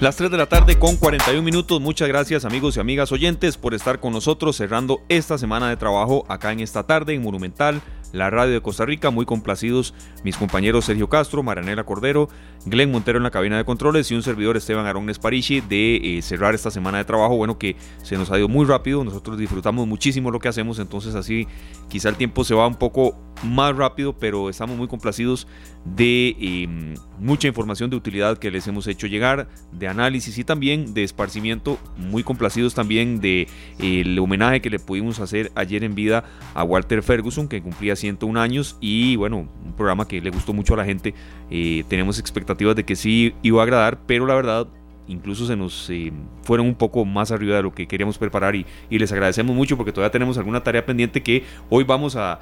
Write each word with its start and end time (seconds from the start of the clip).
Las 0.00 0.16
3 0.16 0.30
de 0.30 0.36
la 0.36 0.46
tarde 0.46 0.76
con 0.76 0.96
41 0.96 1.40
minutos. 1.42 1.80
Muchas 1.80 2.08
gracias 2.08 2.44
amigos 2.44 2.76
y 2.76 2.80
amigas 2.80 3.12
oyentes 3.12 3.56
por 3.56 3.74
estar 3.74 4.00
con 4.00 4.12
nosotros 4.12 4.56
cerrando 4.56 5.00
esta 5.08 5.38
semana 5.38 5.68
de 5.68 5.76
trabajo 5.76 6.24
acá 6.28 6.52
en 6.52 6.60
esta 6.60 6.84
tarde 6.84 7.14
en 7.14 7.22
Monumental 7.22 7.80
la 8.14 8.30
radio 8.30 8.54
de 8.54 8.60
Costa 8.62 8.86
Rica. 8.86 9.10
Muy 9.10 9.26
complacidos 9.26 9.92
mis 10.22 10.36
compañeros 10.36 10.86
Sergio 10.86 11.08
Castro, 11.08 11.42
Maranela 11.42 11.84
Cordero, 11.84 12.28
Glenn 12.64 12.90
Montero 12.90 13.18
en 13.18 13.24
la 13.24 13.30
cabina 13.30 13.56
de 13.56 13.64
controles 13.64 14.10
y 14.10 14.14
un 14.14 14.22
servidor 14.22 14.56
Esteban 14.56 14.86
Arón 14.86 15.10
Esparichi 15.10 15.60
de 15.60 15.96
eh, 15.96 16.22
cerrar 16.22 16.54
esta 16.54 16.70
semana 16.70 16.98
de 16.98 17.04
trabajo. 17.04 17.36
Bueno, 17.36 17.58
que 17.58 17.76
se 18.02 18.16
nos 18.16 18.30
ha 18.30 18.38
ido 18.38 18.48
muy 18.48 18.64
rápido. 18.64 19.04
Nosotros 19.04 19.36
disfrutamos 19.36 19.86
muchísimo 19.86 20.30
lo 20.30 20.38
que 20.38 20.48
hacemos, 20.48 20.78
entonces 20.78 21.14
así 21.14 21.46
quizá 21.88 22.08
el 22.08 22.16
tiempo 22.16 22.44
se 22.44 22.54
va 22.54 22.66
un 22.66 22.76
poco 22.76 23.16
más 23.42 23.76
rápido, 23.76 24.16
pero 24.16 24.48
estamos 24.48 24.76
muy 24.76 24.86
complacidos 24.86 25.46
de 25.84 26.36
em, 26.40 26.94
mucha 27.18 27.48
información 27.48 27.90
de 27.90 27.96
utilidad 27.96 28.38
que 28.38 28.50
les 28.50 28.66
hemos 28.68 28.86
hecho 28.86 29.06
llegar, 29.06 29.48
análisis 29.88 30.36
y 30.38 30.44
también 30.44 30.94
de 30.94 31.04
esparcimiento. 31.04 31.78
Muy 31.96 32.22
complacidos 32.22 32.74
también 32.74 33.20
de 33.20 33.48
el 33.78 34.18
homenaje 34.18 34.60
que 34.60 34.70
le 34.70 34.78
pudimos 34.78 35.20
hacer 35.20 35.52
ayer 35.54 35.84
en 35.84 35.94
vida 35.94 36.24
a 36.54 36.64
Walter 36.64 37.02
Ferguson, 37.02 37.48
que 37.48 37.62
cumplía 37.62 37.96
101 37.96 38.40
años 38.40 38.76
y 38.80 39.16
bueno, 39.16 39.48
un 39.64 39.72
programa 39.76 40.06
que 40.06 40.20
le 40.20 40.30
gustó 40.30 40.52
mucho 40.52 40.74
a 40.74 40.76
la 40.76 40.84
gente. 40.84 41.14
Eh, 41.50 41.84
tenemos 41.88 42.18
expectativas 42.18 42.76
de 42.76 42.84
que 42.84 42.96
sí 42.96 43.34
iba 43.42 43.60
a 43.60 43.64
agradar, 43.64 44.00
pero 44.06 44.26
la 44.26 44.34
verdad 44.34 44.68
incluso 45.08 45.46
se 45.46 45.56
nos 45.56 45.88
eh, 45.90 46.12
fueron 46.42 46.66
un 46.66 46.74
poco 46.74 47.04
más 47.04 47.30
arriba 47.30 47.56
de 47.56 47.62
lo 47.62 47.74
que 47.74 47.86
queríamos 47.86 48.18
preparar 48.18 48.54
y, 48.54 48.66
les 48.90 49.12
agradecemos 49.12 49.54
mucho 49.54 49.76
porque 49.76 49.92
todavía 49.92 50.10
tenemos 50.10 50.38
alguna 50.38 50.62
tarea 50.62 50.86
pendiente 50.86 51.22
que 51.22 51.44
hoy 51.68 51.84
vamos 51.84 52.16
a, 52.16 52.40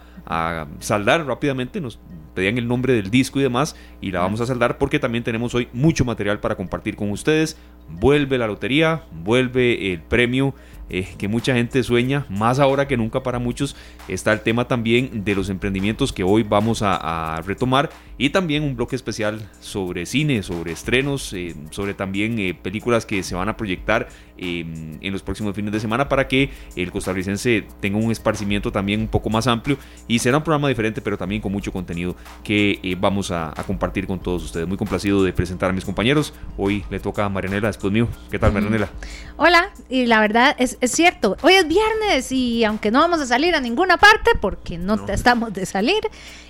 saldar 0.78 1.26
rápidamente. 1.26 1.80
Nos 1.80 1.98
pedían 2.34 2.56
el 2.56 2.68
nombre 2.68 2.92
del 2.92 3.10
disco 3.10 3.40
y 3.40 3.42
demás 3.42 3.76
y 4.00 4.12
la 4.12 4.20
vamos 4.20 4.40
a 4.40 4.46
saldar 4.46 4.78
porque 4.78 4.98
también 4.98 5.24
tenemos 5.24 5.54
hoy 5.54 5.68
mucho 5.72 6.04
material 6.04 6.38
para 6.40 6.54
compartir 6.54 6.94
con 6.94 7.10
ustedes. 7.10 7.56
Vuelve 7.88 8.38
la 8.38 8.46
lotería, 8.46 9.02
vuelve 9.24 9.92
el 9.92 10.00
premio 10.00 10.54
eh, 10.94 11.08
que 11.16 11.26
mucha 11.26 11.54
gente 11.54 11.82
sueña, 11.82 12.26
más 12.28 12.58
ahora 12.58 12.86
que 12.86 12.98
nunca 12.98 13.22
para 13.22 13.38
muchos, 13.38 13.76
está 14.08 14.30
el 14.30 14.40
tema 14.40 14.68
también 14.68 15.24
de 15.24 15.34
los 15.34 15.48
emprendimientos 15.48 16.12
que 16.12 16.22
hoy 16.22 16.42
vamos 16.42 16.82
a, 16.82 17.40
retomar 17.46 17.88
y 18.22 18.30
también 18.30 18.62
un 18.62 18.76
bloque 18.76 18.94
especial 18.94 19.50
sobre 19.58 20.06
cine, 20.06 20.44
sobre 20.44 20.70
estrenos, 20.70 21.32
eh, 21.32 21.56
sobre 21.70 21.92
también 21.92 22.38
eh, 22.38 22.54
películas 22.54 23.04
que 23.04 23.24
se 23.24 23.34
van 23.34 23.48
a 23.48 23.56
proyectar 23.56 24.08
en 24.38 25.12
los 25.12 25.22
próximos 25.22 25.54
fines 25.54 25.72
de 25.72 25.78
semana 25.78 26.08
para 26.08 26.26
que 26.26 26.50
el 26.74 26.90
costarricense 26.90 27.64
tenga 27.80 27.98
un 27.98 28.10
esparcimiento 28.10 28.72
también 28.72 29.00
un 29.00 29.06
poco 29.06 29.30
más 29.30 29.46
amplio 29.46 29.76
y 30.08 30.18
será 30.18 30.38
un 30.38 30.42
programa 30.42 30.68
diferente 30.68 31.00
pero 31.00 31.16
también 31.16 31.40
con 31.40 31.52
mucho 31.52 31.70
contenido 31.70 32.16
que 32.42 32.96
vamos 32.98 33.30
a, 33.30 33.54
compartir 33.68 34.08
con 34.08 34.18
todos 34.18 34.42
ustedes. 34.42 34.66
Muy 34.66 34.76
complacido 34.76 35.22
de 35.22 35.32
presentar 35.32 35.70
a 35.70 35.72
mis 35.72 35.84
compañeros. 35.84 36.34
Hoy 36.56 36.84
le 36.90 36.98
toca 36.98 37.24
a 37.24 37.28
Marianela 37.28 37.68
después 37.68 37.92
mío. 37.92 38.08
¿Qué 38.32 38.38
tal 38.40 38.52
Marianela? 38.52 38.88
Hola, 39.36 39.70
y 39.88 40.06
la 40.06 40.20
verdad 40.20 40.56
es, 40.58 40.76
es 40.80 40.90
cierto, 40.90 41.36
hoy 41.42 41.52
es 41.52 41.68
viernes 41.68 42.32
y 42.32 42.64
aunque 42.64 42.90
no 42.90 42.98
vamos 42.98 43.20
a 43.20 43.26
salir 43.26 43.54
a 43.54 43.60
ninguna 43.60 43.96
parte 43.96 44.32
porque 44.40 44.76
no, 44.76 45.06
estamos 45.06 45.52
de 45.52 45.66
salir, 45.66 46.00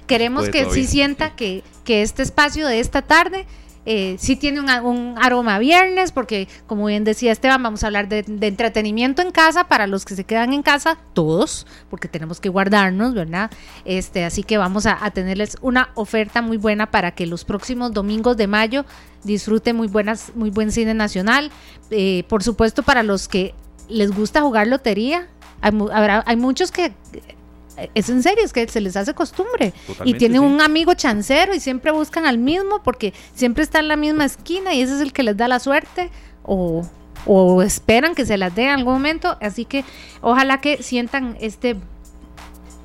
queremos 0.07 0.49
que 0.49 0.67
sí 0.71 0.87
sienta 0.87 1.35
Que, 1.35 1.63
que 1.85 2.03
este 2.03 2.23
espacio 2.23 2.67
de 2.67 2.81
esta 2.81 3.03
tarde 3.03 3.47
eh, 3.85 4.15
sí 4.21 4.37
tiene 4.37 4.61
un, 4.61 5.19
aroma 5.19 5.59
viernes, 5.59 6.13
porque 6.13 6.47
como 6.69 6.87
bien 6.87 7.03
decía 7.03 7.33
Esteban, 7.33 7.63
vamos 7.63 7.83
a 7.83 7.89
hablar 7.89 8.09
de, 8.09 8.25
entretenimiento 8.41 9.23
en 9.23 9.33
casa 9.33 9.65
para 9.65 9.89
los 9.89 10.05
que 10.05 10.15
se 10.15 10.23
quedan 10.23 10.53
en 10.53 10.63
casa, 10.63 10.99
todos, 11.15 11.67
porque 11.91 12.07
tenemos 12.07 12.39
que 12.39 12.49
guardarnos, 12.49 13.15
¿verdad? 13.15 13.51
Este, 13.85 14.25
así 14.25 14.45
que 14.45 14.57
vamos 14.57 14.87
a, 14.87 15.11
tenerles 15.11 15.57
una 15.63 15.91
oferta 15.95 16.43
muy 16.43 16.59
buena 16.59 16.91
para 16.93 17.11
que 17.11 17.27
los 17.27 17.45
próximos 17.45 17.93
domingos 17.93 18.37
de 18.37 18.47
mayo 18.47 18.85
disfruten 19.25 19.75
muy 19.75 19.89
buenas, 19.89 20.31
muy 20.37 20.51
buen 20.51 20.71
cine 20.71 20.95
nacional. 20.95 21.51
Eh, 21.91 22.25
por 22.29 22.45
supuesto, 22.45 22.85
para 22.85 23.03
los 23.03 23.27
que 23.27 23.53
les 23.89 24.13
gusta 24.13 24.43
jugar 24.43 24.69
lotería, 24.69 25.27
hay, 25.61 25.73
hay 26.25 26.37
muchos 26.37 26.71
que 26.71 26.93
es 27.95 28.09
en 28.09 28.23
serio, 28.23 28.45
es 28.45 28.53
que 28.53 28.67
se 28.69 28.81
les 28.81 28.97
hace 28.97 29.15
costumbre. 29.15 29.73
y 30.05 30.15
tienen 30.15 30.43
un 30.43 30.61
amigo 30.61 30.95
chancero 30.95 31.55
y 31.55 31.61
siempre 31.61 31.91
buscan 31.93 32.27
al 32.27 32.39
mismo 32.39 32.83
porque 32.83 33.13
siempre 33.35 33.63
está 33.63 33.81
en 33.81 33.89
la 33.89 33.97
misma 33.97 34.25
esquina 34.25 34.75
y 34.75 34.83
ese 34.83 34.97
es 34.97 35.01
el 35.01 35.13
que 35.13 35.23
les 35.23 35.37
da 35.37 35.49
la 35.49 35.59
suerte 35.59 36.11
o, 36.45 36.83
esperan 37.63 38.15
que 38.15 38.27
se 38.27 38.37
las 38.37 38.55
dé 38.55 38.65
en 38.65 38.71
algún 38.71 38.95
momento. 38.95 39.37
Así 39.41 39.65
que 39.65 39.85
ojalá 40.21 40.61
que 40.61 40.83
sientan 40.83 41.37
este 41.41 41.77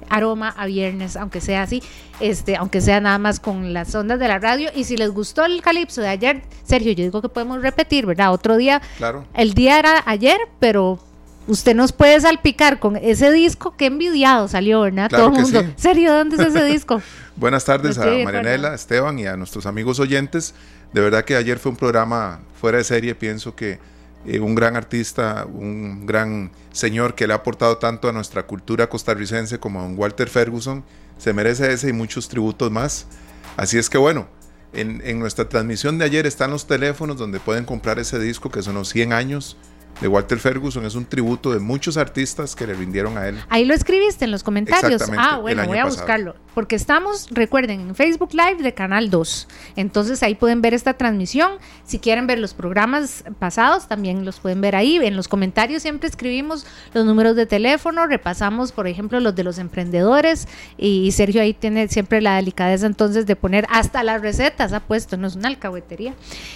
aroma 0.09 0.49
a 0.49 0.67
viernes, 0.67 1.17
aunque 1.17 1.41
sea 1.41 1.63
así, 1.63 1.83
este, 2.21 2.55
aunque 2.55 2.79
sea 2.79 3.01
nada 3.01 3.17
más 3.17 3.41
con 3.41 3.73
las 3.73 3.93
ondas 3.93 4.19
de 4.19 4.27
la 4.27 4.39
radio. 4.39 4.69
Y 4.73 4.83
si 4.83 4.95
les 4.95 5.11
gustó 5.11 5.43
el 5.43 5.61
calipso 5.61 6.01
de 6.01 6.07
ayer, 6.07 6.43
Sergio, 6.63 6.91
yo 6.93 7.03
digo 7.03 7.21
que 7.21 7.29
podemos 7.29 7.61
repetir, 7.61 8.05
¿verdad? 8.05 8.31
Otro 8.31 8.57
día, 8.57 8.81
claro. 8.97 9.25
el 9.33 9.53
día 9.53 9.79
era 9.79 10.03
ayer, 10.05 10.39
pero 10.59 10.99
usted 11.47 11.75
nos 11.75 11.91
puede 11.91 12.19
salpicar 12.19 12.79
con 12.79 12.95
ese 12.97 13.31
disco. 13.31 13.75
Qué 13.75 13.87
envidiado 13.87 14.47
salió, 14.47 14.81
¿verdad? 14.81 15.09
Todo 15.09 15.27
el 15.27 15.41
mundo. 15.41 15.65
¿Serio? 15.75 16.13
¿Dónde 16.13 16.35
es 16.35 16.41
ese 16.41 16.63
disco? 16.65 17.01
Buenas 17.35 17.65
tardes 17.65 17.97
a 17.97 18.05
Marianela, 18.05 18.73
Esteban 18.73 19.17
y 19.19 19.25
a 19.25 19.37
nuestros 19.37 19.65
amigos 19.65 19.99
oyentes. 19.99 20.53
De 20.93 21.01
verdad 21.01 21.25
que 21.25 21.35
ayer 21.35 21.59
fue 21.59 21.71
un 21.71 21.77
programa 21.77 22.41
fuera 22.59 22.77
de 22.77 22.83
serie. 22.83 23.15
Pienso 23.15 23.55
que 23.55 23.79
eh, 24.25 24.39
un 24.39 24.55
gran 24.55 24.75
artista, 24.75 25.45
un 25.45 26.05
gran 26.05 26.51
señor 26.71 27.15
que 27.15 27.27
le 27.27 27.33
ha 27.33 27.37
aportado 27.37 27.77
tanto 27.77 28.09
a 28.09 28.11
nuestra 28.11 28.43
cultura 28.43 28.87
costarricense 28.89 29.59
como 29.59 29.79
a 29.79 29.83
un 29.83 29.97
Walter 29.97 30.29
Ferguson, 30.29 30.83
se 31.17 31.33
merece 31.33 31.71
ese 31.71 31.89
y 31.89 31.93
muchos 31.93 32.27
tributos 32.27 32.71
más. 32.71 33.07
Así 33.55 33.77
es 33.77 33.89
que 33.89 33.97
bueno, 33.97 34.27
en, 34.73 35.01
en 35.05 35.19
nuestra 35.19 35.47
transmisión 35.47 35.97
de 35.97 36.05
ayer 36.05 36.25
están 36.25 36.51
los 36.51 36.67
teléfonos 36.67 37.17
donde 37.17 37.39
pueden 37.39 37.65
comprar 37.65 37.99
ese 37.99 38.19
disco 38.19 38.51
que 38.51 38.61
son 38.61 38.75
los 38.75 38.89
100 38.89 39.13
años 39.13 39.57
de 40.01 40.07
Walter 40.07 40.39
Ferguson 40.39 40.85
es 40.85 40.95
un 40.95 41.05
tributo 41.05 41.51
de 41.51 41.59
muchos 41.59 41.97
artistas 41.97 42.55
que 42.55 42.67
le 42.67 42.73
rindieron 42.73 43.17
a 43.17 43.27
él. 43.27 43.37
Ahí 43.49 43.65
lo 43.65 43.73
escribiste 43.73 44.25
en 44.25 44.31
los 44.31 44.43
comentarios. 44.43 45.01
Ah, 45.17 45.37
bueno, 45.37 45.65
voy 45.65 45.77
a 45.77 45.85
buscarlo. 45.85 46.35
Porque 46.53 46.75
estamos, 46.75 47.27
recuerden, 47.29 47.81
en 47.81 47.95
Facebook 47.95 48.29
Live 48.33 48.63
de 48.63 48.73
Canal 48.73 49.11
2. 49.11 49.47
Entonces 49.75 50.23
ahí 50.23 50.33
pueden 50.33 50.61
ver 50.61 50.73
esta 50.73 50.93
transmisión. 50.95 51.51
Si 51.85 51.99
quieren 51.99 52.25
ver 52.25 52.39
los 52.39 52.55
programas 52.55 53.23
pasados, 53.37 53.87
también 53.87 54.25
los 54.25 54.39
pueden 54.39 54.61
ver 54.61 54.75
ahí. 54.75 54.97
En 54.97 55.15
los 55.15 55.27
comentarios 55.27 55.83
siempre 55.83 56.09
escribimos 56.09 56.65
los 56.93 57.05
números 57.05 57.35
de 57.35 57.45
teléfono, 57.45 58.07
repasamos, 58.07 58.71
por 58.71 58.87
ejemplo, 58.87 59.19
los 59.19 59.35
de 59.35 59.43
los 59.43 59.59
emprendedores. 59.59 60.47
Y 60.77 61.11
Sergio 61.11 61.41
ahí 61.41 61.53
tiene 61.53 61.87
siempre 61.89 62.21
la 62.21 62.37
delicadeza 62.37 62.87
entonces 62.87 63.27
de 63.27 63.35
poner 63.35 63.67
hasta 63.69 64.01
las 64.03 64.21
recetas, 64.21 64.73
ha 64.73 64.79
puesto, 64.79 65.15
no 65.17 65.27
es 65.27 65.35
una 65.35 65.49
alcahuetería. 65.49 66.15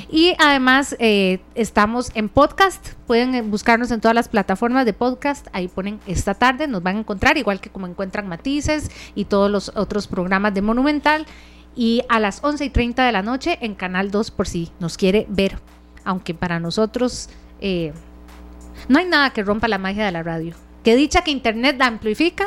Y 0.10 0.34
además 0.40 0.96
eh, 1.00 1.42
estamos 1.54 2.12
en 2.16 2.30
podcast. 2.30 2.94
Pueden 3.06 3.31
buscarnos 3.44 3.92
en 3.92 4.02
todas 4.02 4.16
las 4.16 4.28
plataformas 4.28 4.86
de 4.86 4.94
podcast. 4.94 5.48
Ahí 5.54 5.68
ponen 5.68 6.00
esta 6.08 6.34
tarde, 6.34 6.68
nos 6.68 6.84
van 6.84 6.98
a 6.98 7.00
encontrar, 7.00 7.38
igual 7.38 7.62
que 7.62 7.70
como 7.70 7.88
encuentran 7.88 8.28
matices 8.28 8.90
y 9.16 9.26
todos 9.26 9.50
los 9.50 9.70
otros 9.70 9.92
otros 9.92 10.08
programas 10.08 10.54
de 10.54 10.62
Monumental 10.62 11.26
y 11.76 12.04
a 12.08 12.22
las 12.22 12.42
11 12.44 12.64
y 12.64 12.70
30 12.70 13.06
de 13.06 13.12
la 13.12 13.24
noche 13.24 13.58
en 13.60 13.76
Canal 13.76 14.10
2 14.10 14.32
por 14.32 14.48
si 14.48 14.72
nos 14.80 14.98
quiere 14.98 15.26
ver. 15.28 15.60
Aunque 16.06 16.34
para 16.34 16.62
nosotros 16.62 17.28
eh, 17.60 17.92
no 18.88 19.00
hay 19.00 19.06
nada 19.06 19.32
que 19.32 19.44
rompa 19.44 19.68
la 19.68 19.78
magia 19.78 20.06
de 20.06 20.12
la 20.14 20.24
radio. 20.24 20.56
Que 20.84 20.96
dicha 20.96 21.24
que 21.24 21.32
Internet 21.32 21.76
la 21.78 21.88
amplifica 21.88 22.46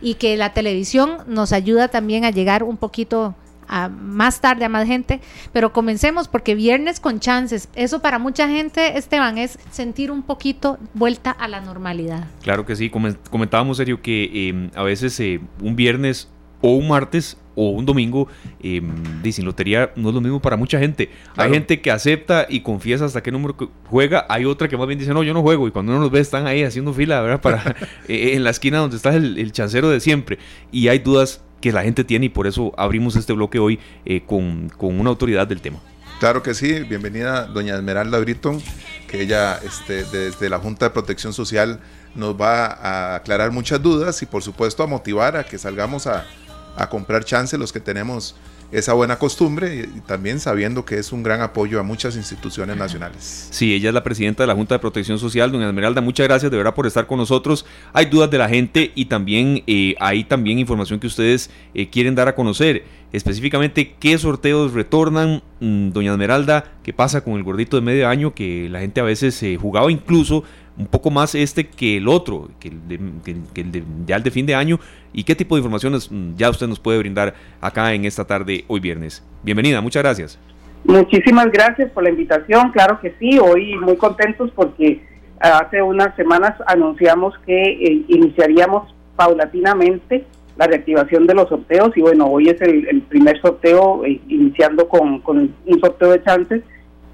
y 0.00 0.14
que 0.14 0.36
la 0.36 0.52
televisión 0.54 1.18
nos 1.26 1.52
ayuda 1.52 1.88
también 1.88 2.24
a 2.24 2.30
llegar 2.30 2.62
un 2.62 2.76
poquito 2.76 3.34
a 3.68 3.88
más 3.88 4.40
tarde 4.40 4.64
a 4.64 4.68
más 4.68 4.86
gente, 4.86 5.20
pero 5.52 5.72
comencemos 5.72 6.28
porque 6.28 6.54
viernes 6.54 7.00
con 7.00 7.20
chances, 7.20 7.68
eso 7.74 8.00
para 8.00 8.18
mucha 8.18 8.48
gente, 8.48 8.98
Esteban, 8.98 9.38
es 9.38 9.58
sentir 9.70 10.10
un 10.10 10.22
poquito 10.22 10.78
vuelta 10.94 11.30
a 11.30 11.48
la 11.48 11.60
normalidad. 11.60 12.26
Claro 12.42 12.66
que 12.66 12.76
sí, 12.76 12.90
comentábamos, 12.90 13.76
serio, 13.76 14.00
que 14.02 14.48
em, 14.48 14.70
a 14.74 14.82
veces 14.82 15.18
eh, 15.20 15.40
un 15.60 15.76
viernes 15.76 16.28
o 16.60 16.76
un 16.76 16.88
martes 16.88 17.36
o 17.56 17.70
un 17.70 17.86
domingo, 17.86 18.26
eh, 18.60 18.82
dicen, 19.22 19.44
lotería 19.44 19.92
no 19.96 20.08
es 20.08 20.14
lo 20.14 20.20
mismo 20.20 20.40
para 20.40 20.56
mucha 20.56 20.78
gente. 20.78 21.10
Hay 21.36 21.50
gente 21.50 21.80
que 21.80 21.90
acepta 21.90 22.46
y 22.48 22.60
confiesa 22.60 23.04
hasta 23.04 23.22
qué 23.22 23.30
número 23.30 23.54
juega, 23.88 24.26
hay 24.28 24.44
otra 24.44 24.66
que 24.66 24.76
más 24.76 24.86
bien 24.86 24.98
dice, 24.98 25.12
no, 25.12 25.22
yo 25.22 25.34
no 25.34 25.42
juego, 25.42 25.68
y 25.68 25.70
cuando 25.70 25.92
uno 25.92 26.00
los 26.00 26.10
ve 26.10 26.20
están 26.20 26.46
ahí 26.46 26.62
haciendo 26.62 26.92
fila, 26.92 27.20
¿verdad? 27.20 27.40
Para, 27.40 27.76
eh, 28.08 28.32
en 28.34 28.44
la 28.44 28.50
esquina 28.50 28.78
donde 28.78 28.96
está 28.96 29.14
el, 29.14 29.52
chancero 29.52 29.88
de 29.88 30.00
siempre. 30.00 30.38
Y 30.72 30.88
hay 30.88 30.98
dudas 30.98 31.43
que 31.64 31.72
la 31.72 31.82
gente 31.82 32.04
tiene 32.04 32.26
y 32.26 32.28
por 32.28 32.46
eso 32.46 32.74
abrimos 32.76 33.16
este 33.16 33.32
bloque 33.32 33.58
hoy 33.58 33.80
eh, 34.04 34.20
con, 34.26 34.68
con, 34.68 35.00
una 35.00 35.08
autoridad 35.08 35.46
del 35.46 35.62
tema. 35.62 35.78
Claro 36.20 36.42
que 36.42 36.52
sí, 36.52 36.80
bienvenida 36.80 37.46
doña 37.46 37.74
Esmeralda 37.74 38.18
Britton, 38.18 38.60
que 39.08 39.22
ella 39.22 39.58
este, 39.64 40.04
desde 40.04 40.50
la 40.50 40.58
Junta 40.58 40.84
de 40.84 40.90
Protección 40.90 41.32
Social 41.32 41.80
nos 42.14 42.38
va 42.38 42.66
a 42.66 43.14
aclarar 43.14 43.50
muchas 43.50 43.80
dudas 43.80 44.20
y 44.20 44.26
por 44.26 44.42
supuesto 44.42 44.82
a 44.82 44.86
motivar 44.86 45.38
a 45.38 45.44
que 45.44 45.56
salgamos 45.56 46.06
a 46.06 46.26
a 46.76 46.88
comprar 46.88 47.24
chance 47.24 47.56
los 47.58 47.72
que 47.72 47.80
tenemos 47.80 48.34
esa 48.72 48.92
buena 48.92 49.18
costumbre 49.18 49.88
y, 49.94 50.00
también 50.00 50.40
sabiendo 50.40 50.84
que 50.84 50.98
es 50.98 51.12
un 51.12 51.22
gran 51.22 51.40
apoyo 51.40 51.78
a 51.78 51.82
muchas 51.82 52.16
instituciones 52.16 52.76
nacionales. 52.76 53.48
Sí, 53.50 53.72
ella 53.72 53.90
es 53.90 53.94
la 53.94 54.02
presidenta 54.02 54.42
de 54.42 54.48
la 54.48 54.54
Junta 54.54 54.74
de 54.74 54.80
Protección 54.80 55.18
Social, 55.18 55.52
doña 55.52 55.68
Esmeralda, 55.68 56.00
muchas 56.00 56.26
gracias 56.26 56.50
de 56.50 56.56
verdad 56.56 56.74
por 56.74 56.86
estar 56.86 57.06
con 57.06 57.18
nosotros. 57.18 57.64
Hay 57.92 58.06
dudas 58.06 58.30
de 58.30 58.38
la 58.38 58.48
gente 58.48 58.90
y 58.94 59.04
también 59.04 59.62
eh, 59.66 59.94
hay 60.00 60.24
también 60.24 60.58
información 60.58 60.98
que 60.98 61.06
ustedes 61.06 61.50
eh, 61.74 61.88
quieren 61.88 62.14
dar 62.14 62.28
a 62.28 62.34
conocer. 62.34 62.84
Específicamente, 63.12 63.94
¿qué 64.00 64.18
sorteos 64.18 64.72
retornan, 64.72 65.40
mm, 65.60 65.90
doña 65.90 66.10
Esmeralda? 66.10 66.72
¿Qué 66.82 66.92
pasa 66.92 67.22
con 67.22 67.34
el 67.34 67.44
gordito 67.44 67.76
de 67.76 67.82
medio 67.82 68.08
año 68.08 68.34
que 68.34 68.68
la 68.68 68.80
gente 68.80 69.00
a 69.00 69.04
veces 69.04 69.40
eh, 69.44 69.56
jugaba 69.56 69.92
incluso 69.92 70.42
un 70.76 70.86
poco 70.86 71.10
más 71.10 71.34
este 71.34 71.68
que 71.68 71.98
el 71.98 72.08
otro, 72.08 72.48
que 72.58 72.68
el, 72.68 72.88
de, 72.88 73.84
ya 74.06 74.16
el 74.16 74.22
de 74.22 74.30
fin 74.30 74.46
de 74.46 74.54
año. 74.54 74.78
¿Y 75.12 75.24
qué 75.24 75.34
tipo 75.34 75.54
de 75.54 75.60
informaciones 75.60 76.10
mm, 76.10 76.34
ya 76.36 76.50
usted 76.50 76.66
nos 76.66 76.80
puede 76.80 76.98
brindar 76.98 77.34
acá 77.60 77.92
en 77.92 78.04
esta 78.04 78.24
tarde, 78.24 78.64
hoy 78.68 78.80
viernes? 78.80 79.22
Bienvenida, 79.42 79.80
muchas 79.80 80.02
gracias. 80.02 80.38
Muchísimas 80.84 81.50
gracias 81.50 81.90
por 81.92 82.02
la 82.02 82.10
invitación, 82.10 82.70
claro 82.72 83.00
que 83.00 83.14
sí, 83.18 83.38
hoy 83.38 83.74
muy 83.76 83.96
contentos 83.96 84.50
porque 84.54 85.02
hace 85.40 85.80
unas 85.80 86.14
semanas 86.16 86.54
anunciamos 86.66 87.34
que 87.46 87.62
eh, 87.62 88.04
iniciaríamos 88.08 88.94
paulatinamente 89.16 90.26
la 90.56 90.66
reactivación 90.66 91.26
de 91.26 91.34
los 91.34 91.48
sorteos 91.48 91.96
y 91.96 92.00
bueno, 92.00 92.26
hoy 92.26 92.48
es 92.48 92.60
el, 92.60 93.02
primer 93.02 93.40
sorteo 93.40 94.04
eh, 94.04 94.20
iniciando 94.28 94.88
con, 94.88 95.20
con 95.20 95.54
un 95.64 95.80
sorteo 95.80 96.10
de 96.12 96.22
chances 96.22 96.62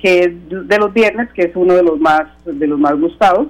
que 0.00 0.20
es 0.20 0.68
de 0.68 0.78
los 0.78 0.92
viernes, 0.92 1.28
que 1.34 1.42
es 1.42 1.52
uno 1.54 1.74
de 1.74 1.82
los 1.82 1.98
más 1.98 2.22
de 2.44 2.66
los 2.66 2.78
más 2.78 2.98
gustados 2.98 3.48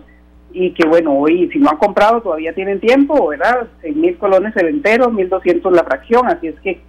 y 0.53 0.73
que 0.73 0.87
bueno, 0.87 1.13
hoy 1.13 1.49
si 1.53 1.59
no 1.59 1.71
han 1.71 1.77
comprado 1.77 2.21
todavía 2.21 2.53
tienen 2.53 2.81
tiempo, 2.81 3.29
¿verdad? 3.29 3.69
Mil 3.95 4.17
colones 4.19 4.57
el 4.57 4.69
entero, 4.69 5.11
mil 5.11 5.29
doscientos 5.29 5.73
la 5.73 5.85
fracción, 5.85 6.27
así 6.27 6.49
es 6.49 6.61
que 6.61 6.81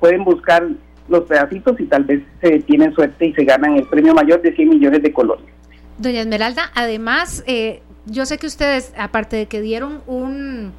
pueden 0.00 0.24
buscar 0.24 0.66
los 1.08 1.24
pedacitos 1.24 1.78
y 1.80 1.84
tal 1.86 2.04
vez 2.04 2.22
se 2.40 2.60
tienen 2.60 2.92
suerte 2.94 3.26
y 3.26 3.32
se 3.32 3.44
ganan 3.44 3.76
el 3.76 3.86
premio 3.86 4.14
mayor 4.14 4.42
de 4.42 4.54
100 4.54 4.68
millones 4.68 5.02
de 5.02 5.12
colones. 5.12 5.46
Doña 5.96 6.20
Esmeralda, 6.20 6.70
además, 6.74 7.42
eh, 7.46 7.82
yo 8.06 8.26
sé 8.26 8.38
que 8.38 8.46
ustedes, 8.46 8.92
aparte 8.96 9.36
de 9.36 9.46
que 9.46 9.60
dieron 9.60 10.02
un, 10.06 10.72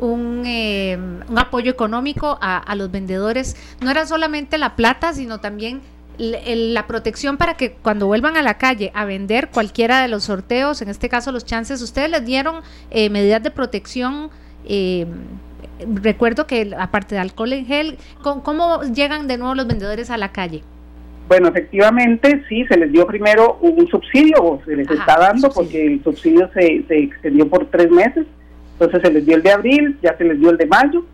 un, 0.00 0.42
eh, 0.44 0.98
apoyo 1.36 1.70
económico 1.70 2.38
a, 2.40 2.58
a 2.58 2.74
los 2.74 2.90
vendedores, 2.90 3.56
no 3.80 3.90
era 3.90 4.06
solamente 4.06 4.58
la 4.58 4.74
plata, 4.74 5.12
sino 5.12 5.38
también 5.38 5.80
la 6.18 6.86
protección 6.86 7.36
para 7.36 7.54
que 7.54 7.72
cuando 7.72 8.06
vuelvan 8.06 8.36
a 8.36 8.42
la 8.42 8.54
calle 8.54 8.90
a 8.94 9.04
vender 9.04 9.48
cualquiera 9.52 10.00
de 10.00 10.08
los 10.08 10.24
sorteos, 10.24 10.82
en 10.82 10.88
este 10.88 11.08
caso 11.08 11.32
los 11.32 11.44
chances, 11.44 11.82
ustedes 11.82 12.10
les 12.10 12.24
dieron 12.24 12.62
eh, 12.90 13.10
medidas 13.10 13.42
de 13.42 13.50
protección. 13.50 14.30
Eh, 14.66 15.06
recuerdo 15.94 16.46
que 16.46 16.74
aparte 16.78 17.14
de 17.14 17.20
alcohol 17.20 17.52
en 17.52 17.66
gel, 17.66 17.98
¿cómo, 18.22 18.82
llegan 18.82 19.28
de 19.28 19.38
nuevo 19.38 19.54
los 19.54 19.66
vendedores 19.66 20.10
a 20.10 20.16
la 20.16 20.32
calle? 20.32 20.62
Bueno, 21.28 21.48
efectivamente, 21.48 22.44
sí, 22.48 22.64
se 22.66 22.78
les 22.78 22.92
dio 22.92 23.06
primero 23.06 23.58
un 23.60 23.86
subsidio, 23.88 24.36
o 24.42 24.62
se 24.64 24.76
les 24.76 24.88
está 24.88 25.18
dando, 25.18 25.50
porque 25.50 25.84
el 25.84 26.04
subsidio 26.04 26.48
se, 26.54 26.84
se 26.86 26.98
extendió 26.98 27.48
por 27.48 27.66
tres 27.66 27.90
meses. 27.90 28.26
Entonces 28.78 29.02
se 29.02 29.10
les 29.10 29.26
dio 29.26 29.36
el 29.36 29.42
de 29.42 29.50
abril, 29.50 29.98
ya 30.02 30.16
se 30.16 30.24
les 30.24 30.38
dio 30.38 30.50
el 30.50 30.56
de 30.56 30.66
mayo, 30.66 31.04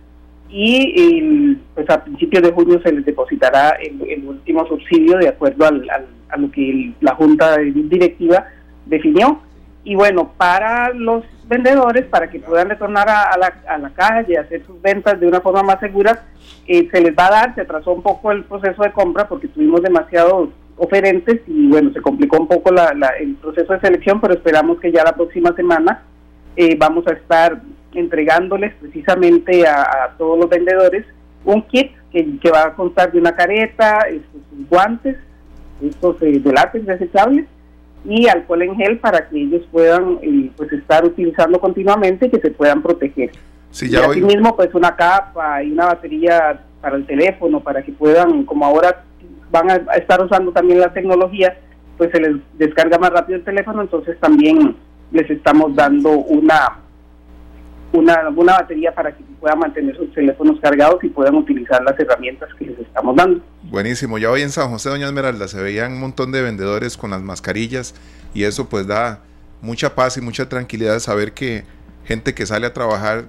y 0.53 1.57
pues 1.75 1.89
a 1.89 2.05
principios 2.05 2.43
de 2.43 2.53
junio 2.53 2.81
se 2.83 2.93
les 2.93 3.05
depositará 3.07 3.71
el, 3.81 4.25
último 4.27 4.67
subsidio 4.67 5.17
de 5.17 5.29
acuerdo 5.29 5.67
al, 5.67 5.89
a 6.29 6.37
lo 6.37 6.51
que 6.51 6.93
la 7.01 7.15
Junta 7.15 7.57
Directiva 7.59 8.47
definió. 8.87 9.41
Y 9.85 9.95
bueno, 9.95 10.33
para 10.37 10.93
los 10.93 11.25
vendedores, 11.49 12.05
para 12.07 12.31
que 12.31 12.39
puedan 12.39 12.69
retornar 12.69 13.09
a, 13.09 13.37
la, 13.37 13.55
a 13.67 13.79
la 13.79 13.91
calle, 13.91 14.39
hacer 14.39 14.65
sus 14.65 14.81
ventas 14.81 15.19
de 15.19 15.27
una 15.27 15.41
forma 15.41 15.63
más 15.63 15.81
segura, 15.81 16.25
eh, 16.67 16.89
se 16.91 17.01
les 17.01 17.17
va 17.17 17.27
a 17.27 17.31
dar, 17.31 17.55
se 17.55 17.63
atrasó 17.63 17.93
un 17.93 18.03
poco 18.03 18.31
el 18.31 18.45
proceso 18.45 18.83
de 18.83 18.93
compra 18.93 19.29
porque 19.29 19.49
tuvimos 19.49 19.83
demasiados 19.83 20.51
oferentes 20.77 21.41
y 21.47 21.69
bueno, 21.69 21.93
se 21.93 22.01
complicó 22.01 22.39
un 22.39 22.49
poco 22.49 22.71
el 22.71 23.35
proceso 23.37 23.73
de 23.73 23.81
selección, 23.81 24.21
pero 24.21 24.35
esperamos 24.35 24.81
que 24.81 24.93
ya 24.93 25.03
la 25.05 25.15
próxima 25.15 25.53
semana 25.55 26.03
eh, 26.57 26.77
vamos 26.79 27.07
a 27.09 27.13
estar 27.13 27.61
entregándoles 28.01 28.75
precisamente 28.75 29.67
a, 29.67 30.15
todos 30.19 30.39
los 30.39 30.49
vendedores 30.49 31.07
un 31.45 31.63
kit 31.63 31.93
que, 32.11 32.51
va 32.51 32.67
a 32.67 32.75
constar 32.75 33.11
de 33.11 33.19
una 33.19 33.35
careta, 33.35 34.01
estos 34.09 34.41
guantes, 34.69 35.17
estos 35.83 36.21
eh, 36.23 36.39
de 36.39 36.53
látex 36.53 36.87
desechables 36.87 37.47
y 38.05 38.29
alcohol 38.29 38.63
en 38.63 38.77
gel 38.77 38.99
para 38.99 39.29
que 39.29 39.41
ellos 39.41 39.63
puedan 39.71 40.19
eh, 40.23 40.51
pues 40.57 40.73
estar 40.73 41.05
utilizando 41.05 41.61
continuamente 41.61 42.27
y 42.27 42.31
que 42.31 42.41
se 42.41 42.51
puedan 42.51 42.83
proteger. 42.83 43.31
Sí, 43.71 43.89
ya 43.89 44.01
y 44.01 44.11
asimismo 44.11 44.55
pues 44.55 44.75
una 44.75 44.95
capa 44.95 45.63
y 45.63 45.73
una 45.73 45.87
batería 45.87 46.61
para 46.81 46.97
el 46.97 47.07
teléfono 47.07 47.61
para 47.61 47.83
que 47.83 47.93
puedan, 47.93 48.45
como 48.45 48.67
ahora 48.67 49.05
van 49.51 49.71
a 49.71 49.77
estar 49.97 50.23
usando 50.23 50.53
también 50.53 50.81
la 50.81 50.93
tecnología, 50.93 51.57
pues 51.97 52.11
se 52.11 52.21
les 52.21 52.37
descarga 52.59 52.99
más 52.99 53.11
rápido 53.11 53.39
el 53.39 53.45
teléfono, 53.45 53.83
entonces 53.83 54.19
también 54.19 54.77
les 55.13 55.31
estamos 55.31 55.75
dando 55.75 56.11
una 56.11 56.82
una, 57.93 58.29
una 58.35 58.55
batería 58.55 58.95
para 58.95 59.15
que 59.15 59.23
puedan 59.41 59.59
mantener 59.59 59.97
sus 59.97 60.13
teléfonos 60.13 60.59
cargados 60.61 61.03
y 61.05 61.09
puedan 61.09 61.35
utilizar 61.35 61.83
las 61.83 61.99
herramientas 61.99 62.49
que 62.59 62.67
les 62.67 62.79
estamos 62.79 63.15
dando. 63.17 63.41
Buenísimo, 63.65 64.19
ya 64.19 64.31
hoy 64.31 64.43
en 64.43 64.51
San 64.51 64.71
José, 64.71 64.89
doña 64.89 65.07
Esmeralda, 65.07 65.49
se 65.49 65.61
veían 65.61 65.93
un 65.93 66.01
montón 66.01 66.33
de 66.33 66.43
vendedores 66.43 66.97
con 66.97 67.11
las 67.11 67.23
mascarillas 67.23 67.95
y 68.35 68.45
eso 68.45 68.69
pues 68.69 68.87
da 68.87 69.21
mucha 69.61 69.95
paz 69.95 70.17
y 70.17 70.21
mucha 70.21 70.49
tranquilidad 70.49 70.99
saber 70.99 71.33
que 71.33 71.65
gente 72.05 72.35
que 72.35 72.47
sale 72.47 72.67
a 72.67 72.73
trabajar 72.73 73.27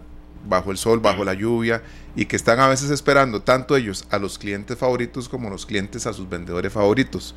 bajo 0.48 0.72
el 0.72 0.78
sol, 0.78 1.00
bajo 1.00 1.24
la 1.24 1.34
lluvia 1.34 1.82
y 2.16 2.26
que 2.26 2.36
están 2.36 2.60
a 2.60 2.68
veces 2.68 2.90
esperando 2.90 3.42
tanto 3.42 3.76
ellos 3.76 4.06
a 4.12 4.18
los 4.18 4.38
clientes 4.38 4.78
favoritos 4.78 5.30
como 5.30 5.50
los 5.50 5.66
clientes 5.66 6.06
a 6.08 6.14
sus 6.14 6.30
vendedores 6.30 6.72
favoritos. 6.72 7.36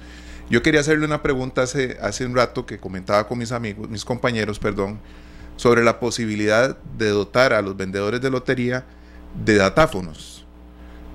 Yo 0.49 0.63
quería 0.63 0.81
hacerle 0.81 1.07
una 1.07 1.23
pregunta 1.23 1.63
hace, 1.63 1.99
hace 2.01 2.25
un 2.25 2.35
rato 2.35 2.67
que 2.67 2.79
comentaba 2.79 3.27
con 3.27 3.39
mis 3.39 3.53
amigos, 3.53 3.89
mis 3.89 4.05
compañeros, 4.05 4.59
perdón, 4.59 4.99
sobre 5.57 5.83
la 5.83 5.99
posibilidad 5.99 6.77
de 6.99 7.09
dotar 7.09 7.53
a 7.53 7.63
los 7.63 7.77
vendedores 7.77 8.21
de 8.21 8.31
lotería 8.31 8.85
de 9.45 9.57
datáfonos. 9.57 10.47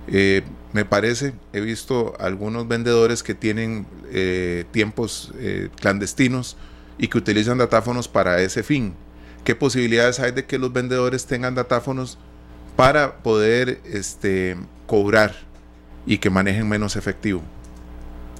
Eh, 0.07 0.43
me 0.73 0.85
parece, 0.85 1.33
he 1.53 1.61
visto 1.61 2.13
algunos 2.19 2.67
vendedores 2.67 3.23
que 3.23 3.35
tienen 3.35 3.85
eh, 4.11 4.65
tiempos 4.71 5.31
eh, 5.37 5.69
clandestinos 5.79 6.57
y 6.97 7.07
que 7.07 7.17
utilizan 7.17 7.57
datáfonos 7.57 8.07
para 8.07 8.41
ese 8.41 8.63
fin. 8.63 8.93
¿Qué 9.43 9.55
posibilidades 9.55 10.19
hay 10.19 10.31
de 10.31 10.45
que 10.45 10.59
los 10.59 10.71
vendedores 10.71 11.25
tengan 11.25 11.55
datáfonos 11.55 12.17
para 12.75 13.17
poder 13.17 13.81
este, 13.85 14.55
cobrar 14.87 15.35
y 16.05 16.19
que 16.19 16.29
manejen 16.29 16.69
menos 16.69 16.95
efectivo? 16.95 17.41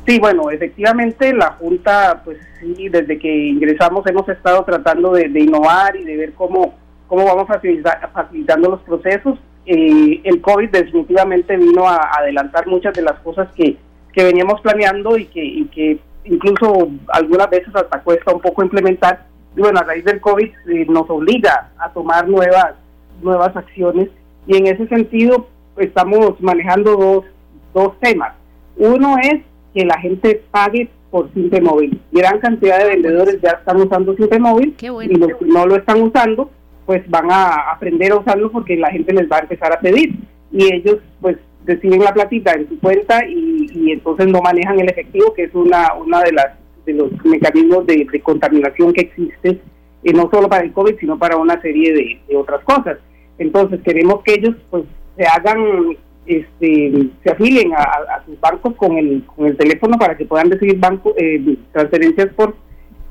Sí, 0.07 0.19
bueno, 0.19 0.49
efectivamente 0.49 1.33
la 1.33 1.51
Junta, 1.53 2.21
pues 2.25 2.37
sí, 2.59 2.89
desde 2.89 3.19
que 3.19 3.33
ingresamos 3.47 4.05
hemos 4.07 4.27
estado 4.27 4.63
tratando 4.63 5.13
de, 5.13 5.27
innovar 5.27 5.95
y 5.95 6.03
de 6.03 6.17
ver 6.17 6.33
cómo, 6.33 6.73
cómo 7.07 7.25
vamos 7.25 7.47
facilitando 7.47 8.69
los 8.69 8.81
procesos. 8.81 9.37
Eh, 9.65 10.21
el 10.23 10.41
COVID 10.41 10.69
definitivamente 10.69 11.55
vino 11.55 11.87
a 11.87 11.99
adelantar 12.17 12.65
muchas 12.65 12.95
de 12.95 13.03
las 13.03 13.19
cosas 13.19 13.47
que, 13.55 13.77
que 14.11 14.23
veníamos 14.23 14.59
planeando 14.61 15.17
y 15.17 15.25
que, 15.25 15.67
que 15.71 15.99
incluso 16.23 16.89
algunas 17.09 17.49
veces 17.49 17.73
hasta 17.75 18.01
cuesta 18.01 18.33
un 18.33 18.41
poco 18.41 18.63
implementar. 18.63 19.25
Y 19.55 19.61
bueno, 19.61 19.79
a 19.79 19.83
raíz 19.83 20.03
del 20.03 20.19
COVID 20.19 20.49
eh, 20.67 20.85
nos 20.89 21.07
obliga 21.09 21.69
a 21.77 21.89
tomar 21.91 22.27
nuevas, 22.27 22.73
nuevas 23.21 23.55
acciones 23.55 24.09
y 24.47 24.57
en 24.57 24.65
ese 24.65 24.87
sentido 24.87 25.47
estamos 25.77 26.41
manejando 26.41 26.95
dos, 26.95 27.25
dos 27.73 27.99
temas. 27.99 28.33
Uno 28.77 29.17
es 29.21 29.41
que 29.73 29.85
la 29.85 29.99
gente 29.99 30.43
pague 30.51 30.89
por 31.09 31.31
Simpe 31.33 31.61
Móvil. 31.61 31.99
Gran 32.11 32.39
cantidad 32.39 32.79
de 32.79 32.89
vendedores 32.89 33.39
ya 33.41 33.51
están 33.51 33.81
usando 33.81 34.15
Simpe 34.15 34.39
Móvil 34.39 34.75
y 34.79 35.15
los 35.15 35.37
que 35.37 35.45
no 35.45 35.65
lo 35.65 35.75
están 35.75 36.01
usando, 36.01 36.49
pues 36.85 37.07
van 37.09 37.31
a 37.31 37.71
aprender 37.71 38.11
a 38.11 38.17
usarlo 38.17 38.51
porque 38.51 38.77
la 38.77 38.91
gente 38.91 39.13
les 39.13 39.29
va 39.29 39.37
a 39.37 39.41
empezar 39.41 39.73
a 39.73 39.79
pedir 39.79 40.15
y 40.51 40.73
ellos 40.73 40.97
pues 41.19 41.37
reciben 41.65 42.03
la 42.03 42.13
platita 42.13 42.53
en 42.53 42.67
su 42.67 42.79
cuenta 42.79 43.25
y, 43.27 43.91
entonces 43.91 44.27
no 44.27 44.41
manejan 44.41 44.79
el 44.79 44.89
efectivo, 44.89 45.33
que 45.33 45.43
es 45.43 45.53
una, 45.53 45.93
una 45.93 46.21
de 46.21 46.31
las 46.31 46.47
de 46.85 46.93
los 46.93 47.11
mecanismos 47.23 47.85
de, 47.85 48.07
contaminación 48.23 48.91
que 48.93 49.01
existe, 49.01 49.61
eh, 50.03 50.13
no 50.13 50.29
solo 50.31 50.49
para 50.49 50.63
el 50.63 50.73
COVID, 50.73 50.95
sino 50.99 51.19
para 51.19 51.37
una 51.37 51.61
serie 51.61 51.93
de, 51.93 52.21
de 52.27 52.37
otras 52.37 52.63
cosas. 52.63 52.97
Entonces 53.37 53.79
queremos 53.83 54.23
que 54.23 54.33
ellos 54.33 54.55
pues 54.71 54.83
se 55.15 55.25
hagan 55.25 55.95
este, 56.25 57.09
se 57.23 57.31
afilien 57.31 57.73
a, 57.73 58.23
sus 58.25 58.39
bancos 58.39 58.75
con 58.75 58.97
el, 58.97 59.23
con 59.25 59.47
el 59.47 59.57
teléfono 59.57 59.97
para 59.97 60.15
que 60.15 60.25
puedan 60.25 60.51
recibir 60.51 60.77
banco, 60.77 61.13
eh, 61.17 61.57
transferencias 61.71 62.33
por 62.33 62.55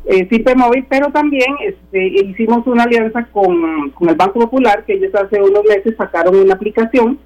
eh, 0.06 0.54
móvil, 0.56 0.86
pero 0.88 1.08
también 1.08 1.54
este, 1.62 2.06
hicimos 2.06 2.66
una 2.66 2.84
alianza 2.84 3.24
con, 3.26 3.90
con 3.90 4.08
el 4.08 4.16
Banco 4.16 4.40
Popular, 4.40 4.84
que 4.84 4.94
ellos 4.94 5.14
hace 5.14 5.40
unos 5.40 5.64
meses 5.64 5.94
sacaron 5.96 6.36
una 6.36 6.54
aplicación 6.54 7.18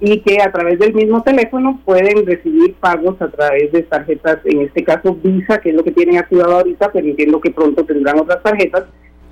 y 0.00 0.20
que 0.20 0.40
a 0.40 0.52
través 0.52 0.78
del 0.78 0.94
mismo 0.94 1.22
teléfono 1.22 1.80
pueden 1.84 2.24
recibir 2.24 2.74
pagos 2.74 3.20
a 3.20 3.28
través 3.28 3.72
de 3.72 3.82
tarjetas, 3.82 4.38
en 4.44 4.62
este 4.62 4.84
caso 4.84 5.16
Visa, 5.22 5.60
que 5.60 5.70
es 5.70 5.74
lo 5.74 5.82
que 5.82 5.92
tienen 5.92 6.18
activado 6.18 6.56
ahorita, 6.56 6.90
pero 6.92 7.06
entiendo 7.06 7.40
que 7.40 7.50
pronto 7.50 7.84
tendrán 7.84 8.20
otras 8.20 8.42
tarjetas, 8.42 8.84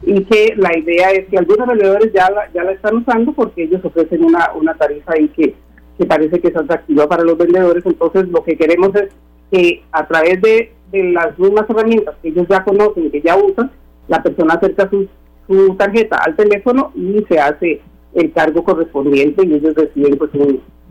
y 0.02 0.24
que 0.24 0.54
la 0.56 0.76
idea 0.76 1.10
es 1.10 1.26
que 1.28 1.38
algunos 1.38 1.66
vendedores 1.66 2.12
ya 2.12 2.30
la, 2.30 2.50
ya 2.52 2.64
la 2.64 2.72
están 2.72 2.96
usando 2.96 3.32
porque 3.32 3.64
ellos 3.64 3.84
ofrecen 3.84 4.24
una, 4.24 4.52
una 4.54 4.74
tarifa 4.74 5.12
ahí 5.12 5.28
que, 5.28 5.54
que 5.98 6.06
parece 6.06 6.40
que 6.40 6.48
es 6.48 6.56
atractiva 6.56 7.08
para 7.08 7.24
los 7.24 7.38
vendedores. 7.38 7.84
Entonces, 7.86 8.28
lo 8.28 8.42
que 8.42 8.56
queremos 8.56 8.94
es 8.94 9.08
que 9.50 9.82
a 9.92 10.06
través 10.06 10.40
de, 10.42 10.72
las 10.92 11.38
mismas 11.38 11.68
herramientas 11.68 12.14
que 12.22 12.28
ellos 12.28 12.46
ya 12.48 12.64
conocen 12.64 13.06
y 13.06 13.10
que 13.10 13.20
ya 13.20 13.36
usan, 13.36 13.70
la 14.08 14.22
persona 14.22 14.54
acerca 14.54 14.88
su, 14.88 15.08
su 15.46 15.74
tarjeta 15.74 16.16
al 16.24 16.36
teléfono 16.36 16.92
y 16.94 17.22
se 17.28 17.38
hace 17.38 17.82
el 18.14 18.32
cargo 18.32 18.64
correspondiente 18.64 19.44
y 19.44 19.54
ellos 19.54 19.74
reciben 19.74 20.16
pues 20.16 20.30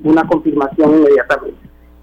una 0.04 0.28
confirmación 0.28 0.98
inmediatamente. 0.98 1.58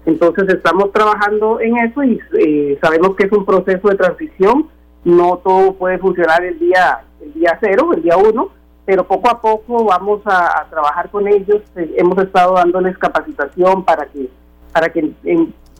Entonces 0.05 0.49
estamos 0.49 0.91
trabajando 0.91 1.61
en 1.61 1.77
eso 1.77 2.03
y 2.03 2.19
eh, 2.39 2.77
sabemos 2.81 3.15
que 3.15 3.27
es 3.27 3.31
un 3.31 3.45
proceso 3.45 3.87
de 3.87 3.95
transición, 3.95 4.67
no 5.05 5.39
todo 5.43 5.73
puede 5.75 5.97
funcionar 5.99 6.43
el 6.43 6.59
día 6.59 7.03
el 7.23 7.33
día 7.33 7.57
cero, 7.61 7.91
el 7.95 8.03
día 8.03 8.17
uno, 8.17 8.49
pero 8.85 9.07
poco 9.07 9.29
a 9.29 9.41
poco 9.41 9.85
vamos 9.85 10.21
a, 10.25 10.67
trabajar 10.69 11.09
con 11.09 11.27
ellos. 11.27 11.61
Eh, 11.75 11.95
hemos 11.97 12.17
estado 12.17 12.55
dándoles 12.55 12.97
capacitación 12.97 13.83
para 13.83 14.05
que 14.07 14.29
para 14.73 14.89
que 14.91 15.13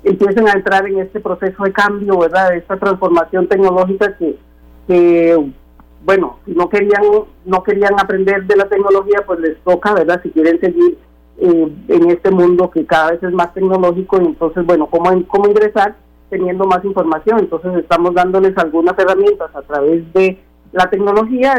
empiecen 0.04 0.48
a 0.48 0.54
entrar 0.54 0.88
en 0.88 1.00
este 1.00 1.20
proceso 1.20 1.64
de 1.64 1.74
cambio, 1.74 2.20
¿verdad? 2.20 2.52
De 2.52 2.58
esta 2.58 2.78
transformación 2.78 3.48
tecnológica 3.48 4.16
que, 4.16 5.52
bueno, 6.06 6.38
si 6.46 6.52
no 6.52 6.70
querían 6.70 7.04
no 7.46 7.64
querían 7.64 8.00
aprender 8.00 8.46
de 8.46 8.56
la 8.56 8.70
tecnología, 8.70 9.24
pues 9.26 9.40
les 9.40 9.58
toca, 9.64 9.94
¿verdad? 9.94 10.22
Si 10.22 10.30
quieren 10.30 10.60
seguir 10.60 10.98
eh, 11.40 11.74
en 11.88 12.12
este 12.12 12.30
mundo 12.30 12.70
que 12.70 12.86
cada 12.86 13.12
vez 13.12 13.24
es 13.24 13.32
más 13.32 13.54
tecnológico 13.54 14.22
y 14.22 14.26
entonces, 14.26 14.64
bueno, 14.66 14.86
¿cómo, 14.88 15.10
cómo 15.28 15.48
ingresar 15.48 15.96
teniendo 16.30 16.66
más 16.66 16.86
información? 16.86 17.40
Entonces 17.40 17.74
estamos 17.78 18.14
dándoles 18.14 18.56
algunas 18.58 18.98
herramientas 19.00 19.50
a 19.56 19.62
través 19.64 20.14
de 20.14 20.38
la 20.74 20.90
tecnología, 20.90 21.54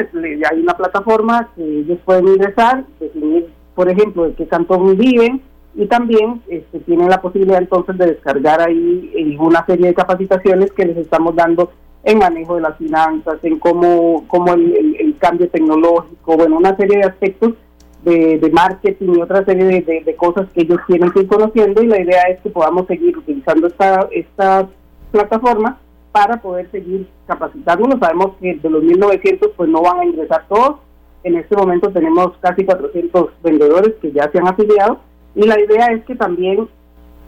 hay 0.51 0.61
una 0.61 0.77
plataforma 0.77 1.49
que 1.55 1.63
ellos 1.63 1.99
pueden 2.05 2.29
ingresar, 2.29 2.85
definir, 2.99 3.49
por 3.75 3.89
ejemplo, 3.89 4.25
de 4.25 4.35
qué 4.35 4.47
cantón 4.47 4.97
viven 4.99 5.41
y 5.77 5.87
también 5.87 6.43
este, 6.49 6.81
tienen 6.81 7.09
la 7.09 7.23
posibilidad 7.23 7.59
entonces 7.59 7.97
de 7.97 8.07
descargar 8.07 8.61
ahí 8.61 9.13
eh, 9.15 9.37
una 9.39 9.65
serie 9.67 9.87
de 9.87 9.95
capacitaciones 9.95 10.73
que 10.73 10.85
les 10.85 10.97
estamos 10.97 11.35
dando 11.35 11.71
en 12.03 12.19
manejo 12.19 12.57
de 12.57 12.63
las 12.63 12.77
finanzas, 12.77 13.39
en 13.45 13.59
cómo, 13.59 14.25
cómo 14.27 14.53
el, 14.53 15.17
cambio 15.19 15.49
tecnológico, 15.49 16.37
bueno, 16.37 16.59
una 16.59 16.77
serie 16.77 16.99
de 16.99 17.05
aspectos 17.05 17.55
de, 18.03 18.51
marketing 18.53 19.15
y 19.17 19.23
otra 19.23 19.43
serie 19.45 19.81
de, 19.81 20.17
cosas 20.17 20.47
que 20.53 20.63
ellos 20.63 20.79
tienen 20.87 21.11
que 21.13 21.21
ir 21.21 21.27
conociendo 21.29 21.83
y 21.83 21.87
la 21.87 22.03
idea 22.03 22.23
es 22.25 22.41
que 22.41 22.51
podamos 22.51 22.87
seguir 22.87 23.17
utilizando 23.17 23.69
esta, 23.69 24.07
esta 24.13 24.69
plataforma 25.13 25.79
para 26.15 26.41
poder 26.41 26.71
seguir 26.71 27.09
capacitándonos. 27.27 27.99
Sabemos 27.99 28.37
que 28.41 28.55
de 28.55 28.71
los 28.71 28.85
1.900 28.85 29.51
pues 29.57 29.69
no 29.69 29.83
van 29.83 29.99
a 29.99 30.05
ingresar 30.05 30.47
todos. 30.49 30.77
En 31.25 31.35
este 31.35 31.57
momento 31.57 31.91
tenemos 31.91 32.37
casi 32.39 32.65
400 32.65 33.31
vendedores 33.43 33.95
que 34.01 34.13
ya 34.13 34.31
se 34.31 34.39
han 34.39 34.47
afiliado 34.47 35.01
y 35.35 35.45
la 35.45 35.59
idea 35.59 35.87
es 35.87 36.05
que 36.05 36.15
también 36.15 36.69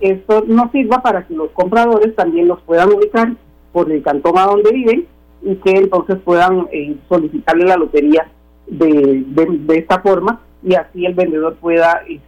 esto 0.00 0.45
nos 0.47 0.71
sirva 0.71 1.02
para 1.02 1.26
que 1.26 1.35
los 1.35 1.50
compradores 1.50 2.14
también 2.14 2.47
los 2.47 2.61
puedan 2.61 2.93
ubicar 2.93 3.33
por 3.73 3.90
el 3.90 4.05
cantón 4.05 4.38
a 4.38 4.45
donde 4.45 4.71
viven 4.71 5.09
y 5.43 5.57
que 5.57 5.71
entonces 5.71 6.19
puedan 6.25 6.69
eh, 6.71 6.97
solicitarle 7.09 7.64
la 7.64 7.78
lotería 7.78 8.28
de, 8.69 9.25
de, 9.26 9.78
esta 9.78 10.00
forma 10.00 10.43
y 10.62 10.75
así 10.75 11.07
el 11.07 11.14
vendedor 11.14 11.57
pueda, 11.57 12.02
y 12.09 12.21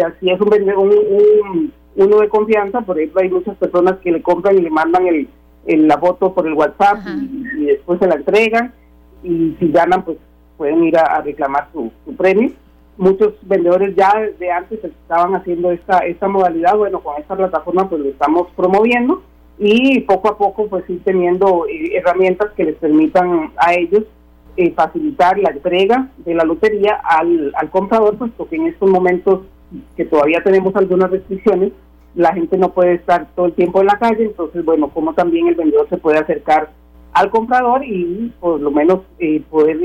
así 0.00 0.30
es 0.30 0.40
un 0.40 0.48
vendedor, 0.48 0.78
un, 0.78 1.72
uno 1.96 2.18
de 2.18 2.28
confianza, 2.28 2.80
por 2.80 2.98
ejemplo 2.98 3.20
hay 3.20 3.28
muchas 3.28 3.56
personas 3.58 3.96
que 3.98 4.12
le 4.12 4.22
compran 4.22 4.56
y 4.56 4.62
le 4.62 4.70
mandan 4.70 5.06
el, 5.06 5.28
la 5.66 5.98
foto 5.98 6.32
por 6.32 6.46
el 6.46 6.54
WhatsApp 6.54 6.98
y, 7.56 7.66
después 7.66 7.98
se 7.98 8.06
la 8.06 8.16
entregan. 8.16 8.72
Y 9.22 9.56
si 9.58 9.70
ganan 9.70 10.04
pues 10.04 10.18
pueden 10.56 10.84
ir 10.84 10.96
a, 10.96 11.20
reclamar 11.20 11.68
su, 11.72 11.90
su 12.04 12.14
premio. 12.16 12.50
Muchos 12.96 13.34
vendedores 13.42 13.94
ya 13.94 14.12
de 14.38 14.50
antes 14.50 14.82
estaban 14.82 15.34
haciendo 15.34 15.70
esta 15.70 15.98
esta 15.98 16.28
modalidad. 16.28 16.76
Bueno 16.76 17.00
con 17.00 17.20
esta 17.20 17.36
plataforma 17.36 17.88
pues 17.88 18.02
lo 18.02 18.08
estamos 18.08 18.48
promoviendo. 18.56 19.22
Y 19.58 20.00
poco 20.00 20.28
a 20.28 20.38
poco 20.38 20.68
pues 20.68 20.88
ir 20.88 21.02
teniendo 21.02 21.66
eh, 21.66 21.96
herramientas 21.96 22.52
que 22.56 22.64
les 22.64 22.76
permitan 22.76 23.52
a 23.56 23.74
ellos 23.74 24.04
eh, 24.56 24.72
facilitar 24.72 25.38
la 25.38 25.50
entrega 25.50 26.08
de 26.18 26.34
la 26.34 26.44
lotería 26.44 27.00
al, 27.04 27.52
al 27.56 27.70
comprador 27.70 28.16
puesto 28.16 28.48
que 28.48 28.56
en 28.56 28.66
estos 28.66 28.88
momentos 28.90 29.42
que 29.96 30.04
todavía 30.04 30.42
tenemos 30.42 30.74
algunas 30.74 31.10
restricciones 31.10 31.72
la 32.14 32.32
gente 32.32 32.56
no 32.58 32.72
puede 32.72 32.94
estar 32.94 33.28
todo 33.34 33.46
el 33.46 33.52
tiempo 33.52 33.80
en 33.80 33.86
la 33.86 33.98
calle 33.98 34.24
entonces 34.24 34.64
bueno 34.64 34.88
como 34.88 35.14
también 35.14 35.48
el 35.48 35.54
vendedor 35.54 35.88
se 35.88 35.98
puede 35.98 36.18
acercar 36.18 36.70
al 37.12 37.30
comprador 37.30 37.84
y 37.84 38.32
por 38.40 38.60
lo 38.60 38.70
menos 38.70 39.00
eh, 39.18 39.42
poder 39.50 39.78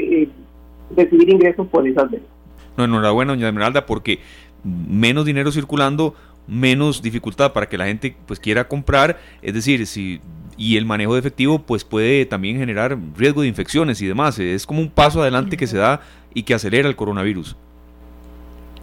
recibir 0.95 1.29
ingresos 1.29 1.67
por 1.67 1.87
esas 1.87 2.09
ventas. 2.09 2.29
No, 2.77 2.85
enhorabuena, 2.85 3.33
doña 3.33 3.47
Esmeralda, 3.47 3.85
porque 3.85 4.19
menos 4.63 5.25
dinero 5.25 5.51
circulando, 5.51 6.15
menos 6.47 7.01
dificultad 7.01 7.53
para 7.53 7.67
que 7.67 7.77
la 7.77 7.85
gente 7.85 8.15
pues 8.25 8.39
quiera 8.39 8.67
comprar, 8.67 9.19
es 9.41 9.53
decir, 9.53 9.85
si 9.87 10.21
y 10.55 10.77
el 10.77 10.85
manejo 10.85 11.13
de 11.13 11.19
efectivo 11.19 11.59
pues 11.59 11.83
puede 11.83 12.27
también 12.27 12.57
generar 12.57 12.95
riesgo 13.17 13.41
de 13.41 13.47
infecciones 13.47 14.01
y 14.01 14.07
demás, 14.07 14.37
es 14.37 14.67
como 14.67 14.81
un 14.81 14.89
paso 14.89 15.21
adelante 15.21 15.57
que 15.57 15.65
se 15.65 15.77
da 15.77 16.01
y 16.33 16.43
que 16.43 16.53
acelera 16.53 16.87
el 16.87 16.95
coronavirus. 16.95 17.55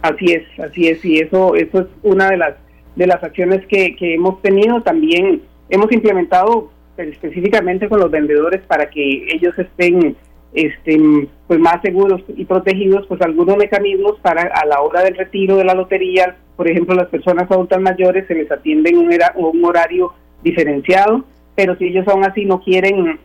Así 0.01 0.25
es, 0.25 0.43
así 0.59 0.87
es, 0.87 1.03
y 1.05 1.19
eso 1.19 1.55
eso 1.55 1.81
es 1.81 1.87
una 2.03 2.29
de 2.29 2.37
las 2.37 2.55
de 2.95 3.07
las 3.07 3.23
acciones 3.23 3.65
que, 3.67 3.95
que 3.95 4.15
hemos 4.15 4.41
tenido, 4.41 4.81
también 4.81 5.41
hemos 5.69 5.91
implementado 5.91 6.69
específicamente 6.97 7.87
con 7.89 7.99
los 7.99 8.11
vendedores 8.11 8.61
para 8.67 8.89
que 8.89 9.27
ellos 9.33 9.57
estén 9.57 10.15
este, 10.53 11.27
pues 11.47 11.59
más 11.59 11.81
seguros 11.81 12.21
y 12.35 12.45
protegidos, 12.45 13.07
pues 13.07 13.21
algunos 13.21 13.57
mecanismos 13.57 14.19
para 14.21 14.43
a 14.43 14.65
la 14.65 14.81
hora 14.81 15.01
del 15.01 15.15
retiro 15.15 15.55
de 15.55 15.63
la 15.63 15.73
lotería, 15.73 16.35
por 16.57 16.69
ejemplo, 16.69 16.93
las 16.93 17.07
personas 17.07 17.49
adultas 17.49 17.79
mayores 17.79 18.27
se 18.27 18.35
les 18.35 18.51
atiende 18.51 18.89
en 18.89 18.97
un, 18.97 19.09
un 19.35 19.65
horario 19.65 20.13
diferenciado, 20.43 21.23
pero 21.55 21.77
si 21.77 21.85
ellos 21.85 22.07
aún 22.07 22.25
así 22.25 22.45
no 22.45 22.61
quieren 22.61 23.19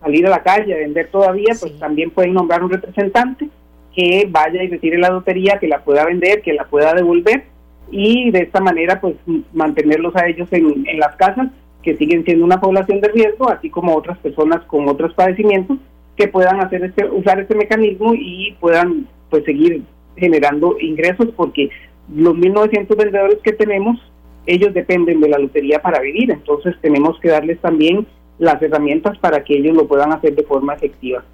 salir 0.00 0.26
a 0.26 0.30
la 0.30 0.42
calle 0.42 0.72
a 0.72 0.78
vender 0.78 1.08
todavía, 1.10 1.54
pues 1.58 1.78
también 1.78 2.10
pueden 2.10 2.34
nombrar 2.34 2.62
un 2.62 2.70
representante 2.70 3.48
que 3.94 4.26
vaya 4.30 4.62
y 4.62 4.68
retire 4.68 4.98
la 4.98 5.10
lotería, 5.10 5.58
que 5.58 5.66
la 5.66 5.82
pueda 5.82 6.06
vender, 6.06 6.42
que 6.42 6.52
la 6.52 6.64
pueda 6.64 6.94
devolver 6.94 7.44
y 7.90 8.30
de 8.30 8.40
esta 8.40 8.60
manera 8.60 9.00
pues 9.00 9.16
mantenerlos 9.52 10.14
a 10.16 10.26
ellos 10.26 10.48
en, 10.52 10.84
las 10.98 11.16
casas 11.16 11.48
que 11.82 11.96
siguen 11.96 12.24
siendo 12.24 12.44
una 12.44 12.60
población 12.60 13.00
de 13.00 13.08
riesgo, 13.08 13.50
así 13.50 13.70
como 13.70 13.96
otras 13.96 14.18
personas 14.18 14.62
con 14.66 14.88
otros 14.88 15.14
padecimientos 15.14 15.78
que 16.16 16.28
puedan 16.28 16.60
hacer 16.60 16.84
este, 16.84 17.06
usar 17.06 17.40
este 17.40 17.54
mecanismo 17.54 18.12
y 18.14 18.56
puedan 18.60 19.06
pues 19.30 19.44
seguir 19.44 19.82
generando 20.16 20.76
ingresos 20.80 21.28
porque 21.34 21.70
los 22.14 22.34
1.900 22.34 22.96
vendedores 22.96 23.38
que 23.42 23.52
tenemos, 23.52 23.98
ellos 24.46 24.74
dependen 24.74 25.20
de 25.20 25.28
la 25.28 25.38
lotería 25.38 25.80
para 25.80 26.00
vivir, 26.00 26.30
entonces 26.30 26.74
tenemos 26.82 27.18
que 27.20 27.30
darles 27.30 27.60
también 27.60 28.06
las 28.38 28.60
herramientas 28.60 29.16
para 29.18 29.44
que 29.44 29.56
ellos 29.56 29.76
lo 29.76 29.86
puedan 29.86 30.12
hacer 30.12 30.34
de 30.34 30.42
forma 30.42 30.74
efectiva. 30.74 31.24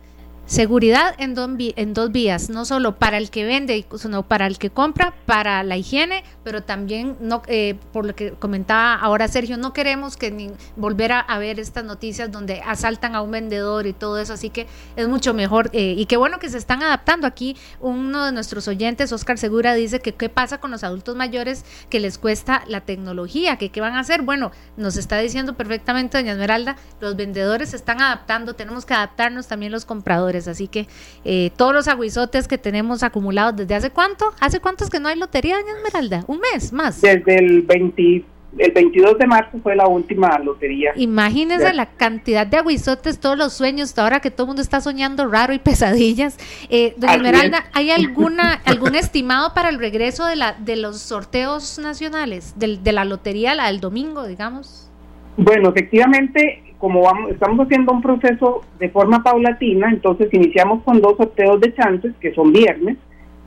Seguridad 0.47 1.17
en, 1.19 1.35
en 1.59 1.93
dos 1.93 2.13
vías, 2.13 2.51
no 2.51 2.65
solo 2.65 3.01
para 3.01 3.19
el 3.19 3.31
que 3.31 3.45
vende, 3.45 3.85
sino 3.99 4.23
para 4.23 4.47
el 4.47 4.59
que 4.59 4.71
compra, 4.71 5.13
para 5.27 5.65
la 5.65 5.77
higiene, 5.77 6.23
pero 6.45 6.63
también, 6.63 7.17
no 7.21 7.43
eh, 7.49 7.75
por 7.93 8.07
lo 8.07 8.15
que 8.15 8.31
comentaba 8.31 8.95
ahora 8.95 9.27
Sergio, 9.27 9.57
no 9.57 9.73
queremos 9.73 10.17
que 10.17 10.31
ni 10.31 10.53
volver 10.77 11.11
a, 11.11 11.39
ver 11.39 11.59
estas 11.59 11.83
noticias 11.83 12.31
donde 12.31 12.63
asaltan 12.65 13.17
a 13.17 13.23
un 13.23 13.33
vendedor 13.33 13.89
y 13.89 13.93
todo 13.93 14.21
eso, 14.21 14.35
así 14.35 14.51
que 14.51 14.69
es 14.95 15.09
mucho 15.09 15.35
mejor 15.35 15.69
eh, 15.73 15.95
y 15.99 16.07
qué 16.07 16.17
bueno 16.17 16.39
que 16.39 16.49
se 16.49 16.59
están 16.59 16.81
adaptando. 16.81 17.27
Aquí 17.27 17.57
uno 17.81 18.25
de 18.25 18.31
nuestros 18.31 18.69
oyentes, 18.69 19.11
Oscar 19.11 19.39
Segura, 19.39 19.75
dice 19.75 19.99
que 19.99 20.15
qué 20.15 20.29
pasa 20.29 20.59
con 20.59 20.71
los 20.71 20.85
adultos 20.85 21.17
mayores 21.17 21.65
que 21.91 21.99
les 21.99 22.19
cuesta 22.19 22.63
la 22.69 22.83
tecnología, 22.83 23.57
que 23.59 23.71
qué 23.71 23.81
van 23.81 23.95
a 23.95 24.01
hacer. 24.01 24.23
Bueno, 24.23 24.53
nos 24.77 24.97
está 24.97 25.19
diciendo 25.19 25.55
perfectamente 25.55 26.19
doña 26.19 26.33
Esmeralda, 26.33 26.77
los 27.01 27.17
vendedores 27.17 27.71
se 27.71 27.77
están 27.77 28.01
adaptando, 28.01 28.55
tenemos 28.55 28.87
que 28.87 28.95
adaptarnos 28.95 29.49
también 29.49 29.73
los 29.73 29.85
compradores. 29.85 30.36
Así 30.49 30.69
que 30.69 30.87
eh, 31.25 31.51
todos 31.57 31.73
los 31.73 31.89
aguizotes 31.89 32.49
que 32.49 32.59
tenemos 32.59 33.03
acumulados 33.03 33.57
desde 33.57 33.75
hace 33.75 33.91
cuánto, 33.91 34.27
hace 34.41 34.61
cuántos 34.61 34.91
que 34.91 35.01
no 35.01 35.09
hay 35.09 35.19
lotería, 35.19 35.57
doña 35.57 35.77
Esmeralda, 35.77 36.25
un 36.27 36.41
mes 36.41 36.73
más. 36.73 37.01
Desde 37.01 37.37
el 37.37 37.63
20 37.63 38.25
el 38.59 38.73
22 38.73 39.19
de 39.19 39.27
marzo 39.27 39.59
fue 39.63 39.77
la 39.77 39.87
última 39.87 40.39
lotería. 40.39 40.93
Imagínense 40.97 41.73
la 41.75 41.87
cantidad 41.87 42.47
de 42.47 42.57
aguizotes, 42.57 43.19
todos 43.19 43.37
los 43.37 43.53
sueños, 43.53 43.97
ahora 43.99 44.21
que 44.21 44.31
todo 44.31 44.45
el 44.45 44.49
mundo 44.49 44.63
está 44.63 44.81
soñando 44.81 45.27
raro 45.27 45.53
y 45.53 45.59
pesadillas. 45.67 46.39
Eh, 46.71 46.95
doña 46.97 47.17
Esmeralda, 47.17 47.65
¿hay 47.73 47.91
alguna 47.91 48.55
algún 48.65 48.95
estimado 48.95 49.53
para 49.55 49.69
el 49.69 49.79
regreso 49.79 50.27
de 50.27 50.37
la 50.37 50.53
de 50.53 50.77
los 50.77 51.01
sorteos 51.01 51.79
nacionales, 51.79 52.55
de, 52.59 52.79
de 52.79 52.93
la 52.93 53.05
lotería, 53.05 53.55
la 53.55 53.67
del 53.67 53.81
domingo, 53.81 54.27
digamos? 54.27 54.91
Bueno, 55.37 55.69
efectivamente, 55.69 56.63
como 56.87 57.03
vamos, 57.03 57.33
estamos 57.33 57.67
haciendo 57.67 57.91
un 57.91 58.01
proceso 58.01 58.61
de 58.79 58.89
forma 58.91 59.21
paulatina, 59.25 59.91
entonces 59.91 60.33
iniciamos 60.33 60.85
con 60.85 61.01
dos 61.01 61.17
sorteos 61.17 61.61
de 61.61 61.75
chances, 61.75 62.15
que 62.21 62.33
son 62.33 62.53
viernes, 62.53 62.97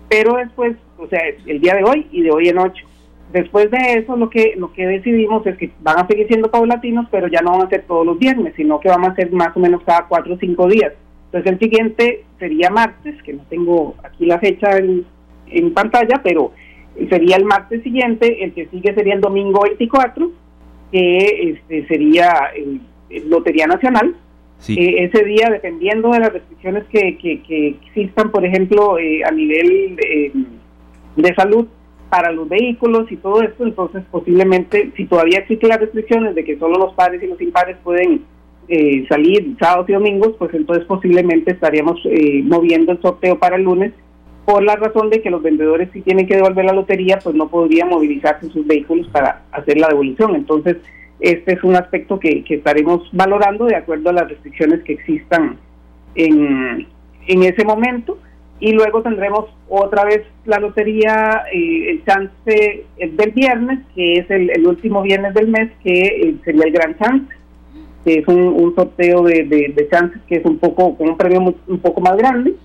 pero 0.10 0.36
después, 0.36 0.76
o 0.98 1.08
sea, 1.08 1.22
el 1.46 1.62
día 1.62 1.76
de 1.76 1.86
hoy 1.86 2.06
y 2.12 2.24
de 2.24 2.32
hoy 2.32 2.50
en 2.50 2.58
ocho. 2.58 2.86
Después 3.32 3.72
de 3.72 3.94
eso, 3.94 4.18
lo 4.18 4.30
que 4.30 4.56
lo 4.58 4.74
que 4.74 4.86
decidimos 4.86 5.48
es 5.48 5.56
que 5.56 5.72
van 5.80 6.00
a 6.00 6.08
seguir 6.08 6.28
siendo 6.28 6.52
paulatinos, 6.52 7.08
pero 7.10 7.30
ya 7.30 7.40
no 7.40 7.52
van 7.52 7.62
a 7.62 7.70
ser 7.70 7.86
todos 7.88 8.06
los 8.06 8.20
viernes, 8.20 8.56
sino 8.58 8.78
que 8.82 8.90
van 8.90 9.06
a 9.06 9.16
ser 9.16 9.32
más 9.32 9.56
o 9.56 9.62
menos 9.62 9.84
cada 9.86 10.06
cuatro 10.08 10.34
o 10.34 10.38
cinco 10.38 10.68
días. 10.68 10.92
Entonces 11.28 11.54
el 11.54 11.60
siguiente 11.60 12.26
sería 12.40 12.70
martes, 12.70 13.24
que 13.24 13.32
no 13.32 13.44
tengo 13.50 13.96
aquí 14.04 14.26
la 14.26 14.40
fecha 14.40 14.80
en, 14.80 15.74
pantalla, 15.74 16.20
pero 16.22 16.52
sería 17.10 17.38
el 17.38 17.46
martes 17.46 17.84
siguiente, 17.84 18.44
el 18.44 18.54
que 18.54 18.68
sigue 18.68 18.94
sería 18.94 19.14
el 19.14 19.22
domingo 19.22 19.62
24, 19.62 20.30
que 20.92 21.52
este, 21.52 21.88
sería 21.88 22.50
el, 22.54 22.82
Lotería 23.10 23.68
Nacional. 23.68 24.16
Eh, 24.68 25.06
ese 25.06 25.24
día, 25.24 25.50
dependiendo 25.50 26.12
de 26.12 26.20
las 26.20 26.34
restricciones 26.34 26.84
que, 26.92 27.18
que, 27.18 27.78
existan, 27.86 28.30
por 28.30 28.46
ejemplo, 28.46 29.00
eh, 29.00 29.24
a 29.24 29.32
nivel 29.32 29.98
eh, 30.00 30.34
de 31.16 31.36
salud 31.36 31.68
para 32.10 32.32
los 32.32 32.50
vehículos 32.50 33.12
y 33.12 33.18
todo 33.18 33.42
esto, 33.42 33.64
entonces 33.64 34.04
posiblemente, 34.12 34.92
si 34.98 35.06
todavía 35.06 35.40
existen 35.40 35.70
las 35.70 35.80
restricciones 35.80 36.36
de 36.36 36.44
que 36.44 36.58
solo 36.58 36.78
los 36.78 36.94
padres 36.94 37.22
y 37.24 37.28
los 37.28 37.40
impares 37.40 37.78
pueden 37.84 38.24
eh, 38.68 39.06
salir 39.08 39.56
sábados 39.60 39.90
y 39.90 39.94
domingos, 39.94 40.36
pues 40.38 40.54
entonces 40.54 40.86
posiblemente 40.86 41.52
estaríamos 41.52 42.00
eh, 42.06 42.42
moviendo 42.44 42.92
el 42.92 43.02
sorteo 43.02 43.40
para 43.40 43.56
el 43.56 43.64
lunes 43.64 43.94
por 44.46 44.64
la 44.64 44.76
razón 44.76 45.10
de 45.10 45.22
que 45.22 45.30
los 45.30 45.44
vendedores 45.44 45.90
si 45.94 46.02
tienen 46.02 46.28
que 46.28 46.36
devolver 46.36 46.66
la 46.66 46.74
lotería, 46.74 47.20
pues 47.24 47.36
no 47.36 47.50
podrían 47.50 47.90
movilizarse 47.90 48.50
sus 48.50 48.66
vehículos 48.66 49.08
para 49.10 49.44
hacer 49.52 49.80
la 49.80 49.88
devolución. 49.88 50.36
Entonces, 50.36 50.78
este 51.20 51.54
es 51.54 51.64
un 51.64 51.76
aspecto 51.76 52.20
que, 52.20 52.44
estaremos 52.48 53.10
valorando 53.12 53.66
de 53.66 53.76
acuerdo 53.76 54.10
a 54.10 54.14
las 54.14 54.30
restricciones 54.30 54.84
que 54.84 54.94
existan 54.94 55.58
en, 56.16 56.88
en 57.28 57.44
ese 57.44 57.64
momento. 57.66 58.18
Y 58.62 58.74
luego 58.74 59.02
tendremos 59.02 59.46
otra 59.70 60.04
vez 60.04 60.22
la 60.46 60.60
lotería, 60.60 61.44
eh, 61.54 61.92
el 61.92 62.06
chance 62.06 62.86
del 62.98 63.32
viernes, 63.32 63.80
que 63.96 64.16
es 64.16 64.30
el, 64.30 64.50
el 64.50 64.68
último 64.68 65.02
viernes 65.02 65.34
del 65.34 65.48
mes, 65.48 65.72
que 65.82 66.36
sería 66.44 66.66
el 66.66 66.72
gran 66.72 66.98
chance 66.98 67.40
que 68.04 68.20
es 68.20 68.28
un, 68.28 68.74
sorteo 68.76 69.24
de, 69.24 69.44
de, 69.44 69.88
chances 69.92 70.22
que 70.28 70.36
es 70.36 70.46
un 70.46 70.58
poco, 70.58 70.96
con 70.96 71.10
un 71.10 71.18
premio 71.18 71.54
un 71.68 71.80
poco 71.80 72.00
más 72.00 72.16
grande 72.16 72.56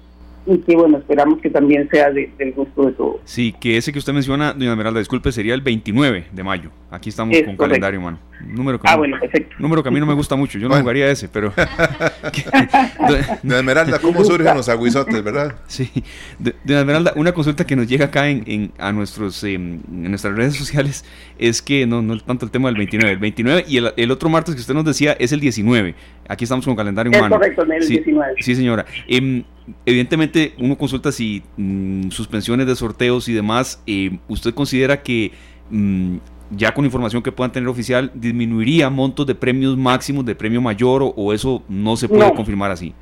y 0.46 0.58
que 0.58 0.76
bueno, 0.76 0.98
esperamos 0.98 1.40
que 1.40 1.50
también 1.50 1.88
sea 1.90 2.10
del 2.10 2.52
gusto 2.54 2.86
de 2.86 2.92
todos. 2.92 3.16
Sí, 3.24 3.54
que 3.58 3.76
ese 3.76 3.92
que 3.92 3.98
usted 3.98 4.12
menciona, 4.12 4.52
doña 4.52 4.70
Esmeralda, 4.70 4.98
disculpe, 4.98 5.32
sería 5.32 5.54
el 5.54 5.62
29 5.62 6.26
de 6.30 6.42
mayo. 6.42 6.70
Aquí 6.90 7.08
estamos 7.08 7.36
con 7.44 7.56
calendario, 7.56 8.00
mano. 8.00 8.18
Número 8.46 8.80
que, 8.80 8.88
ah, 8.88 8.96
bueno, 8.96 9.18
perfecto. 9.18 9.54
número 9.58 9.82
que 9.82 9.88
a 9.88 9.92
mí 9.92 10.00
no 10.00 10.06
me 10.06 10.12
gusta 10.12 10.36
mucho, 10.36 10.58
yo 10.58 10.68
no 10.68 10.76
jugaría 10.76 11.10
ese, 11.10 11.28
pero... 11.28 11.52
doña 13.42 13.58
Esmeralda, 13.58 13.98
¿cómo 14.00 14.24
surgen 14.24 14.54
los 14.54 14.68
aguizotes, 14.68 15.22
verdad? 15.22 15.56
Sí, 15.66 15.90
doña 16.38 16.80
Esmeralda, 16.80 17.12
una 17.16 17.32
consulta 17.32 17.66
que 17.66 17.74
nos 17.74 17.86
llega 17.88 18.06
acá 18.06 18.28
en, 18.28 18.72
a 18.78 18.92
nuestros, 18.92 19.42
em, 19.44 19.80
en 19.88 20.10
nuestras 20.10 20.36
redes 20.36 20.56
sociales 20.56 21.04
es 21.38 21.62
que 21.62 21.86
no, 21.86 22.02
no 22.02 22.18
tanto 22.20 22.44
el 22.44 22.50
tema 22.50 22.68
del 22.68 22.76
29, 22.76 23.12
el 23.12 23.18
29 23.18 23.64
y 23.66 23.78
el, 23.78 24.10
otro 24.10 24.28
martes 24.28 24.54
que 24.54 24.60
usted 24.60 24.74
nos 24.74 24.84
decía 24.84 25.16
es 25.18 25.32
el 25.32 25.40
19. 25.40 25.94
Aquí 26.28 26.44
estamos 26.44 26.64
con 26.64 26.74
calendario 26.74 27.10
humano. 27.10 27.36
Es 27.36 27.54
correcto, 27.54 27.62
el 27.62 27.86
19. 27.86 28.34
Sí, 28.40 28.54
señora. 28.54 28.84
Eh, 29.08 29.42
evidentemente 29.84 30.54
uno 30.58 30.76
consulta 30.76 31.12
si 31.12 31.42
mm, 31.56 32.10
suspensiones 32.10 32.66
de 32.66 32.74
sorteos 32.74 33.28
y 33.28 33.34
demás, 33.34 33.82
eh, 33.86 34.18
¿usted 34.28 34.54
considera 34.54 35.02
que 35.02 35.32
mm, 35.70 36.16
ya 36.50 36.72
con 36.72 36.84
información 36.84 37.22
que 37.22 37.32
puedan 37.32 37.52
tener 37.52 37.68
oficial 37.68 38.10
disminuiría 38.14 38.90
montos 38.90 39.26
de 39.26 39.34
premios 39.34 39.76
máximos, 39.76 40.24
de 40.24 40.34
premio 40.34 40.60
mayor 40.60 41.02
o, 41.16 41.32
eso 41.32 41.62
no 41.68 41.96
se 41.96 42.08
puede 42.08 42.32
confirmar 42.34 42.70
así? 42.70 42.94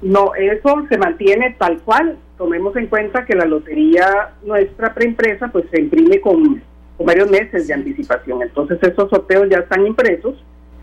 No, 0.00 0.34
eso 0.34 0.84
se 0.88 0.98
mantiene 0.98 1.54
tal 1.58 1.80
cual. 1.82 2.18
Tomemos 2.36 2.74
en 2.76 2.88
cuenta 2.88 3.24
que 3.24 3.34
la 3.36 3.44
lotería 3.44 4.34
nuestra 4.44 4.94
preimpresa 4.94 5.48
pues 5.48 5.64
se 5.70 5.80
imprime 5.80 6.20
con 6.20 6.60
varios 6.98 7.30
meses 7.30 7.68
de 7.68 7.74
anticipación. 7.74 8.42
Entonces 8.42 8.78
esos 8.82 9.10
sorteos 9.10 9.48
ya 9.48 9.58
están 9.58 9.86
impresos 9.86 10.34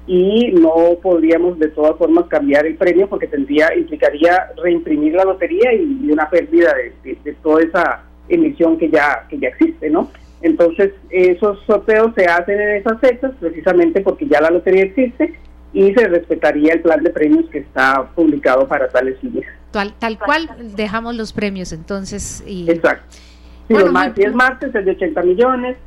y 0.07 0.51
no 0.53 0.97
podríamos 1.01 1.59
de 1.59 1.67
todas 1.69 1.97
formas 1.97 2.25
cambiar 2.27 2.65
el 2.65 2.75
premio 2.75 3.07
porque 3.07 3.27
tendría 3.27 3.75
implicaría 3.75 4.51
reimprimir 4.61 5.13
la 5.13 5.23
lotería 5.23 5.73
y, 5.73 6.09
una 6.11 6.29
pérdida 6.29 6.73
de, 7.03 7.35
toda 7.43 7.61
esa 7.61 8.03
emisión 8.27 8.77
que 8.77 8.89
ya 8.89 9.25
que 9.29 9.37
ya 9.37 9.49
existe, 9.49 9.89
¿no? 9.89 10.09
Entonces 10.41 10.93
esos 11.09 11.59
sorteos 11.65 12.13
se 12.15 12.25
hacen 12.25 12.59
en 12.59 12.77
esas 12.77 12.99
fechas 12.99 13.31
precisamente 13.39 14.01
porque 14.01 14.27
ya 14.27 14.41
la 14.41 14.49
lotería 14.49 14.85
existe 14.85 15.37
y 15.73 15.93
se 15.93 16.07
respetaría 16.07 16.73
el 16.73 16.81
plan 16.81 17.03
de 17.03 17.11
premios 17.11 17.45
que 17.49 17.59
está 17.59 18.09
publicado 18.15 18.67
para 18.67 18.89
tales 18.89 19.21
días. 19.21 19.45
Tal, 19.71 19.93
tal 19.99 20.17
cual 20.17 20.49
dejamos 20.75 21.15
los 21.15 21.31
premios 21.33 21.71
entonces. 21.71 22.43
Y... 22.47 22.69
Exacto. 22.69 23.17
Si, 23.67 23.75
si 23.75 24.23
es 24.23 24.33
martes 24.33 24.73
es 24.73 24.85
de 24.85 24.91
80 24.91 25.21
millones, 25.21 25.77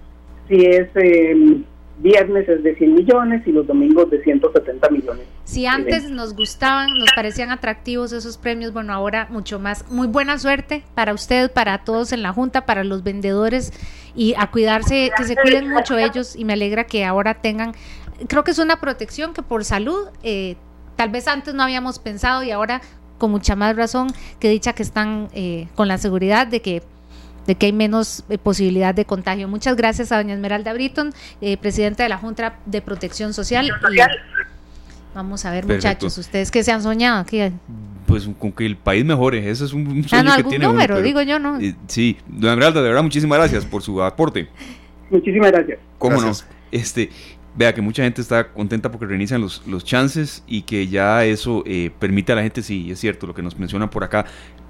si 0.48 0.64
es 0.66 0.88
eh, 0.94 1.62
viernes 2.02 2.48
es 2.48 2.62
de 2.62 2.74
100 2.74 2.94
millones 2.94 3.46
y 3.46 3.52
los 3.52 3.66
domingos 3.66 4.10
de 4.10 4.22
170 4.22 4.90
millones. 4.90 5.24
Si 5.44 5.66
antes 5.66 6.10
nos 6.10 6.34
gustaban, 6.34 6.98
nos 6.98 7.10
parecían 7.14 7.50
atractivos 7.50 8.12
esos 8.12 8.36
premios, 8.38 8.72
bueno, 8.72 8.92
ahora 8.92 9.28
mucho 9.30 9.58
más. 9.58 9.90
Muy 9.90 10.08
buena 10.08 10.38
suerte 10.38 10.82
para 10.94 11.14
usted, 11.14 11.50
para 11.52 11.84
todos 11.84 12.12
en 12.12 12.22
la 12.22 12.32
Junta, 12.32 12.66
para 12.66 12.84
los 12.84 13.02
vendedores 13.02 13.72
y 14.14 14.34
a 14.36 14.50
cuidarse, 14.50 15.10
que 15.16 15.24
se 15.24 15.36
cuiden 15.36 15.70
mucho 15.70 15.96
ellos 15.96 16.36
y 16.36 16.44
me 16.44 16.54
alegra 16.54 16.84
que 16.84 17.04
ahora 17.04 17.34
tengan, 17.34 17.72
creo 18.28 18.44
que 18.44 18.50
es 18.50 18.58
una 18.58 18.80
protección 18.80 19.32
que 19.32 19.42
por 19.42 19.64
salud, 19.64 20.08
eh, 20.22 20.56
tal 20.96 21.10
vez 21.10 21.28
antes 21.28 21.54
no 21.54 21.62
habíamos 21.62 21.98
pensado 21.98 22.42
y 22.42 22.50
ahora 22.50 22.82
con 23.18 23.30
mucha 23.30 23.54
más 23.54 23.76
razón 23.76 24.08
que 24.40 24.48
dicha 24.48 24.72
que 24.72 24.82
están 24.82 25.28
eh, 25.32 25.68
con 25.76 25.86
la 25.86 25.96
seguridad 25.96 26.48
de 26.48 26.60
que 26.60 26.82
de 27.46 27.54
que 27.54 27.66
hay 27.66 27.72
menos 27.72 28.24
eh, 28.28 28.38
posibilidad 28.38 28.94
de 28.94 29.04
contagio. 29.04 29.48
Muchas 29.48 29.76
gracias 29.76 30.12
a 30.12 30.16
doña 30.16 30.34
Esmeralda 30.34 30.72
Britton, 30.72 31.12
eh, 31.40 31.56
presidenta 31.56 32.02
de 32.02 32.08
la 32.08 32.18
Junta 32.18 32.58
de 32.66 32.82
Protección 32.82 33.34
Social. 33.34 33.70
vamos 35.14 35.44
a 35.44 35.50
ver, 35.50 35.66
muchachos, 35.66 36.16
ustedes 36.18 36.50
que 36.50 36.62
se 36.62 36.72
han 36.72 36.82
soñado 36.82 37.20
aquí. 37.20 37.40
Pues 38.06 38.28
con 38.38 38.52
que 38.52 38.66
el 38.66 38.76
país 38.76 39.04
mejore, 39.04 39.48
eso 39.50 39.64
es 39.64 39.72
un, 39.72 40.02
ah, 40.04 40.08
sueño 40.08 40.30
ah, 40.30 40.36
no, 40.36 40.42
que 40.42 40.48
tiene 40.50 40.66
número, 40.66 41.00
digo 41.00 41.22
yo, 41.22 41.38
¿no? 41.38 41.58
Eh, 41.60 41.74
sí, 41.86 42.18
doña 42.26 42.52
Esmeralda, 42.52 42.82
de 42.82 42.88
verdad, 42.88 43.02
muchísimas 43.02 43.38
gracias 43.38 43.64
por 43.64 43.82
su 43.82 44.02
aporte. 44.02 44.48
Muchísimas 45.10 45.52
gracias. 45.52 45.78
¿Cómo 45.98 46.20
no? 46.20 46.32
Este, 46.70 47.10
vea 47.54 47.74
que 47.74 47.82
mucha 47.82 48.02
gente 48.02 48.20
está 48.20 48.52
contenta 48.52 48.90
porque 48.90 49.06
reinician 49.06 49.40
los, 49.40 49.62
los 49.66 49.84
chances 49.84 50.42
y 50.46 50.62
que 50.62 50.88
ya 50.88 51.24
eso 51.24 51.62
eh, 51.66 51.90
permite 51.98 52.32
a 52.32 52.36
la 52.36 52.42
gente, 52.42 52.62
sí, 52.62 52.90
es 52.90 53.00
cierto, 53.00 53.26
lo 53.26 53.34
que 53.34 53.42
nos 53.42 53.58
mencionan 53.58 53.90
por 53.90 54.04
acá, 54.04 54.26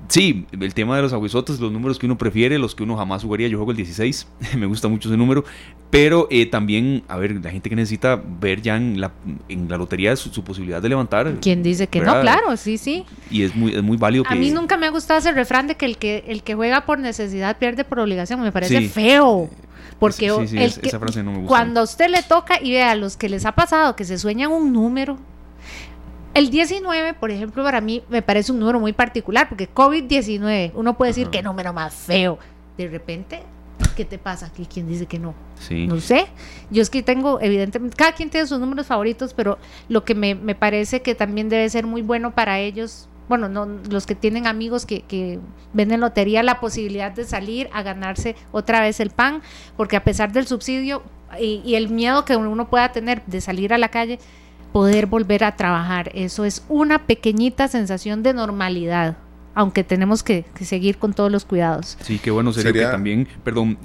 Sí, 0.09 0.47
el 0.53 0.75
tema 0.75 0.97
de 0.97 1.03
los 1.03 1.13
aguizotes, 1.13 1.59
los 1.59 1.73
números 1.73 1.99
que 1.99 2.07
uno 2.07 2.19
prefiere, 2.19 2.59
los 2.59 2.75
que 2.75 2.83
uno 2.83 2.97
jamás 2.97 3.23
jugaría. 3.23 3.49
Yo 3.49 3.57
juego 3.57 3.71
el 3.71 3.79
16, 3.79 4.27
me 4.59 4.67
gusta 4.67 4.89
mucho 4.89 5.09
ese 5.09 5.17
número. 5.17 5.45
Pero 5.91 6.27
eh, 6.31 6.47
también, 6.47 7.03
a 7.09 7.17
ver, 7.17 7.33
la 7.43 7.51
gente 7.51 7.71
que 7.71 7.77
necesita 7.77 8.21
ver 8.41 8.61
ya 8.63 8.77
en 8.77 9.01
la, 9.01 9.13
en 9.49 9.69
la 9.69 9.77
lotería 9.77 10.15
su, 10.17 10.45
posibilidad 10.45 10.83
de 10.83 10.89
levantar. 10.89 11.37
¿Quién 11.41 11.63
dice 11.63 11.87
que 11.87 12.01
no? 12.01 12.21
Claro, 12.21 12.57
sí, 12.57 12.79
sí. 12.79 13.05
Y 13.31 13.43
es 13.43 13.55
muy, 13.55 13.75
es 13.75 13.83
muy 13.83 13.97
válido 13.97 14.25
a 14.29 14.35
mí 14.35 14.51
nunca 14.51 14.77
me 14.77 14.87
ha 14.87 14.91
gustado 14.91 15.19
ese 15.21 15.33
refrán 15.33 15.67
de 15.67 15.77
que 15.77 15.87
el 15.87 15.97
que, 15.97 16.25
el 16.27 16.43
que 16.43 16.55
juega 16.55 16.85
por 16.85 16.99
necesidad 16.99 17.59
pierde 17.59 17.85
por 17.85 17.99
obligación. 17.99 18.41
Me 18.41 18.53
parece 18.53 18.89
feo. 18.89 19.49
Porque 19.99 20.27
esa 20.27 20.99
frase 20.99 21.23
no 21.23 21.33
me 21.33 21.39
gusta. 21.39 21.49
cuando 21.49 21.81
a 21.81 21.83
usted 21.85 22.09
le 22.09 22.23
toca 22.23 22.59
y 22.61 22.73
vea 22.73 22.91
a 22.91 22.95
los 22.95 23.17
que 23.17 23.29
les 23.29 23.47
ha 23.47 23.53
pasado 23.53 23.95
que 23.97 24.05
se 24.05 24.19
sueñan 24.19 24.51
un 24.51 24.73
número 24.73 25.19
el 26.35 26.51
19, 26.51 27.15
por 27.15 27.31
ejemplo, 27.31 27.63
para 27.63 27.81
mí 27.81 28.03
me 28.09 28.23
parece 28.23 28.53
un 28.53 28.59
número 28.59 28.81
muy 28.81 28.93
particular, 28.93 29.49
porque 29.49 29.69
COVID-19, 29.73 30.73
uno 30.75 30.97
puede 30.97 31.11
decir 31.11 31.29
que 31.29 31.43
número 31.43 31.73
más 31.73 31.95
feo. 31.95 32.39
De 32.79 32.89
repente, 32.89 33.43
¿qué 33.97 34.07
te 34.07 34.17
pasa 34.17 34.47
aquí? 34.47 34.67
¿Quién 34.67 34.89
dice 34.89 35.05
que 35.05 35.19
no? 35.19 35.35
Sí. 35.61 35.87
No 35.87 36.01
sé. 36.01 36.27
Yo 36.71 36.81
es 36.81 36.89
que 36.89 37.03
tengo, 37.03 37.39
evidentemente, 37.41 37.97
cada 37.97 38.13
quien 38.13 38.31
tiene 38.31 38.47
sus 38.47 38.59
números 38.59 38.87
favoritos, 38.87 39.35
pero 39.35 39.59
lo 39.91 40.05
que 40.05 40.15
me, 40.15 40.55
parece 40.55 41.03
que 41.03 41.15
también 41.15 41.51
debe 41.51 41.69
ser 41.69 41.87
muy 41.87 42.01
bueno 42.01 42.35
para 42.35 42.59
ellos, 42.61 43.09
bueno, 43.33 43.49
no, 43.49 43.67
los 43.89 44.05
que 44.05 44.15
tienen 44.15 44.47
amigos 44.47 44.85
que, 44.85 45.01
que 45.01 45.39
venden 45.73 46.01
lotería, 46.01 46.43
la 46.43 46.61
posibilidad 46.61 47.13
de 47.13 47.25
salir 47.25 47.71
a 47.73 47.83
ganarse 47.83 48.37
otra 48.51 48.83
vez 48.83 49.01
el 49.01 49.09
pan, 49.09 49.41
porque 49.75 49.97
a 49.97 50.05
pesar 50.05 50.33
del 50.33 50.47
subsidio 50.47 51.03
y, 51.41 51.63
y 51.65 51.77
el 51.77 51.89
miedo 51.89 52.27
que 52.27 52.37
uno 52.37 52.69
pueda 52.69 52.93
tener 52.93 53.25
de 53.25 53.41
salir 53.41 53.73
a 53.73 53.79
la 53.79 53.89
calle, 53.89 54.19
poder 54.71 55.07
volver 55.07 55.45
a 55.45 55.57
trabajar. 55.57 56.11
Eso 56.15 56.45
es 56.45 56.63
una 56.69 57.07
pequeñita 57.07 57.69
sensación 57.69 58.23
de 58.23 58.35
normalidad, 58.35 59.17
aunque 59.55 59.83
tenemos 59.83 60.23
que, 60.23 60.45
seguir 60.61 60.99
con 60.99 61.15
todos 61.15 61.33
los 61.33 61.47
cuidados. 61.47 61.97
Sí, 62.03 62.19
qué 62.19 62.31
bueno 62.31 62.53
sería, 62.53 62.73
que 62.73 62.91
también, 62.91 63.27
perdón, 63.45 63.79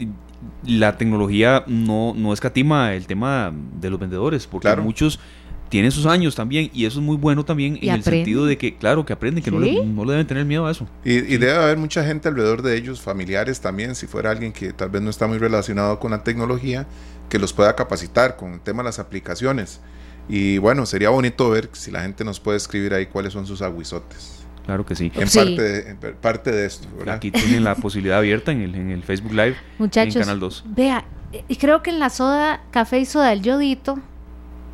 la 0.66 0.98
tecnología 0.98 1.64
no, 1.68 2.14
no 2.18 2.34
escatima 2.34 2.96
el 2.96 3.08
tema 3.08 3.54
de 3.80 3.90
los 3.90 3.98
vendedores, 3.98 4.46
porque 4.46 4.76
muchos 4.76 5.22
tienen 5.70 5.92
sus 5.92 6.06
años 6.06 6.36
también 6.36 6.70
y 6.74 6.86
eso 6.86 7.00
es 7.00 7.06
muy 7.06 7.18
bueno 7.18 7.44
también 7.46 7.78
en 7.82 7.90
el 7.90 8.04
sentido 8.04 8.46
de 8.46 8.58
que, 8.58 8.76
claro, 8.76 9.06
que 9.06 9.14
aprenden, 9.14 9.44
que 9.44 9.52
no, 9.52 9.60
le, 9.60 9.84
no, 9.86 10.06
deben 10.06 10.26
tener 10.26 10.46
miedo 10.46 10.66
a 10.66 10.72
eso. 10.72 10.88
Y, 11.04 11.14
y, 11.14 11.38
debe 11.38 11.54
haber 11.54 11.78
mucha 11.78 12.06
gente 12.06 12.30
alrededor 12.30 12.62
de 12.62 12.78
ellos, 12.78 13.02
familiares 13.02 13.60
también, 13.60 13.96
si 13.96 14.08
fuera 14.08 14.32
alguien 14.32 14.54
que 14.54 14.74
tal 14.74 14.90
vez 14.90 15.02
no 15.02 15.10
está 15.10 15.28
muy 15.28 15.38
relacionado 15.38 16.00
con 16.00 16.12
la 16.12 16.24
tecnología, 16.24 16.88
que 17.30 17.40
los 17.40 17.54
pueda 17.54 17.76
capacitar 17.76 18.36
con 18.38 18.54
el 18.54 18.60
tema 18.62 18.84
de 18.84 18.88
las 18.88 19.00
aplicaciones. 19.00 19.82
Y 20.30 20.58
bueno, 20.58 20.86
sería 20.86 21.10
bonito 21.10 21.50
ver 21.50 21.70
si 21.74 21.92
la 21.92 22.02
gente 22.02 22.24
nos 22.24 22.40
puede 22.40 22.58
escribir 22.58 22.94
ahí 22.94 23.06
cuáles 23.06 23.34
son 23.34 23.46
sus 23.46 23.62
aguizotes. 23.62 24.38
Claro 24.66 24.86
que 24.86 24.96
sí. 24.96 25.12
En, 25.16 25.30
Parte, 25.30 25.62
de, 25.62 25.96
parte 26.22 26.52
de 26.52 26.66
esto. 26.66 26.88
Aquí 27.10 27.32
tienen 27.32 27.64
la 27.64 27.76
posibilidad 27.76 28.18
abierta 28.18 28.52
en 28.52 28.62
el, 28.62 28.76
en 28.76 28.92
el 28.92 29.04
Facebook 29.04 29.32
Live. 29.32 29.56
Muchachos, 29.78 30.18
en 30.18 30.24
Canal 30.24 30.42
2. 30.42 30.66
Vea, 30.76 31.06
y 31.48 31.56
creo 31.56 31.82
que 31.82 31.90
en 31.90 32.00
la 32.00 32.10
soda, 32.10 32.64
café 32.72 33.00
y 33.00 33.06
soda 33.06 33.30
del 33.30 33.42
yodito, 33.42 34.00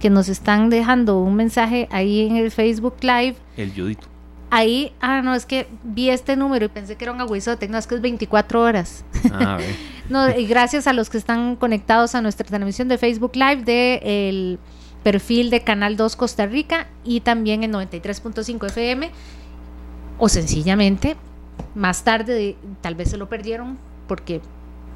que 0.04 0.10
nos 0.10 0.28
están 0.28 0.70
dejando 0.70 1.18
un 1.22 1.34
mensaje 1.34 1.88
ahí 1.89 2.28
en 2.28 2.36
el 2.36 2.52
Facebook 2.52 2.96
Live. 3.00 3.38
El 3.56 3.74
yodito. 3.74 4.06
ahí, 4.52 4.92
ah, 5.00 5.22
no, 5.22 5.34
es 5.34 5.46
que 5.46 5.66
vi 5.82 6.10
este 6.10 6.36
número 6.36 6.66
y 6.66 6.68
pensé 6.68 6.98
que 6.98 7.06
era 7.06 7.13
un 7.13 7.22
aguizote, 7.22 7.70
no, 7.70 7.78
es 7.78 7.88
que 7.88 7.96
es 7.96 8.02
24 8.02 8.62
horas. 8.62 9.06
Ah, 9.32 9.60
no, 10.10 10.30
y 10.38 10.46
gracias 10.46 10.88
a 10.88 10.94
los 10.94 11.10
que 11.10 11.18
están 11.18 11.56
conectados 11.56 12.16
a 12.16 12.22
nuestra 12.22 12.46
transmisión 12.46 12.89
de 12.89 12.98
Facebook 12.98 13.32
Live 13.36 13.63
de 13.63 14.02
el 14.04 14.60
perfil 15.04 15.50
de 15.50 15.62
Canal 15.62 15.96
2 15.96 16.18
Costa 16.18 16.48
Rica 16.48 16.88
y 17.06 17.22
también 17.22 17.63
en 17.63 17.72
93.5 17.72 18.66
FM 18.68 19.10
o 20.18 20.28
sencillamente 20.28 21.16
más 21.76 22.04
tarde 22.04 22.58
tal 22.82 22.96
vez 22.96 23.10
se 23.10 23.16
lo 23.16 23.30
perdieron 23.30 23.78
porque 24.10 24.42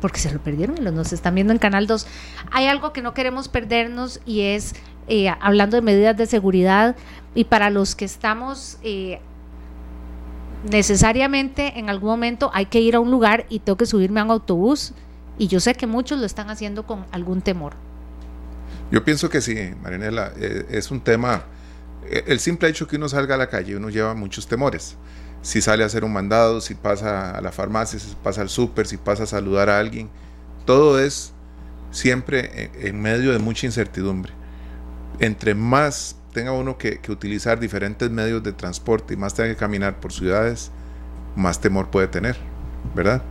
porque 0.02 0.20
se 0.20 0.32
lo 0.32 0.39
perdieron 0.39 0.78
y 0.78 0.82
los 0.82 0.93
nos 0.93 1.13
están 1.13 1.34
viendo 1.34 1.54
en 1.54 1.60
Canal 1.60 1.88
2. 1.88 2.06
Hay 2.52 2.67
algo 2.67 2.93
que 2.93 3.02
no 3.02 3.13
queremos 3.13 3.48
perdernos 3.48 4.20
y 4.26 4.41
es 4.41 4.76
eh, 5.08 5.30
hablando 5.39 5.78
de 5.78 5.82
medidas 5.82 6.17
de 6.17 6.26
seguridad 6.26 6.98
y 7.34 7.46
para 7.46 7.70
los 7.70 7.96
que 7.96 8.04
estamos 8.04 8.78
eh, 8.84 9.22
necesariamente 10.70 11.80
en 11.80 11.89
algún 11.89 12.10
momento 12.10 12.52
hay 12.54 12.65
que 12.65 12.82
ir 12.82 12.96
a 12.96 13.00
un 13.00 13.10
lugar 13.10 13.46
y 13.48 13.60
tengo 13.60 13.78
que 13.78 13.86
subirme 13.86 14.20
a 14.20 14.26
un 14.26 14.32
autobús 14.32 14.93
y 15.38 15.48
yo 15.48 15.62
sé 15.62 15.76
que 15.76 15.88
muchos 15.88 16.20
lo 16.20 16.26
están 16.26 16.50
haciendo 16.50 16.86
con 16.86 17.06
algún 17.12 17.41
temor. 17.41 17.74
Yo 18.91 19.06
pienso 19.06 19.30
que 19.30 19.39
sí, 19.39 19.56
Marinela, 19.82 20.34
eh, 20.38 20.65
es 20.72 20.91
un 20.91 21.00
tema, 21.00 21.43
el 22.10 22.39
simple 22.39 22.67
hecho 22.67 22.86
que 22.86 22.98
uno 22.98 23.08
salga 23.08 23.36
a 23.36 23.38
la 23.38 23.48
calle, 23.48 23.78
uno 23.78 23.89
lleva 23.89 24.13
muchos 24.13 24.48
temores. 24.48 24.98
Si 25.41 25.62
sale 25.62 25.84
a 25.84 25.86
hacer 25.86 26.04
un 26.04 26.12
mandado, 26.12 26.60
si 26.60 26.74
pasa 26.74 27.32
a 27.32 27.39
la 27.39 27.54
farmacia, 27.54 27.98
si 27.98 28.13
pasa 28.22 28.41
al 28.41 28.50
súper, 28.50 28.88
si 28.88 28.98
pasa 28.98 29.24
a 29.24 29.28
saludar 29.28 29.70
a 29.70 29.80
alguien, 29.80 30.10
todo 30.65 31.00
es 31.00 31.32
siempre 31.91 32.72
en 32.82 33.02
medio 33.02 33.32
de 33.32 33.39
mucha 33.39 33.65
incertidumbre. 33.65 34.37
Entre 35.19 35.56
más 35.56 36.15
tenga 36.38 36.51
uno 36.51 36.77
que, 36.77 36.99
utilizar 37.10 37.60
diferentes 37.60 38.12
medios 38.12 38.43
de 38.43 38.53
transporte 38.53 39.15
y 39.15 39.17
más 39.17 39.34
tenga 39.34 39.49
que 39.49 39.56
caminar 39.56 39.99
por 39.99 40.13
ciudades, 40.13 40.71
más 41.36 41.60
temor 41.60 41.89
puede 41.89 42.08
tener, 42.08 42.38
¿verdad? 42.93 43.23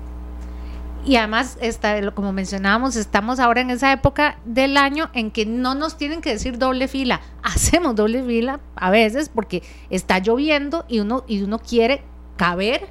Y 1.04 1.14
además, 1.14 1.56
está, 1.60 2.10
como 2.10 2.32
mencionábamos, 2.32 2.96
estamos 2.96 3.38
ahora 3.38 3.60
en 3.60 3.70
esa 3.70 3.92
época 3.92 4.38
del 4.44 4.76
año 4.76 5.08
en 5.12 5.30
que 5.30 5.46
no 5.46 5.76
nos 5.76 5.96
tienen 5.96 6.20
que 6.20 6.30
decir 6.30 6.58
doble 6.58 6.88
fila. 6.88 7.20
Hacemos 7.44 7.94
doble 7.94 8.24
fila 8.24 8.58
a 8.74 8.90
veces 8.90 9.28
porque 9.28 9.62
está 9.88 10.18
lloviendo 10.18 10.84
y 10.88 10.98
uno, 10.98 11.22
y 11.28 11.42
uno 11.42 11.60
quiere 11.60 12.02
caber, 12.36 12.88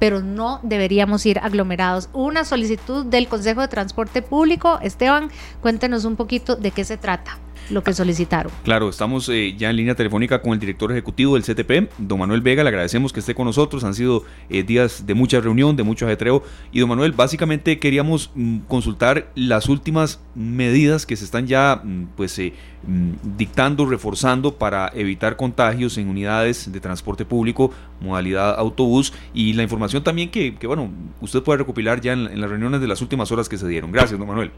pero 0.00 0.22
no 0.22 0.58
deberíamos 0.64 1.24
ir 1.24 1.38
aglomerados. 1.38 2.08
Una 2.12 2.44
solicitud 2.44 3.06
del 3.06 3.28
Consejo 3.28 3.60
de 3.60 3.68
Transporte 3.68 4.22
Público. 4.22 4.80
Esteban, 4.82 5.30
cuéntenos 5.62 6.04
un 6.04 6.16
poquito 6.16 6.56
de 6.56 6.72
qué 6.72 6.82
se 6.82 6.96
trata 6.96 7.38
lo 7.70 7.82
que 7.82 7.92
solicitaron. 7.92 8.52
Claro, 8.64 8.88
estamos 8.88 9.28
eh, 9.28 9.54
ya 9.56 9.70
en 9.70 9.76
línea 9.76 9.94
telefónica 9.94 10.40
con 10.42 10.52
el 10.52 10.58
director 10.58 10.90
ejecutivo 10.92 11.34
del 11.34 11.42
CTP, 11.42 11.90
don 11.98 12.18
Manuel 12.18 12.40
Vega, 12.40 12.62
le 12.62 12.68
agradecemos 12.68 13.12
que 13.12 13.20
esté 13.20 13.34
con 13.34 13.46
nosotros, 13.46 13.84
han 13.84 13.94
sido 13.94 14.24
eh, 14.48 14.62
días 14.62 15.06
de 15.06 15.14
mucha 15.14 15.40
reunión, 15.40 15.76
de 15.76 15.82
mucho 15.82 16.06
ajetreo, 16.06 16.42
y 16.72 16.80
don 16.80 16.88
Manuel, 16.88 17.12
básicamente 17.12 17.78
queríamos 17.78 18.30
mm, 18.34 18.58
consultar 18.68 19.30
las 19.34 19.68
últimas 19.68 20.20
medidas 20.34 21.06
que 21.06 21.16
se 21.16 21.24
están 21.24 21.46
ya 21.46 21.80
mm, 21.82 22.08
pues 22.16 22.38
eh, 22.38 22.52
mm, 22.86 23.36
dictando, 23.36 23.86
reforzando 23.86 24.54
para 24.54 24.90
evitar 24.94 25.36
contagios 25.36 25.98
en 25.98 26.08
unidades 26.08 26.70
de 26.70 26.80
transporte 26.80 27.24
público, 27.24 27.70
modalidad 28.00 28.58
autobús, 28.58 29.12
y 29.34 29.52
la 29.54 29.62
información 29.62 30.02
también 30.02 30.30
que, 30.30 30.56
bueno, 30.66 30.90
usted 31.20 31.42
puede 31.42 31.58
recopilar 31.58 32.00
ya 32.00 32.12
en 32.12 32.40
las 32.40 32.50
reuniones 32.50 32.80
de 32.80 32.88
las 32.88 33.00
últimas 33.02 33.30
horas 33.32 33.48
que 33.48 33.58
se 33.58 33.66
dieron. 33.66 33.92
Gracias, 33.92 34.18
don 34.18 34.28
Manuel. 34.28 34.50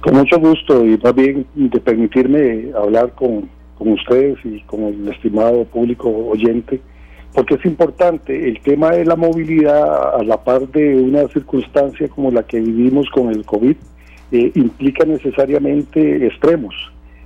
Con 0.00 0.14
mucho 0.14 0.38
gusto 0.38 0.86
y 0.86 0.96
más 0.96 1.14
bien 1.14 1.44
de 1.54 1.78
permitirme 1.78 2.72
hablar 2.74 3.12
con, 3.12 3.50
ustedes 3.78 4.38
y 4.44 4.60
con 4.62 4.84
el 4.84 5.08
estimado 5.08 5.64
público 5.64 6.08
oyente, 6.08 6.80
porque 7.34 7.54
es 7.54 7.64
importante. 7.66 8.48
El 8.48 8.60
tema 8.60 8.90
de 8.90 9.04
la 9.04 9.16
movilidad, 9.16 10.16
a 10.18 10.22
la 10.22 10.42
par 10.42 10.68
de 10.68 10.96
una 10.96 11.28
circunstancia 11.28 12.08
como 12.08 12.30
la 12.30 12.42
que 12.42 12.60
vivimos 12.60 13.08
con 13.10 13.28
el 13.28 13.44
COVID, 13.44 13.76
eh, 14.32 14.52
implica 14.54 15.04
necesariamente 15.04 16.26
extremos. 16.26 16.74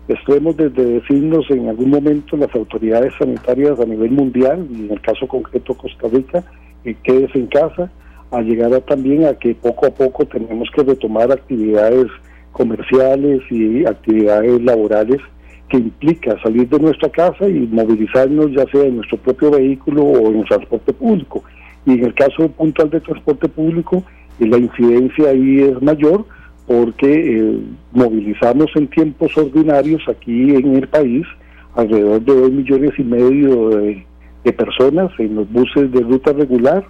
Extremos 0.09 0.57
desde 0.57 0.85
decirnos 0.85 1.49
en 1.51 1.69
algún 1.69 1.91
momento 1.91 2.37
las 2.37 2.55
autoridades 2.55 3.13
sanitarias 3.19 3.79
a 3.79 3.85
nivel 3.85 4.11
mundial, 4.11 4.67
en 4.71 4.91
el 4.91 5.01
caso 5.01 5.29
concreto 5.29 5.75
Costa 5.75 6.09
Rica, 6.09 6.45
que 6.83 6.95
quedes 6.95 7.35
en 7.37 7.47
casa, 7.47 7.91
a 8.33 8.41
llegar 8.43 8.75
a 8.75 8.81
también 8.81 9.27
a 9.27 9.35
que 9.35 9.55
poco 9.55 9.87
a 9.87 9.91
poco 9.91 10.27
tenemos 10.27 10.69
que 10.75 10.83
retomar 10.83 11.31
actividades 11.31 12.09
comerciales 12.55 13.43
y 13.51 13.85
actividades 13.85 14.63
laborales 14.63 15.21
que 15.69 15.77
implica 15.79 16.41
salir 16.43 16.69
de 16.69 16.79
nuestra 16.79 17.09
casa 17.11 17.49
y 17.49 17.69
movilizarnos 17.71 18.53
ya 18.53 18.65
sea 18.71 18.85
en 18.85 18.97
nuestro 18.97 19.19
propio 19.19 19.51
vehículo 19.51 20.03
o 20.05 20.31
en 20.31 20.39
el 20.41 20.45
transporte 20.47 20.93
público. 20.93 21.43
Y 21.85 21.93
en 21.93 22.05
el 22.05 22.15
caso 22.15 22.49
puntual 22.49 22.91
de 22.91 23.01
transporte 23.01 23.49
público, 23.49 24.05
eh, 24.39 24.47
la 24.47 24.59
incidencia 24.59 25.31
ahí 25.31 25.61
es 25.61 25.83
mayor 25.83 26.25
porque 26.67 27.11
eh, 27.11 27.61
movilizamos 27.93 28.71
en 28.77 28.87
tiempos 28.87 29.37
ordinarios 29.37 30.03
aquí 30.09 30.55
en 30.55 30.77
el 30.77 30.89
país 30.89 31.27
alrededor 31.75 32.23
de 32.23 32.35
dos 32.35 32.53
millones 32.53 32.93
y 32.97 33.03
medio 33.03 33.71
de, 33.71 34.07
de 34.45 34.53
personas 34.53 35.11
en 35.19 35.35
los 35.35 35.51
buses 35.51 35.91
de 35.91 36.01
ruta 36.01 36.33
regular, 36.33 36.85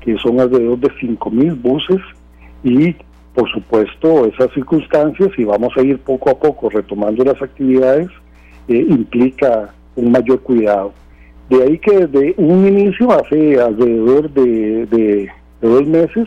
que 0.00 0.16
son 0.18 0.38
alrededor 0.38 0.78
de 0.78 0.90
cinco 1.00 1.30
mil 1.30 1.54
buses, 1.54 2.00
y 2.62 2.94
por 3.38 3.48
supuesto, 3.52 4.26
esas 4.26 4.52
circunstancias, 4.52 5.30
y 5.38 5.44
vamos 5.44 5.72
a 5.76 5.82
ir 5.82 6.00
poco 6.00 6.28
a 6.28 6.34
poco 6.36 6.70
retomando 6.70 7.22
las 7.22 7.40
actividades, 7.40 8.08
eh, 8.66 8.84
implica 8.88 9.72
un 9.94 10.10
mayor 10.10 10.40
cuidado. 10.40 10.92
De 11.48 11.62
ahí 11.62 11.78
que 11.78 12.04
desde 12.04 12.34
un 12.36 12.66
inicio, 12.66 13.12
hace 13.12 13.60
alrededor 13.60 14.28
de, 14.32 15.30
dos 15.62 15.86
meses, 15.86 16.26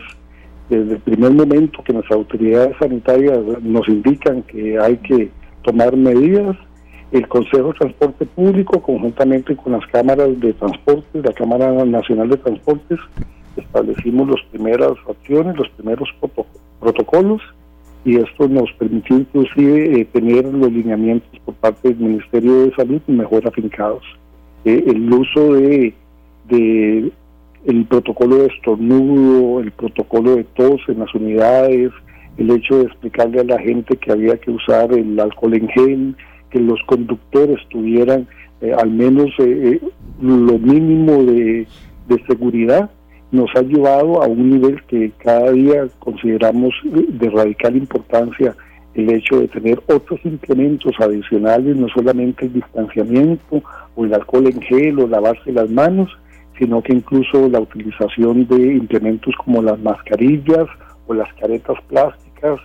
desde 0.70 0.94
el 0.94 1.00
primer 1.00 1.32
momento 1.32 1.84
que 1.84 1.92
las 1.92 2.10
autoridades 2.10 2.74
sanitarias 2.78 3.40
nos 3.60 3.86
indican 3.90 4.42
que 4.44 4.78
hay 4.78 4.96
que 4.96 5.28
tomar 5.64 5.94
medidas, 5.94 6.56
el 7.10 7.28
Consejo 7.28 7.74
de 7.74 7.78
Transporte 7.78 8.24
Público, 8.24 8.80
conjuntamente 8.80 9.54
con 9.54 9.72
las 9.72 9.86
cámaras 9.88 10.40
de 10.40 10.54
transporte, 10.54 11.20
la 11.22 11.34
Cámara 11.34 11.84
Nacional 11.84 12.30
de 12.30 12.38
Transportes, 12.38 12.98
establecimos 13.54 14.30
las 14.30 14.40
primeras 14.50 14.92
acciones, 15.06 15.58
los 15.58 15.68
primeros 15.76 16.08
protocolos 16.18 16.61
y 18.04 18.16
esto 18.16 18.48
nos 18.48 18.70
permitió 18.72 19.16
inclusive 19.16 20.00
eh, 20.00 20.04
tener 20.06 20.44
los 20.44 20.72
lineamientos 20.72 21.38
por 21.44 21.54
parte 21.54 21.88
del 21.88 21.98
Ministerio 21.98 22.64
de 22.64 22.74
Salud 22.74 23.00
mejor 23.06 23.46
afincados. 23.46 24.02
Eh, 24.64 24.82
el 24.86 25.12
uso 25.12 25.54
de, 25.54 25.94
de 26.48 27.12
el 27.64 27.84
protocolo 27.86 28.36
de 28.38 28.46
estornudo, 28.46 29.60
el 29.60 29.70
protocolo 29.70 30.36
de 30.36 30.44
tos 30.44 30.80
en 30.88 30.98
las 30.98 31.14
unidades, 31.14 31.92
el 32.38 32.50
hecho 32.50 32.78
de 32.78 32.84
explicarle 32.84 33.40
a 33.40 33.44
la 33.44 33.58
gente 33.60 33.96
que 33.96 34.10
había 34.10 34.36
que 34.36 34.50
usar 34.50 34.92
el 34.92 35.18
alcohol 35.20 35.54
en 35.54 35.68
gel, 35.68 36.16
que 36.50 36.58
los 36.58 36.80
conductores 36.86 37.58
tuvieran 37.68 38.26
eh, 38.60 38.72
al 38.76 38.90
menos 38.90 39.30
lo 40.20 40.58
mínimo 40.58 41.22
de, 41.24 41.66
de 42.08 42.24
seguridad 42.26 42.90
nos 43.32 43.50
ha 43.56 43.62
llevado 43.62 44.22
a 44.22 44.26
un 44.26 44.50
nivel 44.50 44.82
que 44.84 45.10
cada 45.18 45.50
día 45.50 45.88
consideramos 45.98 46.74
de 46.84 47.30
radical 47.30 47.76
importancia 47.76 48.54
el 48.94 49.10
hecho 49.10 49.40
de 49.40 49.48
tener 49.48 49.82
otros 49.86 50.20
implementos 50.24 50.92
adicionales, 51.00 51.74
no 51.76 51.88
solamente 51.88 52.44
el 52.44 52.52
distanciamiento 52.52 53.62
o 53.96 54.04
el 54.04 54.12
alcohol 54.12 54.46
en 54.48 54.60
gel 54.60 54.98
o 54.98 55.08
lavarse 55.08 55.50
las 55.50 55.70
manos, 55.70 56.10
sino 56.58 56.82
que 56.82 56.92
incluso 56.92 57.48
la 57.48 57.60
utilización 57.60 58.46
de 58.46 58.74
implementos 58.74 59.34
como 59.42 59.62
las 59.62 59.78
mascarillas 59.78 60.66
o 61.06 61.14
las 61.14 61.32
caretas 61.34 61.78
plásticas, 61.88 62.60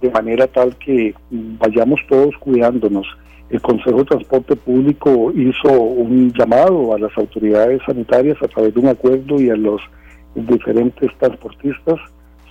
de 0.00 0.10
manera 0.10 0.46
tal 0.46 0.76
que 0.76 1.12
vayamos 1.30 2.00
todos 2.08 2.36
cuidándonos. 2.38 3.06
El 3.50 3.60
Consejo 3.60 3.98
de 3.98 4.04
Transporte 4.04 4.56
Público 4.56 5.32
hizo 5.34 5.70
un 5.72 6.32
llamado 6.32 6.94
a 6.94 6.98
las 6.98 7.16
autoridades 7.18 7.82
sanitarias 7.84 8.40
a 8.42 8.48
través 8.48 8.74
de 8.74 8.80
un 8.80 8.88
acuerdo 8.88 9.40
y 9.40 9.50
a 9.50 9.56
los 9.56 9.80
diferentes 10.34 11.10
transportistas 11.18 12.00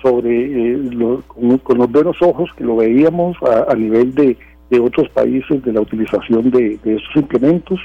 sobre 0.01 0.73
eh, 0.75 1.19
con, 1.63 1.77
los 1.77 1.91
buenos 1.91 2.21
ojos 2.21 2.49
que 2.57 2.63
lo 2.63 2.75
veíamos 2.77 3.37
a, 3.67 3.73
nivel 3.73 4.13
de, 4.13 4.37
otros 4.81 5.07
países 5.09 5.63
de 5.63 5.71
la 5.71 5.81
utilización 5.81 6.49
de, 6.49 6.79
estos 6.83 7.15
implementos 7.15 7.79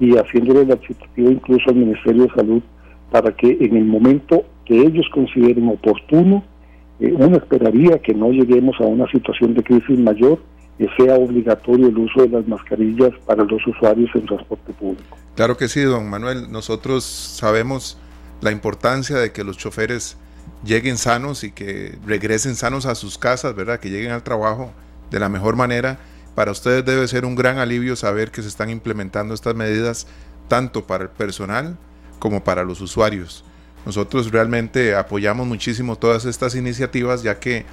y 0.00 0.16
haciéndole 0.16 0.64
la 0.64 0.76
citativa 0.76 1.30
incluso 1.30 1.68
al 1.68 1.76
Ministerio 1.76 2.22
de 2.22 2.34
Salud 2.34 2.62
para 3.10 3.30
que 3.32 3.58
en 3.60 3.76
el 3.76 3.84
momento 3.84 4.44
que 4.64 4.80
ellos 4.80 5.06
consideren 5.12 5.68
oportuno, 5.68 6.42
eh, 7.00 7.12
uno 7.14 7.36
esperaría 7.36 7.98
que 7.98 8.14
no 8.14 8.30
lleguemos 8.30 8.80
a 8.80 8.84
una 8.84 9.06
situación 9.10 9.52
de 9.54 9.62
crisis 9.62 9.98
mayor, 9.98 10.38
que 10.78 10.88
sea 10.96 11.16
obligatorio 11.16 11.88
el 11.88 11.98
uso 11.98 12.22
de 12.22 12.28
las 12.30 12.48
mascarillas 12.48 13.10
para 13.26 13.44
los 13.44 13.66
usuarios 13.66 14.10
en 14.14 14.24
transporte 14.24 14.72
público. 14.72 15.18
Claro 15.34 15.56
que 15.56 15.68
sí, 15.68 15.82
don 15.82 16.08
Manuel. 16.08 16.50
Nosotros 16.50 17.04
sabemos 17.04 17.98
la 18.42 18.50
importancia 18.50 19.16
de 19.16 19.32
que 19.32 19.44
los 19.44 19.56
choferes 19.56 20.16
lleguen 20.64 20.98
sanos 20.98 21.44
y 21.44 21.52
que 21.52 21.98
regresen 22.04 22.56
sanos 22.56 22.86
a 22.86 22.94
sus 22.94 23.16
casas, 23.16 23.54
¿verdad? 23.54 23.80
Que 23.80 23.88
lleguen 23.88 24.10
al 24.10 24.22
trabajo 24.22 24.72
de 25.10 25.20
la 25.20 25.28
mejor 25.28 25.56
manera. 25.56 25.98
Para 26.34 26.50
ustedes 26.50 26.84
debe 26.84 27.06
ser 27.08 27.24
un 27.24 27.36
gran 27.36 27.58
alivio 27.58 27.96
saber 27.96 28.30
que 28.30 28.42
se 28.42 28.48
están 28.48 28.68
implementando 28.68 29.32
estas 29.32 29.54
medidas 29.54 30.06
tanto 30.48 30.86
para 30.86 31.04
el 31.04 31.10
personal 31.10 31.78
como 32.18 32.42
para 32.42 32.64
los 32.64 32.80
usuarios. 32.80 33.44
Nosotros 33.86 34.30
realmente 34.30 34.94
apoyamos 34.94 35.46
muchísimo 35.46 35.96
todas 35.96 36.24
estas 36.24 36.54
iniciativas 36.54 37.22
ya 37.22 37.38
que 37.38 37.64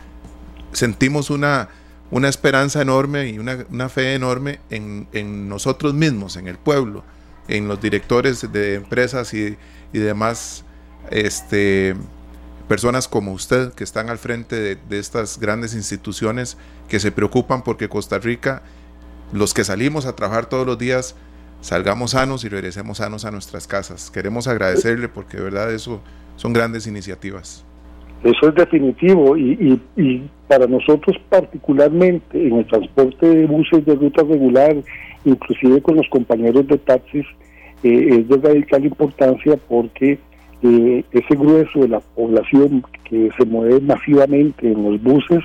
sentimos 0.72 1.32
una, 1.32 1.70
una 2.12 2.30
esperanza 2.30 2.82
enorme 2.82 3.28
y 3.30 3.40
una, 3.40 3.90
fe 3.90 4.14
enorme 4.14 4.60
en, 4.70 5.08
en, 5.14 5.50
nosotros 5.50 5.94
mismos, 5.96 6.36
en 6.36 6.48
el 6.48 6.58
pueblo, 6.58 7.04
en 7.48 7.68
los 7.68 7.82
directores 7.82 8.52
de 8.52 8.76
empresas 8.76 9.34
y, 9.34 9.58
y 9.94 10.00
demás 10.00 10.66
este, 11.12 11.96
personas 12.68 13.08
como 13.08 13.32
usted 13.32 13.74
que 13.74 13.84
están 13.84 14.10
al 14.10 14.20
frente 14.20 14.76
de, 14.76 15.00
estas 15.00 15.40
grandes 15.40 15.74
instituciones 15.74 16.58
que 16.88 17.00
se 17.00 17.12
preocupan 17.12 17.64
porque 17.64 17.90
Costa 17.90 18.20
Rica, 18.20 18.62
los 19.34 19.54
que 19.54 19.64
salimos 19.64 20.06
a 20.06 20.16
trabajar 20.16 20.48
todos 20.48 20.66
los 20.66 20.78
días, 20.78 21.16
salgamos 21.62 22.12
sanos 22.12 22.46
y 22.46 22.50
regresemos 22.50 23.00
sanos 23.00 23.26
a 23.26 23.32
nuestras 23.32 23.68
casas. 23.68 24.12
Queremos 24.12 24.48
agradecerle 24.48 25.10
porque 25.10 25.38
de 25.38 25.44
verdad 25.44 25.74
eso 25.74 26.02
son 26.36 26.54
grandes 26.54 26.88
iniciativas. 26.88 27.66
Eso 28.24 28.50
es 28.50 28.56
definitivo 28.56 29.38
y, 29.38 29.82
y, 29.96 30.30
para 30.48 30.68
nosotros 30.68 31.16
particularmente 31.30 32.48
en 32.48 32.58
el 32.58 32.68
transporte 32.68 33.28
de 33.28 33.46
buses 33.46 33.86
de 33.86 33.96
ruta 33.96 34.24
regular, 34.24 34.76
inclusive 35.26 35.82
con 35.82 35.96
los 35.96 36.08
compañeros 36.10 36.68
de 36.68 36.78
taxis, 36.80 37.26
eh, 37.84 38.20
es 38.20 38.28
de 38.28 38.38
radical 38.38 38.86
importancia 38.86 39.58
porque 39.68 40.20
eh, 40.62 41.04
ese 41.12 41.36
grueso 41.36 41.80
de 41.80 41.88
la 41.88 42.00
población 42.00 42.84
que 43.06 43.30
se 43.38 43.46
mueve 43.46 43.80
masivamente 43.82 44.72
en 44.72 44.84
los 44.84 45.02
buses 45.02 45.44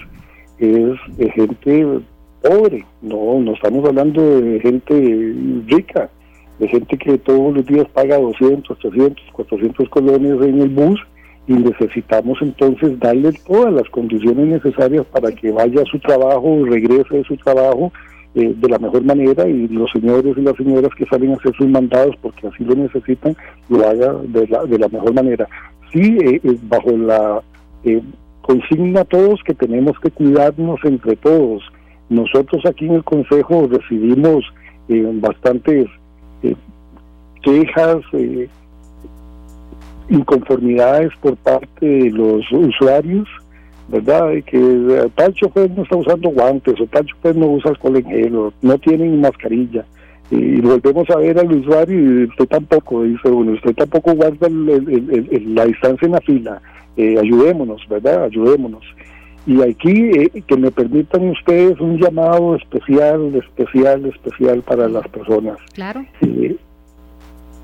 es 0.59 1.17
de 1.17 1.31
gente 1.31 2.01
pobre, 2.43 2.85
no, 3.01 3.41
no 3.41 3.53
estamos 3.53 3.85
hablando 3.89 4.41
de 4.41 4.61
gente 4.61 5.35
rica, 5.67 6.11
de 6.59 6.69
gente 6.69 6.97
que 6.99 7.19
todos 7.19 7.55
los 7.55 7.67
días 7.67 7.87
paga 7.93 8.19
200, 8.19 8.79
300, 8.79 9.25
400 9.33 9.89
colones 9.89 10.43
en 10.43 10.61
el 10.61 10.69
bus 10.69 11.01
y 11.47 11.53
necesitamos 11.55 12.39
entonces 12.41 12.99
darle 12.99 13.33
todas 13.47 13.73
las 13.73 13.89
condiciones 13.91 14.47
necesarias 14.47 15.05
para 15.07 15.33
que 15.33 15.51
vaya 15.51 15.83
a 15.83 15.87
su 15.87 15.99
trabajo, 15.99 16.65
regrese 16.65 17.19
de 17.19 17.25
su 17.25 17.37
trabajo 17.37 17.93
eh, 18.35 18.55
de 18.57 18.69
la 18.69 18.79
mejor 18.79 19.05
manera 19.05 19.49
y 19.49 19.69
los 19.69 19.91
señores 19.93 20.37
y 20.37 20.43
las 20.43 20.57
señoras 20.57 20.91
que 20.97 21.07
salen 21.07 21.33
a 21.33 21.35
hacer 21.35 21.55
sus 21.57 21.69
mandados 21.69 22.17
porque 22.21 22.47
así 22.49 22.65
lo 22.65 22.75
necesitan, 22.75 23.37
lo 23.69 23.89
haga 23.89 24.15
de 24.25 24.47
la, 24.49 24.65
de 24.65 24.79
la 24.79 24.89
mejor 24.89 25.15
manera. 25.15 25.49
Sí, 25.93 26.19
eh, 26.21 26.41
eh, 26.43 26.59
bajo 26.63 26.91
la 26.91 27.43
consigna 28.41 29.01
a 29.01 29.05
todos 29.05 29.43
que 29.45 29.55
tenemos 29.55 29.99
que 30.01 30.11
cuidarnos 30.11 30.79
entre 30.85 31.17
todos, 31.17 31.63
nosotros 32.09 32.65
aquí 32.67 32.87
en 32.87 32.95
el 32.95 33.05
Consejo 33.05 33.67
recibimos 33.71 34.45
eh, 34.89 35.11
bastantes 35.15 35.87
eh, 36.43 36.55
quejas, 37.43 37.99
eh, 38.13 38.49
inconformidades 40.11 41.11
por 41.23 41.37
parte 41.37 41.87
de 41.87 42.11
los 42.11 42.45
usuarios, 42.53 43.27
¿verdad? 43.89 44.31
De 44.31 44.43
que 44.43 45.11
tal 45.15 45.35
chofer 45.35 45.71
no 45.71 45.83
está 45.83 45.97
usando 45.97 46.31
guantes 46.31 46.81
o 46.81 46.87
tal 46.87 47.05
chofer 47.07 47.37
no 47.37 47.47
usa 47.47 47.71
alcohol 47.71 47.97
en 47.97 48.05
gel 48.05 48.37
o 48.37 48.53
no 48.63 48.79
tienen 48.79 49.21
mascarilla. 49.21 49.85
Y 50.31 50.61
volvemos 50.61 51.09
a 51.11 51.17
ver 51.17 51.39
al 51.39 51.53
usuario 51.53 52.01
y 52.01 52.25
usted 52.25 52.47
tampoco, 52.47 53.03
dice 53.03 53.29
bueno, 53.29 53.53
usted 53.53 53.75
tampoco 53.75 54.15
guarda 54.15 54.49
la 54.51 55.67
distancia 55.67 56.07
en 56.07 56.13
la 56.13 56.21
fila. 56.21 56.63
ayudémonos, 56.97 57.87
¿verdad? 57.89 58.25
Ayudémonos. 58.25 58.85
Y 59.47 59.61
aquí 59.61 60.11
eh, 60.17 60.43
que 60.47 60.57
me 60.57 60.71
permitan 60.71 61.29
ustedes 61.29 61.79
un 61.79 61.99
llamado 61.99 62.57
especial, 62.57 63.35
especial, 63.35 64.07
especial 64.07 64.63
para 64.63 64.89
las 64.89 65.07
personas. 65.09 65.59
Claro. 65.75 66.05
Eh, 66.23 66.57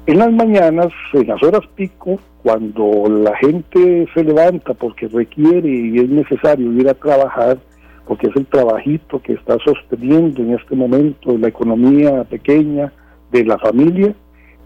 en 0.06 0.18
las 0.18 0.32
mañanas, 0.32 0.88
en 1.12 1.28
las 1.28 1.42
horas 1.42 1.62
pico, 1.74 2.18
cuando 2.42 3.04
la 3.08 3.36
gente 3.36 4.08
se 4.14 4.24
levanta 4.24 4.74
porque 4.74 5.08
requiere 5.08 5.68
y 5.68 5.98
es 5.98 6.08
necesario 6.08 6.72
ir 6.72 6.88
a 6.88 6.94
trabajar, 6.94 7.58
porque 8.06 8.28
es 8.28 8.36
el 8.36 8.46
trabajito 8.46 9.20
que 9.22 9.34
está 9.34 9.56
sosteniendo 9.64 10.42
en 10.42 10.54
este 10.54 10.74
momento 10.74 11.36
la 11.36 11.48
economía 11.48 12.24
pequeña 12.24 12.92
de 13.30 13.44
la 13.44 13.58
familia, 13.58 14.14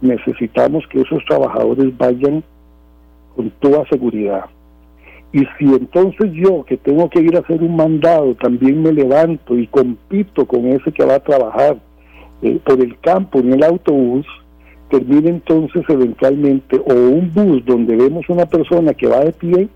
necesitamos 0.00 0.84
que 0.88 1.00
esos 1.00 1.24
trabajadores 1.26 1.96
vayan 1.98 2.42
con 3.34 3.50
toda 3.60 3.86
seguridad. 3.88 4.44
Y 5.32 5.40
si 5.58 5.64
entonces 5.64 6.30
yo, 6.32 6.64
que 6.64 6.76
tengo 6.76 7.10
que 7.10 7.20
ir 7.20 7.36
a 7.36 7.40
hacer 7.40 7.60
un 7.60 7.74
mandado, 7.74 8.36
también 8.36 8.82
me 8.82 8.92
levanto 8.92 9.58
y 9.58 9.66
compito 9.66 10.46
con 10.46 10.66
ese 10.66 10.92
que 10.92 11.04
va 11.04 11.16
a 11.16 11.20
trabajar 11.20 11.76
eh, 12.42 12.60
por 12.64 12.80
el 12.80 12.96
campo 13.00 13.40
en 13.40 13.52
el 13.52 13.64
autobús, 13.64 14.26
termina 14.94 15.28
entonces 15.28 15.82
eventualmente 15.88 16.76
o 16.76 16.94
un 16.94 17.32
bus 17.34 17.64
donde 17.64 17.96
vemos 17.96 18.28
una 18.28 18.46
persona 18.46 18.94
que 18.94 19.08
va 19.08 19.24
de 19.24 19.32
pie 19.32 19.68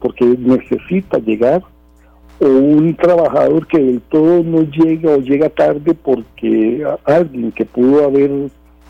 porque 0.00 0.24
necesita 0.24 1.18
llegar, 1.18 1.62
o 2.40 2.46
un 2.46 2.96
trabajador 2.96 3.66
que 3.68 3.78
del 3.78 4.00
todo 4.00 4.42
no 4.42 4.62
llega 4.62 5.12
o 5.12 5.18
llega 5.18 5.50
tarde 5.50 5.94
porque 5.94 6.84
alguien 7.04 7.52
que 7.52 7.64
pudo 7.64 8.06
haber 8.06 8.30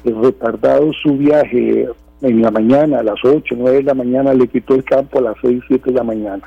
retardado 0.05 0.93
su 1.03 1.17
viaje 1.19 1.89
en 2.23 2.43
la 2.43 2.51
mañana, 2.51 3.01
a 3.01 3.03
las 3.03 3.23
8, 3.23 3.55
9 3.59 3.79
de 3.79 3.83
la 3.83 3.95
mañana, 3.95 4.33
le 4.33 4.47
quitó 4.47 4.77
el 4.77 4.85
campo 4.85 5.19
a 5.19 5.23
las 5.23 5.35
6, 5.43 5.63
7 5.67 5.91
de 5.91 5.97
la 5.97 6.05
mañana. 6.05 6.43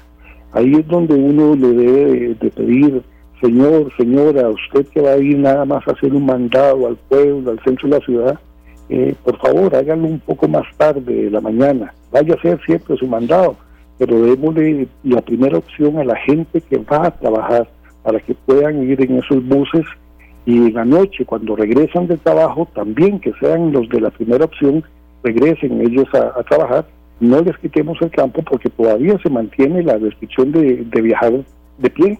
Ahí 0.53 0.73
es 0.73 0.87
donde 0.87 1.13
uno 1.13 1.55
le 1.55 1.67
debe 1.67 2.35
de 2.35 2.49
pedir, 2.49 3.01
señor, 3.41 3.91
señora, 3.97 4.49
usted 4.49 4.87
que 4.87 5.01
va 5.01 5.11
a 5.11 5.17
ir 5.17 5.37
nada 5.37 5.65
más 5.65 5.85
a 5.87 5.91
hacer 5.91 6.13
un 6.13 6.25
mandado 6.25 6.87
al 6.87 6.95
pueblo, 6.95 7.51
al 7.51 7.59
centro 7.63 7.89
de 7.89 7.99
la 7.99 8.05
ciudad, 8.05 8.39
eh, 8.89 9.15
por 9.23 9.37
favor, 9.39 9.75
háganlo 9.75 10.07
un 10.07 10.19
poco 10.19 10.47
más 10.47 10.65
tarde 10.77 11.01
de 11.23 11.29
la 11.29 11.41
mañana. 11.41 11.93
Vaya 12.11 12.33
a 12.33 12.37
hacer 12.37 12.59
siempre 12.65 12.97
su 12.97 13.07
mandado, 13.07 13.55
pero 13.97 14.21
démosle 14.21 14.87
la 15.03 15.21
primera 15.21 15.57
opción 15.57 15.97
a 15.97 16.03
la 16.03 16.15
gente 16.17 16.61
que 16.61 16.77
va 16.77 17.07
a 17.07 17.11
trabajar 17.11 17.67
para 18.03 18.19
que 18.19 18.33
puedan 18.33 18.83
ir 18.83 19.01
en 19.01 19.19
esos 19.19 19.45
buses 19.45 19.85
y 20.45 20.57
en 20.57 20.73
la 20.73 20.83
noche, 20.83 21.25
cuando 21.25 21.55
regresan 21.55 22.07
del 22.07 22.19
trabajo, 22.19 22.67
también 22.75 23.19
que 23.19 23.31
sean 23.39 23.71
los 23.71 23.87
de 23.87 24.01
la 24.01 24.09
primera 24.09 24.45
opción 24.45 24.83
regresen 25.23 25.79
ellos 25.81 26.07
a, 26.13 26.43
trabajar, 26.43 26.85
no 27.21 27.39
les 27.41 27.57
quitemos 27.59 27.97
el 28.01 28.11
campo 28.11 28.41
porque 28.43 28.69
todavía 28.69 29.17
se 29.23 29.29
mantiene 29.29 29.81
la 29.83 29.97
restricción 29.97 30.51
de, 30.51 30.83
de 30.83 31.01
viajar 31.01 31.31
de 31.77 31.89
pie 31.89 32.19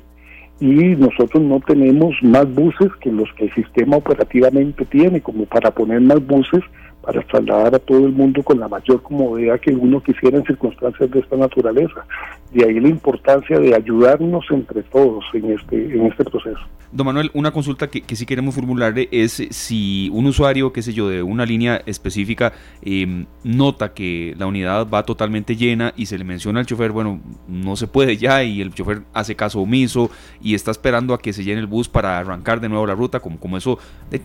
y 0.60 0.96
nosotros 0.96 1.44
no 1.44 1.60
tenemos 1.60 2.16
más 2.22 2.52
buses 2.54 2.90
que 3.02 3.12
los 3.12 3.32
que 3.34 3.46
el 3.46 3.54
sistema 3.54 3.98
operativamente 3.98 4.86
tiene, 4.86 5.22
como 5.22 5.46
para 5.46 5.72
poner 5.72 6.02
más 6.02 6.26
buses 6.26 6.62
para 7.04 7.22
trasladar 7.24 7.76
a 7.76 7.80
todo 7.80 8.06
el 8.06 8.14
mundo 8.14 8.42
con 8.44 8.60
la 8.60 8.70
mayor 8.70 9.02
comodidad 9.02 9.60
que 9.60 9.72
uno 9.72 10.02
quisiera 10.02 10.38
en 10.38 10.46
circunstancias 10.46 11.12
de 11.12 11.20
esta 11.20 11.36
naturaleza. 11.36 12.06
De 12.52 12.66
ahí 12.66 12.80
la 12.80 12.88
importancia 12.88 13.60
de 13.60 13.76
ayudarnos 13.76 14.46
entre 14.52 14.84
todos 14.84 15.24
en 15.34 15.52
este, 15.52 15.76
en 15.76 16.06
este 16.06 16.24
proceso. 16.24 16.62
Don 16.94 17.08
Manuel, 17.08 17.32
una 17.34 17.52
consulta 17.52 17.90
que, 17.90 18.02
que 18.02 18.16
sí 18.16 18.26
queremos 18.26 18.56
formularle 18.56 19.10
es 19.12 19.44
si 19.50 20.10
un 20.14 20.28
usuario, 20.28 20.72
qué 20.72 20.82
sé 20.82 20.94
yo, 20.94 21.10
de 21.10 21.24
una 21.24 21.46
línea 21.46 21.82
específica 21.88 22.54
em, 22.84 23.26
nota 23.44 23.94
que 23.94 24.36
la 24.38 24.46
unidad 24.46 24.88
va 24.88 25.04
totalmente 25.04 25.56
llena 25.56 25.94
y 25.98 26.06
se 26.06 26.18
le 26.18 26.24
menciona 26.24 26.60
al 26.60 26.68
chofer, 26.68 26.92
bueno, 26.92 27.20
no 27.48 27.76
se 27.76 27.88
puede 27.88 28.16
ya 28.16 28.44
y 28.44 28.62
el 28.62 28.74
chofer 28.74 29.02
hace 29.14 29.36
caso 29.36 29.60
omiso 29.60 30.12
y 30.40 30.54
está 30.54 30.72
esperando 30.72 31.16
a 31.16 31.20
que 31.20 31.34
se 31.34 31.44
llene 31.44 31.60
el 31.60 31.68
bus 31.68 31.90
para 31.90 32.20
arrancar 32.20 32.62
de 32.62 32.70
nuevo 32.70 32.86
la 32.86 32.96
ruta, 32.96 33.20
como, 33.20 33.40
como 33.40 33.58
eso 33.58 33.80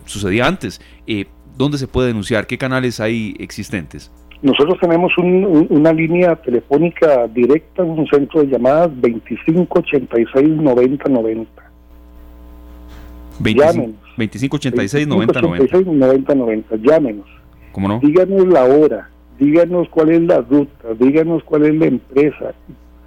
sucedía 0.05 0.45
antes. 0.45 0.79
Eh, 1.07 1.25
¿Dónde 1.59 1.77
se 1.77 1.87
puede 1.87 2.07
denunciar? 2.07 2.47
¿Qué 2.47 2.57
canales 2.57 3.01
hay 3.01 3.35
existentes? 3.37 4.09
Nosotros 4.41 4.79
tenemos 4.79 5.11
una 5.17 5.91
línea 5.91 6.37
telefónica 6.37 7.27
directa, 7.27 7.83
un 7.83 8.07
centro 8.07 8.43
de 8.43 8.47
llamadas 8.47 8.89
2586 9.01 10.47
9090. 10.47 11.51
25, 13.39 13.77
2586 14.15 15.05
9090. 15.05 16.75
Llámenos. 16.77 17.25
¿Cómo 17.73 17.89
no? 17.89 17.99
Díganos 18.01 18.47
la 18.47 18.63
hora, 18.63 19.09
díganos 19.37 19.89
cuál 19.89 20.11
es 20.11 20.21
la 20.21 20.39
ruta, 20.39 20.93
díganos 20.97 21.43
cuál 21.43 21.65
es 21.65 21.75
la 21.75 21.87
empresa. 21.87 22.53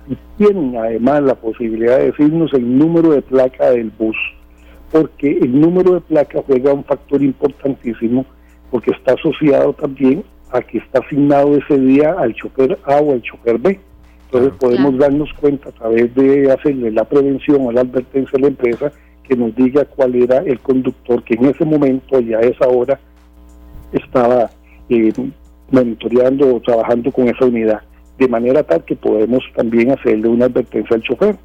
Y 0.07 0.19
tienen 0.37 0.77
además 0.77 1.23
la 1.23 1.37
posibilidad 1.37 1.97
de 1.97 2.11
decirnos 2.11 2.53
el 2.53 2.77
número 2.79 3.13
de 3.13 3.23
placa 3.23 3.71
del 3.71 3.91
bus, 3.99 4.17
porque 4.91 5.39
el 5.39 5.59
número 5.59 5.95
de 5.95 6.01
placa 6.03 6.43
juega 6.47 6.75
un 6.75 6.85
factor 6.85 7.23
importantísimo 7.23 8.27
porque 8.73 8.91
está 8.91 9.13
asociado 9.13 9.75
también 9.75 10.25
a 10.51 10.63
que 10.63 10.79
está 10.79 11.01
asignado 11.01 11.55
ese 11.57 11.79
día 11.79 12.17
al 12.19 12.35
chofer 12.35 12.79
A 12.85 12.97
o 12.97 13.13
al 13.13 13.23
chofer 13.23 13.59
B. 13.59 13.79
Entonces 14.25 14.53
podemos 14.59 14.97
darnos 14.97 15.31
cuenta 15.35 15.69
a 15.69 15.73
través 15.73 16.13
de 16.15 16.51
hacerle 16.51 16.91
la 16.91 17.05
prevención 17.05 17.67
o 17.67 17.71
la 17.71 17.83
advertencia 17.83 18.39
a 18.39 18.41
la 18.41 18.49
empresa 18.49 18.91
que 19.29 19.37
nos 19.37 19.55
diga 19.55 19.85
cuál 19.85 20.15
era 20.15 20.39
el 20.39 20.59
conductor 20.61 21.23
que 21.23 21.35
en 21.35 21.45
ese 21.45 21.67
momento 21.67 22.19
y 22.19 22.33
a 22.33 22.41
esa 22.41 22.67
hora 22.67 22.99
estaba 23.93 24.51
eh, 24.89 25.13
monitoreando 25.71 26.57
o 26.57 26.61
trabajando 26.61 27.13
con 27.13 27.29
esa 27.29 27.45
unidad, 27.45 27.83
de 28.19 28.27
manera 28.27 28.63
tal 28.63 28.83
que 28.87 28.97
podemos 28.97 29.45
también 29.55 29.91
hacerle 29.91 30.29
una 30.29 30.47
advertencia 30.47 30.97
al 30.97 31.03
chofer. 31.03 31.37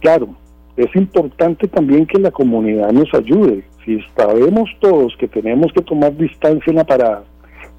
Claro, 0.00 0.34
es 0.78 0.94
importante 0.96 1.68
también 1.68 2.06
que 2.06 2.18
la 2.18 2.30
comunidad 2.30 2.92
nos 2.92 3.12
ayude. 3.12 3.62
Si 3.86 4.00
sabemos 4.16 4.68
todos 4.80 5.16
que 5.16 5.28
tenemos 5.28 5.72
que 5.72 5.80
tomar 5.80 6.14
distancia 6.16 6.70
en 6.70 6.76
la 6.76 6.84
parada, 6.84 7.22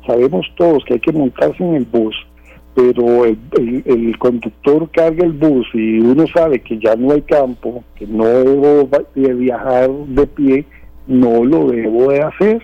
sabemos 0.07 0.47
todos 0.55 0.83
que 0.85 0.93
hay 0.93 0.99
que 1.01 1.11
montarse 1.11 1.61
en 1.61 1.75
el 1.75 1.83
bus, 1.85 2.15
pero 2.73 3.25
el, 3.25 3.37
el, 3.85 4.17
conductor 4.17 4.89
carga 4.91 5.25
el 5.25 5.33
bus 5.33 5.67
y 5.73 5.99
uno 5.99 6.25
sabe 6.27 6.61
que 6.61 6.79
ya 6.79 6.95
no 6.95 7.11
hay 7.11 7.21
campo, 7.23 7.83
que 7.95 8.07
no 8.07 8.23
debo 8.25 8.89
viajar 9.15 9.89
de 9.89 10.27
pie, 10.27 10.65
no 11.07 11.43
lo 11.43 11.67
debo 11.67 12.11
de 12.11 12.21
hacer. 12.21 12.61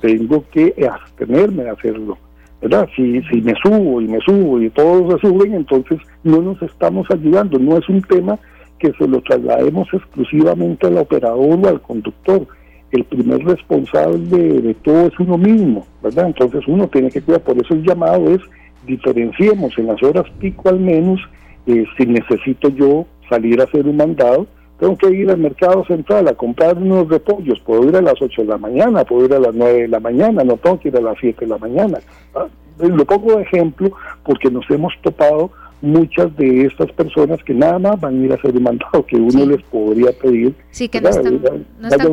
Tengo 0.00 0.44
que 0.50 0.74
abstenerme 0.90 1.62
de 1.62 1.70
hacerlo. 1.70 2.18
¿verdad? 2.60 2.88
Si, 2.96 3.22
si 3.22 3.40
me 3.42 3.54
subo 3.62 4.00
y 4.00 4.08
me 4.08 4.20
subo 4.20 4.60
y 4.60 4.70
todos 4.70 5.20
se 5.20 5.28
suben, 5.28 5.54
entonces 5.54 5.98
no 6.24 6.42
nos 6.42 6.60
estamos 6.62 7.06
ayudando. 7.10 7.58
No 7.58 7.78
es 7.78 7.88
un 7.88 8.02
tema 8.02 8.38
que 8.78 8.92
se 8.92 9.06
lo 9.06 9.20
traslademos 9.20 9.88
exclusivamente 9.92 10.88
al 10.88 10.98
operador 10.98 11.58
o 11.62 11.68
al 11.68 11.80
conductor. 11.80 12.46
El 12.92 13.04
primer 13.04 13.44
responsable 13.44 14.18
de, 14.18 14.74
todo 14.74 15.06
es 15.06 15.18
uno 15.18 15.38
mismo, 15.38 15.86
¿verdad? 16.02 16.26
Entonces 16.26 16.62
uno 16.68 16.86
tiene 16.88 17.10
que 17.10 17.20
cuidar. 17.20 17.40
Por 17.42 17.58
eso 17.58 17.74
el 17.74 17.82
llamado 17.82 18.30
es 18.30 18.40
diferenciemos 18.86 19.76
en 19.78 19.86
las 19.86 20.02
horas 20.02 20.24
pico 20.38 20.68
al 20.68 20.80
menos 20.80 21.20
eh, 21.66 21.84
si 21.96 22.06
necesito 22.06 22.68
yo 22.68 23.06
salir 23.28 23.60
a 23.60 23.64
hacer 23.64 23.86
un 23.86 23.96
mandado 23.96 24.46
tengo 24.82 24.96
que 24.96 25.10
ir 25.10 25.30
al 25.30 25.38
mercado 25.38 25.84
central 25.84 26.26
a 26.26 26.34
comprar 26.34 26.76
unos 26.76 27.08
repollos, 27.08 27.60
puedo 27.60 27.88
ir 27.88 27.94
a 27.94 28.02
las 28.02 28.20
8 28.20 28.42
de 28.42 28.48
la 28.48 28.58
mañana, 28.58 29.04
puedo 29.04 29.26
ir 29.26 29.32
a 29.32 29.38
las 29.38 29.54
9 29.54 29.82
de 29.82 29.86
la 29.86 30.00
mañana, 30.00 30.42
no 30.42 30.56
tengo 30.56 30.80
que 30.80 30.88
ir 30.88 30.96
a 30.96 31.00
las 31.00 31.16
7 31.20 31.44
de 31.44 31.46
la 31.46 31.58
mañana. 31.58 32.00
Lo 32.80 33.04
pongo 33.04 33.36
de 33.36 33.42
ejemplo 33.42 33.92
porque 34.24 34.50
nos 34.50 34.68
hemos 34.70 34.92
topado 35.00 35.52
muchas 35.82 36.34
de 36.36 36.66
estas 36.66 36.90
personas 36.92 37.42
que 37.44 37.52
nada 37.52 37.78
más 37.78 38.00
van 38.00 38.22
a 38.22 38.24
ir 38.24 38.32
a 38.32 38.36
hacer 38.36 38.56
un 38.56 38.62
mandado 38.62 39.04
que 39.04 39.16
uno 39.16 39.44
les 39.44 39.62
podría 39.64 40.12
pedir. 40.12 40.54
Sí, 40.70 40.88
que 40.88 41.00
no 41.00 41.08
están, 41.08 41.40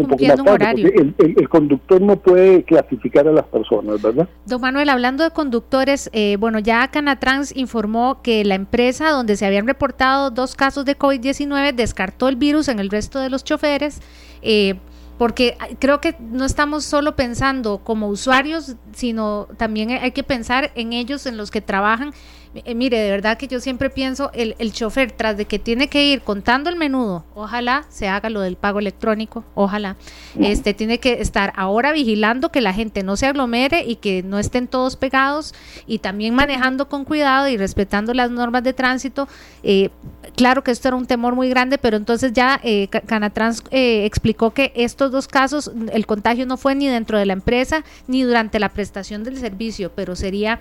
cumpliendo 0.03 0.41
un, 0.41 0.49
horario. 0.49 0.91
El, 1.17 1.47
conductor 1.47 2.01
no 2.01 2.17
puede 2.17 2.63
clasificar 2.63 3.27
a 3.27 3.31
las 3.31 3.45
personas, 3.45 4.01
¿verdad? 4.01 4.27
Don 4.45 4.59
Manuel, 4.59 4.89
hablando 4.89 5.23
de 5.23 5.31
conductores, 5.31 6.09
eh, 6.13 6.37
bueno, 6.39 6.59
ya 6.59 6.87
Canatrans 6.89 7.55
informó 7.55 8.21
que 8.23 8.43
la 8.43 8.55
empresa 8.55 9.11
donde 9.11 9.37
se 9.37 9.45
habían 9.45 9.67
reportado 9.67 10.31
dos 10.31 10.55
casos 10.55 10.83
de 10.85 10.97
COVID-19 10.97 11.73
descartó 11.73 12.27
el 12.27 12.35
virus 12.35 12.67
en 12.67 12.79
el 12.79 12.89
resto 12.89 13.19
de 13.19 13.29
los 13.29 13.43
choferes. 13.43 14.01
Eh, 14.41 14.75
porque 15.19 15.57
creo 15.79 15.99
que 15.99 16.15
no 16.17 16.45
estamos 16.45 16.85
solo 16.85 17.17
pensando 17.17 17.79
como 17.79 18.07
usuarios, 18.07 18.77
sino 18.93 19.49
también 19.57 19.91
hay 19.91 20.11
que 20.11 20.23
pensar 20.23 20.71
en 20.75 20.93
ellos, 20.93 21.25
en 21.25 21.35
los 21.35 21.51
que 21.51 21.59
trabajan 21.59 22.13
eh, 22.55 22.73
mire, 22.75 22.97
de 22.97 23.11
verdad 23.11 23.37
que 23.37 23.47
yo 23.47 23.59
siempre 23.59 23.89
pienso, 23.89 24.31
el, 24.33 24.55
el 24.57 24.73
chofer, 24.73 25.11
tras 25.11 25.37
de 25.37 25.45
que 25.45 25.59
tiene 25.59 25.87
que 25.87 26.05
ir 26.05 26.21
contando 26.21 26.69
el 26.69 26.75
menudo, 26.75 27.23
ojalá 27.35 27.85
se 27.89 28.07
haga 28.07 28.29
lo 28.29 28.41
del 28.41 28.55
pago 28.55 28.79
electrónico, 28.79 29.43
ojalá, 29.53 29.97
este 30.39 30.73
tiene 30.73 30.99
que 30.99 31.21
estar 31.21 31.53
ahora 31.55 31.91
vigilando 31.91 32.49
que 32.49 32.61
la 32.61 32.73
gente 32.73 33.03
no 33.03 33.17
se 33.17 33.27
aglomere 33.27 33.83
y 33.85 33.97
que 33.97 34.23
no 34.23 34.39
estén 34.39 34.67
todos 34.67 34.95
pegados 34.95 35.53
y 35.85 35.99
también 35.99 36.33
manejando 36.33 36.87
con 36.87 37.05
cuidado 37.05 37.47
y 37.47 37.57
respetando 37.57 38.13
las 38.13 38.31
normas 38.31 38.63
de 38.63 38.73
tránsito. 38.73 39.27
Eh, 39.63 39.89
claro 40.35 40.63
que 40.63 40.71
esto 40.71 40.87
era 40.87 40.97
un 40.97 41.05
temor 41.05 41.35
muy 41.35 41.49
grande, 41.49 41.77
pero 41.77 41.97
entonces 41.97 42.33
ya 42.33 42.59
eh, 42.63 42.87
Canatrans 42.87 43.63
eh, 43.71 44.05
explicó 44.05 44.51
que 44.51 44.71
estos 44.75 45.11
dos 45.11 45.27
casos, 45.27 45.71
el 45.91 46.05
contagio 46.05 46.45
no 46.45 46.57
fue 46.57 46.75
ni 46.75 46.87
dentro 46.87 47.17
de 47.17 47.25
la 47.25 47.33
empresa 47.33 47.83
ni 48.07 48.23
durante 48.23 48.59
la 48.59 48.69
prestación 48.69 49.23
del 49.23 49.37
servicio, 49.37 49.91
pero 49.95 50.15
sería 50.15 50.59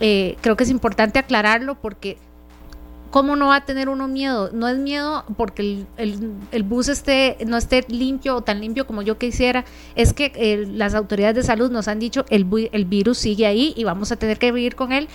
eh, 0.00 0.36
creo 0.40 0.56
que 0.56 0.64
es 0.64 0.70
importante 0.70 1.18
aclararlo 1.18 1.74
porque 1.76 2.16
¿cómo 3.10 3.36
no 3.36 3.48
va 3.48 3.56
a 3.56 3.64
tener 3.64 3.88
uno 3.88 4.08
miedo? 4.08 4.50
No 4.52 4.68
es 4.68 4.78
miedo 4.78 5.24
porque 5.36 5.84
el, 5.96 6.62
bus 6.62 6.88
esté, 6.88 7.36
no 7.46 7.56
esté 7.56 7.84
limpio 7.88 8.36
o 8.36 8.42
tan 8.42 8.60
limpio 8.60 8.86
como 8.86 9.02
yo 9.02 9.18
quisiera, 9.18 9.64
es 9.96 10.12
que 10.12 10.32
eh, 10.34 10.66
las 10.66 10.94
autoridades 10.94 11.36
de 11.36 11.42
salud 11.42 11.70
nos 11.70 11.88
han 11.88 11.98
dicho 11.98 12.24
el, 12.30 12.46
el 12.72 12.84
virus 12.84 13.18
sigue 13.18 13.46
ahí 13.46 13.74
y 13.76 13.84
vamos 13.84 14.12
a 14.12 14.16
tener 14.16 14.38
que 14.38 14.52
vivir 14.52 14.74
con 14.74 14.92
él. 14.92 15.08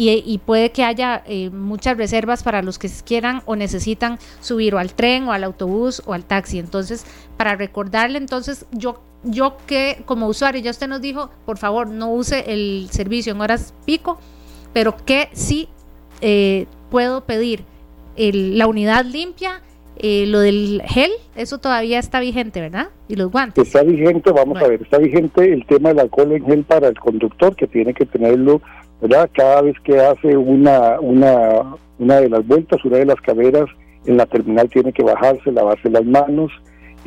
Y, 0.00 0.38
puede 0.46 0.70
que 0.70 0.84
haya 0.84 1.24
eh, 1.26 1.50
muchas 1.50 1.96
reservas 1.96 2.44
para 2.44 2.62
los 2.62 2.78
que 2.78 2.88
quieran 3.04 3.42
o 3.46 3.56
necesitan 3.56 4.20
subir 4.40 4.72
o 4.76 4.78
al 4.78 4.94
tren 4.94 5.26
o 5.26 5.32
al 5.32 5.42
autobús 5.42 6.02
o 6.06 6.12
al 6.12 6.24
taxi. 6.24 6.60
Entonces, 6.60 7.04
para 7.36 7.56
recordarle, 7.56 8.18
entonces 8.18 8.64
yo 8.70 9.02
yo 9.24 9.56
que 9.66 10.02
como 10.04 10.28
usuario, 10.28 10.60
ya 10.60 10.70
usted 10.70 10.88
nos 10.88 11.00
dijo, 11.00 11.30
por 11.44 11.58
favor, 11.58 11.88
no 11.88 12.12
use 12.12 12.52
el 12.52 12.88
servicio 12.90 13.32
en 13.32 13.40
horas 13.40 13.74
pico, 13.84 14.18
pero 14.72 14.94
que 15.04 15.28
sí 15.32 15.68
eh, 16.20 16.66
puedo 16.90 17.24
pedir 17.24 17.64
la 18.16 18.66
unidad 18.66 19.04
limpia, 19.04 19.62
eh, 19.96 20.26
lo 20.26 20.40
del 20.40 20.82
gel, 20.86 21.10
eso 21.36 21.58
todavía 21.58 21.98
está 21.98 22.20
vigente, 22.20 22.60
¿verdad? 22.60 22.88
Y 23.08 23.16
los 23.16 23.30
guantes. 23.30 23.66
Está 23.66 23.82
vigente, 23.82 24.30
vamos 24.32 24.60
a 24.60 24.66
ver, 24.66 24.82
está 24.82 24.98
vigente 24.98 25.52
el 25.52 25.64
tema 25.66 25.90
del 25.90 26.00
alcohol 26.00 26.32
en 26.32 26.44
gel 26.44 26.64
para 26.64 26.88
el 26.88 26.98
conductor, 26.98 27.54
que 27.54 27.66
tiene 27.66 27.94
que 27.94 28.06
tenerlo, 28.06 28.60
¿verdad? 29.00 29.30
Cada 29.32 29.62
vez 29.62 29.76
que 29.84 30.00
hace 30.00 30.36
una, 30.36 31.00
una, 31.00 31.76
una 31.98 32.20
de 32.20 32.28
las 32.28 32.46
vueltas, 32.46 32.84
una 32.84 32.98
de 32.98 33.06
las 33.06 33.20
caderas 33.20 33.66
en 34.06 34.16
la 34.16 34.26
terminal 34.26 34.68
tiene 34.68 34.92
que 34.92 35.02
bajarse, 35.02 35.52
lavarse 35.52 35.90
las 35.90 36.04
manos, 36.04 36.50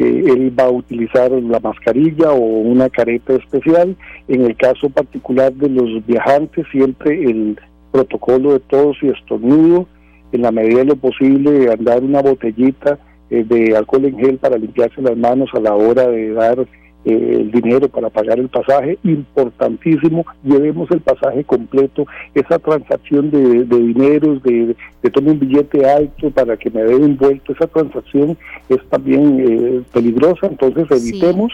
él 0.02 0.54
va 0.58 0.66
a 0.66 0.72
utilizar 0.72 1.32
la 1.32 1.60
mascarilla 1.60 2.32
o 2.32 2.40
una 2.40 2.90
careta 2.90 3.34
especial. 3.34 3.96
En 4.28 4.46
el 4.46 4.56
caso 4.56 4.90
particular 4.90 5.54
de 5.54 5.70
los 5.70 6.06
viajantes, 6.06 6.66
siempre 6.72 7.24
el 7.24 7.60
protocolo 7.92 8.54
de 8.54 8.60
tos 8.60 8.98
y 9.02 9.10
estornudo, 9.10 9.88
en 10.32 10.42
la 10.44 10.52
medida 10.52 10.80
de 10.80 10.86
lo 10.86 10.96
posible, 10.96 11.72
andar 11.72 12.04
una 12.04 12.22
botellita 12.22 13.00
eh, 13.30 13.44
de 13.44 13.76
alcohol 13.76 14.06
en 14.06 14.18
gel 14.18 14.38
para 14.38 14.58
limpiarse 14.58 15.02
las 15.02 15.18
manos 15.18 15.50
a 15.54 15.60
la 15.60 15.74
hora 15.76 16.08
de 16.08 16.34
dar 16.34 16.66
eh, 17.04 17.38
el 17.40 17.52
dinero 17.52 17.88
para 17.90 18.10
pagar 18.12 18.40
el 18.40 18.48
pasaje, 18.48 19.00
importantísimo, 19.04 20.24
llevemos 20.44 20.90
el 20.92 21.02
pasaje 21.02 21.44
completo, 21.44 22.06
esa 22.36 22.60
transacción 22.60 23.32
de, 23.32 23.66
de 23.66 23.78
dineros, 23.78 24.44
de, 24.44 24.76
de 25.02 25.10
tomar 25.10 25.34
un 25.34 25.40
billete 25.40 25.90
alto 25.90 26.30
para 26.30 26.56
que 26.58 26.70
me 26.70 26.84
dé 26.84 26.94
envuelto, 26.94 27.54
esa 27.54 27.66
transacción 27.66 28.38
es 28.70 28.78
también 28.90 29.40
eh, 29.40 29.82
peligrosa, 29.92 30.48
entonces 30.48 30.86
evitemos. 30.92 31.52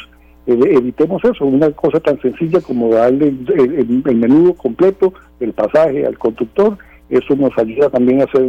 Eh, 0.47 0.57
evitemos 0.77 1.21
eso, 1.25 1.45
una 1.45 1.71
cosa 1.71 1.99
tan 1.99 2.21
sencilla 2.21 2.61
como 2.61 2.89
darle 2.89 3.27
el, 3.27 4.03
el, 4.05 4.15
menudo 4.15 4.53
completo 4.53 5.13
del 5.39 5.51
pasaje 5.51 6.05
al 6.05 6.17
conductor, 6.17 6.77
eso 7.09 7.35
nos 7.35 7.57
ayuda 7.57 7.89
también 7.89 8.21
a 8.21 8.25
hacer 8.25 8.43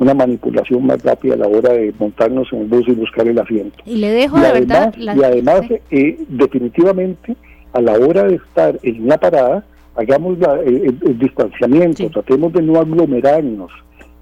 una 0.00 0.14
manipulación 0.14 0.86
más 0.86 1.02
rápida 1.02 1.34
a 1.34 1.36
la 1.36 1.46
hora 1.46 1.74
de 1.74 1.92
montarnos 1.98 2.50
en 2.52 2.62
el 2.62 2.68
bus 2.68 2.88
y 2.88 2.92
buscar 2.92 3.28
el 3.28 3.38
asiento. 3.38 3.76
Y 3.84 3.96
le 3.96 4.08
dejo 4.08 4.40
de 4.40 4.52
verdad. 4.52 4.94
Y 4.96 5.22
además, 5.22 5.60
eh, 5.90 6.18
definitivamente, 6.28 7.36
a 7.74 7.82
la 7.82 7.92
hora 7.92 8.24
de 8.24 8.36
estar 8.36 8.78
en 8.82 9.06
la 9.06 9.18
parada, 9.18 9.62
hagamos 9.96 10.38
el, 10.64 11.18
distanciamiento, 11.18 12.08
tratemos 12.08 12.50
de 12.54 12.62
no 12.62 12.80
aglomerarnos. 12.80 13.70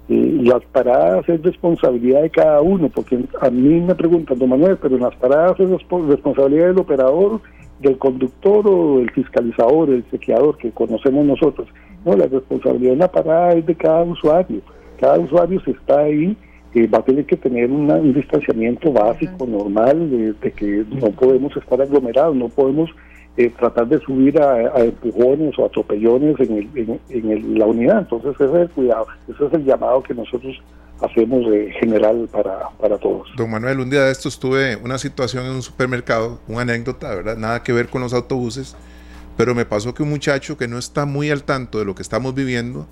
Eh, 0.09 0.39
las 0.41 0.61
paradas 0.65 1.29
es 1.29 1.41
responsabilidad 1.43 2.23
de 2.23 2.29
cada 2.29 2.59
uno, 2.61 2.89
porque 2.89 3.17
a 3.39 3.49
mí 3.49 3.79
me 3.79 3.95
preguntan, 3.95 4.37
don 4.37 4.49
Manuel, 4.49 4.77
pero 4.81 4.97
en 4.97 5.03
las 5.03 5.15
paradas 5.15 5.57
es 5.61 5.69
responsabilidad 5.69 6.67
del 6.67 6.79
operador, 6.79 7.39
del 7.79 7.97
conductor 7.97 8.67
o 8.67 8.97
del 8.97 9.11
fiscalizador, 9.11 9.91
el 9.91 10.03
sequeador 10.11 10.57
que 10.57 10.71
conocemos 10.71 11.25
nosotros. 11.25 11.69
No, 12.03 12.17
la 12.17 12.25
responsabilidad 12.25 12.91
de 12.91 12.97
la 12.97 13.11
parada 13.11 13.53
es 13.53 13.65
de 13.65 13.75
cada 13.75 14.03
usuario 14.03 14.61
cada 14.99 15.19
usuario 15.19 15.61
si 15.61 15.71
está 15.71 15.99
ahí 15.99 16.35
eh, 16.75 16.87
va 16.87 16.99
a 16.99 17.03
tener 17.03 17.25
que 17.25 17.35
tener 17.35 17.71
un 17.71 18.13
distanciamiento 18.13 18.91
básico, 18.91 19.47
normal, 19.47 20.35
de, 20.39 20.51
que 20.51 20.85
no 20.89 21.09
podemos 21.11 21.55
estar 21.57 21.81
aglomerados, 21.81 22.35
no 22.35 22.47
podemos 22.47 22.91
eh, 23.37 23.51
tratar 23.57 23.87
de 23.87 23.99
subir 23.99 24.39
a, 24.39 24.83
empujones 24.83 25.57
o 25.57 25.65
atropellones 25.65 26.39
en, 26.39 26.99
en, 27.09 27.57
la 27.57 27.65
unidad. 27.65 27.99
Entonces 27.99 28.35
ese 28.35 28.45
es 28.45 28.53
el 28.53 28.69
cuidado, 28.69 29.07
ese 29.27 29.45
es 29.47 29.53
el 29.53 29.65
llamado 29.65 30.03
que 30.03 30.13
nosotros 30.13 30.61
hacemos 31.01 31.43
eh, 31.51 31.71
general 31.79 32.29
para, 32.31 32.69
para 32.79 32.99
todos. 32.99 33.29
Don 33.35 33.49
Manuel, 33.49 33.79
un 33.79 33.89
día 33.89 34.03
de 34.03 34.11
estos 34.11 34.39
tuve 34.39 34.75
una 34.75 34.99
situación 34.99 35.45
en 35.45 35.53
un 35.53 35.61
supermercado, 35.63 36.39
una 36.47 36.61
anécdota, 36.61 37.15
¿verdad? 37.15 37.37
Nada 37.37 37.63
que 37.63 37.73
ver 37.73 37.87
con 37.87 38.01
los 38.01 38.13
autobuses, 38.13 38.75
pero 39.37 39.55
me 39.55 39.65
pasó 39.65 39.95
que 39.95 40.03
un 40.03 40.09
muchacho 40.09 40.55
que 40.55 40.67
no 40.67 40.77
está 40.77 41.05
muy 41.05 41.31
al 41.31 41.43
tanto 41.43 41.79
de 41.79 41.85
lo 41.85 41.95
que 41.95 42.03
estamos 42.03 42.35
viviendo, 42.35 42.85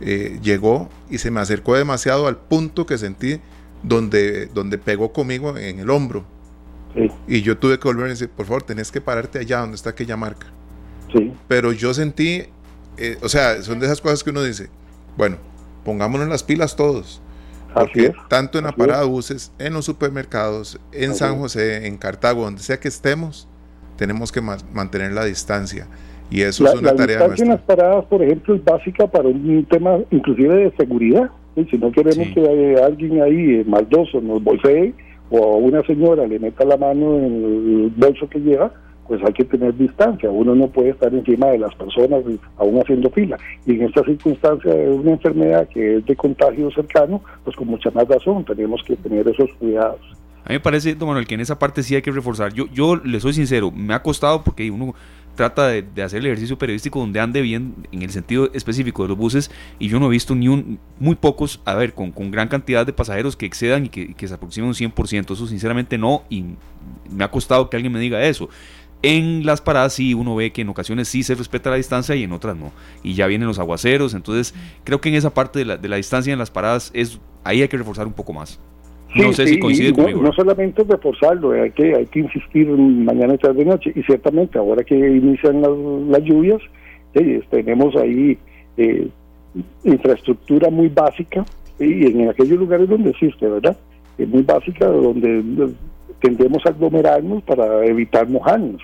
eh, 0.00 0.38
llegó 0.42 0.88
y 1.10 1.18
se 1.18 1.30
me 1.30 1.40
acercó 1.40 1.76
demasiado 1.76 2.26
al 2.26 2.36
punto 2.36 2.86
que 2.86 2.98
sentí 2.98 3.40
donde, 3.82 4.46
donde 4.46 4.78
pegó 4.78 5.12
conmigo 5.12 5.56
en 5.56 5.78
el 5.78 5.90
hombro. 5.90 6.24
Y 7.26 7.42
yo 7.42 7.58
tuve 7.58 7.78
que 7.80 7.88
volver 7.88 8.06
y 8.06 8.10
decir, 8.10 8.28
por 8.28 8.46
favor, 8.46 8.62
tenés 8.62 8.92
que 8.92 9.00
pararte 9.00 9.40
allá 9.40 9.58
donde 9.60 9.74
está 9.74 9.90
aquella 9.90 10.16
marca. 10.16 10.46
Pero 11.48 11.72
yo 11.72 11.92
sentí, 11.92 12.44
eh, 12.96 13.18
o 13.22 13.28
sea, 13.28 13.62
son 13.62 13.80
de 13.80 13.86
esas 13.86 14.00
cosas 14.00 14.22
que 14.22 14.30
uno 14.30 14.42
dice, 14.42 14.68
bueno, 15.16 15.38
pongámonos 15.84 16.28
las 16.28 16.42
pilas 16.42 16.76
todos. 16.76 17.20
Porque 17.72 18.12
tanto 18.28 18.58
en 18.58 18.64
la 18.64 18.72
parada 18.72 19.00
de 19.00 19.08
buses, 19.08 19.50
en 19.58 19.74
los 19.74 19.84
supermercados, 19.84 20.78
en 20.92 21.14
San 21.14 21.38
José, 21.38 21.86
en 21.88 21.96
Cartago, 21.96 22.44
donde 22.44 22.62
sea 22.62 22.78
que 22.78 22.86
estemos, 22.86 23.48
tenemos 23.96 24.30
que 24.30 24.40
mantener 24.40 25.12
la 25.12 25.24
distancia. 25.24 25.88
Y 26.30 26.42
eso 26.42 26.66
es 26.66 26.74
una 26.74 26.94
tarea 26.94 27.18
nuestra. 27.26 27.44
en 27.44 27.50
las 27.52 27.60
paradas, 27.62 28.04
por 28.06 28.22
ejemplo, 28.22 28.54
es 28.54 28.64
básica 28.64 29.06
para 29.06 29.28
un 29.28 29.64
tema 29.70 29.98
inclusive 30.10 30.54
de 30.54 30.72
seguridad. 30.76 31.30
Si 31.70 31.78
no 31.78 31.92
queremos 31.92 32.26
que 32.34 32.40
haya 32.40 32.86
alguien 32.86 33.22
ahí 33.22 33.60
eh, 33.60 33.64
maldoso 33.66 34.20
nos 34.20 34.42
bolsee 34.42 34.92
o 35.30 35.54
a 35.54 35.56
una 35.56 35.82
señora 35.82 36.26
le 36.26 36.38
meta 36.38 36.64
la 36.64 36.76
mano 36.76 37.16
en 37.18 37.24
el 37.24 37.92
bolso 37.96 38.28
que 38.28 38.40
lleva, 38.40 38.72
pues 39.06 39.22
hay 39.24 39.32
que 39.32 39.44
tener 39.44 39.76
distancia. 39.76 40.30
Uno 40.30 40.54
no 40.54 40.68
puede 40.68 40.90
estar 40.90 41.14
encima 41.14 41.48
de 41.48 41.58
las 41.58 41.74
personas 41.74 42.24
aún 42.56 42.80
haciendo 42.80 43.10
fila. 43.10 43.36
Y 43.66 43.74
en 43.74 43.82
esta 43.82 44.02
circunstancia 44.04 44.72
de 44.72 44.90
una 44.90 45.12
enfermedad 45.12 45.68
que 45.68 45.98
es 45.98 46.06
de 46.06 46.16
contagio 46.16 46.70
cercano, 46.70 47.22
pues 47.44 47.54
con 47.56 47.68
mucha 47.68 47.90
más 47.90 48.08
razón 48.08 48.44
tenemos 48.44 48.82
que 48.84 48.96
tener 48.96 49.28
esos 49.28 49.50
cuidados. 49.58 50.00
A 50.44 50.48
mí 50.50 50.56
me 50.56 50.60
parece, 50.60 50.94
don 50.94 51.08
Manuel, 51.08 51.26
que 51.26 51.34
en 51.34 51.40
esa 51.40 51.58
parte 51.58 51.82
sí 51.82 51.94
hay 51.94 52.02
que 52.02 52.10
reforzar. 52.10 52.52
Yo, 52.52 52.66
yo 52.72 52.96
le 52.96 53.18
soy 53.20 53.32
sincero, 53.32 53.70
me 53.70 53.94
ha 53.94 54.02
costado 54.02 54.42
porque 54.42 54.70
uno 54.70 54.94
trata 55.34 55.68
de, 55.68 56.02
hacer 56.02 56.20
el 56.20 56.26
ejercicio 56.26 56.58
periodístico 56.58 57.00
donde 57.00 57.20
ande 57.20 57.42
bien 57.42 57.74
en 57.92 58.02
el 58.02 58.10
sentido 58.10 58.50
específico 58.52 59.02
de 59.02 59.08
los 59.08 59.18
buses 59.18 59.50
y 59.78 59.88
yo 59.88 60.00
no 60.00 60.06
he 60.06 60.10
visto 60.10 60.34
ni 60.34 60.48
un, 60.48 60.78
muy 60.98 61.16
pocos, 61.16 61.60
a 61.64 61.74
ver, 61.74 61.94
con, 61.94 62.12
con 62.12 62.30
gran 62.30 62.48
cantidad 62.48 62.86
de 62.86 62.92
pasajeros 62.92 63.36
que 63.36 63.46
excedan 63.46 63.86
y 63.86 63.88
que, 63.88 64.14
que 64.14 64.28
se 64.28 64.34
aproximen 64.34 64.68
un 64.68 64.74
100%. 64.74 65.32
Eso 65.32 65.46
sinceramente 65.46 65.98
no 65.98 66.24
y 66.30 66.44
me 67.10 67.24
ha 67.24 67.30
costado 67.30 67.68
que 67.70 67.76
alguien 67.76 67.92
me 67.92 68.00
diga 68.00 68.22
eso. 68.24 68.48
En 69.02 69.44
las 69.44 69.60
paradas 69.60 69.92
sí 69.92 70.14
uno 70.14 70.34
ve 70.34 70.52
que 70.52 70.62
en 70.62 70.70
ocasiones 70.70 71.08
sí 71.08 71.22
se 71.22 71.34
respeta 71.34 71.68
la 71.68 71.76
distancia 71.76 72.14
y 72.14 72.22
en 72.22 72.32
otras 72.32 72.56
no. 72.56 72.72
Y 73.02 73.14
ya 73.14 73.26
vienen 73.26 73.46
los 73.46 73.58
aguaceros, 73.58 74.14
entonces 74.14 74.54
creo 74.84 75.00
que 75.00 75.10
en 75.10 75.16
esa 75.16 75.34
parte 75.34 75.58
de 75.58 75.64
la, 75.66 75.76
de 75.76 75.88
la 75.88 75.96
distancia 75.96 76.32
en 76.32 76.38
las 76.38 76.50
paradas 76.50 76.90
es 76.94 77.18
ahí 77.44 77.60
hay 77.60 77.68
que 77.68 77.76
reforzar 77.76 78.06
un 78.06 78.14
poco 78.14 78.32
más. 78.32 78.58
No 79.14 79.32
sé 79.32 79.46
si 79.46 79.58
coincide 79.58 79.92
conmigo. 79.92 80.22
No, 80.22 80.32
solamente 80.32 80.84
reforzarlo, 80.84 81.52
hay 81.52 81.70
que, 81.70 81.94
hay 81.94 82.06
que 82.06 82.20
insistir 82.20 82.68
mañana 82.68 83.34
y 83.34 83.38
tarde 83.38 83.64
noche. 83.64 83.92
Y 83.94 84.02
ciertamente 84.02 84.58
ahora 84.58 84.82
que 84.84 84.96
inician 84.96 85.62
las, 86.10 86.22
lluvias, 86.22 86.60
tenemos 87.50 87.94
ahí 87.96 88.36
eh, 88.76 89.08
infraestructura 89.84 90.70
muy 90.70 90.88
básica 90.88 91.44
y 91.78 92.06
en 92.06 92.28
aquellos 92.28 92.58
lugares 92.58 92.88
donde 92.88 93.10
existe, 93.10 93.46
¿verdad? 93.46 93.76
Es 94.18 94.28
muy 94.28 94.42
básica, 94.42 94.86
donde 94.86 95.72
tendemos 96.20 96.64
a 96.66 96.70
aglomerarnos 96.70 97.42
para 97.42 97.84
evitar 97.84 98.28
mojarnos. 98.28 98.82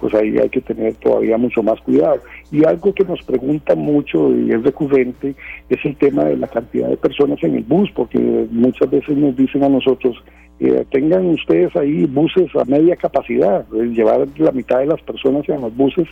Pues 0.00 0.14
ahí 0.14 0.38
hay 0.38 0.48
que 0.48 0.62
tener 0.62 0.94
todavía 0.94 1.36
mucho 1.36 1.62
más 1.62 1.80
cuidado. 1.82 2.20
Y 2.50 2.64
algo 2.64 2.94
que 2.94 3.04
nos 3.04 3.22
pregunta 3.22 3.74
mucho 3.74 4.34
y 4.34 4.50
es 4.50 4.62
recurrente 4.62 5.34
es 5.68 5.84
el 5.84 5.94
tema 5.96 6.24
de 6.24 6.36
la 6.36 6.48
cantidad 6.48 6.88
de 6.88 6.96
personas 6.96 7.42
en 7.42 7.56
el 7.56 7.64
bus, 7.64 7.90
porque 7.94 8.18
muchas 8.50 8.90
veces 8.90 9.16
nos 9.16 9.36
dicen 9.36 9.62
a 9.62 9.68
nosotros, 9.68 10.16
eh, 10.58 10.84
tengan 10.90 11.26
ustedes 11.26 11.74
ahí 11.76 12.06
buses 12.06 12.48
a 12.56 12.64
media 12.64 12.96
capacidad, 12.96 13.66
llevar 13.70 14.26
la 14.38 14.52
mitad 14.52 14.78
de 14.78 14.86
las 14.86 15.00
personas 15.02 15.48
en 15.48 15.60
los 15.60 15.76
buses 15.76 16.08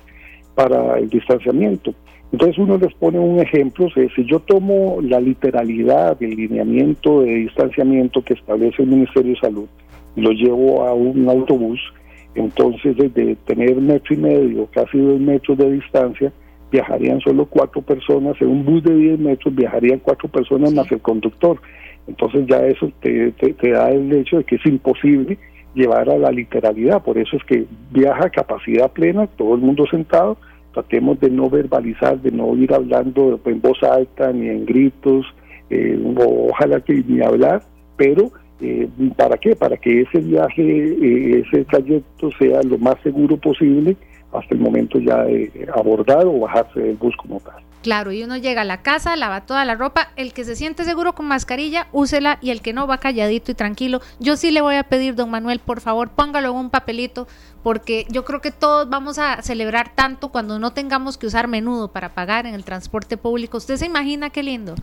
para 0.55 0.99
el 0.99 1.09
distanciamiento. 1.09 1.95
Entonces 2.32 2.59
uno 2.59 2.76
les 2.76 2.93
pone 2.95 3.18
un 3.18 3.41
ejemplo, 3.41 3.89
si 3.91 4.24
yo 4.26 4.41
tomo 4.41 4.99
la 5.03 5.18
literalidad 5.18 6.18
del 6.18 6.36
lineamiento 6.36 7.22
de 7.22 7.34
distanciamiento 7.36 8.22
que 8.22 8.34
establece 8.34 8.82
el 8.82 8.89
Ministerio 8.89 9.32
de 9.32 9.41
Salud, 9.41 9.66
lo 10.16 10.30
llevo 10.32 10.84
a 10.84 10.93
un 10.93 11.28
autobús, 11.28 11.80
entonces 12.35 12.97
desde 12.97 13.37
tener 13.37 13.76
metro 13.76 14.14
y 14.14 14.18
medio, 14.18 14.68
casi 14.72 14.99
dos 14.99 15.20
metros 15.20 15.59
de 15.59 15.72
distancia, 15.72 16.33
viajarían 16.70 17.20
solo 17.20 17.47
cuatro 17.47 17.83
personas, 17.83 18.41
en 18.41 18.49
un 18.49 18.64
bus 18.64 18.83
de 18.85 18.95
10 18.95 19.18
metros 19.18 19.55
viajarían 19.55 20.01
cuatro 20.01 20.29
personas 20.29 20.72
más 20.72 20.91
el 20.93 21.01
conductor. 21.01 21.59
Entonces 22.07 22.47
ya 22.47 22.59
eso 22.66 22.91
te, 23.01 23.33
te, 23.33 23.70
da 23.70 23.91
el 23.91 24.12
hecho 24.12 24.39
de 24.39 24.45
que 24.45 24.57
es 24.57 24.66
imposible 24.66 25.39
llevar 25.74 26.09
a 26.09 26.18
la 26.18 26.31
literalidad, 26.31 27.03
por 27.03 27.18
eso 27.18 27.37
es 27.37 27.45
que 27.45 27.66
viaja 27.91 28.26
a 28.26 28.31
capacidad 28.31 28.91
plena, 28.91 29.26
todo 29.26 29.55
el 29.55 29.61
mundo 29.61 29.87
sentado, 29.91 30.39
tratemos 30.72 31.20
de 31.20 31.31
no 31.31 31.49
verbalizar, 31.51 32.20
de 32.20 32.31
no 32.31 32.57
ir 32.57 32.72
hablando 32.72 33.39
en 33.45 33.61
voz 33.61 33.83
alta 33.83 34.33
ni 34.33 34.49
en 34.49 34.64
gritos, 34.64 35.26
eh, 35.70 35.99
ojalá 36.51 36.81
que 36.81 37.05
ni 37.07 37.20
hablar, 37.20 37.62
pero 37.97 38.33
eh, 38.61 38.88
¿Para 39.16 39.36
qué? 39.38 39.54
Para 39.54 39.76
que 39.76 40.02
ese 40.02 40.18
viaje, 40.18 40.62
eh, 40.62 41.44
ese 41.46 41.64
trayecto 41.64 42.30
sea 42.38 42.62
lo 42.62 42.78
más 42.78 42.96
seguro 43.02 43.36
posible 43.36 43.96
hasta 44.32 44.54
el 44.54 44.61
momento 44.61 44.98
ya 44.98 45.22
de 45.22 45.68
abordar 45.74 46.26
o 46.26 46.40
bajarse 46.40 46.80
del 46.80 46.96
bus 46.96 47.16
como 47.16 47.40
tal. 47.40 47.62
Claro, 47.82 48.11
y 48.11 48.24
uno 48.24 48.36
llega 48.36 48.62
a 48.62 48.64
la 48.64 48.82
casa, 48.82 49.16
lava 49.16 49.46
toda 49.46 49.64
la 49.64 49.76
ropa, 49.76 50.11
el 50.16 50.32
que 50.32 50.44
se 50.44 50.56
siente 50.56 50.84
seguro 50.84 51.14
con 51.14 51.26
mascarilla, 51.26 51.86
úsela 51.92 52.38
y 52.42 52.50
el 52.50 52.61
que 52.61 52.72
no 52.72 52.88
va 52.88 52.98
calladito 52.98 53.52
y 53.52 53.54
tranquilo. 53.54 54.00
Yo 54.18 54.36
sí 54.36 54.50
le 54.50 54.61
voy 54.61 54.74
a 54.74 54.82
pedir, 54.82 55.14
don 55.14 55.30
Manuel, 55.30 55.61
por 55.61 55.80
favor, 55.80 56.11
póngalo 56.11 56.50
en 56.50 56.56
un 56.56 56.70
papelito, 56.70 57.28
porque 57.62 58.04
yo 58.11 58.24
creo 58.24 58.40
que 58.40 58.50
todos 58.50 58.90
vamos 58.90 59.18
a 59.18 59.42
celebrar 59.42 59.94
tanto 59.94 60.30
cuando 60.30 60.59
no 60.59 60.72
tengamos 60.72 61.16
que 61.16 61.26
usar 61.26 61.46
menudo 61.46 61.92
para 61.92 62.11
pagar 62.11 62.46
en 62.46 62.54
el 62.54 62.64
transporte 62.64 63.16
público. 63.16 63.59
¿Usted 63.59 63.76
se 63.76 63.86
imagina 63.86 64.30
qué 64.30 64.42
lindo? 64.42 64.74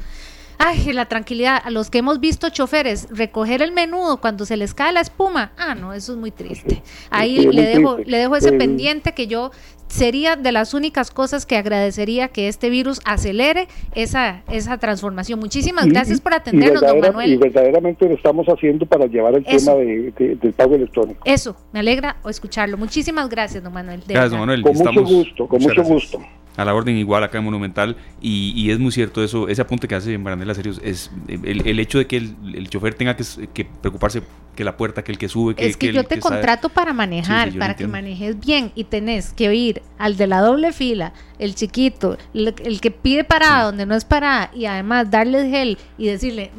Ay, 0.57 0.93
la 0.93 1.05
tranquilidad. 1.05 1.61
A 1.63 1.69
los 1.69 1.89
que 1.89 1.99
hemos 1.99 2.19
visto 2.19 2.49
choferes 2.49 3.07
recoger 3.09 3.61
el 3.61 3.71
menudo 3.71 4.21
cuando 4.21 4.45
se 4.45 4.57
les 4.57 4.73
cae 4.73 4.93
la 4.93 5.01
espuma. 5.01 5.51
Ah, 5.57 5.75
no, 5.75 5.93
eso 5.93 6.13
es 6.13 6.17
muy 6.17 6.31
triste. 6.31 6.81
Ahí 7.09 7.45
le 7.47 7.63
dejo, 7.63 7.97
le 7.97 8.17
dejo 8.17 8.35
ese 8.35 8.53
pendiente 8.53 9.13
que 9.13 9.27
yo 9.27 9.51
sería 9.87 10.35
de 10.35 10.51
las 10.51 10.73
únicas 10.73 11.11
cosas 11.11 11.45
que 11.45 11.57
agradecería 11.57 12.29
que 12.29 12.47
este 12.47 12.69
virus 12.69 13.01
acelere 13.05 13.67
esa, 13.93 14.43
esa 14.49 14.77
transformación. 14.77 15.39
Muchísimas 15.39 15.87
gracias 15.87 16.21
por 16.21 16.33
atendernos, 16.33 16.81
don 16.81 16.99
Manuel. 16.99 17.33
Y 17.33 17.37
verdaderamente 17.37 18.07
lo 18.07 18.15
estamos 18.15 18.47
haciendo 18.47 18.85
para 18.85 19.05
llevar 19.05 19.35
el 19.35 19.43
tema 19.43 19.73
del 19.73 20.53
pago 20.55 20.75
electrónico. 20.75 21.21
Eso, 21.25 21.55
me 21.71 21.79
alegra 21.79 22.17
escucharlo. 22.27 22.77
Muchísimas 22.77 23.29
gracias, 23.29 23.63
don 23.63 23.73
Manuel. 23.73 24.01
gracias, 24.07 24.31
don 24.31 24.39
Manuel. 24.39 24.61
Con 24.61 24.75
mucho 24.75 25.03
gusto, 25.03 25.47
con 25.47 25.61
mucho 25.61 25.83
gusto 25.83 26.19
a 26.57 26.65
la 26.65 26.73
orden 26.73 26.97
igual 26.97 27.23
acá 27.23 27.37
en 27.37 27.43
Monumental 27.43 27.97
y, 28.21 28.69
es 28.69 28.79
muy 28.79 28.91
cierto 28.91 29.23
eso, 29.23 29.47
ese 29.47 29.61
apunte 29.61 29.87
que 29.87 29.95
hace 29.95 30.13
en 30.13 30.23
Barandela 30.23 30.53
Serios 30.53 30.79
es 30.83 31.11
el, 31.27 31.79
hecho 31.79 31.97
de 31.97 32.07
que 32.07 32.17
el, 32.17 32.69
chofer 32.69 32.93
tenga 32.93 33.15
que, 33.15 33.65
preocuparse 33.81 34.23
que 34.55 34.63
la 34.63 34.77
puerta, 34.77 35.03
que 35.03 35.11
el 35.11 35.17
que 35.17 35.27
sube, 35.27 35.53
que 35.53 35.67
Es 35.67 35.77
que, 35.77 35.91
yo 35.91 36.03
te 36.03 36.19
contrato 36.19 36.69
para 36.69 36.93
manejar, 36.93 37.53
para 37.53 37.75
que 37.75 37.87
manejes 37.87 38.39
bien 38.39 38.71
y 38.75 38.85
tenés 38.85 39.33
que 39.33 39.49
oír 39.49 39.81
al 39.97 40.17
de 40.17 40.27
la 40.27 40.41
doble 40.41 40.71
fila, 40.71 41.13
el 41.39 41.55
chiquito, 41.55 42.17
el, 42.33 42.81
que 42.81 42.91
pide 42.91 43.23
parada 43.23 43.65
donde 43.65 43.85
no 43.85 43.95
es 43.95 44.05
parada 44.05 44.51
y 44.53 44.65
además 44.65 45.11
darle 45.11 45.49
gel 45.49 45.77
y 45.97 46.07
decirle 46.07 46.51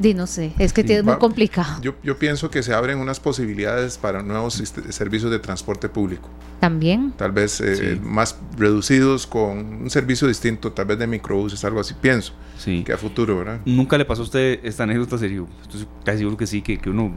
Di, 0.00 0.14
no 0.14 0.26
sé, 0.26 0.52
es 0.58 0.72
que 0.72 0.80
es 0.80 1.04
muy 1.04 1.16
complicado. 1.16 1.80
Yo, 1.82 1.94
yo, 2.02 2.18
pienso 2.18 2.50
que 2.50 2.62
se 2.62 2.72
abren 2.72 2.98
unas 2.98 3.20
posibilidades 3.20 3.98
para 3.98 4.22
nuevos 4.22 4.54
servicios 4.54 5.30
de 5.30 5.38
transporte 5.38 5.90
público. 5.90 6.30
También. 6.58 7.12
Tal 7.18 7.32
vez 7.32 7.60
eh, 7.60 8.00
más 8.02 8.36
reducidos 8.56 9.26
con 9.26 9.58
un 9.82 9.90
servicio 9.90 10.26
distinto, 10.26 10.72
tal 10.72 10.86
vez 10.86 10.98
de 10.98 11.06
microbuses, 11.06 11.62
algo 11.64 11.80
así, 11.80 11.92
pienso. 11.92 12.32
Sí. 12.60 12.84
Que 12.84 12.92
a 12.92 12.98
futuro, 12.98 13.38
¿verdad? 13.38 13.60
¿Nunca 13.64 13.96
le 13.96 14.04
pasó 14.04 14.20
a 14.20 14.24
usted 14.24 14.60
esta 14.62 14.82
anécdota 14.82 15.16
serio? 15.16 15.48
Estoy 15.62 15.86
casi 16.04 16.18
seguro 16.18 16.36
que 16.36 16.46
sí, 16.46 16.60
que, 16.60 16.76
que 16.76 16.90
uno 16.90 17.10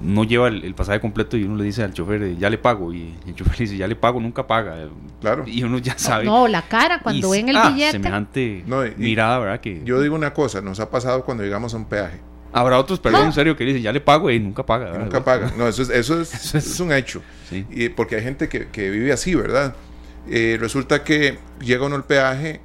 no 0.00 0.22
lleva 0.22 0.46
el, 0.46 0.72
pasaje 0.76 1.00
completo 1.00 1.36
y 1.36 1.42
uno 1.42 1.56
le 1.56 1.64
dice 1.64 1.82
al 1.82 1.92
chofer, 1.92 2.22
eh, 2.22 2.36
ya 2.38 2.48
le 2.48 2.58
pago. 2.58 2.94
Y 2.94 3.12
el 3.26 3.34
chofer 3.34 3.58
le 3.58 3.58
dice, 3.64 3.76
ya 3.76 3.88
le 3.88 3.96
pago, 3.96 4.20
nunca 4.20 4.46
paga. 4.46 4.88
Claro. 5.20 5.42
Y 5.48 5.64
uno 5.64 5.78
ya 5.78 5.98
sabe. 5.98 6.26
No, 6.26 6.46
la 6.46 6.62
cara 6.62 7.00
cuando 7.00 7.30
ven 7.30 7.48
el 7.48 7.56
ah, 7.56 7.70
billete. 7.70 7.90
Semejante 7.90 8.64
mirada, 8.96 9.40
¿verdad? 9.40 9.60
Que, 9.60 9.82
yo 9.84 10.00
digo 10.00 10.14
una 10.14 10.32
cosa, 10.32 10.60
nos 10.60 10.78
ha 10.78 10.88
pasado 10.88 11.24
cuando 11.24 11.42
llegamos 11.42 11.74
a 11.74 11.78
un 11.78 11.86
peaje. 11.86 12.20
Habrá 12.52 12.78
otros, 12.78 13.00
perdón, 13.00 13.26
en 13.26 13.32
serio, 13.32 13.56
que 13.56 13.64
dicen, 13.64 13.82
ya 13.82 13.92
le 13.92 14.00
pago 14.00 14.30
y 14.30 14.38
nunca 14.38 14.64
paga. 14.64 14.96
nunca 14.96 15.24
paga. 15.24 15.52
No, 15.58 15.66
eso 15.66 15.82
es, 15.82 15.90
eso 15.90 16.20
es, 16.20 16.80
un 16.80 16.92
hecho. 16.92 17.20
Y 17.50 17.88
porque 17.88 18.14
hay 18.14 18.22
gente 18.22 18.48
que, 18.48 18.68
que 18.68 18.90
vive 18.90 19.10
así, 19.10 19.34
¿verdad? 19.34 19.74
Eh, 20.28 20.56
resulta 20.60 21.02
que 21.02 21.38
llega 21.60 21.84
uno 21.84 21.96
al 21.96 22.04
peaje 22.04 22.60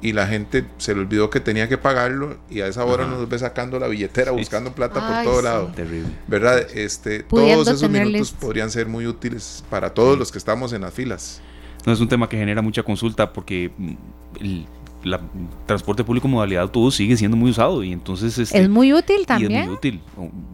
y 0.00 0.12
la 0.12 0.26
gente 0.26 0.64
se 0.78 0.94
le 0.94 1.00
olvidó 1.00 1.28
que 1.30 1.40
tenía 1.40 1.68
que 1.68 1.76
pagarlo 1.76 2.38
y 2.48 2.60
a 2.60 2.68
esa 2.68 2.84
hora 2.84 3.06
nos 3.06 3.28
ve 3.28 3.38
sacando 3.38 3.78
la 3.78 3.88
billetera, 3.88 4.30
buscando 4.30 4.72
plata 4.72 5.24
por 5.24 5.24
todo 5.24 5.42
lado. 5.42 5.72
Terrible. 5.74 6.10
¿Verdad? 6.26 6.60
Este, 6.74 7.24
todos 7.24 7.68
esos 7.68 7.90
minutos 7.90 8.32
podrían 8.32 8.70
ser 8.70 8.86
muy 8.86 9.06
útiles 9.06 9.64
para 9.70 9.90
todos 9.90 10.18
los 10.18 10.30
que 10.30 10.38
estamos 10.38 10.72
en 10.72 10.82
las 10.82 10.94
filas. 10.94 11.40
No 11.84 11.92
es 11.92 12.00
un 12.00 12.08
tema 12.08 12.28
que 12.28 12.36
genera 12.36 12.62
mucha 12.62 12.82
consulta 12.82 13.32
porque 13.32 13.70
mm, 13.76 13.94
el, 14.40 14.66
la 15.04 15.20
transporte 15.66 16.04
público 16.04 16.28
modalidad 16.28 16.62
autobús 16.62 16.96
sigue 16.96 17.16
siendo 17.16 17.36
muy 17.36 17.50
usado 17.50 17.82
y 17.82 17.92
entonces 17.92 18.38
este, 18.38 18.60
es 18.60 18.68
muy 18.68 18.92
útil 18.92 19.26
también. 19.26 19.52
es 19.62 19.66
muy 19.66 19.74
útil. 19.74 20.00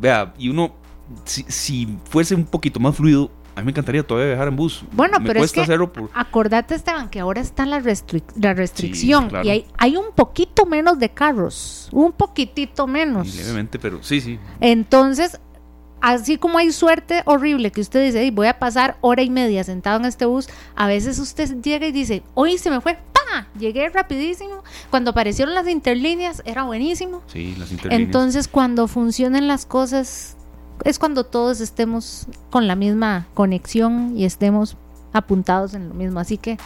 Vea, 0.00 0.32
y 0.38 0.48
uno 0.48 0.74
si, 1.24 1.44
si 1.48 1.98
fuese 2.08 2.34
un 2.34 2.44
poquito 2.44 2.80
más 2.80 2.96
fluido, 2.96 3.30
a 3.54 3.60
mí 3.60 3.66
me 3.66 3.70
encantaría 3.70 4.02
todavía 4.02 4.30
viajar 4.30 4.48
en 4.48 4.56
bus. 4.56 4.84
Bueno, 4.92 5.18
pero 5.24 5.42
es 5.42 5.52
que 5.52 5.64
acordate 6.12 6.74
Esteban 6.74 7.08
que 7.08 7.20
ahora 7.20 7.40
está 7.40 7.66
la, 7.66 7.80
la 8.36 8.54
restricción 8.54 9.30
y 9.44 9.50
hay, 9.50 9.66
hay 9.78 9.96
un 9.96 10.12
poquito 10.14 10.66
menos 10.66 10.98
de 10.98 11.10
carros, 11.10 11.88
un 11.92 12.12
poquitito 12.12 12.86
menos. 12.86 13.34
levemente, 13.36 13.78
pero 13.78 14.02
sí, 14.02 14.20
sí. 14.20 14.38
Entonces, 14.60 15.40
así 16.00 16.36
como 16.36 16.58
hay 16.58 16.72
suerte 16.72 17.22
horrible 17.26 17.70
que 17.70 17.80
usted 17.80 18.04
dice, 18.04 18.30
voy 18.32 18.48
a 18.48 18.58
pasar 18.58 18.96
hora 19.00 19.22
y 19.22 19.30
media 19.30 19.62
sentado 19.62 19.98
en 19.98 20.04
este 20.06 20.26
bus, 20.26 20.48
a 20.74 20.86
veces 20.88 21.18
usted 21.18 21.62
llega 21.62 21.86
y 21.86 21.92
dice, 21.92 22.22
hoy 22.34 22.58
se 22.58 22.70
me 22.70 22.80
fue, 22.80 22.98
¡pa! 23.12 23.46
Llegué 23.58 23.88
rapidísimo. 23.88 24.64
Cuando 24.90 25.12
aparecieron 25.12 25.54
las 25.54 25.68
interlíneas 25.68 26.42
era 26.44 26.64
buenísimo. 26.64 27.22
Sí, 27.26 27.54
las 27.58 27.70
interlíneas. 27.70 28.06
Entonces, 28.06 28.48
cuando 28.48 28.88
funcionen 28.88 29.46
las 29.46 29.64
cosas, 29.64 30.36
es 30.82 30.98
cuando 30.98 31.24
todos 31.24 31.60
estemos 31.60 32.26
con 32.50 32.66
la 32.66 32.74
misma 32.74 33.26
conexión 33.34 34.16
y 34.16 34.24
estemos 34.24 34.76
apuntados 35.12 35.74
en 35.74 35.88
lo 35.88 35.94
mismo. 35.94 36.20
Así 36.20 36.38
que 36.38 36.58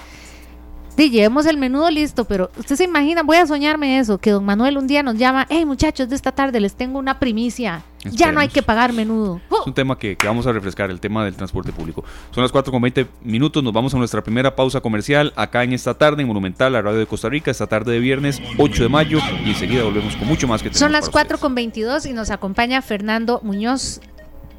Sí, 0.99 1.11
llevemos 1.11 1.47
el 1.47 1.59
menudo 1.59 1.89
listo, 1.93 2.25
pero 2.25 2.51
usted 2.57 2.75
se 2.75 2.83
imagina, 2.83 3.23
voy 3.23 3.37
a 3.37 3.47
soñarme 3.47 4.01
eso, 4.01 4.19
que 4.19 4.33
don 4.33 4.45
Manuel 4.45 4.79
un 4.79 4.89
día 4.89 5.05
nos 5.05 5.15
llama, 5.15 5.47
hey 5.49 5.65
muchachos, 5.65 6.09
de 6.09 6.17
esta 6.17 6.33
tarde 6.33 6.59
les 6.59 6.75
tengo 6.75 6.99
una 6.99 7.21
primicia, 7.21 7.85
ya 8.03 8.33
no 8.33 8.41
hay 8.41 8.49
que 8.49 8.65
pagar 8.65 8.93
menudo. 8.93 9.41
Es 9.49 9.65
un 9.65 9.75
tema 9.75 9.97
que, 9.97 10.19
vamos 10.25 10.49
a 10.49 10.53
refrescar, 10.53 10.91
el 10.91 10.99
tema 10.99 11.25
del 11.25 11.37
transporte 11.37 11.71
público. 11.71 12.03
Son 12.33 12.43
las 12.43 12.51
4 12.51 12.73
con 12.73 12.83
20 12.83 13.07
minutos, 13.23 13.63
nos 13.63 13.73
vamos 13.73 13.95
a 13.95 13.97
nuestra 13.97 14.25
primera 14.25 14.57
pausa 14.57 14.81
comercial 14.81 15.33
acá 15.37 15.63
en 15.63 15.73
esta 15.73 15.95
tarde 15.95 16.23
en 16.23 16.27
Monumental, 16.27 16.73
la 16.73 16.83
radio 16.83 16.99
de 16.99 17.07
Costa 17.07 17.29
Rica, 17.29 17.53
esta 17.53 17.69
tarde 17.69 17.93
de 17.93 18.01
viernes 18.01 18.43
8 18.59 18.83
de 18.83 18.89
mayo 18.89 19.21
y 19.45 19.51
enseguida 19.51 19.85
volvemos 19.85 20.17
con 20.17 20.27
mucho 20.27 20.49
más 20.49 20.65
que 20.65 20.75
Son 20.75 20.91
las 20.91 21.11
4 21.11 21.39
con 21.39 21.55
22 21.55 22.07
y 22.07 22.13
nos 22.13 22.31
acompaña 22.31 22.83
Fernando 22.83 23.39
Muñoz. 23.45 24.01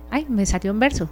Ay, 0.09 0.25
me 0.29 0.45
salió 0.45 0.71
un 0.71 0.79
verso 0.79 1.09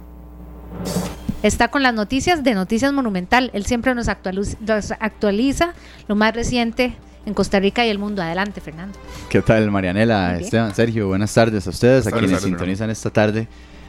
está 1.42 1.68
con 1.68 1.82
las 1.82 1.94
noticias 1.94 2.42
de 2.42 2.54
Noticias 2.54 2.92
Monumental. 2.92 3.50
Él 3.54 3.66
siempre 3.66 3.94
nos 3.94 4.08
actualiza, 4.08 5.74
lo 6.08 6.16
más 6.16 6.34
reciente 6.34 6.94
en 7.26 7.34
Costa 7.34 7.60
Rica 7.60 7.86
y 7.86 7.90
el 7.90 7.98
mundo. 7.98 8.22
Adelante, 8.22 8.60
Fernando. 8.60 8.98
¿Qué 9.28 9.42
tal, 9.42 9.70
Marianela, 9.70 10.38
Esteban, 10.38 10.74
Sergio? 10.74 11.08
Buenas 11.08 11.32
tardes 11.32 11.66
a 11.66 11.70
ustedes, 11.70 12.06
a 12.06 12.12
quienes 12.12 12.40
sintonizan 12.40 12.90
esta 12.90 13.10
tarde. 13.10 13.48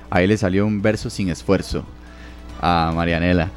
Ahí 0.10 0.28
le 0.28 0.38
salió 0.38 0.66
un 0.66 0.82
verso 0.82 1.10
sin 1.10 1.30
esfuerzo 1.30 1.86
a 2.62 2.92
Marianela. 2.96 3.50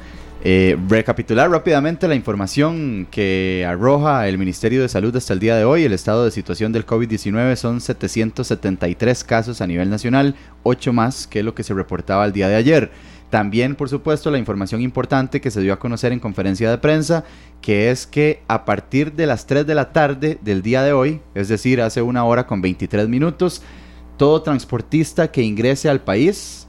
Eh, 0.45 0.77
recapitular 0.89 1.49
rápidamente 1.49 2.05
la 2.05 2.15
información 2.15 3.07
que 3.09 3.65
arroja 3.65 4.27
el 4.27 4.37
Ministerio 4.37 4.81
de 4.81 4.89
Salud 4.89 5.15
hasta 5.15 5.31
el 5.31 5.39
día 5.39 5.55
de 5.55 5.63
hoy. 5.63 5.85
El 5.85 5.93
estado 5.93 6.25
de 6.25 6.31
situación 6.31 6.73
del 6.73 6.85
COVID-19 6.85 7.55
son 7.55 7.79
773 7.79 9.23
casos 9.23 9.61
a 9.61 9.67
nivel 9.67 9.89
nacional, 9.89 10.35
8 10.63 10.91
más 10.91 11.27
que 11.27 11.43
lo 11.43 11.55
que 11.55 11.63
se 11.63 11.73
reportaba 11.73 12.25
el 12.25 12.33
día 12.33 12.49
de 12.49 12.55
ayer. 12.55 12.91
También, 13.33 13.73
por 13.73 13.89
supuesto, 13.89 14.29
la 14.29 14.37
información 14.37 14.79
importante 14.79 15.41
que 15.41 15.49
se 15.49 15.59
dio 15.59 15.73
a 15.73 15.79
conocer 15.79 16.11
en 16.11 16.19
conferencia 16.19 16.69
de 16.69 16.77
prensa, 16.77 17.23
que 17.61 17.89
es 17.89 18.05
que 18.05 18.43
a 18.47 18.63
partir 18.63 19.13
de 19.13 19.25
las 19.25 19.47
3 19.47 19.65
de 19.65 19.73
la 19.73 19.91
tarde 19.91 20.37
del 20.43 20.61
día 20.61 20.83
de 20.83 20.93
hoy, 20.93 21.19
es 21.33 21.47
decir, 21.47 21.81
hace 21.81 22.03
una 22.03 22.25
hora 22.25 22.45
con 22.45 22.61
23 22.61 23.09
minutos, 23.09 23.63
todo 24.17 24.43
transportista 24.43 25.31
que 25.31 25.41
ingrese 25.41 25.89
al 25.89 26.01
país 26.01 26.67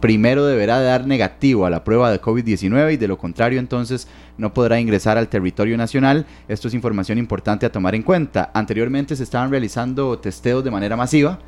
primero 0.00 0.44
deberá 0.44 0.82
dar 0.82 1.06
negativo 1.06 1.64
a 1.64 1.70
la 1.70 1.82
prueba 1.82 2.10
de 2.10 2.20
COVID-19 2.20 2.92
y 2.92 2.96
de 2.98 3.08
lo 3.08 3.16
contrario 3.16 3.58
entonces 3.58 4.06
no 4.36 4.52
podrá 4.52 4.78
ingresar 4.78 5.16
al 5.16 5.28
territorio 5.28 5.78
nacional. 5.78 6.26
Esto 6.46 6.68
es 6.68 6.74
información 6.74 7.16
importante 7.16 7.64
a 7.64 7.72
tomar 7.72 7.94
en 7.94 8.02
cuenta. 8.02 8.50
Anteriormente 8.52 9.16
se 9.16 9.22
estaban 9.22 9.50
realizando 9.50 10.18
testeos 10.18 10.62
de 10.62 10.70
manera 10.70 10.94
masiva 10.94 11.38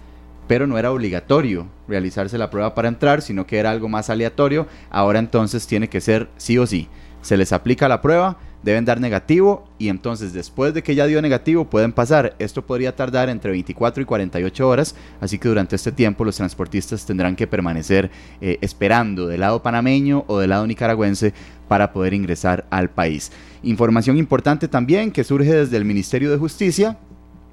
pero 0.47 0.67
no 0.67 0.79
era 0.79 0.93
obligatorio 0.93 1.67
realizarse 1.89 2.39
la 2.39 2.51
prueba 2.51 2.75
para 2.75 2.89
entrar, 2.89 3.23
sino 3.23 3.47
que 3.47 3.59
era 3.59 3.71
algo 3.71 3.89
más 3.89 4.11
aleatorio. 4.11 4.67
Ahora 4.91 5.19
entonces 5.19 5.67
tiene 5.67 5.89
que 5.89 6.01
ser 6.01 6.29
sí 6.37 6.59
o 6.59 6.67
sí. 6.67 6.89
Se 7.23 7.37
les 7.37 7.53
aplica 7.53 7.89
la 7.89 8.03
prueba, 8.03 8.37
deben 8.63 8.85
dar 8.85 9.01
negativo 9.01 9.69
y 9.79 9.89
entonces 9.89 10.33
después 10.33 10.75
de 10.75 10.83
que 10.83 10.95
ya 10.95 11.07
dio 11.07 11.21
negativo 11.23 11.67
pueden 11.67 11.93
pasar. 11.93 12.35
Esto 12.39 12.67
podría 12.67 12.97
tardar 12.97 13.29
entre 13.29 13.51
24 13.51 14.03
y 14.03 14.07
48 14.07 14.69
horas, 14.69 14.95
así 15.21 15.39
que 15.39 15.49
durante 15.49 15.77
este 15.77 15.93
tiempo 15.93 16.25
los 16.25 16.37
transportistas 16.37 17.07
tendrán 17.07 17.37
que 17.37 17.47
permanecer 17.47 18.11
eh, 18.41 18.59
esperando 18.61 19.27
del 19.27 19.41
lado 19.41 19.63
panameño 19.63 20.25
o 20.27 20.39
del 20.39 20.51
lado 20.51 20.67
nicaragüense 20.67 21.35
para 21.69 21.93
poder 21.93 22.15
ingresar 22.15 22.67
al 22.71 22.91
país. 22.91 23.33
Información 23.63 24.17
importante 24.19 24.69
también 24.69 25.11
que 25.11 25.25
surge 25.25 25.55
desde 25.55 25.77
el 25.77 25.85
Ministerio 25.85 26.31
de 26.31 26.39
Justicia. 26.39 26.99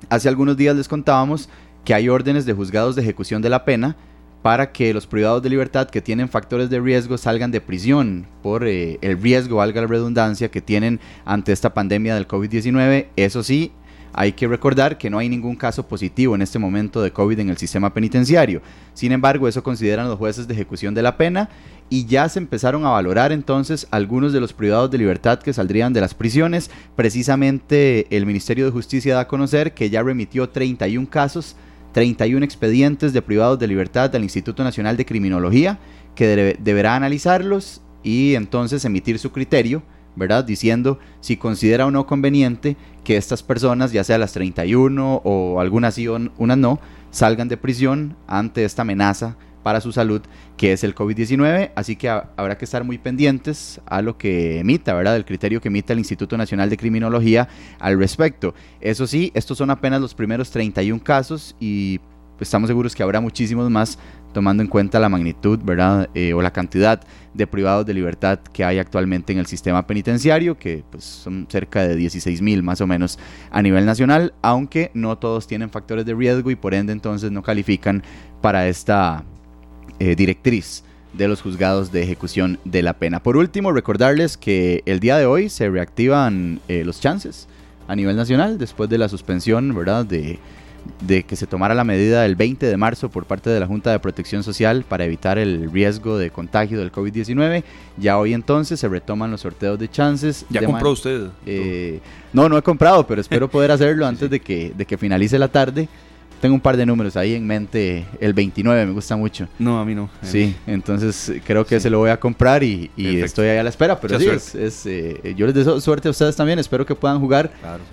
Hace 0.10 0.28
algunos 0.28 0.58
días 0.58 0.76
les 0.76 0.88
contábamos 0.88 1.50
que 1.86 1.94
hay 1.94 2.10
órdenes 2.10 2.46
de 2.46 2.54
juzgados 2.54 2.96
de 2.96 3.02
ejecución 3.02 3.42
de 3.42 3.50
la 3.50 3.66
pena 3.66 3.96
para 4.42 4.72
que 4.72 4.94
los 4.94 5.06
privados 5.06 5.44
de 5.44 5.50
libertad 5.50 5.90
que 5.90 6.02
tienen 6.02 6.28
factores 6.28 6.70
de 6.70 6.80
riesgo 6.80 7.18
salgan 7.18 7.52
de 7.52 7.62
prisión 7.62 8.26
por 8.42 8.68
eh, 8.68 8.98
el 9.02 9.22
riesgo, 9.22 9.58
valga 9.58 9.82
la 9.82 9.88
redundancia, 9.88 10.50
que 10.50 10.62
tienen 10.62 11.00
ante 11.26 11.52
esta 11.52 11.74
pandemia 11.74 12.16
del 12.16 12.28
COVID-19. 12.28 13.08
Eso 13.16 13.44
sí, 13.44 13.72
hay 14.14 14.34
que 14.34 14.48
recordar 14.48 14.98
que 14.98 15.10
no 15.10 15.20
hay 15.20 15.30
ningún 15.30 15.56
caso 15.56 15.88
positivo 15.88 16.36
en 16.36 16.42
este 16.42 16.60
momento 16.60 17.02
de 17.02 17.12
COVID 17.12 17.40
en 17.40 17.50
el 17.50 17.58
sistema 17.58 17.94
penitenciario. 17.94 18.62
Sin 18.94 19.12
embargo, 19.12 19.48
eso 19.48 19.64
consideran 19.64 20.08
los 20.08 20.18
jueces 20.18 20.48
de 20.48 20.54
ejecución 20.54 20.94
de 20.94 21.04
la 21.04 21.18
pena 21.18 21.50
y 21.90 22.06
ya 22.06 22.28
se 22.28 22.40
empezaron 22.40 22.86
a 22.86 22.90
valorar 22.90 23.32
entonces 23.32 23.88
algunos 23.92 24.34
de 24.34 24.40
los 24.40 24.54
privados 24.54 24.90
de 24.92 24.98
libertad 24.98 25.40
que 25.40 25.54
saldrían 25.54 25.94
de 25.94 26.02
las 26.02 26.14
prisiones. 26.14 26.72
Precisamente 26.96 28.08
el 28.16 28.26
Ministerio 28.26 28.66
de 28.66 28.72
Justicia 28.72 29.16
da 29.16 29.22
a 29.22 29.28
conocer 29.28 29.74
que 29.74 29.90
ya 29.90 30.02
remitió 30.02 30.50
31 30.50 31.08
casos 31.10 31.56
31 31.92 32.44
expedientes 32.44 33.14
de 33.14 33.22
privados 33.22 33.60
de 33.60 33.68
libertad 33.68 34.10
del 34.10 34.24
Instituto 34.24 34.64
Nacional 34.64 34.98
de 34.98 35.06
Criminología, 35.06 35.80
que 36.16 36.58
deberá 36.60 36.96
analizarlos 36.96 37.82
y 38.04 38.36
entonces 38.36 38.86
emitir 38.86 39.20
su 39.20 39.32
criterio, 39.32 39.84
¿verdad? 40.16 40.44
Diciendo 40.44 41.00
si 41.20 41.38
considera 41.38 41.86
o 41.86 41.92
no 41.92 42.06
conveniente 42.06 42.78
que 43.04 43.18
estas 43.18 43.44
personas, 43.44 43.92
ya 43.92 44.04
sea 44.04 44.18
las 44.18 44.34
31 44.34 45.22
o 45.24 45.60
algunas 45.60 45.96
sí 45.96 46.08
o 46.08 46.20
unas 46.38 46.58
no, 46.58 46.80
salgan 47.12 47.48
de 47.48 47.58
prisión 47.58 48.16
ante 48.28 48.64
esta 48.64 48.84
amenaza 48.84 49.38
para 49.64 49.82
su 49.82 49.92
salud, 49.92 50.22
que 50.58 50.74
es 50.74 50.84
el 50.84 50.96
COVID-19. 50.96 51.72
Así 51.76 51.96
que 51.96 52.10
habrá 52.10 52.58
que 52.58 52.66
estar 52.66 52.84
muy 52.84 52.98
pendientes 52.98 53.82
a 53.86 54.02
lo 54.02 54.18
que 54.18 54.60
emita, 54.60 54.94
¿verdad? 54.94 55.16
El 55.16 55.26
criterio 55.26 55.62
que 55.62 55.70
emita 55.70 55.94
el 55.94 56.00
Instituto 56.00 56.38
Nacional 56.38 56.70
de 56.70 56.78
Criminología 56.78 57.48
al 57.80 57.98
respecto. 57.98 58.54
Eso 58.80 59.08
sí, 59.08 59.32
estos 59.34 59.58
son 59.58 59.70
apenas 59.70 60.02
los 60.02 60.14
primeros 60.14 60.52
31 60.52 61.04
casos 61.04 61.56
y 61.60 62.00
estamos 62.40 62.68
seguros 62.68 62.96
que 62.96 63.04
habrá 63.04 63.22
muchísimos 63.22 63.70
más 63.70 63.98
tomando 64.34 64.64
en 64.64 64.70
cuenta 64.70 65.00
la 65.00 65.10
magnitud, 65.10 65.60
¿verdad? 65.64 66.10
Eh, 66.14 66.34
o 66.34 66.42
la 66.42 66.52
cantidad 66.52 67.02
de 67.34 67.48
privados 67.48 67.86
de 67.86 67.94
libertad 67.94 68.40
que 68.40 68.64
hay 68.64 68.80
actualmente 68.80 69.34
en 69.34 69.40
el 69.40 69.46
sistema 69.46 69.86
penitenciario, 69.86 70.58
que 70.58 70.84
pues, 70.90 71.04
son 71.04 71.48
cerca 71.50 71.88
de 71.88 71.96
16 71.96 72.42
mil 72.42 72.64
más 72.64 72.82
o 72.82 72.88
menos 72.88 73.20
a 73.52 73.62
nivel 73.62 73.86
nacional, 73.86 74.34
aunque 74.42 74.92
no 74.94 75.18
todos 75.18 75.48
tienen 75.48 75.70
factores 75.70 76.06
de 76.06 76.14
riesgo 76.14 76.52
y 76.52 76.56
por 76.56 76.74
ende 76.74 76.94
entonces 76.94 77.32
no 77.32 77.44
califican 77.44 78.04
para 78.42 78.68
esta 78.68 79.24
eh, 80.02 80.16
directriz 80.16 80.84
de 81.14 81.28
los 81.28 81.44
juzgados 81.44 81.92
de 81.92 82.02
ejecución 82.02 82.58
de 82.66 82.82
la 82.82 82.94
pena. 82.94 83.22
Por 83.22 83.38
último, 83.38 83.72
recordarles 83.72 84.36
que 84.36 84.82
el 84.88 85.00
día 85.00 85.16
de 85.20 85.28
hoy 85.28 85.48
se 85.48 85.70
reactivan 85.70 86.60
eh, 86.68 86.84
los 86.84 87.00
chances 87.00 87.48
a 87.88 87.96
nivel 87.96 88.16
nacional 88.16 88.58
después 88.58 88.90
de 88.90 88.98
la 88.98 89.08
suspensión, 89.10 89.76
¿verdad? 89.76 90.04
De, 90.04 90.40
de 91.06 91.22
que 91.22 91.36
se 91.36 91.46
tomara 91.46 91.76
la 91.76 91.84
medida 91.84 92.26
el 92.26 92.36
20 92.36 92.66
de 92.66 92.78
marzo 92.78 93.10
por 93.10 93.26
parte 93.26 93.52
de 93.52 93.60
la 93.60 93.68
Junta 93.68 93.92
de 93.92 94.00
Protección 94.00 94.42
Social 94.42 94.86
para 94.90 95.06
evitar 95.06 95.38
el 95.38 95.72
riesgo 95.72 96.18
de 96.18 96.32
contagio 96.32 96.80
del 96.80 96.92
COVID-19. 96.92 97.64
Ya 97.98 98.18
hoy 98.18 98.34
entonces 98.34 98.80
se 98.80 98.88
retoman 98.88 99.30
los 99.30 99.42
sorteos 99.42 99.78
de 99.78 99.88
chances. 99.88 100.48
¿Ya 100.50 100.66
compró 100.66 100.94
usted? 100.94 101.28
Eh, 101.46 102.00
no, 102.34 102.50
no 102.50 102.58
he 102.58 102.64
comprado, 102.64 103.06
pero 103.06 103.22
espero 103.22 103.52
poder 103.52 103.70
hacerlo 103.72 104.08
antes 104.08 104.32
de, 104.32 104.40
que, 104.40 104.74
de 104.76 104.84
que 104.84 104.98
finalice 104.98 105.38
la 105.38 105.50
tarde. 105.50 105.88
Tengo 106.42 106.56
un 106.56 106.62
par 106.62 106.76
de 106.76 106.88
números 106.88 107.16
ahí 107.16 107.36
en 107.36 107.46
mente. 107.46 108.04
El 108.20 108.34
29 108.34 108.88
me 108.88 108.92
gusta 108.94 109.16
mucho. 109.16 109.48
No, 109.60 109.80
a 109.80 109.86
mí 109.86 109.94
no. 109.94 110.10
Sí, 110.24 110.56
entonces 110.66 111.34
creo 111.46 111.66
que 111.68 111.80
se 111.80 111.90
lo 111.92 112.00
voy 112.00 112.10
a 112.10 112.20
comprar 112.20 112.64
y, 112.64 112.90
estoy 112.98 113.48
ahí 113.48 113.60
a 113.60 113.64
la 113.64 113.70
espera. 113.70 114.00
Pero 114.02 114.20
sí, 114.20 114.28
es, 114.28 114.86
eh, 114.88 115.36
yo 115.38 115.46
les 115.46 115.54
deseo 115.54 115.80
suerte 115.80 116.08
a 116.08 116.12
ustedes 116.12 116.36
también. 116.36 116.58
Espero 116.58 116.84
que 116.84 116.96
puedan 116.96 117.20
jugar. 117.20 117.52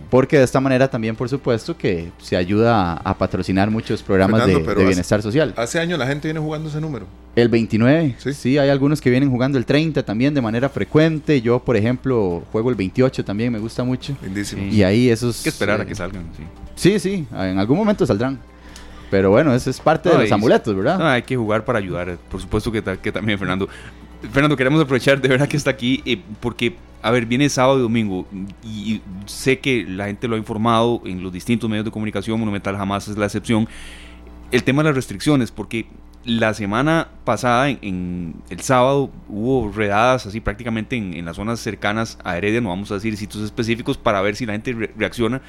Porque 0.09 0.39
de 0.39 0.45
esta 0.45 0.61
manera 0.61 0.89
también, 0.89 1.15
por 1.15 1.29
supuesto, 1.29 1.77
que 1.77 2.11
se 2.23 2.37
ayuda 2.37 2.95
a, 2.95 3.19
patrocinar 3.19 3.71
muchos 3.71 4.03
programas 4.03 4.47
de, 4.47 4.59
bienestar 4.59 5.21
social. 5.21 5.53
Hace 5.57 5.79
años 5.79 5.99
la 5.99 6.07
gente 6.07 6.29
viene 6.29 6.41
jugando 6.41 6.71
ese 6.71 6.81
número. 6.81 7.07
El 7.37 7.49
29, 7.49 8.17
¿Sí? 8.19 8.33
sí, 8.33 8.59
hay 8.59 8.71
algunos 8.71 9.01
que 9.01 9.11
vienen 9.11 9.31
jugando 9.31 9.59
el 9.59 9.67
30 9.67 10.03
también 10.05 10.33
de 10.33 10.41
manera 10.41 10.69
frecuente. 10.71 11.43
Yo, 11.43 11.59
por 11.59 11.77
ejemplo, 11.77 12.43
juego 12.51 12.71
el 12.71 12.77
28 12.77 13.25
también, 13.25 13.53
me 13.53 13.59
gusta 13.59 13.85
mucho. 13.85 14.17
Lindísimo. 14.23 14.63
Y 14.73 14.83
ahí 14.83 15.11
esos... 15.11 15.39
Hay 15.39 15.43
que 15.45 15.49
esperar 15.51 15.81
a 15.81 15.87
que 15.87 15.95
salgan, 15.95 16.25
sí. 16.37 16.43
Sí, 16.79 17.01
sí, 17.01 17.27
en 17.33 17.59
algún 17.59 17.77
momento 17.77 18.07
saldrán. 18.07 18.39
Pero 19.11 19.31
bueno, 19.31 19.53
ese 19.53 19.71
es 19.71 19.81
parte 19.81 20.11
de 20.11 20.19
los 20.19 20.33
amuletos, 20.33 20.77
¿verdad? 20.77 21.13
hay 21.13 21.23
que 21.23 21.37
jugar 21.37 21.65
para 21.65 21.79
ayudar. 21.81 22.17
Por 22.31 22.41
supuesto 22.41 22.71
que, 22.71 22.83
que 22.83 23.11
también, 23.11 23.39
Fernando. 23.39 23.69
Fernando, 24.33 24.57
queremos 24.57 24.81
aprovechar 24.81 25.21
de 25.21 25.29
verdad 25.29 25.49
que 25.49 25.57
está 25.57 25.71
aquí 25.71 26.03
eh, 26.05 26.21
porque, 26.41 26.77
a 27.03 27.11
ver, 27.11 27.27
viene 27.27 27.49
sábado 27.49 27.79
y 27.79 27.83
domingo 27.83 28.27
y, 28.65 29.01
sé 29.27 29.59
que 29.59 29.85
la 29.85 30.07
gente 30.07 30.27
lo 30.27 30.35
ha 30.35 30.39
informado 30.39 31.03
en 31.05 31.23
los 31.23 31.33
distintos 31.33 31.69
medios 31.69 31.85
de 31.85 31.91
comunicación, 31.91 32.39
Monumental 32.39 32.77
jamás 32.77 33.09
es 33.09 33.17
la 33.17 33.27
excepción. 33.27 33.69
El 34.51 34.63
tema 34.63 34.83
de 34.83 34.91
las 34.91 34.97
restricciones, 34.97 35.51
porque 35.51 35.87
la 36.25 36.55
semana 36.55 37.09
pasada, 37.25 37.71
en, 37.71 38.35
el 38.51 38.61
sábado, 38.61 39.11
hubo 39.29 39.71
redadas 39.73 40.27
así 40.27 40.41
prácticamente 40.41 40.97
en, 40.97 41.15
en, 41.15 41.25
las 41.25 41.37
zonas 41.37 41.61
cercanas 41.61 42.19
a 42.25 42.37
Heredia, 42.37 42.61
no 42.61 42.71
vamos 42.71 42.91
a 42.91 42.95
decir 42.95 43.17
sitios 43.17 43.43
específicos, 43.43 43.99
para 43.99 44.21
ver 44.21 44.37
si 44.37 44.47
la 44.47 44.53
gente 44.53 44.91
reacciona 44.97 45.43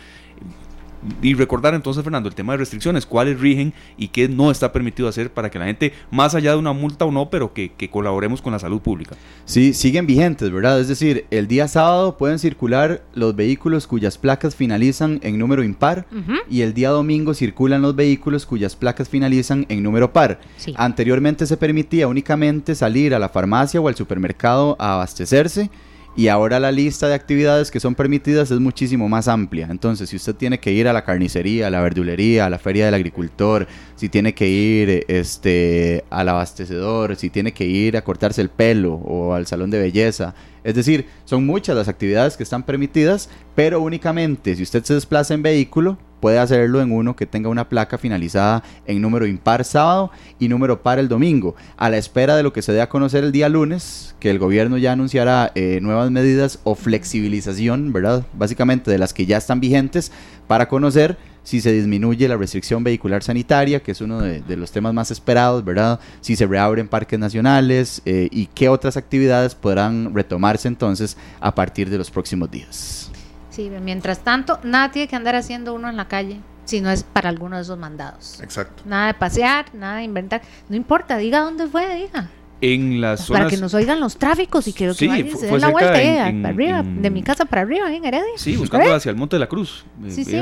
y 1.22 1.34
recordar 1.34 1.74
entonces, 1.74 2.04
Fernando, 2.04 2.30
el 2.30 2.36
tema 2.36 2.54
de 2.54 2.58
restricciones, 2.58 3.06
cuáles 3.06 3.40
rigen 3.40 3.74
y 3.98 4.10
qué 4.10 4.28
no 4.28 4.52
está 4.52 4.72
permitido 4.72 5.08
hacer 5.08 5.32
para 5.32 5.50
que 5.50 5.60
la 5.60 5.66
gente, 5.66 5.94
más 6.12 6.36
allá 6.36 6.52
de 6.52 6.58
una 6.58 6.74
multa 6.74 7.06
o 7.06 7.12
no, 7.12 7.30
pero 7.30 7.54
que, 7.54 7.72
colaboremos 7.90 8.42
con 8.42 8.54
la 8.54 8.60
salud 8.60 8.82
pública. 8.82 9.16
Sí, 9.46 9.74
siguen 9.74 10.06
vigentes, 10.06 10.52
¿verdad? 10.52 10.80
Es 10.80 10.88
decir, 10.88 11.26
el 11.32 11.48
día 11.48 11.68
sábado 11.68 12.18
pueden 12.18 12.40
circular 12.40 13.02
los 13.14 13.36
vehículos 13.36 13.88
cuyas 13.88 14.18
placas 14.18 14.56
finalizan 14.56 15.20
en 15.24 15.40
número 15.40 15.64
impar 15.64 16.06
y 16.50 16.62
el 16.62 16.74
día 16.74 16.90
domingo 16.90 17.34
circulan 17.34 17.82
los 17.82 17.96
vehículos 17.96 18.46
cuyas 18.46 18.76
placas 18.76 19.10
finalizan 19.10 19.66
en 19.70 19.84
número 19.84 20.14
par. 20.14 20.40
Anteriormente 20.76 21.46
se 21.46 21.58
permitía 21.58 22.08
únicamente 22.08 22.76
salir 22.76 23.16
a 23.16 23.20
la 23.20 23.30
farmacia 23.30 23.82
o 23.82 23.88
al 23.88 23.96
supermercado 23.96 24.76
a 24.80 24.94
abastecerse 24.94 25.70
y 26.16 26.28
ahora 26.28 26.60
la 26.60 26.72
lista 26.72 27.08
de 27.08 27.14
actividades 27.14 27.72
que 27.72 27.80
son 27.80 27.96
permitidas 27.96 28.52
es 28.52 28.60
muchísimo 28.60 29.08
más 29.08 29.28
amplia. 29.28 29.68
Entonces, 29.70 30.10
si 30.10 30.16
usted 30.16 30.36
tiene 30.36 30.60
que 30.60 30.72
ir 30.72 30.88
a 30.88 30.94
la 30.94 31.06
carnicería, 31.06 31.68
a 31.68 31.70
la 31.70 31.82
verdulería, 31.82 32.46
a 32.46 32.50
la 32.50 32.60
feria 32.60 32.86
del 32.86 32.94
agricultor, 32.94 33.68
si 33.96 34.10
tiene 34.10 34.34
que 34.34 34.48
ir 34.48 35.06
este, 35.08 36.04
al 36.10 36.30
abastecedor, 36.30 37.16
si 37.16 37.30
tiene 37.30 37.54
que 37.54 37.66
ir 37.66 37.96
a 37.96 38.04
cortarse 38.04 38.42
el 38.42 38.50
pelo 38.50 38.96
o 38.96 39.34
al 39.34 39.48
salón 39.48 39.70
de 39.70 39.80
belleza, 39.80 40.36
es 40.64 40.76
decir, 40.76 41.08
son 41.26 41.46
muchas 41.46 41.76
las 41.76 41.88
actividades 41.88 42.38
que 42.38 42.44
están 42.44 42.64
permitidas, 42.64 43.30
pero 43.56 43.82
únicamente 43.82 44.56
si 44.56 44.64
usted 44.64 44.84
se 44.84 44.94
desplaza 44.94 45.34
en 45.34 45.42
vehículo, 45.42 45.98
puede 46.20 46.40
hacerlo 46.40 46.82
en 46.82 46.92
uno 46.92 47.16
que 47.16 47.26
tenga 47.26 47.50
una 47.50 47.70
placa 47.70 47.98
finalizada 47.98 48.64
en 48.86 49.02
número 49.02 49.26
impar 49.26 49.64
sábado 49.64 50.12
y 50.38 50.50
número 50.50 50.82
par 50.82 51.00
el 51.00 51.08
domingo, 51.08 51.56
a 51.78 51.90
la 51.90 51.98
espera 51.98 52.36
de 52.36 52.44
lo 52.44 52.54
que 52.54 52.62
se 52.62 52.74
dé 52.74 52.82
a 52.82 52.90
conocer 52.90 53.24
el 53.24 53.32
día 53.32 53.50
lunes, 53.50 54.16
que 54.20 54.30
el 54.30 54.40
gobierno 54.40 54.78
ya 54.78 54.92
anunciará 54.92 55.52
eh, 55.56 55.80
nuevas 55.82 56.12
medidas 56.12 56.60
o 56.64 56.76
flexibilización, 56.76 57.94
¿verdad? 57.94 58.26
Básicamente 58.34 58.92
de 58.92 58.98
las 58.98 59.14
que 59.14 59.26
ya 59.26 59.38
están 59.38 59.60
vigentes 59.60 60.12
para 60.48 60.68
conocer 60.68 61.18
si 61.50 61.62
se 61.62 61.72
disminuye 61.72 62.28
la 62.28 62.38
restricción 62.38 62.84
vehicular 62.84 63.24
sanitaria, 63.24 63.82
que 63.82 63.94
es 63.94 64.02
uno 64.02 64.22
de, 64.22 64.56
los 64.56 64.72
temas 64.72 64.94
más 64.94 65.10
esperados, 65.10 65.66
¿verdad? 65.66 66.00
Si 66.22 66.36
se 66.36 66.46
reabren 66.46 66.88
parques 66.88 67.18
nacionales 67.18 68.04
eh, 68.06 68.28
y 68.30 68.46
qué 68.46 68.70
otras 68.70 68.98
actividades 68.98 69.56
podrán 69.56 70.14
retomarse 70.14 70.68
entonces 70.68 71.18
a 71.40 71.56
partir 71.56 71.90
de 71.90 71.98
los 71.98 72.12
próximos 72.12 72.52
días. 72.52 73.10
Sí, 73.50 73.72
mientras 73.82 74.20
tanto, 74.20 74.60
nada 74.64 74.92
tiene 74.92 75.08
que 75.08 75.16
andar 75.16 75.34
haciendo 75.34 75.74
uno 75.74 75.90
en 75.90 75.98
la 75.98 76.08
calle 76.08 76.40
si 76.66 76.82
no 76.82 76.92
es 76.92 77.02
para 77.02 77.30
alguno 77.30 77.56
de 77.56 77.64
esos 77.64 77.80
mandados. 77.80 78.40
Exacto. 78.44 78.84
Nada 78.86 79.08
de 79.08 79.16
pasear, 79.16 79.74
nada 79.74 79.98
de 79.98 80.04
inventar. 80.04 80.44
No 80.70 80.76
importa, 80.76 81.18
diga 81.18 81.40
dónde 81.40 81.66
fue, 81.66 81.96
diga. 81.96 82.30
En 82.62 83.02
las 83.02 83.22
zonas... 83.22 83.42
Para 83.42 83.50
que 83.50 83.58
nos 83.58 83.74
oigan 83.74 84.00
los 84.00 84.18
tráficos 84.18 84.68
y 84.68 84.74
quiero 84.74 84.94
que 84.94 85.00
sí, 85.00 85.32
se 85.36 85.48
den 85.48 85.62
la 85.62 85.70
vuelta 85.70 86.00
en, 86.00 86.44
para 86.44 86.54
arriba, 86.54 86.84
de 86.84 87.10
mi 87.10 87.24
casa 87.24 87.46
para 87.46 87.64
arriba, 87.64 87.92
en 87.92 88.06
Heredia. 88.06 88.34
Sí, 88.36 88.56
buscando 88.56 88.94
hacia 88.94 89.10
el 89.10 89.16
Monte 89.16 89.38
de 89.38 89.40
la 89.40 89.48
Cruz. 89.48 89.84
Sí, 90.10 90.24
sí. 90.24 90.38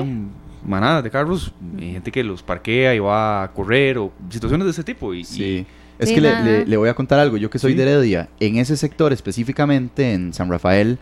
Manadas 0.67 1.03
de 1.03 1.09
carros, 1.09 1.53
hay 1.79 1.93
gente 1.93 2.11
que 2.11 2.23
los 2.23 2.43
parquea 2.43 2.93
y 2.93 2.99
va 2.99 3.43
a 3.43 3.53
correr 3.53 3.97
o 3.97 4.11
situaciones 4.29 4.65
de 4.65 4.71
ese 4.71 4.83
tipo. 4.83 5.13
Y, 5.13 5.23
sí. 5.23 5.65
Es 5.99 6.11
que 6.11 6.21
le, 6.21 6.77
voy 6.77 6.89
a 6.89 6.93
contar 6.93 7.19
algo. 7.19 7.37
Yo 7.37 7.49
que 7.49 7.59
soy 7.59 7.73
de 7.73 7.83
Heredia, 7.83 8.29
en 8.39 8.57
ese 8.57 8.77
sector 8.77 9.11
específicamente, 9.13 10.13
en 10.13 10.33
San 10.33 10.49
Rafael, 10.49 10.99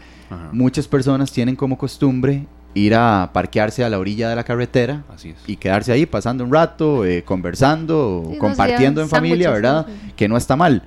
muchas 0.51 0.87
personas 0.87 1.31
tienen 1.31 1.55
como 1.55 1.77
costumbre 1.77 2.45
ir 2.73 2.93
a 2.93 3.29
parquearse 3.33 3.83
a 3.83 3.89
la 3.89 3.97
orilla 3.99 4.29
de 4.29 4.35
la 4.35 4.43
carretera 4.43 5.03
y 5.47 5.55
quedarse 5.55 5.91
ahí 5.91 6.05
pasando 6.05 6.43
un 6.43 6.51
rato, 6.51 7.05
eh, 7.05 7.23
conversando, 7.23 8.31
compartiendo 8.39 9.01
en 9.01 9.09
familia, 9.09 9.49
¿verdad? 9.49 9.87
Que 10.15 10.27
no 10.27 10.37
está 10.37 10.55
mal. 10.55 10.83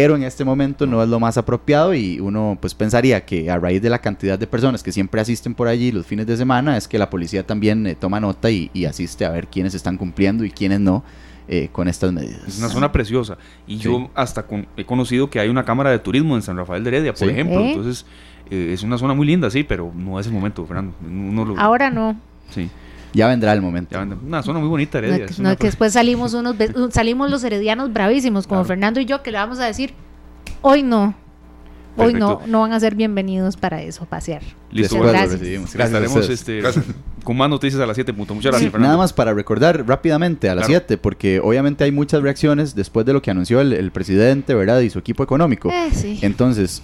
Pero 0.00 0.14
en 0.14 0.22
este 0.22 0.44
momento 0.44 0.86
no 0.86 1.02
es 1.02 1.08
lo 1.08 1.18
más 1.18 1.36
apropiado 1.38 1.92
y 1.92 2.20
uno 2.20 2.56
pues 2.60 2.72
pensaría 2.72 3.24
que 3.24 3.50
a 3.50 3.58
raíz 3.58 3.82
de 3.82 3.90
la 3.90 3.98
cantidad 3.98 4.38
de 4.38 4.46
personas 4.46 4.82
que 4.82 4.92
siempre 4.92 5.20
asisten 5.20 5.54
por 5.54 5.66
allí 5.66 5.90
los 5.90 6.06
fines 6.06 6.24
de 6.26 6.36
semana 6.36 6.76
es 6.76 6.86
que 6.86 6.98
la 6.98 7.10
policía 7.10 7.44
también 7.44 7.84
eh, 7.84 7.96
toma 7.96 8.20
nota 8.20 8.48
y, 8.48 8.70
y 8.72 8.84
asiste 8.84 9.24
a 9.24 9.30
ver 9.30 9.48
quiénes 9.48 9.74
están 9.74 9.96
cumpliendo 9.96 10.44
y 10.44 10.52
quiénes 10.52 10.78
no 10.78 11.02
eh, 11.48 11.68
con 11.72 11.88
estas 11.88 12.12
medidas. 12.12 12.46
Es 12.46 12.58
una 12.58 12.68
zona 12.68 12.92
preciosa. 12.92 13.38
Y 13.66 13.78
yo 13.78 14.10
hasta 14.14 14.44
he 14.76 14.84
conocido 14.84 15.30
que 15.30 15.40
hay 15.40 15.48
una 15.48 15.64
cámara 15.64 15.90
de 15.90 15.98
turismo 15.98 16.36
en 16.36 16.42
San 16.42 16.56
Rafael 16.56 16.84
de 16.84 16.90
Heredia, 16.90 17.14
por 17.14 17.28
ejemplo. 17.28 17.58
Entonces, 17.60 18.06
eh, 18.50 18.70
es 18.74 18.82
una 18.84 18.98
zona 18.98 19.14
muy 19.14 19.26
linda, 19.26 19.50
sí, 19.50 19.64
pero 19.64 19.90
no 19.96 20.20
es 20.20 20.26
el 20.26 20.32
momento, 20.32 20.64
Fernando. 20.64 20.92
Ahora 21.58 21.90
no. 21.90 22.16
Sí. 22.50 22.70
Ya 23.12 23.26
vendrá 23.26 23.52
el 23.52 23.62
momento. 23.62 23.98
Una 24.26 24.42
zona 24.42 24.58
muy 24.58 24.68
bonita, 24.68 24.98
Heredia. 24.98 25.26
No, 25.38 25.56
que 25.56 25.66
después 25.66 25.92
salimos 25.92 26.34
unos 26.34 26.56
salimos 26.90 27.30
los 27.30 27.42
heredianos 27.44 27.92
bravísimos, 27.92 28.46
como 28.46 28.64
Fernando 28.64 29.00
y 29.00 29.06
yo, 29.06 29.22
que 29.22 29.32
le 29.32 29.38
vamos 29.38 29.58
a 29.58 29.66
decir, 29.66 29.94
hoy 30.62 30.82
no. 30.82 31.14
Hoy 31.96 32.14
no, 32.14 32.42
no 32.46 32.60
van 32.60 32.72
a 32.72 32.78
ser 32.78 32.94
bienvenidos 32.94 33.56
para 33.56 33.82
eso, 33.82 34.06
pasear. 34.06 34.42
Listo, 34.70 35.00
gracias. 35.00 35.40
Gracias. 35.40 35.74
Estaremos 35.74 36.28
este, 36.28 36.62
con 37.24 37.36
más 37.36 37.50
noticias 37.50 37.82
a 37.82 37.86
las 37.86 37.96
7. 37.96 38.12
Muchas 38.12 38.52
gracias, 38.52 38.70
Fernando. 38.70 38.86
Nada 38.86 38.98
más 38.98 39.12
para 39.12 39.34
recordar 39.34 39.84
rápidamente 39.86 40.48
a 40.48 40.54
las 40.54 40.66
7, 40.66 40.96
porque 40.96 41.40
obviamente 41.40 41.82
hay 41.82 41.90
muchas 41.90 42.22
reacciones 42.22 42.76
después 42.76 43.04
de 43.04 43.14
lo 43.14 43.20
que 43.20 43.32
anunció 43.32 43.60
el, 43.60 43.90
presidente, 43.90 44.54
¿verdad? 44.54 44.80
Y 44.80 44.90
su 44.90 45.00
equipo 45.00 45.24
económico. 45.24 45.70
Eh, 45.70 45.90
sí. 45.92 46.20
Entonces, 46.22 46.82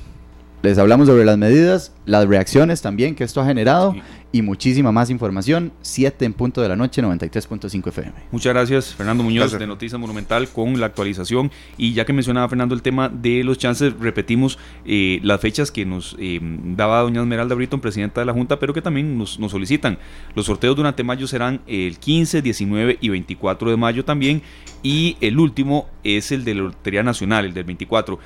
les 0.64 0.78
hablamos 0.78 1.06
sobre 1.06 1.26
las 1.26 1.36
medidas, 1.36 1.92
las 2.06 2.26
reacciones 2.26 2.80
también 2.80 3.14
que 3.14 3.22
esto 3.22 3.42
ha 3.42 3.44
generado 3.44 3.94
y 4.32 4.40
muchísima 4.40 4.92
más 4.92 5.10
información. 5.10 5.72
7 5.82 6.24
en 6.24 6.32
punto 6.32 6.62
de 6.62 6.68
la 6.68 6.74
noche, 6.74 7.02
93.5 7.02 7.88
FM. 7.88 8.12
Muchas 8.32 8.52
gracias, 8.54 8.94
Fernando 8.94 9.22
Muñoz 9.22 9.52
de 9.52 9.66
Noticias 9.66 10.00
Monumental 10.00 10.48
con 10.48 10.80
la 10.80 10.86
actualización. 10.86 11.52
Y 11.76 11.92
ya 11.92 12.06
que 12.06 12.14
mencionaba 12.14 12.48
Fernando 12.48 12.74
el 12.74 12.80
tema 12.80 13.10
de 13.10 13.44
los 13.44 13.58
chances, 13.58 13.92
repetimos 14.00 14.58
eh, 14.86 15.20
las 15.22 15.38
fechas 15.40 15.70
que 15.70 15.84
nos 15.84 16.16
eh, 16.18 16.40
daba 16.42 17.02
doña 17.02 17.20
Esmeralda 17.20 17.54
Britton, 17.54 17.80
presidenta 17.80 18.22
de 18.22 18.24
la 18.24 18.32
Junta, 18.32 18.58
pero 18.58 18.72
que 18.72 18.80
también 18.80 19.18
nos, 19.18 19.38
nos 19.38 19.52
solicitan. 19.52 19.98
Los 20.34 20.46
sorteos 20.46 20.74
durante 20.74 21.04
mayo 21.04 21.28
serán 21.28 21.60
el 21.66 21.98
15, 21.98 22.40
19 22.40 22.98
y 23.02 23.08
24 23.10 23.70
de 23.70 23.76
mayo 23.76 24.04
también. 24.04 24.42
Y 24.82 25.16
el 25.20 25.38
último 25.38 25.88
es 26.02 26.32
el 26.32 26.44
de 26.44 26.54
la 26.54 26.62
Lotería 26.62 27.02
Nacional, 27.02 27.44
el 27.44 27.54
del 27.54 27.64
24. 27.64 28.18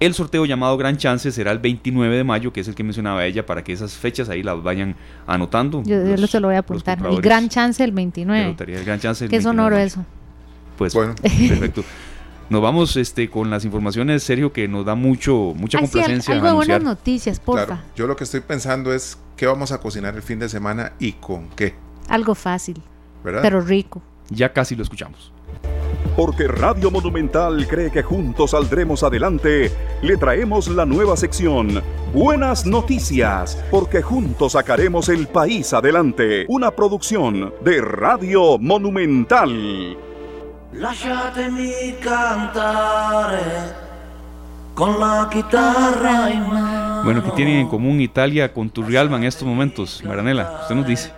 El 0.00 0.14
sorteo 0.14 0.46
llamado 0.46 0.78
Gran 0.78 0.96
Chance 0.96 1.30
será 1.30 1.52
el 1.52 1.58
29 1.58 2.16
de 2.16 2.24
mayo, 2.24 2.54
que 2.54 2.60
es 2.60 2.68
el 2.68 2.74
que 2.74 2.82
mencionaba 2.82 3.26
ella, 3.26 3.44
para 3.44 3.62
que 3.62 3.74
esas 3.74 3.92
fechas 3.92 4.30
ahí 4.30 4.42
las 4.42 4.62
vayan 4.62 4.96
anotando. 5.26 5.82
Yo, 5.84 6.26
se 6.26 6.40
lo 6.40 6.48
voy 6.48 6.56
a 6.56 6.60
apuntar. 6.60 6.98
El 7.06 7.20
Gran 7.20 7.50
Chance 7.50 7.84
el 7.84 7.92
29. 7.92 8.56
El 8.58 8.84
Gran 8.84 8.98
Chance 8.98 9.26
el 9.26 9.30
Qué 9.30 9.42
sonoro 9.42 9.76
eso. 9.76 10.04
Pues 10.78 10.94
bueno, 10.94 11.14
perfecto. 11.22 11.84
Nos 12.48 12.62
vamos 12.62 12.96
este, 12.96 13.28
con 13.28 13.50
las 13.50 13.66
informaciones, 13.66 14.22
Sergio, 14.22 14.54
que 14.54 14.66
nos 14.66 14.86
da 14.86 14.94
mucho, 14.94 15.52
mucha 15.54 15.78
complacencia. 15.78 16.34
algo 16.34 16.54
buenas 16.54 16.82
noticias, 16.82 17.38
porfa. 17.38 17.66
Claro, 17.66 17.82
yo 17.94 18.06
lo 18.06 18.16
que 18.16 18.24
estoy 18.24 18.40
pensando 18.40 18.94
es 18.94 19.18
qué 19.36 19.46
vamos 19.46 19.70
a 19.70 19.78
cocinar 19.78 20.16
el 20.16 20.22
fin 20.22 20.38
de 20.38 20.48
semana 20.48 20.94
y 20.98 21.12
con 21.12 21.48
qué. 21.50 21.74
Algo 22.08 22.34
fácil, 22.34 22.80
¿verdad? 23.22 23.42
pero 23.42 23.60
rico. 23.60 24.02
Ya 24.30 24.52
casi 24.52 24.74
lo 24.74 24.82
escuchamos. 24.82 25.30
Porque 26.20 26.46
Radio 26.46 26.90
Monumental 26.90 27.66
cree 27.66 27.90
que 27.90 28.02
juntos 28.02 28.50
saldremos 28.50 29.02
adelante, 29.02 29.72
le 30.02 30.18
traemos 30.18 30.68
la 30.68 30.84
nueva 30.84 31.16
sección 31.16 31.82
Buenas 32.12 32.66
Noticias, 32.66 33.56
porque 33.70 34.02
juntos 34.02 34.52
sacaremos 34.52 35.08
el 35.08 35.28
país 35.28 35.72
adelante. 35.72 36.44
Una 36.48 36.72
producción 36.72 37.54
de 37.64 37.80
Radio 37.80 38.58
Monumental. 38.58 39.96
con 44.74 45.00
la 45.00 45.30
guitarra 45.32 47.02
Bueno, 47.02 47.24
¿qué 47.24 47.30
tienen 47.30 47.60
en 47.60 47.68
común 47.68 47.98
Italia 47.98 48.52
con 48.52 48.68
Turrialba 48.68 49.16
en 49.16 49.24
estos 49.24 49.48
momentos, 49.48 50.02
Maranela? 50.04 50.58
Usted 50.60 50.74
nos 50.74 50.86
dice. 50.86 51.12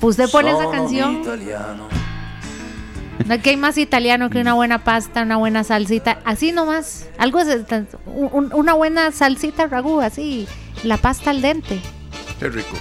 Pues 0.00 0.18
usted 0.18 0.32
pone 0.32 0.50
esa 0.50 0.68
canción. 0.68 1.22
No 3.26 3.40
que 3.40 3.50
hay 3.50 3.56
más 3.56 3.78
italiano 3.78 4.30
que 4.30 4.40
una 4.40 4.54
buena 4.54 4.84
pasta, 4.84 5.22
una 5.22 5.36
buena 5.36 5.64
salsita, 5.64 6.20
así 6.24 6.52
nomás. 6.52 7.06
Algo 7.18 7.40
es 7.40 7.62
una 8.06 8.74
buena 8.74 9.12
salsita 9.12 9.66
ragú, 9.66 10.00
así, 10.00 10.46
la 10.82 10.96
pasta 10.96 11.30
al 11.30 11.42
dente. 11.42 11.80
Qué 12.38 12.48
rico. 12.48 12.76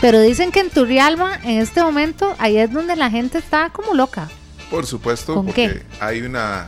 Pero 0.00 0.20
dicen 0.20 0.50
que 0.50 0.60
en 0.60 0.70
Turrialba, 0.70 1.38
en 1.44 1.60
este 1.60 1.82
momento, 1.82 2.34
ahí 2.38 2.58
es 2.58 2.72
donde 2.72 2.96
la 2.96 3.10
gente 3.10 3.38
está 3.38 3.70
como 3.70 3.94
loca. 3.94 4.28
Por 4.70 4.86
supuesto, 4.86 5.34
porque 5.34 5.82
hay 6.00 6.22
una, 6.22 6.66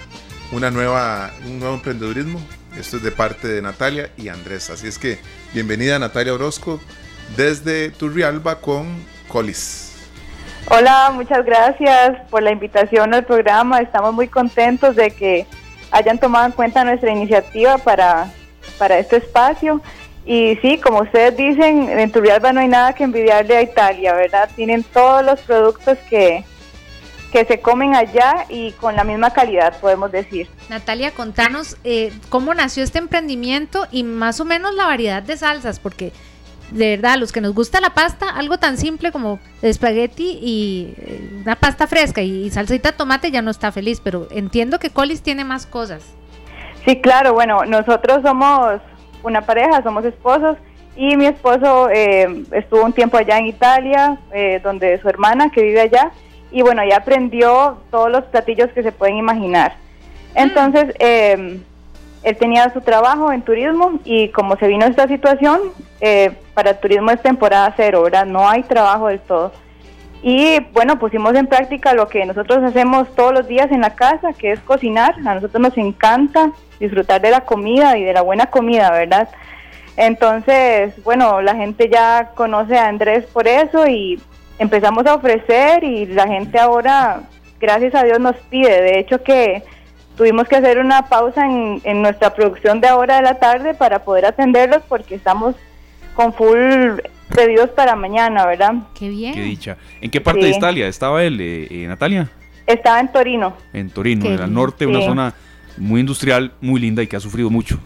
una 0.52 0.70
nueva, 0.70 1.32
un 1.46 1.58
nuevo 1.58 1.74
emprendedurismo. 1.74 2.40
Esto 2.76 2.98
es 2.98 3.02
de 3.02 3.10
parte 3.10 3.48
de 3.48 3.62
Natalia 3.62 4.10
y 4.16 4.28
Andrés. 4.28 4.70
Así 4.70 4.86
es 4.86 4.98
que 4.98 5.18
bienvenida 5.52 5.98
Natalia 5.98 6.34
Orozco 6.34 6.80
desde 7.36 7.90
Turrialba 7.90 8.60
con 8.60 9.04
Colis. 9.28 9.93
Hola, 10.70 11.10
muchas 11.12 11.44
gracias 11.44 12.18
por 12.30 12.42
la 12.42 12.50
invitación 12.50 13.12
al 13.12 13.24
programa. 13.24 13.80
Estamos 13.80 14.14
muy 14.14 14.28
contentos 14.28 14.96
de 14.96 15.10
que 15.10 15.46
hayan 15.90 16.18
tomado 16.18 16.46
en 16.46 16.52
cuenta 16.52 16.84
nuestra 16.84 17.12
iniciativa 17.12 17.76
para, 17.76 18.32
para 18.78 18.98
este 18.98 19.18
espacio. 19.18 19.82
Y 20.24 20.56
sí, 20.62 20.78
como 20.78 21.02
ustedes 21.02 21.36
dicen, 21.36 21.90
en 21.90 22.10
Turrialba 22.10 22.54
no 22.54 22.60
hay 22.60 22.68
nada 22.68 22.94
que 22.94 23.04
envidiarle 23.04 23.58
a 23.58 23.62
Italia, 23.62 24.14
¿verdad? 24.14 24.48
Tienen 24.56 24.82
todos 24.84 25.22
los 25.22 25.38
productos 25.40 25.98
que, 26.08 26.44
que 27.30 27.44
se 27.44 27.60
comen 27.60 27.94
allá 27.94 28.46
y 28.48 28.72
con 28.72 28.96
la 28.96 29.04
misma 29.04 29.34
calidad, 29.34 29.78
podemos 29.80 30.10
decir. 30.12 30.48
Natalia, 30.70 31.10
contanos 31.10 31.76
eh, 31.84 32.10
cómo 32.30 32.54
nació 32.54 32.84
este 32.84 32.98
emprendimiento 32.98 33.86
y 33.90 34.02
más 34.02 34.40
o 34.40 34.46
menos 34.46 34.74
la 34.74 34.86
variedad 34.86 35.22
de 35.22 35.36
salsas, 35.36 35.78
porque 35.78 36.10
de 36.70 36.96
verdad, 36.96 37.16
los 37.18 37.32
que 37.32 37.40
nos 37.40 37.54
gusta 37.54 37.80
la 37.80 37.90
pasta, 37.90 38.28
algo 38.28 38.58
tan 38.58 38.76
simple 38.76 39.12
como 39.12 39.38
espagueti 39.62 40.38
y 40.40 40.94
eh, 40.98 41.30
una 41.42 41.56
pasta 41.56 41.86
fresca 41.86 42.22
y, 42.22 42.50
salsita 42.50 42.90
de 42.90 42.96
tomate 42.96 43.30
ya 43.30 43.42
no 43.42 43.50
está 43.50 43.72
feliz, 43.72 44.00
pero 44.02 44.26
entiendo 44.30 44.78
que 44.78 44.90
Colis 44.90 45.22
tiene 45.22 45.44
más 45.44 45.66
cosas. 45.66 46.14
Sí, 46.84 47.00
claro, 47.00 47.32
bueno, 47.34 47.64
nosotros 47.64 48.20
somos 48.22 48.80
una 49.22 49.42
pareja, 49.42 49.82
somos 49.82 50.04
esposos 50.04 50.56
y 50.96 51.16
mi 51.16 51.26
esposo 51.26 51.88
eh, 51.90 52.44
estuvo 52.52 52.84
un 52.84 52.92
tiempo 52.92 53.16
allá 53.16 53.38
en 53.38 53.46
Italia, 53.46 54.18
eh, 54.32 54.60
donde 54.62 55.00
su 55.00 55.08
hermana 55.08 55.50
que 55.50 55.62
vive 55.62 55.80
allá, 55.80 56.12
y 56.50 56.62
bueno, 56.62 56.82
ya 56.88 56.98
aprendió 56.98 57.78
todos 57.90 58.10
los 58.10 58.24
platillos 58.24 58.70
que 58.70 58.82
se 58.82 58.92
pueden 58.92 59.16
imaginar. 59.16 59.76
Mm. 60.34 60.38
Entonces, 60.38 60.94
él 62.24 62.36
tenía 62.38 62.72
su 62.72 62.80
trabajo 62.80 63.30
en 63.30 63.42
turismo 63.42 64.00
y 64.04 64.28
como 64.30 64.56
se 64.56 64.66
vino 64.66 64.86
esta 64.86 65.06
situación, 65.06 65.60
eh, 66.00 66.32
para 66.54 66.78
turismo 66.80 67.10
es 67.10 67.20
temporada 67.20 67.72
cero, 67.76 68.02
¿verdad? 68.02 68.26
No 68.26 68.48
hay 68.48 68.62
trabajo 68.62 69.08
del 69.08 69.20
todo. 69.20 69.52
Y 70.22 70.58
bueno, 70.72 70.98
pusimos 70.98 71.34
en 71.34 71.46
práctica 71.46 71.92
lo 71.92 72.08
que 72.08 72.24
nosotros 72.24 72.64
hacemos 72.64 73.14
todos 73.14 73.34
los 73.34 73.46
días 73.46 73.70
en 73.70 73.82
la 73.82 73.94
casa, 73.94 74.32
que 74.32 74.52
es 74.52 74.60
cocinar. 74.60 75.14
A 75.26 75.34
nosotros 75.34 75.60
nos 75.60 75.76
encanta 75.76 76.50
disfrutar 76.80 77.20
de 77.20 77.30
la 77.30 77.42
comida 77.42 77.98
y 77.98 78.04
de 78.04 78.14
la 78.14 78.22
buena 78.22 78.46
comida, 78.46 78.90
¿verdad? 78.90 79.28
Entonces, 79.96 80.94
bueno, 81.04 81.42
la 81.42 81.54
gente 81.54 81.90
ya 81.90 82.30
conoce 82.34 82.78
a 82.78 82.88
Andrés 82.88 83.26
por 83.26 83.46
eso 83.46 83.86
y 83.86 84.18
empezamos 84.58 85.04
a 85.06 85.14
ofrecer 85.14 85.84
y 85.84 86.06
la 86.06 86.26
gente 86.26 86.58
ahora, 86.58 87.20
gracias 87.60 87.94
a 87.94 88.02
Dios, 88.04 88.18
nos 88.18 88.36
pide. 88.48 88.80
De 88.80 88.98
hecho 88.98 89.22
que 89.22 89.62
tuvimos 90.16 90.48
que 90.48 90.56
hacer 90.56 90.78
una 90.78 91.02
pausa 91.06 91.44
en, 91.44 91.82
en 91.84 92.00
nuestra 92.00 92.30
producción 92.30 92.80
de 92.80 92.88
ahora 92.88 93.16
de 93.16 93.22
la 93.22 93.34
tarde 93.34 93.74
para 93.74 94.04
poder 94.04 94.24
atenderlos 94.24 94.82
porque 94.88 95.16
estamos 95.16 95.54
con 96.14 96.32
full 96.32 97.00
pedidos 97.34 97.70
para 97.70 97.96
mañana, 97.96 98.46
¿verdad? 98.46 98.74
Qué 98.98 99.08
bien. 99.08 99.34
Qué 99.34 99.42
dicha. 99.42 99.76
¿En 100.00 100.10
qué 100.10 100.20
parte 100.20 100.44
de 100.44 100.50
Italia 100.50 100.86
estaba 100.86 101.22
él, 101.22 101.40
eh, 101.40 101.68
eh, 101.70 101.86
Natalia? 101.86 102.28
Estaba 102.66 103.00
en 103.00 103.12
Torino. 103.12 103.54
En 103.72 103.90
Torino, 103.90 104.26
en 104.26 104.40
el 104.40 104.52
norte, 104.52 104.86
una 104.86 105.02
zona 105.02 105.34
muy 105.76 106.00
industrial, 106.00 106.52
muy 106.60 106.80
linda 106.80 107.02
y 107.02 107.06
que 107.06 107.16
ha 107.16 107.20
sufrido 107.20 107.50
mucho. 107.50 107.78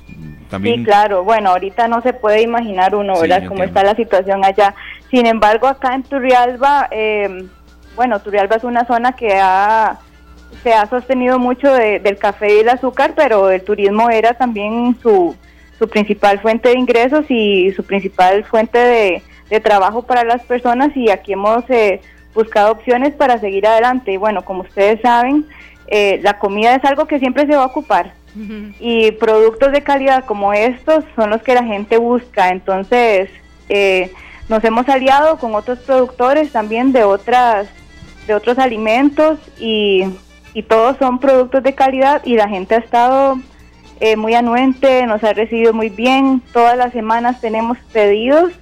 También... 0.50 0.80
Sí, 0.80 0.84
claro. 0.84 1.24
Bueno, 1.24 1.50
ahorita 1.50 1.88
no 1.88 2.00
se 2.02 2.12
puede 2.12 2.42
imaginar 2.42 2.94
uno, 2.94 3.18
¿verdad? 3.20 3.46
Cómo 3.46 3.64
está 3.64 3.82
la 3.82 3.94
situación 3.94 4.44
allá. 4.44 4.74
Sin 5.10 5.26
embargo, 5.26 5.66
acá 5.66 5.94
en 5.94 6.02
Turrialba, 6.02 6.88
eh, 6.90 7.46
bueno, 7.96 8.20
Turrialba 8.20 8.56
es 8.56 8.64
una 8.64 8.84
zona 8.84 9.12
que 9.12 9.38
ha, 9.40 9.98
se 10.62 10.72
ha 10.72 10.86
sostenido 10.86 11.38
mucho 11.38 11.72
del 11.72 12.18
café 12.18 12.56
y 12.56 12.60
el 12.60 12.68
azúcar, 12.68 13.14
pero 13.16 13.50
el 13.50 13.62
turismo 13.62 14.10
era 14.10 14.34
también 14.34 14.96
su, 15.02 15.34
su 15.78 15.88
principal 15.88 16.40
fuente 16.40 16.70
de 16.70 16.78
ingresos 16.78 17.24
y 17.28 17.72
su 17.72 17.84
principal 17.84 18.44
fuente 18.44 18.78
de, 18.78 19.22
trabajo 19.60 20.02
para 20.02 20.24
las 20.24 20.42
personas 20.42 20.94
y 20.94 21.08
aquí 21.08 21.32
hemos 21.32 21.64
eh, 21.70 22.02
buscado 22.34 22.70
opciones 22.70 23.14
para 23.14 23.38
seguir 23.38 23.66
adelante. 23.66 24.12
Y 24.12 24.16
bueno, 24.18 24.44
como 24.44 24.62
ustedes 24.62 25.00
saben, 25.00 25.46
eh, 25.86 26.20
la 26.22 26.38
comida 26.38 26.74
es 26.74 26.84
algo 26.84 27.06
que 27.06 27.18
siempre 27.18 27.46
se 27.46 27.56
va 27.56 27.62
a 27.62 27.66
ocupar 27.66 28.12
y 28.78 29.10
productos 29.12 29.72
de 29.72 29.82
calidad 29.82 30.24
como 30.24 30.52
estos 30.52 31.04
son 31.16 31.30
los 31.30 31.42
que 31.42 31.54
la 31.54 31.64
gente 31.64 31.96
busca. 31.96 32.50
Entonces, 32.50 33.30
eh, 33.68 34.12
nos 34.48 34.62
hemos 34.64 34.88
aliado 34.88 35.38
con 35.38 35.54
otros 35.54 35.78
productores 35.80 36.52
también 36.52 36.92
de 36.92 37.04
otras 37.04 37.68
de 38.26 38.34
otros 38.34 38.58
alimentos 38.58 39.38
y, 39.58 40.04
y 40.52 40.62
todos 40.62 40.98
son 40.98 41.18
productos 41.18 41.62
de 41.62 41.74
calidad 41.74 42.20
y 42.24 42.36
la 42.36 42.48
gente 42.48 42.74
ha 42.74 42.78
estado 42.78 43.38
eh, 44.00 44.16
muy 44.16 44.34
anuente, 44.34 45.06
nos 45.06 45.22
ha 45.24 45.32
recibido 45.32 45.72
muy 45.72 45.88
bien. 45.88 46.42
Todas 46.52 46.76
las 46.76 46.92
semanas 46.92 47.40
tenemos 47.40 47.78
pedidos 47.92 48.52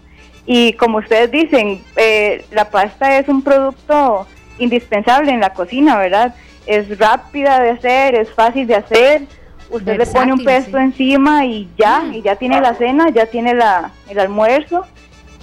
y 0.47 0.75
como 0.75 0.99
ustedes 0.99 1.31
dicen, 1.31 1.83
eh, 1.97 2.45
la 2.53 2.71
pasta 2.71 3.19
es 3.19 3.29
un 3.29 3.43
producto 3.43 4.27
indispensable 4.59 5.33
en 5.33 5.41
la 5.41 5.53
cocina, 5.53 5.97
¿verdad? 5.97 6.35
Es 6.67 6.99
rápida 6.99 7.61
de 7.61 7.71
hacer, 7.71 8.15
es 8.15 8.31
fácil 8.33 8.67
de 8.67 8.77
hacer. 8.77 9.23
Usted 9.69 9.99
le 9.99 10.07
pone 10.07 10.33
un 10.33 10.45
pesto 10.45 10.79
encima 10.79 11.45
y 11.45 11.69
ya, 11.77 12.05
y 12.13 12.23
ya 12.23 12.37
tiene 12.37 12.61
la 12.61 12.75
cena, 12.75 13.11
ya 13.11 13.27
tiene 13.27 13.55
la, 13.55 13.91
el 14.09 14.19
almuerzo. 14.21 14.87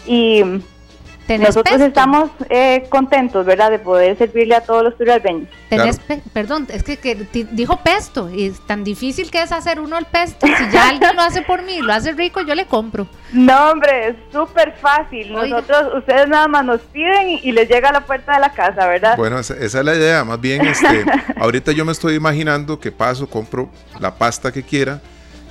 Y 0.07 0.41
nosotros 1.27 1.79
estamos 1.81 2.29
eh, 2.49 2.85
contentos, 2.89 3.45
¿verdad?, 3.45 3.71
de 3.71 3.79
poder 3.79 4.17
servirle 4.17 4.55
a 4.55 4.61
todos 4.61 4.83
los 4.83 4.97
turalbeños. 4.97 5.47
Tenés 5.69 5.99
perdón, 6.33 6.67
es 6.69 6.83
que, 6.83 7.27
dijo 7.51 7.77
pesto, 7.77 8.29
y 8.29 8.47
es 8.47 8.59
tan 8.65 8.83
difícil 8.83 9.31
que 9.31 9.41
es 9.41 9.51
hacer 9.51 9.79
uno 9.79 9.97
el 9.97 10.05
pesto. 10.05 10.45
Si 10.45 10.71
ya 10.71 10.89
alguien 10.89 11.15
lo 11.15 11.21
hace 11.21 11.41
por 11.41 11.63
mí, 11.63 11.81
lo 11.81 11.93
hace 11.93 12.11
rico, 12.11 12.41
yo 12.41 12.55
le 12.55 12.65
compro. 12.65 13.07
No, 13.31 13.71
hombre, 13.71 14.09
es 14.09 14.15
súper 14.31 14.75
fácil. 14.81 15.31
Nosotros, 15.31 15.93
ustedes 15.97 16.27
nada 16.27 16.47
más 16.47 16.65
nos 16.65 16.81
piden 16.81 17.29
y, 17.41 17.51
les 17.53 17.69
llega 17.69 17.89
a 17.89 17.93
la 17.93 18.01
puerta 18.01 18.33
de 18.33 18.39
la 18.39 18.51
casa, 18.51 18.87
¿verdad? 18.87 19.15
Bueno, 19.15 19.39
esa, 19.39 19.55
es 19.55 19.73
la 19.73 19.95
idea. 19.95 20.23
Más 20.23 20.41
bien, 20.41 20.65
este, 20.65 21.05
ahorita 21.37 21.71
yo 21.71 21.85
me 21.85 21.91
estoy 21.91 22.15
imaginando 22.15 22.79
que 22.79 22.91
paso, 22.91 23.29
compro 23.29 23.69
la 23.99 24.15
pasta 24.15 24.51
que 24.51 24.63
quiera 24.63 25.01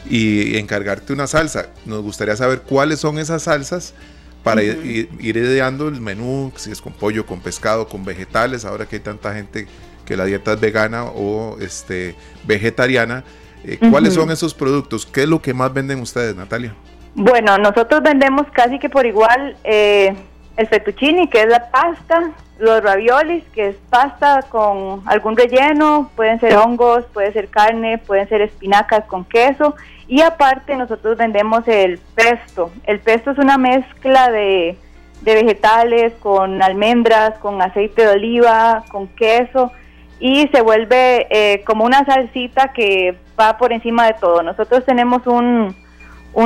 y 0.08 0.58
encargarte 0.58 1.12
una 1.12 1.26
salsa. 1.26 1.66
Nos 1.86 2.02
gustaría 2.02 2.36
saber 2.36 2.62
cuáles 2.62 3.00
son 3.00 3.18
esas 3.18 3.44
salsas 3.44 3.94
para 4.42 4.62
ir, 4.62 5.08
ideando 5.20 5.88
el 5.88 6.00
menú, 6.00 6.52
si 6.56 6.72
es 6.72 6.80
con 6.80 6.92
pollo, 6.92 7.26
con 7.26 7.40
pescado, 7.40 7.88
con 7.88 8.04
vegetales, 8.04 8.64
ahora 8.64 8.86
que 8.86 8.96
hay 8.96 9.02
tanta 9.02 9.34
gente 9.34 9.66
que 10.04 10.16
la 10.16 10.24
dieta 10.24 10.54
es 10.54 10.60
vegana 10.60 11.04
o 11.04 11.58
este, 11.60 12.16
vegetariana. 12.44 13.24
Eh, 13.64 13.78
¿Cuáles 13.90 14.14
son 14.14 14.30
esos 14.30 14.54
productos? 14.54 15.06
¿Qué 15.06 15.22
es 15.22 15.28
lo 15.28 15.40
que 15.40 15.54
más 15.54 15.72
venden 15.72 16.00
ustedes, 16.00 16.34
Natalia? 16.34 16.74
Bueno, 17.14 17.58
nosotros 17.58 18.02
vendemos 18.02 18.46
casi 18.52 18.78
que 18.78 18.90
por 18.90 19.06
igual 19.06 19.56
eh, 19.62 20.14
el 20.56 20.66
fettuccini, 20.66 21.28
que 21.28 21.42
es 21.42 21.48
la 21.48 21.70
pasta, 21.70 22.32
los 22.58 22.82
raviolis, 22.82 23.44
que 23.54 23.68
es 23.68 23.76
pasta 23.90 24.42
con 24.48 25.02
algún 25.06 25.36
relleno, 25.36 26.10
pueden 26.16 26.40
ser 26.40 26.56
hongos, 26.56 27.04
puede 27.12 27.32
ser 27.32 27.48
carne, 27.48 27.98
pueden 27.98 28.28
ser 28.28 28.40
espinacas 28.40 29.04
con 29.06 29.24
queso, 29.24 29.76
y 30.08 30.20
aparte 30.20 30.76
nosotros 30.76 31.16
vendemos 31.16 31.66
el 31.68 31.98
pesto. 32.14 32.70
El 32.84 33.00
pesto 33.00 33.30
es 33.30 33.38
una 33.38 33.58
mezcla 33.58 34.30
de, 34.30 34.76
vegetales 35.22 36.12
con 36.20 36.62
almendras, 36.62 37.38
con 37.38 37.62
aceite 37.62 38.02
de 38.02 38.12
oliva, 38.12 38.84
con 38.90 39.08
queso 39.08 39.72
y 40.18 40.48
se 40.48 40.60
vuelve 40.60 41.26
eh, 41.30 41.62
como 41.64 41.84
una 41.84 42.04
salsita 42.04 42.72
que 42.72 43.16
va 43.38 43.56
por 43.56 43.72
encima 43.72 44.06
de 44.06 44.14
todo. 44.14 44.42
Nosotros 44.42 44.84
tenemos 44.84 45.26
un 45.26 45.74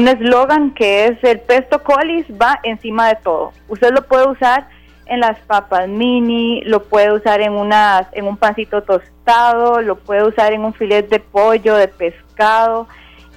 eslogan 0.09 0.73
que 0.73 1.07
es 1.07 1.25
el 1.25 1.41
pesto 1.41 1.83
colis 1.83 2.27
va 2.41 2.61
encima 2.63 3.09
de 3.09 3.17
todo. 3.17 3.53
Usted 3.69 3.93
lo 3.93 4.07
puede 4.07 4.29
usar 4.29 4.69
en 5.07 5.21
las 5.21 5.39
papas 5.41 5.89
mini, 5.89 6.63
lo 6.63 6.85
puede 6.85 7.13
usar 7.13 7.41
en 7.41 7.53
unas 7.53 8.07
en 8.13 8.27
un 8.27 8.37
pancito 8.37 8.83
tostado, 8.83 9.81
lo 9.81 9.97
puede 9.97 10.25
usar 10.25 10.53
en 10.53 10.65
un 10.65 10.75
filet 10.75 11.09
de 11.09 11.21
pollo, 11.21 11.77
de 11.77 11.89
pescado, 11.89 12.89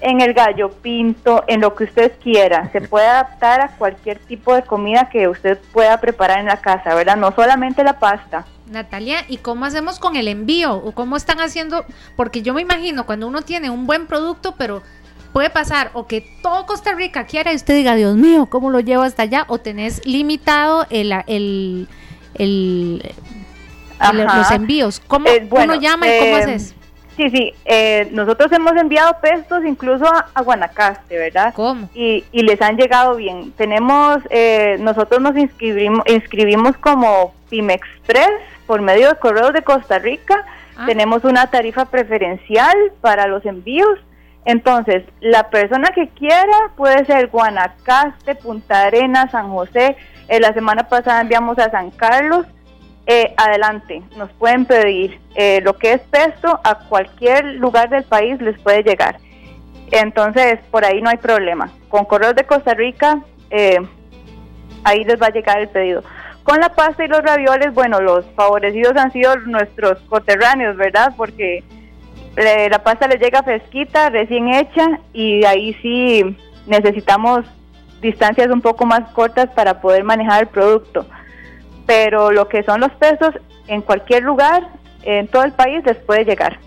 en 0.01 0.21
el 0.21 0.33
gallo 0.33 0.69
pinto, 0.69 1.43
en 1.47 1.61
lo 1.61 1.75
que 1.75 1.85
usted 1.85 2.13
quiera. 2.21 2.69
Se 2.71 2.81
puede 2.81 3.07
adaptar 3.07 3.61
a 3.61 3.69
cualquier 3.77 4.19
tipo 4.19 4.55
de 4.55 4.63
comida 4.63 5.09
que 5.09 5.27
usted 5.27 5.59
pueda 5.73 5.99
preparar 5.99 6.39
en 6.39 6.45
la 6.45 6.57
casa, 6.57 6.95
¿verdad? 6.95 7.17
No 7.17 7.33
solamente 7.33 7.83
la 7.83 7.99
pasta. 7.99 8.45
Natalia, 8.69 9.25
¿y 9.27 9.37
cómo 9.37 9.65
hacemos 9.65 9.99
con 9.99 10.15
el 10.15 10.27
envío? 10.27 10.75
¿O 10.75 10.91
cómo 10.91 11.17
están 11.17 11.39
haciendo? 11.41 11.85
Porque 12.15 12.41
yo 12.41 12.53
me 12.53 12.61
imagino 12.61 13.05
cuando 13.05 13.27
uno 13.27 13.41
tiene 13.41 13.69
un 13.69 13.87
buen 13.87 14.05
producto, 14.05 14.55
pero 14.57 14.83
puede 15.33 15.49
pasar 15.49 15.91
o 15.93 16.07
que 16.07 16.25
todo 16.41 16.65
Costa 16.65 16.93
Rica 16.93 17.25
quiera 17.25 17.51
y 17.51 17.55
usted 17.55 17.75
diga, 17.75 17.95
Dios 17.95 18.15
mío, 18.15 18.47
¿cómo 18.47 18.69
lo 18.69 18.79
llevo 18.79 19.03
hasta 19.03 19.23
allá? 19.23 19.45
O 19.47 19.59
tenés 19.59 20.05
limitado 20.05 20.85
el, 20.89 21.11
el, 21.27 21.87
el, 22.35 23.15
los 24.13 24.51
envíos. 24.51 25.01
¿Cómo 25.07 25.27
eh, 25.27 25.47
uno 25.49 25.75
llama 25.75 26.07
y 26.07 26.19
cómo 26.19 26.37
eh, 26.37 26.41
haces? 26.41 26.75
Sí, 27.20 27.30
sí, 27.32 27.53
eh, 27.65 28.07
nosotros 28.13 28.49
hemos 28.53 28.78
enviado 28.78 29.17
pestos 29.20 29.65
incluso 29.65 30.05
a, 30.05 30.41
Guanacaste, 30.41 31.17
¿verdad? 31.17 31.53
¿Cómo? 31.53 31.89
Y, 31.93 32.24
y, 32.32 32.43
les 32.43 32.61
han 32.61 32.78
llegado 32.78 33.17
bien. 33.17 33.51
Tenemos, 33.57 34.20
eh, 34.30 34.78
nosotros 34.80 35.20
nos 35.20 35.36
inscribimos, 35.36 36.05
inscribimos 36.07 36.78
como 36.78 37.34
Pimexpress 37.49 38.32
por 38.65 38.82
medio 38.82 39.09
de 39.09 39.15
Correos 39.15 39.51
de 39.51 39.63
Costa 39.63 39.99
Rica. 39.99 40.45
Ah. 40.78 40.86
Tenemos 40.86 41.26
una 41.26 41.47
tarifa 41.47 41.84
preferencial 41.84 42.78
para 43.01 43.28
los 43.28 43.45
envíos. 43.45 43.99
Entonces, 44.45 45.03
la 45.20 45.49
persona 45.49 45.89
que 45.89 46.07
quiera 46.07 46.72
puede 46.78 47.03
ser 47.03 47.28
Guanacaste, 47.28 48.36
Punta 48.36 48.84
Arenas, 48.84 49.32
San 49.32 49.49
José. 49.49 49.97
Eh, 50.30 50.39
la 50.39 50.53
semana 50.53 50.84
pasada 50.88 51.20
enviamos 51.20 51.59
a 51.59 51.70
San 51.70 51.91
Carlos 51.91 52.45
eh, 53.12 53.34
adelante, 53.38 54.03
nos 54.18 54.30
pueden 54.34 54.66
pedir 54.66 55.20
eh, 55.34 55.62
lo 55.64 55.76
que 55.76 55.93
es 55.93 56.01
pesto 56.12 56.60
a 56.64 56.76
cualquier 56.88 57.43
lugar 57.55 57.89
del 57.89 58.03
país 58.03 58.39
les 58.39 58.62
puede 58.62 58.84
llegar. 58.84 59.18
Entonces, 59.89 60.60
por 60.70 60.86
ahí 60.86 61.01
no 61.01 61.10
hay 61.10 61.18
problema. 61.18 61.72
Con 61.88 62.05
Correos 62.05 62.36
de 62.36 62.43
Costa 62.43 62.76
Rica, 62.76 63.20
eh, 63.49 63.80
ahí 64.84 65.03
les 65.05 65.20
va 65.20 65.26
a 65.26 65.32
llegar 65.32 65.60
el 65.60 65.70
pedido. 65.70 66.03
Con 66.43 66.60
la 66.60 66.70
pasta 66.70 67.03
y 67.03 67.07
los 67.07 67.24
ravioles, 67.24 67.74
bueno, 67.74 67.99
los 67.99 68.26
favorecidos 68.36 68.95
han 68.95 69.12
sido 69.12 69.36
nuestros 69.38 69.97
coterráneos, 70.01 70.78
¿verdad? 70.78 71.12
Porque 71.18 71.64
la 72.36 72.84
pasta 72.84 73.07
les 73.07 73.20
llega 73.20 73.41
fresquita, 73.41 74.12
recién 74.12 74.53
hecha, 74.53 74.99
y 75.14 75.43
ahí 75.45 75.74
sí 75.82 76.38
necesitamos 76.68 77.43
distancias 78.01 78.49
un 78.51 78.62
poco 78.62 78.86
más 78.86 79.10
cortas 79.14 79.49
para 79.55 79.82
poder 79.82 80.03
manejar 80.03 80.43
el 80.43 80.47
producto 80.49 81.07
pero 81.89 82.31
lo 82.31 82.47
que 82.47 82.61
son 82.61 82.81
los 82.81 82.91
pesos 82.91 83.33
en 83.67 83.81
cualquier 83.81 84.21
lugar, 84.21 84.69
en 85.01 85.27
todo 85.27 85.43
el 85.43 85.53
país, 85.53 85.83
les 85.83 85.97
puede 85.97 86.23
llegar. 86.23 86.59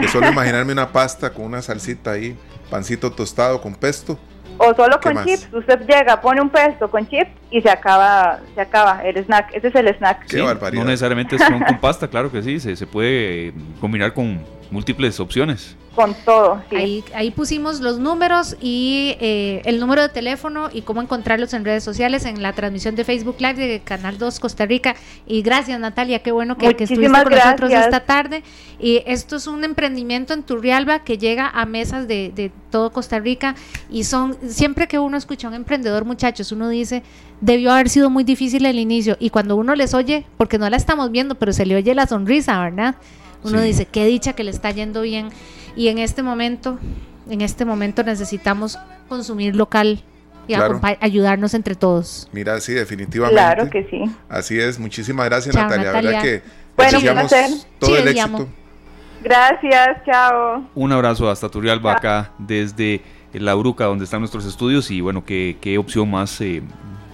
Yo 0.00 0.08
suelo 0.08 0.28
imaginarme 0.32 0.72
una 0.72 0.90
pasta 0.90 1.30
con 1.30 1.44
una 1.44 1.62
salsita 1.62 2.12
ahí, 2.12 2.36
pancito 2.70 3.12
tostado 3.12 3.60
con 3.60 3.74
pesto 3.74 4.18
o 4.58 4.74
solo 4.74 5.00
con 5.00 5.24
chips. 5.24 5.48
Usted 5.52 5.80
llega, 5.86 6.20
pone 6.20 6.40
un 6.40 6.50
pesto 6.50 6.90
con 6.90 7.06
chips 7.08 7.30
y 7.50 7.60
se 7.60 7.70
acaba, 7.70 8.40
se 8.54 8.60
acaba 8.60 9.02
el 9.04 9.16
snack. 9.24 9.54
Ese 9.54 9.68
es 9.68 9.74
el 9.74 9.88
snack. 9.96 10.32
no 10.72 10.84
necesariamente 10.84 11.36
es 11.36 11.44
con, 11.44 11.60
con, 11.60 11.78
pasta, 11.78 12.08
claro 12.08 12.30
que 12.30 12.42
sí. 12.42 12.60
Se, 12.60 12.76
se 12.76 12.86
puede 12.86 13.52
combinar 13.80 14.12
con 14.12 14.40
múltiples 14.74 15.20
opciones 15.20 15.76
con 15.94 16.14
todo. 16.24 16.60
Ahí, 16.72 17.04
ahí 17.14 17.30
pusimos 17.30 17.80
los 17.80 17.98
números 17.98 18.56
y 18.60 19.16
eh, 19.20 19.62
el 19.64 19.78
número 19.78 20.02
de 20.02 20.08
teléfono 20.08 20.68
y 20.72 20.82
cómo 20.82 21.00
encontrarlos 21.00 21.54
en 21.54 21.64
redes 21.64 21.84
sociales 21.84 22.24
en 22.24 22.42
la 22.42 22.52
transmisión 22.52 22.96
de 22.96 23.04
Facebook 23.04 23.36
Live 23.38 23.54
de 23.54 23.80
Canal 23.80 24.18
2 24.18 24.40
Costa 24.40 24.66
Rica. 24.66 24.96
Y 25.26 25.42
gracias 25.42 25.78
Natalia, 25.78 26.18
qué 26.18 26.32
bueno 26.32 26.58
que, 26.58 26.74
que 26.74 26.84
estuviste 26.84 27.22
con 27.22 27.32
nosotros 27.32 27.70
esta 27.70 28.00
tarde. 28.00 28.42
Y 28.80 29.02
esto 29.06 29.36
es 29.36 29.46
un 29.46 29.62
emprendimiento 29.62 30.34
en 30.34 30.42
Turrialba 30.42 31.04
que 31.04 31.16
llega 31.16 31.48
a 31.48 31.64
mesas 31.64 32.08
de, 32.08 32.32
de 32.34 32.50
todo 32.70 32.90
Costa 32.90 33.20
Rica 33.20 33.54
y 33.88 34.02
son, 34.02 34.36
siempre 34.48 34.88
que 34.88 34.98
uno 34.98 35.16
escucha 35.16 35.46
a 35.46 35.50
un 35.50 35.54
emprendedor 35.54 36.04
muchachos, 36.04 36.50
uno 36.50 36.68
dice, 36.68 37.04
debió 37.40 37.70
haber 37.72 37.88
sido 37.88 38.10
muy 38.10 38.24
difícil 38.24 38.66
el 38.66 38.80
inicio. 38.80 39.16
Y 39.20 39.30
cuando 39.30 39.54
uno 39.54 39.76
les 39.76 39.94
oye, 39.94 40.26
porque 40.36 40.58
no 40.58 40.68
la 40.68 40.76
estamos 40.76 41.12
viendo, 41.12 41.36
pero 41.36 41.52
se 41.52 41.64
le 41.66 41.76
oye 41.76 41.94
la 41.94 42.08
sonrisa, 42.08 42.58
¿verdad? 42.60 42.96
Uno 43.44 43.60
dice, 43.60 43.86
qué 43.86 44.06
dicha 44.06 44.32
que 44.32 44.42
le 44.42 44.50
está 44.50 44.70
yendo 44.70 45.02
bien. 45.02 45.28
Y 45.76 45.88
en 45.88 45.98
este 45.98 46.22
momento, 46.22 46.78
en 47.28 47.40
este 47.40 47.64
momento 47.64 48.02
necesitamos 48.02 48.78
consumir 49.08 49.54
local 49.54 50.02
y 50.48 50.54
ayudarnos 50.54 51.54
entre 51.54 51.74
todos. 51.74 52.28
Mira, 52.32 52.60
sí, 52.60 52.72
definitivamente. 52.72 53.40
Claro 53.40 53.70
que 53.70 53.84
sí. 53.90 54.02
Así 54.28 54.58
es. 54.58 54.78
Muchísimas 54.78 55.26
gracias, 55.26 55.54
Natalia. 55.54 55.92
Verdad 55.92 56.22
que 56.22 56.42
bueno, 56.76 56.98
todo 57.78 57.96
el 57.96 58.08
éxito. 58.08 58.48
Gracias, 59.22 60.04
chao. 60.04 60.68
Un 60.74 60.92
abrazo 60.92 61.30
hasta 61.30 61.48
Turialba 61.48 61.92
acá 61.92 62.32
desde 62.38 63.00
La 63.32 63.54
Bruca, 63.54 63.86
donde 63.86 64.04
están 64.04 64.20
nuestros 64.20 64.44
estudios 64.44 64.90
y 64.90 65.00
bueno, 65.00 65.24
qué, 65.24 65.56
qué 65.60 65.78
opción 65.78 66.10
más, 66.10 66.38
eh, 66.42 66.62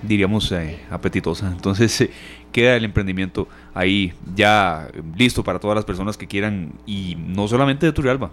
diríamos, 0.02 0.50
eh, 0.50 0.80
apetitosa. 0.90 1.46
Entonces, 1.46 2.00
eh, 2.00 2.10
queda 2.52 2.76
el 2.76 2.84
emprendimiento 2.84 3.48
ahí 3.74 4.12
ya 4.34 4.88
listo 5.16 5.44
para 5.44 5.58
todas 5.58 5.74
las 5.74 5.84
personas 5.84 6.16
que 6.16 6.26
quieran 6.26 6.72
y 6.86 7.16
no 7.18 7.48
solamente 7.48 7.86
de 7.86 7.92
Turrialba. 7.92 8.30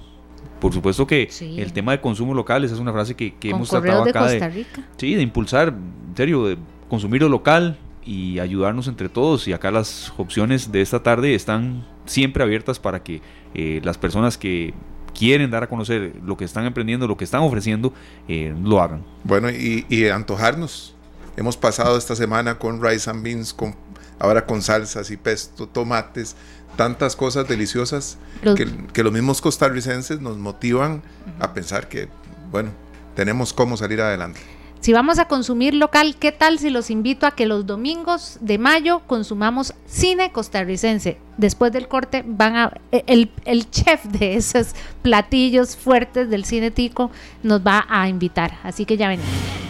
Por 0.60 0.74
supuesto 0.74 1.06
que 1.06 1.30
el 1.42 1.72
tema 1.72 1.92
de 1.92 2.02
consumo 2.02 2.34
local, 2.34 2.64
esa 2.64 2.74
es 2.74 2.80
una 2.80 2.92
frase 2.92 3.16
que, 3.16 3.34
hemos 3.44 3.70
tratado 3.70 4.04
acá 4.04 4.28
de, 4.28 4.66
sí, 4.98 5.14
de 5.14 5.22
impulsar, 5.22 5.70
en 5.70 6.16
serio, 6.16 6.48
de 6.48 6.58
consumir 6.90 7.22
lo 7.22 7.30
local 7.30 7.78
y 8.04 8.40
ayudarnos 8.40 8.88
entre 8.88 9.10
todos. 9.10 9.48
Y 9.48 9.54
acá 9.54 9.70
las 9.70 10.12
opciones 10.18 10.72
de 10.72 10.82
esta 10.82 11.04
tarde 11.04 11.36
están 11.36 11.86
siempre 12.06 12.42
abiertas 12.44 12.80
para 12.80 13.04
que 13.04 13.22
eh, 13.54 13.82
las 13.84 13.98
personas 13.98 14.38
que 14.38 14.74
quieren 15.14 15.52
dar 15.52 15.64
a 15.64 15.68
conocer 15.68 16.14
lo 16.24 16.38
que 16.38 16.46
están 16.46 16.66
emprendiendo, 16.66 17.08
lo 17.08 17.18
que 17.18 17.24
están 17.24 17.42
ofreciendo, 17.42 17.94
eh, 18.28 18.56
lo 18.64 18.82
hagan. 18.82 19.04
Bueno, 19.24 19.50
y, 19.50 19.86
y 19.90 20.08
antojarnos. 20.08 20.96
Hemos 21.36 21.56
pasado 21.56 22.00
esta 22.00 22.16
semana 22.16 22.58
con 22.58 22.82
rice 22.82 23.08
and 23.12 23.24
beans, 23.24 23.54
con 23.54 23.76
ahora 24.20 24.46
con 24.46 24.62
salsas 24.62 25.12
y 25.12 25.18
pesto, 25.18 25.68
tomates, 25.68 26.36
tantas 26.76 27.16
cosas 27.16 27.48
deliciosas 27.48 28.18
que, 28.94 29.04
los 29.04 29.14
mismos 29.14 29.42
costarricenses 29.42 30.22
nos 30.22 30.38
motivan 30.38 31.02
a 31.40 31.54
pensar 31.54 31.90
que, 31.90 32.08
bueno, 32.52 32.72
tenemos 33.16 33.54
cómo 33.54 33.78
salir 33.78 34.02
adelante. 34.02 34.40
Si 34.80 34.94
vamos 34.94 35.20
a 35.20 35.26
consumir 35.26 35.74
local, 35.74 36.16
¿qué 36.20 36.32
tal 36.32 36.60
si 36.60 36.70
los 36.70 36.90
invito 36.90 37.26
a 37.26 37.32
que 37.32 37.46
los 37.46 37.66
domingos 37.66 38.38
de 38.42 38.58
mayo 38.58 39.02
consumamos 39.08 39.74
cine 39.86 40.32
costarricense? 40.32 41.18
Después 41.38 41.72
del 41.72 41.88
corte 41.88 42.24
van 42.26 42.56
a 42.56 42.74
e, 42.92 43.04
el, 43.08 43.32
el 43.46 43.70
chef 43.70 44.06
de 44.06 44.36
esos 44.36 44.74
platillos 45.02 45.76
fuertes 45.76 46.30
del 46.30 46.46
cine 46.46 46.72
tico 46.72 47.12
nos 47.44 47.66
va 47.66 47.86
a 47.90 48.08
invitar, 48.08 48.60
así 48.64 48.86
que 48.86 48.98
ya 48.98 49.10
ven. 49.10 49.20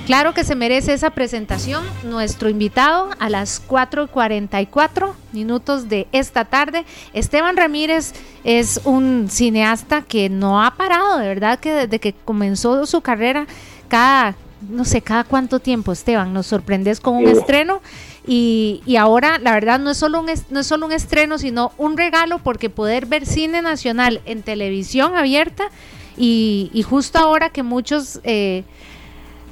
Claro 0.07 0.33
que 0.33 0.45
se 0.45 0.55
merece 0.55 0.93
esa 0.93 1.09
presentación 1.09 1.83
nuestro 2.03 2.47
invitado 2.47 3.09
a 3.19 3.29
las 3.29 3.61
4:44 3.67 5.13
minutos 5.33 5.89
de 5.89 6.07
esta 6.13 6.45
tarde. 6.45 6.85
Esteban 7.11 7.57
Ramírez 7.57 8.13
es 8.45 8.79
un 8.85 9.27
cineasta 9.29 10.03
que 10.03 10.29
no 10.29 10.63
ha 10.63 10.75
parado, 10.75 11.17
de 11.17 11.27
verdad 11.27 11.59
que 11.59 11.73
desde 11.73 11.99
que 11.99 12.13
comenzó 12.13 12.85
su 12.85 13.01
carrera 13.01 13.47
cada 13.89 14.35
no 14.69 14.85
sé, 14.85 15.01
cada 15.01 15.23
cuánto 15.23 15.59
tiempo, 15.59 15.91
Esteban, 15.91 16.33
nos 16.33 16.47
sorprendes 16.47 16.99
con 16.99 17.15
un 17.15 17.27
estreno 17.27 17.81
y, 18.25 18.81
y, 18.85 18.95
ahora 18.97 19.37
la 19.39 19.53
verdad 19.53 19.79
no 19.79 19.91
es, 19.91 19.97
solo 19.97 20.19
un, 20.19 20.27
no 20.49 20.59
es 20.59 20.67
solo 20.67 20.85
un 20.85 20.91
estreno, 20.91 21.37
sino 21.37 21.71
un 21.77 21.97
regalo 21.97 22.39
porque 22.39 22.69
poder 22.69 23.05
ver 23.05 23.25
cine 23.25 23.61
nacional 23.61 24.21
en 24.25 24.43
televisión 24.43 25.15
abierta 25.15 25.69
y, 26.17 26.69
y 26.73 26.81
justo 26.81 27.19
ahora 27.19 27.49
que 27.49 27.63
muchos 27.63 28.19
eh, 28.23 28.63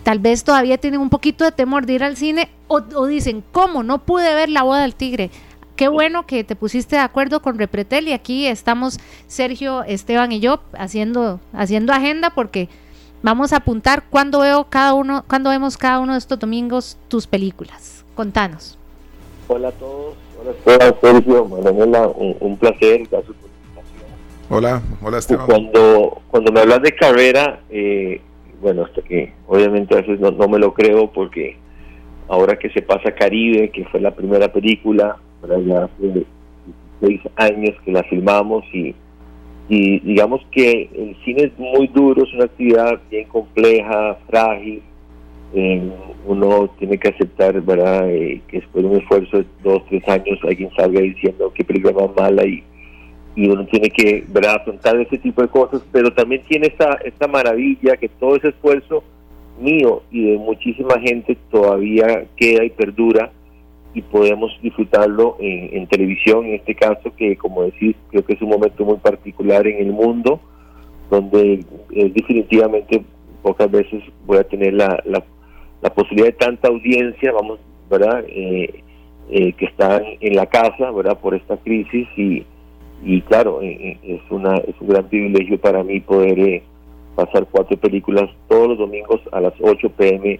tal 0.04 0.20
vez 0.20 0.44
todavía 0.44 0.78
tienen 0.78 1.00
un 1.00 1.10
poquito 1.10 1.46
de 1.46 1.52
temor 1.52 1.86
de 1.86 1.94
ir 1.94 2.04
al 2.04 2.18
cine 2.18 2.50
o, 2.68 2.82
o 2.96 3.06
dicen, 3.06 3.44
¿cómo? 3.52 3.84
No 3.84 4.04
pude 4.04 4.34
ver 4.34 4.50
la 4.50 4.64
boda 4.64 4.82
del 4.82 4.96
tigre 4.96 5.32
qué 5.76 5.88
bueno 5.88 6.26
que 6.26 6.44
te 6.44 6.56
pusiste 6.56 6.96
de 6.96 7.02
acuerdo 7.02 7.42
con 7.42 7.58
Repretel 7.58 8.08
y 8.08 8.14
aquí 8.14 8.48
estamos 8.48 9.00
Sergio, 9.28 9.84
Esteban 9.84 10.32
y 10.32 10.40
yo 10.40 10.62
haciendo, 10.78 11.40
haciendo 11.54 11.94
agenda 11.94 12.30
porque 12.30 12.70
Vamos 13.26 13.54
a 13.54 13.58
apuntar 13.58 14.04
cuándo 14.12 14.42
veo 14.42 14.68
cada 14.70 14.94
uno, 14.94 15.26
cuando 15.28 15.50
vemos 15.50 15.78
cada 15.78 16.00
uno 16.00 16.12
de 16.12 16.20
estos 16.20 16.38
domingos 16.38 16.96
tus 17.08 17.26
películas. 17.26 18.06
Contanos. 18.14 18.78
Hola 19.48 19.70
a 19.70 19.72
todos, 19.72 20.14
hola 20.64 20.96
Sergio, 21.02 21.46
Manuela, 21.46 22.08
un, 22.08 22.56
placer, 22.56 23.08
gracias 23.10 23.36
por 23.36 23.50
la 23.76 24.56
Hola, 24.56 24.82
hola 25.02 25.18
Esteban. 25.18 25.48
Cuando, 25.48 26.22
cuando 26.30 26.52
me 26.52 26.60
hablas 26.60 26.84
de 26.84 26.92
carrera, 26.92 27.62
eh, 27.72 28.22
bueno, 28.62 28.84
hasta 28.84 29.02
que 29.02 29.34
obviamente 29.48 29.96
a 29.96 30.02
veces 30.02 30.20
no, 30.20 30.30
no, 30.30 30.48
me 30.48 30.60
lo 30.60 30.76
creo 30.76 31.12
porque 31.12 31.58
ahora 32.28 32.60
que 32.60 32.70
se 32.70 32.84
pasa 32.84 33.16
Caribe, 33.16 33.72
que 33.72 33.86
fue 33.86 34.02
la 34.02 34.14
primera 34.14 34.54
película, 34.54 35.18
ya 35.66 35.86
hace 35.86 36.28
seis 37.02 37.22
años 37.38 37.76
que 37.84 37.92
la 37.92 38.04
filmamos 38.04 38.64
y 38.72 38.94
y 39.68 40.00
digamos 40.00 40.42
que 40.52 40.90
el 40.96 41.16
cine 41.24 41.44
es 41.46 41.58
muy 41.58 41.88
duro, 41.88 42.24
es 42.24 42.34
una 42.34 42.46
actividad 42.46 43.00
bien 43.10 43.28
compleja, 43.28 44.18
frágil. 44.28 44.82
Eh, 45.54 45.90
uno 46.28 46.70
tiene 46.78 46.98
que 46.98 47.10
aceptar, 47.10 47.60
¿verdad?, 47.62 48.10
eh, 48.10 48.42
que 48.48 48.58
después 48.58 48.84
de 48.84 48.90
un 48.90 48.98
esfuerzo 48.98 49.38
de 49.38 49.46
dos, 49.64 49.84
tres 49.90 50.08
años 50.08 50.40
alguien 50.44 50.70
salga 50.76 51.02
diciendo 51.02 51.52
que 51.54 51.64
película 51.64 51.94
más 51.94 52.16
mala 52.16 52.46
y, 52.46 52.64
y 53.36 53.48
uno 53.48 53.66
tiene 53.66 53.90
que, 53.90 54.24
¿verdad?, 54.28 54.56
afrontar 54.56 55.00
ese 55.00 55.18
tipo 55.18 55.42
de 55.42 55.48
cosas, 55.48 55.82
pero 55.92 56.14
también 56.14 56.44
tiene 56.48 56.68
esta, 56.68 57.00
esta 57.06 57.28
maravilla 57.28 57.98
que 57.98 58.10
todo 58.10 58.36
ese 58.36 58.50
esfuerzo 58.50 59.04
mío 59.60 60.04
y 60.12 60.32
de 60.32 60.38
muchísima 60.38 61.00
gente 61.00 61.38
todavía 61.50 62.26
queda 62.36 62.66
y 62.66 62.70
perdura 62.70 63.32
y 63.96 64.02
podemos 64.02 64.52
disfrutarlo 64.62 65.38
en, 65.40 65.88
televisión, 65.88 66.46
en 66.46 66.56
este 66.56 66.76
caso, 66.76 67.16
que 67.16 67.38
como 67.38 67.64
decís, 67.64 67.96
creo 68.10 68.26
que 68.26 68.34
es 68.34 68.42
un 68.42 68.50
momento 68.50 68.84
muy 68.84 68.98
particular 68.98 69.66
en 69.66 69.78
el 69.88 69.94
mundo, 69.94 70.42
donde 71.10 71.64
eh, 71.92 72.12
definitivamente 72.14 73.04
pocas 73.42 73.72
veces 73.72 74.04
voy 74.26 74.38
a 74.38 74.44
tener 74.44 74.74
la, 74.74 75.02
la, 75.06 75.24
posibilidad 75.94 76.28
de 76.28 76.34
tanta 76.34 76.68
audiencia, 76.68 77.32
vamos, 77.32 77.60
¿verdad? 77.90 78.26
Eh, 78.28 78.84
eh, 79.30 79.54
que 79.54 79.66
están 79.66 80.04
en 80.20 80.36
la 80.36 80.48
casa, 80.48 80.92
¿verdad? 80.92 81.18
Por 81.20 81.34
esta 81.34 81.56
crisis 81.56 82.08
y, 82.18 82.44
y 83.04 83.22
claro, 83.22 83.62
es, 83.62 84.20
una, 84.30 84.56
es 84.58 84.76
un 84.82 84.90
gran 84.90 85.08
privilegio 85.08 85.58
para 85.58 85.84
mí 85.84 86.02
poder 86.02 86.64
pasar 87.16 87.48
cuatro 87.50 87.78
películas 87.78 88.30
todos 88.50 88.70
los 88.70 88.78
domingos 88.78 89.22
a 89.32 89.40
las 89.40 89.54
8 89.62 89.90
pm 89.92 90.40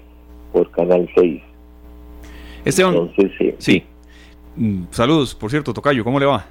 por 0.52 0.70
Canal 0.72 1.10
6. 1.16 1.42
Esteban, 2.66 2.96
Entonces, 2.96 3.56
sí. 3.60 3.84
Mm, 4.56 4.84
saludos, 4.90 5.36
por 5.36 5.52
cierto, 5.52 5.74
Tocayo, 5.74 6.04
¿cómo 6.04 6.20
le 6.20 6.26
va? 6.26 6.48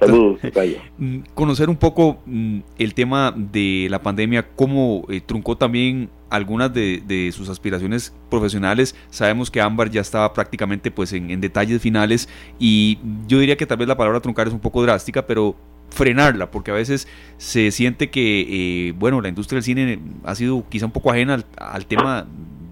Saludos, 0.00 0.40
Tocayo. 0.40 0.78
Mm, 0.98 1.20
conocer 1.34 1.68
un 1.68 1.76
poco 1.76 2.18
mm, 2.26 2.58
el 2.78 2.94
tema 2.94 3.32
de 3.36 3.86
la 3.88 4.02
pandemia, 4.02 4.48
cómo 4.56 5.04
eh, 5.08 5.20
truncó 5.20 5.56
también 5.56 6.08
algunas 6.30 6.72
de, 6.74 7.30
sus 7.32 7.48
aspiraciones 7.48 8.12
profesionales. 8.30 8.96
Sabemos 9.10 9.50
que 9.50 9.60
Ámbar 9.60 9.90
ya 9.90 10.00
estaba 10.00 10.32
prácticamente 10.32 10.90
pues 10.90 11.12
en, 11.12 11.40
detalles 11.40 11.80
finales 11.80 12.28
y 12.58 12.98
yo 13.28 13.38
diría 13.38 13.56
que 13.56 13.66
tal 13.66 13.76
vez 13.78 13.86
la 13.86 13.96
palabra 13.96 14.20
truncar 14.20 14.48
es 14.48 14.52
un 14.52 14.60
poco 14.60 14.82
drástica, 14.82 15.26
pero 15.26 15.54
frenarla, 15.90 16.50
porque 16.50 16.70
a 16.70 16.74
veces 16.74 17.06
se 17.36 17.70
siente 17.70 18.10
que, 18.10 18.88
eh, 18.88 18.92
bueno, 18.98 19.20
la 19.20 19.28
industria 19.28 19.56
del 19.56 19.62
cine 19.62 20.00
ha 20.24 20.34
sido 20.34 20.64
quizá 20.68 20.86
un 20.86 20.92
poco 20.92 21.12
ajena 21.12 21.44
al 21.56 21.86
tema 21.86 22.26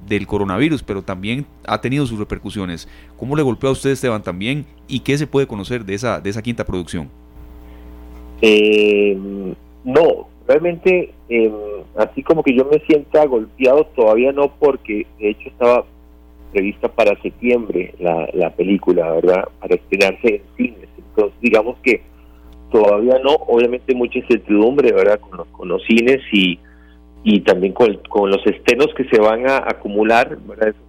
del 0.06 0.26
coronavirus, 0.26 0.82
pero 0.82 1.02
también 1.02 1.46
ha 1.66 1.80
tenido 1.80 2.06
sus 2.06 2.18
repercusiones. 2.18 2.88
¿Cómo 3.18 3.36
le 3.36 3.42
golpeó 3.42 3.70
a 3.70 3.72
usted, 3.72 3.90
Esteban, 3.90 4.22
también? 4.22 4.64
¿Y 4.88 5.00
qué 5.00 5.18
se 5.18 5.26
puede 5.26 5.46
conocer 5.46 5.84
de 5.84 5.94
esa, 5.94 6.20
de 6.20 6.30
esa 6.30 6.42
quinta 6.42 6.64
producción? 6.64 7.08
Eh, 8.42 9.16
no, 9.84 10.28
realmente, 10.46 11.12
em, 11.28 11.52
así 11.96 12.22
como 12.22 12.42
que 12.42 12.54
yo 12.54 12.68
me 12.70 12.78
sienta 12.80 13.24
golpeado, 13.26 13.86
todavía 13.96 14.32
no, 14.32 14.52
porque 14.58 15.06
de 15.18 15.30
hecho 15.30 15.48
estaba 15.48 15.84
prevista 16.52 16.88
para 16.88 17.20
septiembre 17.20 17.94
la, 17.98 18.28
la 18.32 18.50
película, 18.50 19.12
¿verdad? 19.12 19.48
Para 19.60 19.74
estrenarse 19.74 20.36
en 20.36 20.42
cines. 20.56 20.88
Entonces, 20.98 21.40
digamos 21.40 21.76
que 21.82 22.02
todavía 22.70 23.18
no, 23.22 23.34
obviamente 23.46 23.94
mucha 23.94 24.18
incertidumbre, 24.18 24.92
¿verdad? 24.92 25.20
Con 25.20 25.38
los, 25.38 25.46
con 25.48 25.68
los 25.68 25.82
cines 25.84 26.20
y 26.32 26.58
y 27.24 27.40
también 27.40 27.72
con, 27.72 27.94
con 28.08 28.30
los 28.30 28.46
estrenos 28.46 28.88
que 28.96 29.04
se 29.04 29.20
van 29.20 29.48
a 29.48 29.58
acumular, 29.58 30.36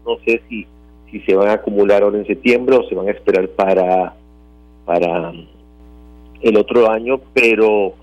no 0.05 0.17
sé 0.25 0.41
si, 0.47 0.67
si 1.11 1.19
se 1.21 1.35
van 1.35 1.49
a 1.49 1.53
acumular 1.53 2.03
ahora 2.03 2.19
en 2.19 2.27
septiembre 2.27 2.75
o 2.75 2.87
se 2.87 2.95
van 2.95 3.07
a 3.07 3.11
esperar 3.11 3.47
para, 3.49 4.15
para 4.85 5.33
el 6.41 6.57
otro 6.57 6.91
año, 6.91 7.19
pero 7.33 7.93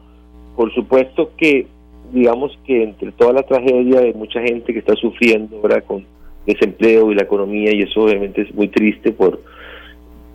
por 0.56 0.72
supuesto 0.74 1.30
que 1.36 1.66
digamos 2.12 2.56
que 2.64 2.82
entre 2.82 3.12
toda 3.12 3.32
la 3.32 3.42
tragedia 3.42 4.00
de 4.00 4.12
mucha 4.12 4.40
gente 4.40 4.72
que 4.72 4.78
está 4.78 4.94
sufriendo 4.94 5.56
ahora 5.56 5.80
con 5.80 6.06
desempleo 6.46 7.10
y 7.10 7.14
la 7.14 7.22
economía 7.22 7.74
y 7.74 7.80
eso 7.80 8.02
obviamente 8.02 8.42
es 8.42 8.54
muy 8.54 8.68
triste 8.68 9.12
por 9.12 9.40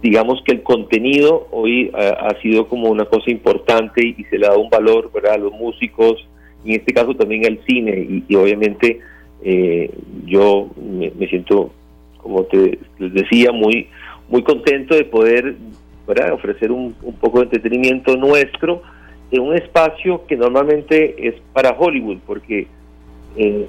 digamos 0.01 0.41
que 0.43 0.53
el 0.53 0.63
contenido 0.63 1.47
hoy 1.51 1.91
ha, 1.93 2.33
sido 2.41 2.67
como 2.67 2.89
una 2.89 3.05
cosa 3.05 3.29
importante 3.29 4.05
y, 4.05 4.23
se 4.25 4.37
le 4.37 4.45
ha 4.45 4.49
dado 4.49 4.61
un 4.61 4.69
valor 4.69 5.11
¿verdad? 5.13 5.33
a 5.33 5.37
los 5.37 5.53
músicos 5.53 6.27
en 6.65 6.71
este 6.71 6.93
caso 6.93 7.15
también 7.15 7.45
al 7.45 7.59
cine 7.65 8.23
y, 8.27 8.35
obviamente 8.35 8.99
eh, 9.43 9.89
yo 10.25 10.69
me, 10.77 11.27
siento 11.27 11.71
como 12.17 12.43
te 12.43 12.77
decía 12.99 13.51
muy 13.51 13.87
muy 14.27 14.43
contento 14.43 14.95
de 14.95 15.05
poder 15.05 15.55
ofrecer 16.33 16.71
un, 16.71 16.93
poco 17.21 17.39
de 17.39 17.45
entretenimiento 17.45 18.15
nuestro 18.17 18.81
en 19.31 19.41
un 19.41 19.55
espacio 19.55 20.25
que 20.25 20.35
normalmente 20.35 21.27
es 21.27 21.35
para 21.53 21.75
Hollywood 21.77 22.17
porque 22.25 22.67
eh, 23.35 23.67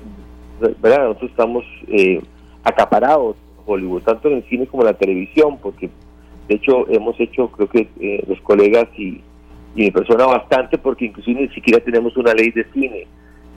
nosotros 0.61 1.31
estamos 1.31 1.65
eh, 1.89 2.21
acaparados 2.65 3.37
Hollywood 3.67 4.03
tanto 4.03 4.29
en 4.29 4.39
el 4.39 4.45
cine 4.45 4.67
como 4.67 4.83
en 4.83 4.89
la 4.89 4.95
televisión 4.95 5.59
porque 5.59 5.91
de 6.49 6.55
hecho 6.55 6.89
hemos 6.91 7.19
hecho 7.21 7.49
creo 7.49 7.69
que 7.69 7.89
eh, 8.01 8.25
los 8.27 8.41
colegas 8.41 8.87
y 8.99 9.21
y 9.75 9.83
mi 9.83 9.91
persona 9.91 10.27
bastante 10.27 10.79
porque 10.79 11.07
inclusive 11.07 11.43
ni 11.43 11.49
siquiera 11.49 11.83
tenemos 11.83 12.17
una 12.17 12.35
ley 12.35 12.51
de 12.51 12.65
cine. 12.73 13.07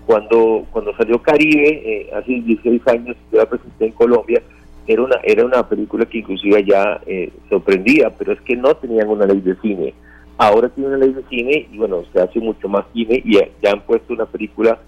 Cuando 0.06 0.66
cuando 0.72 0.96
salió 0.96 1.22
Caribe, 1.22 1.82
eh, 1.86 2.10
hace 2.14 2.32
16 2.42 2.88
años 2.88 3.16
que 3.32 3.38
la 3.38 3.46
presenté 3.46 3.86
en 3.86 3.92
Colombia, 3.94 4.42
era 4.86 5.02
una 5.02 5.16
era 5.24 5.46
una 5.46 5.68
película 5.68 6.06
que 6.06 6.20
inclusive 6.20 6.64
ya 6.66 7.02
eh, 7.06 7.32
sorprendía, 7.50 8.10
pero 8.12 8.34
es 8.34 8.42
que 8.42 8.56
no 8.56 8.76
tenían 8.76 9.10
una 9.10 9.26
ley 9.26 9.42
de 9.42 9.56
cine. 9.56 9.94
Ahora 10.38 10.70
tienen 10.70 10.94
una 10.94 11.06
ley 11.06 11.14
de 11.14 11.24
cine 11.30 11.68
y 11.72 11.78
bueno, 11.78 12.04
se 12.12 12.20
hace 12.20 12.40
mucho 12.40 12.68
más 12.68 12.86
cine 12.94 13.22
y 13.24 13.38
ya, 13.38 13.72
han 13.72 13.82
puesto 13.82 14.14
una 14.14 14.26
película 14.26 14.80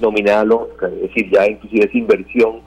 nominada 0.00 0.40
al 0.40 0.52
Oscar, 0.52 0.92
es 0.92 1.02
decir, 1.02 1.30
ya 1.30 1.46
inclusive 1.46 1.86
esa 1.86 1.96
inversión 1.96 2.60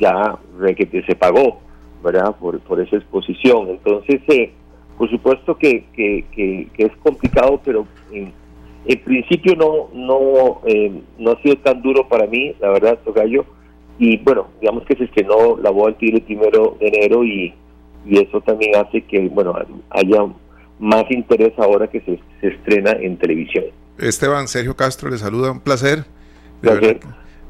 ya 0.00 0.36
que 0.76 1.02
se 1.06 1.14
pagó, 1.14 1.60
¿verdad? 2.02 2.34
Por, 2.36 2.58
por 2.60 2.80
esa 2.80 2.96
exposición. 2.96 3.68
Entonces, 3.68 4.20
eh, 4.28 4.52
por 5.02 5.10
supuesto 5.10 5.58
que, 5.58 5.84
que, 5.96 6.68
es 6.78 6.96
complicado, 7.02 7.60
pero 7.64 7.88
en, 8.12 8.32
principio 9.00 9.56
no 9.56 9.88
no 9.92 10.60
eh, 10.64 10.92
no 11.18 11.32
ha 11.32 11.42
sido 11.42 11.56
tan 11.56 11.82
duro 11.82 12.06
para 12.08 12.28
mí, 12.28 12.54
la 12.60 12.68
verdad, 12.68 13.00
Tocayo. 13.04 13.44
Y 13.98 14.18
bueno, 14.18 14.46
digamos 14.60 14.84
que 14.84 14.94
se 14.94 15.02
estrenó 15.02 15.56
La 15.60 15.72
Tigre 15.94 16.18
el 16.18 16.22
primero 16.22 16.76
de 16.78 16.86
enero 16.86 17.24
y, 17.24 17.52
y 18.06 18.18
eso 18.22 18.40
también 18.42 18.76
hace 18.76 19.02
que 19.02 19.26
bueno 19.26 19.56
haya 19.90 20.18
más 20.78 21.10
interés 21.10 21.52
ahora 21.58 21.88
que 21.88 22.00
se, 22.02 22.20
se 22.40 22.54
estrena 22.54 22.92
en 22.92 23.16
televisión. 23.16 23.64
Esteban, 23.98 24.46
Sergio 24.46 24.76
Castro 24.76 25.10
le 25.10 25.18
saluda, 25.18 25.50
un 25.50 25.58
placer. 25.58 26.04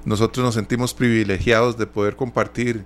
nosotros 0.06 0.42
nos 0.42 0.54
sentimos 0.54 0.94
privilegiados 0.94 1.76
de 1.76 1.86
poder 1.86 2.16
compartir 2.16 2.76
eh, 2.78 2.82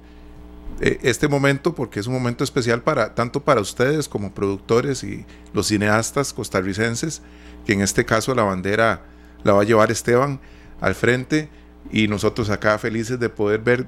este 0.80 1.28
momento 1.28 1.74
porque 1.74 2.00
es 2.00 2.06
un 2.06 2.14
momento 2.14 2.44
especial 2.44 2.82
para 2.82 3.14
tanto 3.14 3.40
para 3.40 3.60
ustedes 3.60 4.08
como 4.08 4.32
productores 4.32 5.02
y 5.04 5.24
los 5.54 5.68
cineastas 5.68 6.32
costarricenses, 6.32 7.22
que 7.64 7.72
en 7.72 7.80
este 7.80 8.04
caso 8.04 8.34
la 8.34 8.42
bandera 8.42 9.02
la 9.42 9.52
va 9.54 9.62
a 9.62 9.64
llevar 9.64 9.90
Esteban 9.90 10.40
al 10.80 10.94
frente 10.94 11.48
y 11.90 12.08
nosotros 12.08 12.50
acá 12.50 12.78
felices 12.78 13.18
de 13.18 13.28
poder 13.28 13.60
ver 13.60 13.86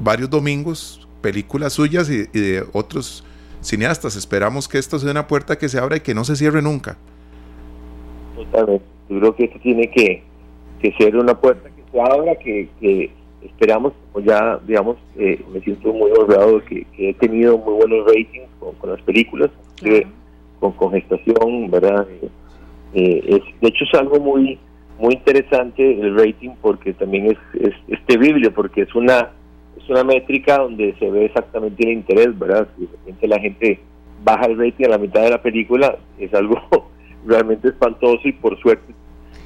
varios 0.00 0.30
domingos 0.30 1.06
películas 1.20 1.72
suyas 1.72 2.10
y, 2.10 2.26
de 2.26 2.64
otros 2.72 3.24
cineastas. 3.60 4.16
Esperamos 4.16 4.68
que 4.68 4.78
esto 4.78 4.98
sea 4.98 5.10
una 5.10 5.26
puerta 5.26 5.56
que 5.56 5.68
se 5.68 5.78
abra 5.78 5.96
y 5.96 6.00
que 6.00 6.14
no 6.14 6.24
se 6.24 6.36
cierre 6.36 6.60
nunca. 6.60 6.96
Yo 8.36 9.18
creo 9.20 9.36
que 9.36 9.44
esto 9.44 9.58
tiene 9.62 9.90
que, 9.90 10.22
que 10.80 10.92
ser 10.98 11.16
una 11.16 11.38
puerta 11.38 11.68
que 11.70 11.82
se 11.90 12.00
abra, 12.00 12.36
que, 12.36 12.68
que 12.80 13.10
esperamos, 13.44 13.92
como 14.12 14.24
ya, 14.24 14.58
digamos, 14.66 14.96
eh, 15.16 15.40
me 15.52 15.60
siento 15.60 15.92
muy 15.92 16.10
orgulloso 16.10 16.64
que, 16.64 16.84
que, 16.96 17.10
he 17.10 17.14
tenido 17.14 17.58
muy 17.58 17.74
buenos 17.74 18.06
ratings 18.06 18.48
con, 18.58 18.90
las 18.90 19.00
películas, 19.02 19.50
con 20.60 20.72
congestación, 20.72 21.70
¿verdad? 21.70 22.06
Eh, 22.10 22.28
eh, 22.94 23.24
es, 23.26 23.60
de 23.60 23.68
hecho 23.68 23.84
es 23.84 23.94
algo 23.98 24.20
muy 24.20 24.58
muy 24.98 25.14
interesante 25.14 26.00
el 26.00 26.16
rating 26.16 26.50
porque 26.62 26.92
también 26.92 27.26
es, 27.26 27.38
es, 27.60 27.74
es, 27.88 28.06
terrible 28.06 28.52
porque 28.52 28.82
es 28.82 28.94
una 28.94 29.30
es 29.76 29.88
una 29.90 30.04
métrica 30.04 30.58
donde 30.58 30.94
se 31.00 31.10
ve 31.10 31.24
exactamente 31.24 31.82
el 31.82 31.94
interés, 31.94 32.38
¿verdad? 32.38 32.68
Si 32.76 32.86
de 32.86 32.92
repente 32.92 33.28
la 33.28 33.40
gente 33.40 33.80
baja 34.22 34.46
el 34.46 34.56
rating 34.56 34.84
a 34.84 34.90
la 34.90 34.98
mitad 34.98 35.22
de 35.22 35.30
la 35.30 35.42
película, 35.42 35.98
es 36.18 36.32
algo 36.32 36.60
realmente 37.26 37.68
espantoso 37.68 38.20
y 38.28 38.32
por 38.32 38.56
suerte 38.60 38.94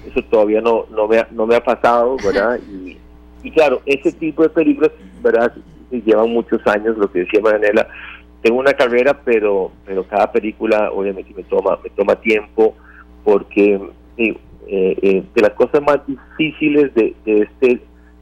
eso 0.06 0.22
todavía 0.30 0.60
no, 0.60 0.86
no, 0.90 1.08
me, 1.08 1.18
ha, 1.18 1.28
no 1.30 1.46
me 1.46 1.56
ha 1.56 1.62
pasado, 1.62 2.16
¿verdad? 2.24 2.58
Y, 2.70 2.96
y 3.42 3.50
claro, 3.50 3.80
ese 3.86 4.12
tipo 4.12 4.42
de 4.42 4.48
películas, 4.48 4.90
¿verdad? 5.22 5.52
Llevan 5.90 6.30
muchos 6.30 6.64
años, 6.66 6.96
lo 6.98 7.10
que 7.10 7.20
decía 7.20 7.40
Maranela. 7.40 7.88
Tengo 8.42 8.58
una 8.58 8.74
carrera, 8.74 9.20
pero 9.24 9.72
pero 9.84 10.04
cada 10.04 10.30
película 10.30 10.90
obviamente 10.92 11.32
me 11.34 11.42
toma 11.44 11.78
me 11.82 11.90
toma 11.90 12.16
tiempo 12.16 12.74
porque 13.24 13.80
eh, 14.16 14.36
eh, 14.66 15.24
de 15.34 15.42
las 15.42 15.52
cosas 15.52 15.82
más 15.82 15.98
difíciles 16.06 16.94
de, 16.94 17.14
este 17.24 17.80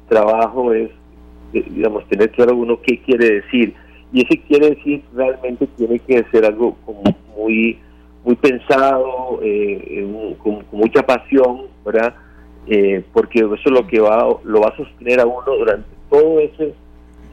trabajo 0.09 0.73
es, 0.73 0.91
digamos, 1.53 2.07
tener 2.09 2.31
claro 2.31 2.57
uno 2.57 2.81
qué 2.81 3.01
quiere 3.01 3.43
decir. 3.43 3.75
Y 4.13 4.25
ese 4.25 4.41
quiere 4.43 4.71
decir 4.71 5.03
realmente 5.15 5.67
tiene 5.77 5.99
que 5.99 6.25
ser 6.31 6.45
algo 6.45 6.77
como 6.87 7.03
muy 7.37 7.79
muy 8.25 8.35
pensado, 8.37 9.39
eh, 9.43 10.05
con, 10.43 10.65
con, 10.65 10.81
mucha 10.81 11.05
pasión, 11.05 11.63
¿verdad? 11.85 12.15
Eh, 12.69 13.05
porque 13.13 13.39
eso 13.39 13.55
es 13.55 13.71
lo 13.71 13.87
que 13.87 14.01
va 14.01 14.27
lo 14.43 14.61
va 14.61 14.69
a 14.71 14.77
sostener 14.77 15.21
a 15.21 15.27
uno 15.27 15.57
durante 15.57 15.89
todo 16.11 16.41
ese 16.41 16.75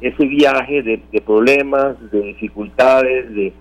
ese 0.04 0.26
viaje 0.26 0.84
de, 0.84 1.22
problemas, 1.22 1.96
de 2.12 2.22
dificultades, 2.22 3.34
de, 3.34 3.54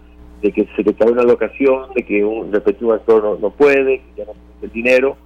que 0.43 0.66
se 0.75 0.83
le 0.83 0.93
cae 0.95 1.12
una 1.12 1.23
locación, 1.23 1.95
de 1.95 2.03
que 2.03 2.25
un, 2.25 2.53
respectivo 2.53 2.93
actor 2.93 3.39
no, 3.41 3.51
puede, 3.51 3.99
que 3.99 4.05
ya 4.16 4.25
no 4.25 4.33
tiene 4.33 4.57
el 4.62 4.73
dinero, 4.73 5.16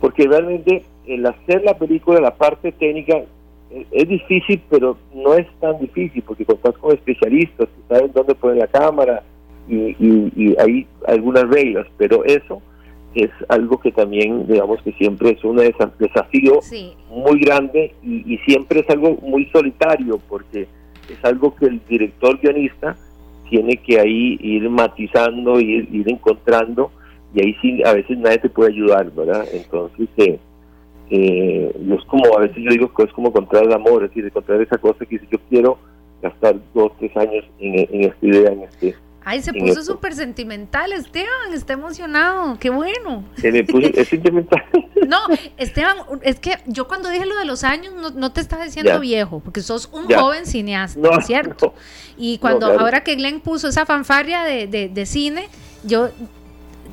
porque 0.00 0.26
realmente 0.26 0.84
el 1.06 1.24
hacer 1.24 1.62
la 1.62 1.78
película, 1.78 2.20
la 2.20 2.34
parte 2.34 2.72
técnica, 2.72 3.22
es, 3.92 4.08
difícil, 4.08 4.60
pero 4.68 4.96
no 5.14 5.34
es 5.34 5.46
tan 5.60 5.78
difícil, 5.78 6.22
porque 6.22 6.44
contás 6.44 6.76
con 6.78 6.92
especialistas 6.94 7.68
que 7.68 7.94
saben 7.94 8.10
dónde 8.12 8.34
poner 8.34 8.56
la 8.56 8.66
cámara 8.66 9.22
y 9.68 10.56
hay 10.58 10.86
algunas 11.06 11.48
reglas, 11.48 11.86
pero 11.96 12.24
eso 12.24 12.60
es 13.14 13.30
algo 13.48 13.78
que 13.78 13.90
también, 13.92 14.46
digamos 14.46 14.82
que 14.82 14.92
siempre 14.92 15.30
es 15.30 15.44
un 15.44 15.56
desafío 15.98 16.60
muy 17.10 17.40
grande 17.40 17.94
y, 18.02 18.38
siempre 18.38 18.80
es 18.80 18.90
algo 18.90 19.16
muy 19.22 19.46
solitario 19.46 20.20
porque 20.28 20.68
es 21.08 21.24
algo 21.24 21.54
que 21.54 21.66
el 21.66 21.80
director 21.88 22.38
guionista 22.40 22.96
tiene 23.48 23.76
que 23.78 23.98
ahí 23.98 24.38
ir 24.40 24.68
matizando, 24.68 25.58
ir, 25.58 25.88
ir 25.92 26.08
encontrando 26.10 26.90
y 27.34 27.40
ahí 27.40 27.56
sí 27.60 27.82
a 27.84 27.94
veces 27.94 28.18
nadie 28.18 28.38
te 28.38 28.50
puede 28.50 28.72
ayudar, 28.72 29.10
¿verdad? 29.12 29.46
Entonces, 29.52 30.08
eh, 30.18 30.38
eh, 31.10 31.72
es 31.74 32.04
como, 32.04 32.36
a 32.36 32.40
veces 32.40 32.62
yo 32.62 32.70
digo 32.70 32.92
que 32.92 33.04
es 33.04 33.12
como 33.12 33.28
encontrar 33.28 33.64
el 33.64 33.72
amor, 33.72 34.04
es 34.04 34.10
decir, 34.10 34.24
encontrar 34.26 34.60
esa 34.60 34.78
cosa 34.78 35.04
que 35.06 35.18
dice 35.18 35.26
yo 35.30 35.38
quiero 35.48 35.78
gastar 36.22 36.56
dos, 36.74 36.92
tres 36.98 37.16
años 37.16 37.44
en, 37.58 37.88
en 37.90 38.04
esta 38.10 38.26
idea, 38.26 38.52
en 38.52 38.62
este 38.62 38.94
Ay, 39.24 39.42
se 39.42 39.52
puso 39.52 39.82
súper 39.82 40.14
sentimental, 40.14 40.92
Esteban, 40.92 41.52
está 41.52 41.74
emocionado, 41.74 42.56
qué 42.58 42.70
bueno. 42.70 43.24
Se 43.36 43.52
me 43.52 43.62
puso, 43.64 43.88
es 43.94 44.08
sentimental. 44.08 44.64
No, 45.06 45.16
Esteban, 45.56 45.96
es 46.22 46.38
que 46.38 46.58
yo 46.66 46.86
cuando 46.86 47.08
dije 47.08 47.24
lo 47.24 47.38
de 47.38 47.46
los 47.46 47.64
años 47.64 47.94
no, 48.14 48.32
te 48.32 48.42
estaba 48.42 48.64
diciendo 48.64 49.00
viejo, 49.00 49.40
porque 49.40 49.62
sos 49.62 49.88
un 49.90 50.06
joven 50.06 50.44
cineasta, 50.44 51.00
no, 51.00 51.22
¿cierto? 51.22 51.72
Y 52.18 52.36
cuando 52.38 52.66
ahora 52.78 53.04
que 53.04 53.14
Glenn 53.14 53.40
puso 53.40 53.68
esa 53.68 53.86
fanfarria 53.86 54.42
de, 54.42 54.66
de, 54.66 55.06
cine, 55.06 55.48
yo 55.82 56.10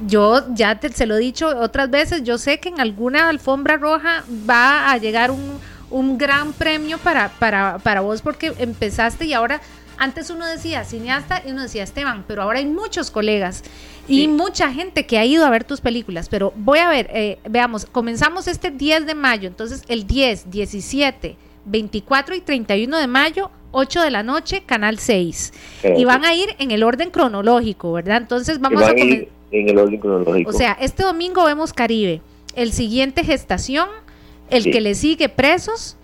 yo 0.07 0.45
ya 0.53 0.79
te, 0.79 0.89
se 0.93 1.05
lo 1.05 1.15
he 1.15 1.19
dicho 1.19 1.47
otras 1.59 1.89
veces, 1.89 2.23
yo 2.23 2.37
sé 2.37 2.59
que 2.59 2.69
en 2.69 2.79
alguna 2.79 3.27
alfombra 3.27 3.75
roja 3.75 4.23
va 4.49 4.91
a 4.91 4.97
llegar 4.97 5.31
un, 5.31 5.59
un 5.89 6.17
gran 6.17 6.53
premio 6.53 6.97
para, 6.97 7.29
para, 7.29 7.79
para 7.79 8.01
vos 8.01 8.21
porque 8.21 8.53
empezaste 8.59 9.25
y 9.25 9.33
ahora 9.33 9.61
antes 9.97 10.29
uno 10.29 10.45
decía 10.45 10.83
cineasta 10.83 11.41
y 11.45 11.51
uno 11.51 11.63
decía 11.63 11.83
Esteban, 11.83 12.23
pero 12.27 12.41
ahora 12.41 12.59
hay 12.59 12.65
muchos 12.65 13.11
colegas 13.11 13.63
y 14.07 14.27
mucha 14.27 14.71
gente 14.71 15.05
que 15.05 15.17
ha 15.17 15.25
ido 15.25 15.45
a 15.45 15.49
ver 15.49 15.63
tus 15.63 15.81
películas. 15.81 16.29
Pero 16.29 16.53
voy 16.55 16.79
a 16.79 16.89
ver, 16.89 17.09
eh, 17.11 17.39
veamos, 17.49 17.85
comenzamos 17.85 18.47
este 18.47 18.71
10 18.71 19.05
de 19.05 19.15
mayo, 19.15 19.47
entonces 19.47 19.83
el 19.87 20.05
10, 20.07 20.51
17, 20.51 21.35
24 21.65 22.35
y 22.35 22.41
31 22.41 22.97
de 22.97 23.07
mayo, 23.07 23.51
8 23.71 24.01
de 24.01 24.11
la 24.11 24.23
noche, 24.23 24.63
Canal 24.65 24.99
6. 24.99 25.53
Y 25.97 26.05
van 26.05 26.25
a 26.25 26.33
ir 26.33 26.55
en 26.59 26.71
el 26.71 26.83
orden 26.83 27.09
cronológico, 27.09 27.93
¿verdad? 27.93 28.17
Entonces 28.17 28.59
vamos 28.59 28.81
a, 28.83 28.97
ir 28.97 29.29
en 29.51 29.69
el 29.69 29.77
orden 29.77 29.99
cronológico. 29.99 30.49
O 30.49 30.53
sea, 30.53 30.77
este 30.79 31.03
domingo 31.03 31.43
vemos 31.45 31.73
Caribe, 31.73 32.21
el 32.55 32.71
siguiente 32.71 33.23
Gestación, 33.23 33.89
el 34.49 34.71
que 34.71 34.81
le 34.81 34.95
sigue 34.95 35.27
Presos 35.29 35.97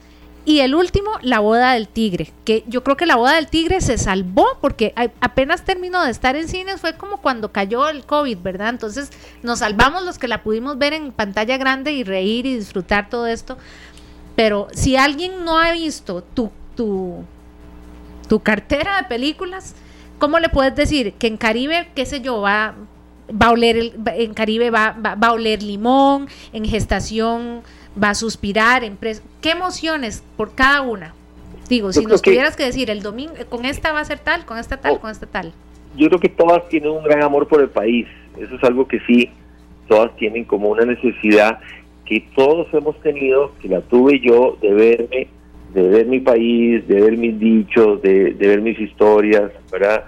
y 0.44 0.60
el 0.62 0.74
último, 0.74 1.12
la 1.22 1.40
boda 1.40 1.74
del 1.74 1.88
tigre, 1.88 2.34
que 2.46 2.64
yo 2.68 2.84
creo 2.84 2.98
que 2.98 3.06
la 3.06 3.16
boda 3.16 3.36
del 3.36 3.48
tigre 3.48 3.80
se 3.80 4.00
salvó 4.00 4.48
porque 4.60 4.94
apenas 5.20 5.64
terminó 5.64 6.04
de 6.04 6.10
estar 6.10 6.36
en 6.36 6.48
cines, 6.48 6.82
fue 6.82 6.98
como 6.98 7.18
cuando 7.18 7.52
cayó 7.52 7.88
el 7.90 8.04
COVID, 8.06 8.40
¿verdad? 8.40 8.70
Entonces 8.70 9.12
nos 9.44 9.60
salvamos 9.60 10.04
los 10.04 10.18
que 10.18 10.28
la 10.28 10.42
pudimos 10.42 10.80
ver 10.80 10.94
en 10.94 11.12
pantalla 11.12 11.58
grande 11.58 11.92
y 11.92 12.04
reír 12.04 12.48
y 12.48 12.56
disfrutar 12.56 13.08
todo 13.08 13.28
esto. 13.28 13.58
Pero 14.36 14.68
si 14.74 14.96
alguien 14.96 15.46
no 15.46 15.60
ha 15.60 15.74
visto 15.74 16.24
tu, 16.24 16.50
tu, 16.76 17.24
tu 18.28 18.40
cartera 18.40 18.98
de 18.98 19.04
películas, 19.04 19.76
¿cómo 20.18 20.40
le 20.40 20.50
puedes 20.50 20.76
decir 20.76 21.14
que 21.14 21.28
en 21.28 21.38
Caribe, 21.38 21.90
qué 21.94 22.08
sé 22.08 22.22
yo, 22.22 22.42
va, 22.42 22.74
va 23.30 23.48
a 23.48 23.52
oler, 23.52 23.78
el, 23.78 23.94
en 24.08 24.34
Caribe 24.34 24.72
va, 24.72 24.94
va, 24.94 25.14
va 25.14 25.28
a 25.28 25.34
oler 25.34 25.62
limón, 25.62 26.28
en 26.52 26.66
gestación 26.66 27.62
va 28.02 28.10
a 28.10 28.16
suspirar, 28.16 28.84
¿qué 29.42 29.52
emociones 29.52 30.24
por 30.38 30.54
cada 30.56 30.82
una? 30.82 31.14
Digo, 31.70 31.94
si 31.94 32.06
nos 32.06 32.22
tuvieras 32.22 32.56
que 32.56 32.66
decir 32.66 32.90
el 32.90 33.02
domingo, 33.02 33.34
con 33.50 33.66
esta 33.66 33.94
va 33.94 34.02
a 34.02 34.06
ser 34.06 34.20
tal, 34.20 34.46
con 34.46 34.58
esta 34.58 34.78
tal, 34.78 34.94
oh. 34.94 35.00
con 35.00 35.10
esta 35.10 35.26
tal. 35.26 35.54
Yo 35.96 36.08
creo 36.08 36.20
que 36.20 36.30
todas 36.30 36.68
tienen 36.70 36.90
un 36.92 37.04
gran 37.04 37.24
amor 37.24 37.48
por 37.48 37.62
el 37.62 37.70
país, 37.70 38.08
eso 38.38 38.56
es 38.56 38.64
algo 38.64 38.88
que 38.88 39.00
sí, 39.02 39.30
todas 39.88 40.16
tienen 40.18 40.46
como 40.46 40.70
una 40.70 40.86
necesidad 40.86 41.60
que 42.06 42.26
todos 42.36 42.68
hemos 42.74 43.00
tenido, 43.02 43.54
que 43.62 43.70
la 43.70 43.82
tuve 43.82 44.20
yo, 44.20 44.58
de 44.62 44.74
verme, 44.74 45.28
de 45.74 45.88
ver 45.88 46.06
mi 46.08 46.20
país, 46.20 46.86
de 46.88 47.02
ver 47.02 47.18
mis 47.18 47.40
dichos, 47.40 48.02
de, 48.02 48.36
ver 48.38 48.62
mis 48.62 48.78
historias, 48.80 49.52
¿verdad? 49.72 50.04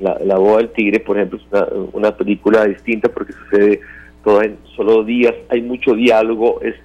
La, 0.00 0.16
la 0.24 0.38
boda 0.38 0.58
del 0.58 0.70
tigre, 0.70 1.00
por 1.00 1.16
ejemplo, 1.16 1.38
es 1.38 1.44
una, 1.50 1.66
una 1.92 2.16
película 2.16 2.64
distinta 2.64 3.08
porque 3.08 3.32
sucede 3.32 3.80
todo 4.22 4.42
en 4.42 4.56
solo 4.76 5.02
días, 5.02 5.34
hay 5.48 5.62
mucho 5.62 5.94
diálogo, 5.94 6.60
es 6.62 6.76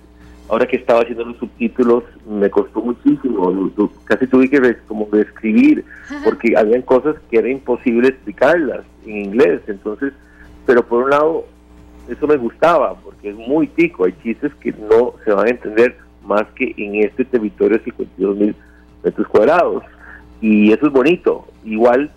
ahora 0.53 0.67
que 0.67 0.75
estaba 0.75 1.01
haciendo 1.01 1.25
los 1.25 1.37
subtítulos 1.37 2.03
me 2.29 2.47
costó 2.47 2.79
muchísimo, 2.79 3.71
casi 4.05 4.27
tuve 4.27 4.47
que 4.47 4.77
como 4.87 5.07
describir, 5.11 5.83
porque 6.23 6.55
habían 6.55 6.83
cosas 6.83 7.15
que 7.31 7.39
era 7.39 7.49
imposible 7.49 8.09
explicarlas 8.09 8.81
en 9.03 9.17
inglés, 9.17 9.61
entonces, 9.65 10.13
pero 10.67 10.85
por 10.85 11.05
un 11.05 11.09
lado 11.09 11.45
eso 12.07 12.27
me 12.27 12.37
gustaba, 12.37 12.93
porque 13.03 13.29
es 13.29 13.35
muy 13.35 13.65
tico, 13.65 14.05
hay 14.05 14.13
chistes 14.21 14.53
que 14.55 14.71
no 14.73 15.15
se 15.25 15.31
van 15.31 15.47
a 15.47 15.49
entender 15.49 15.97
más 16.23 16.43
que 16.55 16.71
en 16.77 17.03
este 17.03 17.25
territorio 17.25 17.79
de 17.79 17.85
52 17.85 18.37
mil 18.37 18.55
metros 19.03 19.27
cuadrados, 19.29 19.83
y 20.39 20.71
eso 20.71 20.85
es 20.85 20.93
bonito, 20.93 21.47
igual 21.65 22.11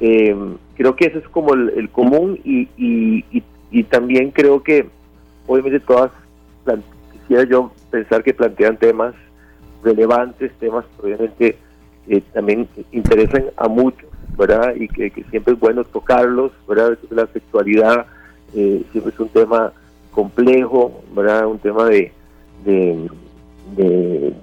em, 0.00 0.56
creo 0.74 0.96
que 0.96 1.06
eso 1.06 1.18
es 1.20 1.28
como 1.28 1.54
el, 1.54 1.88
común 1.90 2.40
y, 2.44 2.68
y, 2.76 3.24
y, 3.70 3.82
también 3.84 4.32
creo 4.32 4.64
que 4.64 4.88
obviamente 5.46 5.78
todas 5.78 6.10
quisiera 7.26 7.44
yo 7.44 7.72
pensar 7.90 8.22
que 8.22 8.34
plantean 8.34 8.76
temas 8.76 9.14
relevantes, 9.82 10.52
temas 10.58 10.84
que 10.84 11.06
obviamente 11.06 11.58
eh, 12.08 12.22
también 12.32 12.68
interesan 12.92 13.46
a 13.56 13.68
muchos, 13.68 14.08
¿verdad? 14.36 14.74
Y 14.76 14.88
que, 14.88 15.10
siempre 15.30 15.54
es 15.54 15.60
bueno 15.60 15.84
tocarlos, 15.84 16.52
¿verdad? 16.68 16.96
La 17.10 17.26
sexualidad 17.26 18.06
eh, 18.54 18.84
siempre 18.92 19.12
es 19.12 19.20
un 19.20 19.28
tema 19.28 19.72
complejo, 20.12 21.02
¿verdad? 21.14 21.46
Un 21.46 21.58
tema 21.58 21.86
de, 21.86 22.12
de, 22.64 23.10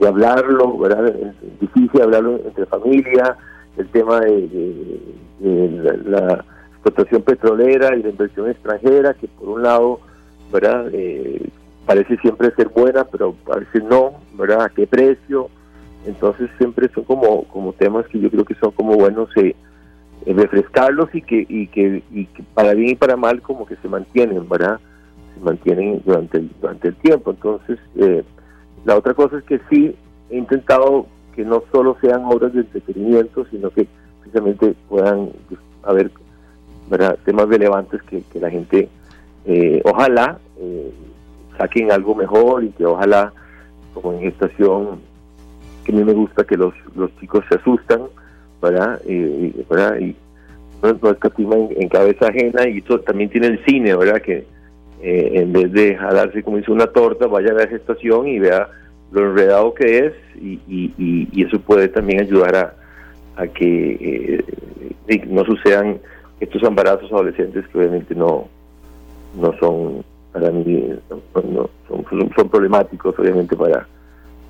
hablarlo, 0.06 0.78
¿verdad? 0.78 1.08
Es 1.08 1.60
difícil 1.62 2.02
hablarlo 2.02 2.40
entre 2.46 2.66
familia, 2.66 3.38
el 3.78 3.88
tema 3.90 4.20
de, 4.20 5.00
la, 6.06 6.46
explotación 6.74 7.22
petrolera 7.22 7.96
y 7.96 8.04
la 8.04 8.10
inversión 8.10 8.50
extranjera, 8.50 9.14
que 9.14 9.30
por 9.30 9.48
un 9.48 9.64
lado, 9.64 10.02
¿verdad? 10.52 10.90
Eh, 10.92 11.50
parece 11.86 12.18
siempre 12.18 12.52
ser 12.56 12.70
buena, 12.70 13.04
pero 13.04 13.36
a 13.52 13.58
veces 13.58 13.84
no, 13.84 14.14
¿verdad? 14.34 14.64
¿A 14.64 14.70
qué 14.70 14.88
precio? 14.88 15.50
Entonces 16.06 16.50
siempre 16.58 16.90
son 16.94 17.04
como, 17.04 17.44
como 17.46 17.74
temas 17.74 18.08
que 18.08 18.20
yo 18.20 18.30
creo 18.30 18.46
que 18.46 18.56
son 18.56 18.72
como 18.72 18.96
buenos 18.96 19.30
eh, 19.38 19.56
eh, 20.26 20.34
refrescarlos 20.34 21.14
y 21.14 21.22
que, 21.22 21.46
y 21.48 21.68
que, 21.68 22.04
y 22.12 22.26
que 22.26 22.44
para 22.54 22.74
bien 22.74 22.92
y 22.92 22.96
para 22.96 23.16
mal 23.16 23.42
como 23.42 23.66
que 23.66 23.76
se 23.78 23.88
mantienen, 23.88 24.48
¿verdad? 24.48 24.80
Se 25.36 25.44
mantienen 25.44 26.02
durante 26.06 26.40
el, 26.40 26.50
durante 26.60 26.90
el 26.90 26.96
tiempo. 26.96 27.32
Entonces, 27.32 27.80
eh, 27.96 28.24
la 28.86 28.98
otra 28.98 29.14
cosa 29.14 29.38
es 29.38 29.44
que 29.44 29.60
sí 29.70 29.96
he 30.30 30.38
intentado 30.38 31.08
que 31.36 31.44
no 31.44 31.64
solo 31.72 31.98
sean 32.02 32.26
obras 32.26 32.54
de 32.54 32.62
entretenimiento, 32.62 33.46
sino 33.50 33.70
que 33.72 33.88
precisamente 34.22 34.76
puedan 34.88 35.30
pues, 35.48 35.60
haber 35.84 36.12
temas 37.26 37.48
relevantes 37.48 38.02
que, 38.04 38.22
que 38.32 38.40
la 38.40 38.52
gente, 38.52 38.88
ojalá, 39.84 40.38
saquen 41.58 41.92
algo 41.92 42.16
mejor 42.16 42.64
y 42.64 42.70
que 42.70 42.86
ojalá, 42.86 43.34
como 43.94 44.14
en 44.14 44.22
gestación, 44.22 45.00
que 45.84 45.92
a 45.92 45.96
mí 45.96 46.04
me 46.04 46.14
gusta 46.14 46.44
que 46.44 46.58
los, 46.58 46.74
los 46.96 47.16
chicos 47.20 47.44
se 47.50 47.56
asustan, 47.56 48.02
¿verdad? 48.62 49.02
Y, 49.06 49.52
¿verdad? 49.70 50.00
y 50.00 50.16
no, 50.82 50.98
no 51.02 51.10
escatima 51.12 51.56
en, 51.56 51.90
cabeza 51.90 52.28
ajena 52.28 52.68
y 52.68 52.80
eso 52.80 53.00
también 53.00 53.30
tiene 53.30 53.48
el 53.48 53.66
cine, 53.66 53.96
¿verdad? 53.96 54.22
Que 54.22 54.46
eh, 55.02 55.32
en 55.34 55.52
vez 55.52 55.72
de 55.72 55.96
jalarse 55.96 56.44
como 56.44 56.58
dice 56.58 56.72
una 56.72 56.88
torta, 56.88 57.28
vaya 57.28 57.52
a 57.52 57.56
la 57.56 57.68
gestación 57.68 58.28
y 58.28 58.40
vea 58.40 58.70
lo 59.12 59.30
enredado 59.30 59.74
que 59.74 60.08
es 60.08 60.14
y, 60.42 60.60
eso 61.42 61.60
puede 61.60 61.88
también 61.90 62.22
ayudar 62.22 62.56
a, 62.56 62.74
a 63.36 63.48
que 63.48 64.44
eh, 65.08 65.26
no 65.28 65.44
sucedan 65.46 66.00
estos 66.40 66.64
embarazos 66.64 67.12
adolescentes 67.12 67.68
que 67.68 67.78
obviamente 67.78 68.16
no, 68.16 68.48
no 69.40 69.58
son 69.60 70.04
para 70.34 70.50
mí 70.50 70.90
son, 71.32 72.50
problemáticos 72.50 73.18
obviamente 73.18 73.56
para, 73.56 73.88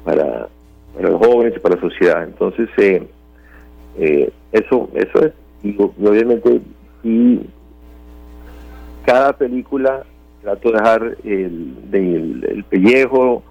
para, 0.06 0.48
los 1.00 1.16
jóvenes 1.16 1.54
y 1.56 1.60
para 1.60 1.76
la 1.76 1.82
sociedad. 1.82 2.24
Entonces, 2.24 2.70
eh, 2.78 3.06
eh, 3.98 4.32
eso, 4.54 4.90
eso 4.96 5.26
es, 5.26 5.34
y, 5.62 5.76
obviamente 5.80 6.62
si 7.02 7.42
cada 9.06 9.34
película 9.34 10.04
trato 10.42 10.72
de 10.72 10.78
dejar 10.78 11.18
el, 11.26 11.76
el, 11.92 12.64
pellejo, 12.70 13.44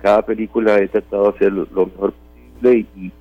cada 0.00 0.22
película 0.22 0.78
he 0.78 0.88
tratado 0.88 1.24
de 1.24 1.28
hacer 1.30 1.52
lo, 1.52 1.66
mejor 1.86 2.12
posible 2.12 2.86
y, 2.96 3.12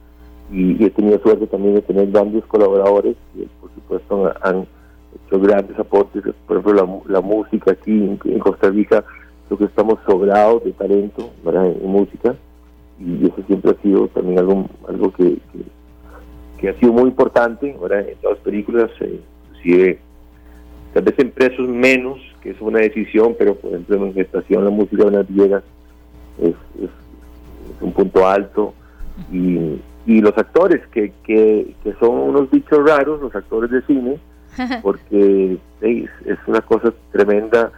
y, 0.51 0.85
he 0.85 0.89
tenido 0.91 1.19
suerte 1.19 1.47
también 1.47 1.75
de 1.75 1.81
tener 1.81 2.09
grandes 2.11 2.45
colaboradores 2.45 3.15
que 3.33 3.47
por 3.59 3.71
supuesto 3.73 4.33
han 4.41 4.67
hecho 5.15 5.39
grandes 5.39 5.77
aportes, 5.77 6.23
por 6.47 6.57
ejemplo 6.57 7.01
la, 7.07 7.21
música 7.21 7.71
aquí 7.71 7.91
en, 7.91 8.39
Costa 8.39 8.69
Rica, 8.69 9.03
creo 9.47 9.57
que 9.57 9.65
estamos 9.65 9.99
sobrados 10.05 10.63
de 10.63 10.71
talento 10.73 11.31
en, 11.45 11.89
música 11.89 12.35
y 12.99 13.25
eso 13.25 13.41
siempre 13.47 13.71
ha 13.71 13.81
sido 13.81 14.07
también 14.09 14.39
algo 14.39 14.65
algo 14.87 15.11
que, 15.13 15.37
que, 16.59 16.69
ha 16.69 16.73
sido 16.79 16.91
muy 16.91 17.09
importante 17.09 17.69
en 17.69 17.77
todas 17.77 18.05
las 18.23 18.43
películas, 18.43 18.91
eh, 18.99 19.19
inclusive 19.49 19.99
tal 20.93 21.03
vez 21.03 21.19
en 21.19 21.31
presos 21.31 21.67
menos, 21.67 22.19
que 22.41 22.51
es 22.51 22.61
una 22.61 22.79
decisión, 22.79 23.35
pero 23.37 23.55
por 23.55 23.71
ejemplo 23.71 24.05
en 24.05 24.13
gestación 24.13 24.65
la 24.65 24.71
música 24.71 25.05
de 25.05 25.11
las 25.11 25.27
Viegas 25.27 25.63
es, 26.41 26.55
es, 26.81 26.89
un 27.81 27.93
punto 27.93 28.27
alto 28.27 28.73
y, 29.31 29.79
y 30.05 30.21
los 30.21 30.37
actores 30.37 30.85
que, 30.87 31.13
que, 31.23 31.73
que 31.81 31.93
son 31.93 32.09
unos 32.09 32.51
bichos 32.51 32.79
raros, 32.83 33.21
los 33.21 33.33
actores 33.33 33.71
de 33.71 33.81
cine, 33.83 34.19
porque 34.81 35.57
es 35.81 36.39
una 36.47 36.61
cosa 36.61 36.93
tremenda 37.11 37.71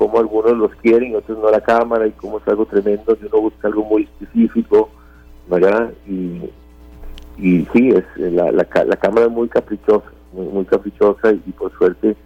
como 0.00 0.18
algunos 0.18 0.56
los 0.56 0.74
quieren, 0.76 1.14
otros 1.14 1.38
no 1.38 1.50
la 1.50 1.60
cámara, 1.60 2.06
y 2.06 2.12
como 2.12 2.38
es 2.38 2.48
algo 2.48 2.64
tremendo, 2.64 3.14
si 3.16 3.26
uno 3.26 3.42
busca 3.42 3.68
algo 3.68 3.84
muy 3.84 4.04
específico, 4.04 4.88
¿verdad? 5.46 5.92
Y, 6.08 6.48
y 7.36 7.66
sí, 7.72 7.90
es 7.90 8.04
la, 8.16 8.50
la, 8.50 8.64
cámara 8.64 9.26
es 9.26 9.32
muy 9.32 9.48
caprichosa, 9.48 10.10
muy, 10.32 10.64
caprichosa 10.64 11.32
y, 11.32 11.52
por 11.52 11.70
suerte 11.76 12.16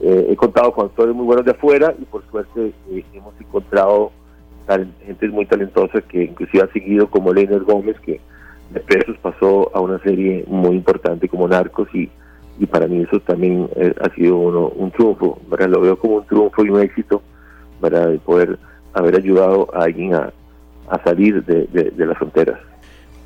eh, 0.00 0.26
he 0.28 0.36
contado 0.36 0.72
con 0.72 0.86
actores 0.86 1.14
muy 1.14 1.24
buenos 1.24 1.44
de 1.44 1.52
afuera 1.52 1.94
y 1.98 2.04
por 2.04 2.22
suerte 2.30 2.72
eh, 2.90 3.04
hemos 3.14 3.32
encontrado 3.40 4.10
gente 5.06 5.28
muy 5.28 5.46
talentosa 5.46 6.00
que 6.02 6.24
inclusive 6.24 6.64
ha 6.64 6.72
seguido 6.72 7.08
como 7.08 7.32
Leonard 7.32 7.64
Gómez 7.64 7.98
que 8.00 8.20
de 8.70 8.80
Presos 8.80 9.16
pasó 9.22 9.70
a 9.74 9.80
una 9.80 9.98
serie 10.00 10.44
muy 10.46 10.76
importante 10.76 11.28
como 11.28 11.46
Narcos 11.46 11.88
y, 11.94 12.10
y 12.58 12.66
para 12.66 12.86
mí 12.86 13.02
eso 13.02 13.20
también 13.20 13.68
eh, 13.76 13.94
ha 14.00 14.14
sido 14.14 14.36
uno, 14.36 14.68
un 14.68 14.90
triunfo, 14.90 15.40
¿verdad? 15.48 15.68
lo 15.68 15.80
veo 15.80 15.98
como 15.98 16.16
un 16.16 16.26
triunfo 16.26 16.64
y 16.64 16.70
un 16.70 16.80
éxito 16.80 17.22
para 17.80 18.12
poder 18.18 18.58
haber 18.92 19.16
ayudado 19.16 19.68
a 19.74 19.84
alguien 19.84 20.14
a, 20.14 20.32
salir 21.04 21.42
de, 21.44 21.66
de 21.66 22.06
las 22.06 22.16
fronteras. 22.18 22.58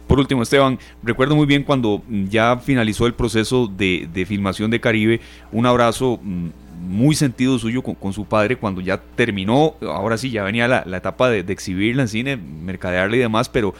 Por 0.09 0.19
último, 0.19 0.43
Esteban, 0.43 0.79
recuerdo 1.03 1.37
muy 1.37 1.45
bien 1.45 1.63
cuando 1.63 2.03
ya 2.09 2.57
finalizó 2.57 3.07
el 3.07 3.13
proceso 3.13 3.69
de, 3.69 4.25
filmación 4.27 4.71
de 4.71 4.81
Caribe, 4.81 5.21
un 5.53 5.67
abrazo 5.67 6.19
mm, 6.23 6.49
muy 6.89 7.15
sentido 7.15 7.59
suyo 7.59 7.83
con, 7.83 8.13
su 8.15 8.25
padre 8.25 8.57
cuando 8.57 8.81
ya 8.81 8.99
terminó, 9.15 9.75
ahora 9.83 10.17
sí, 10.17 10.31
ya 10.31 10.43
venía 10.45 10.67
la, 10.67 10.97
etapa 10.97 11.29
de, 11.29 11.41
exhibirla 11.41 12.03
en 12.03 12.09
cine, 12.09 12.37
mercadearla 12.39 13.17
y 13.17 13.19
demás, 13.19 13.51
pero 13.51 13.75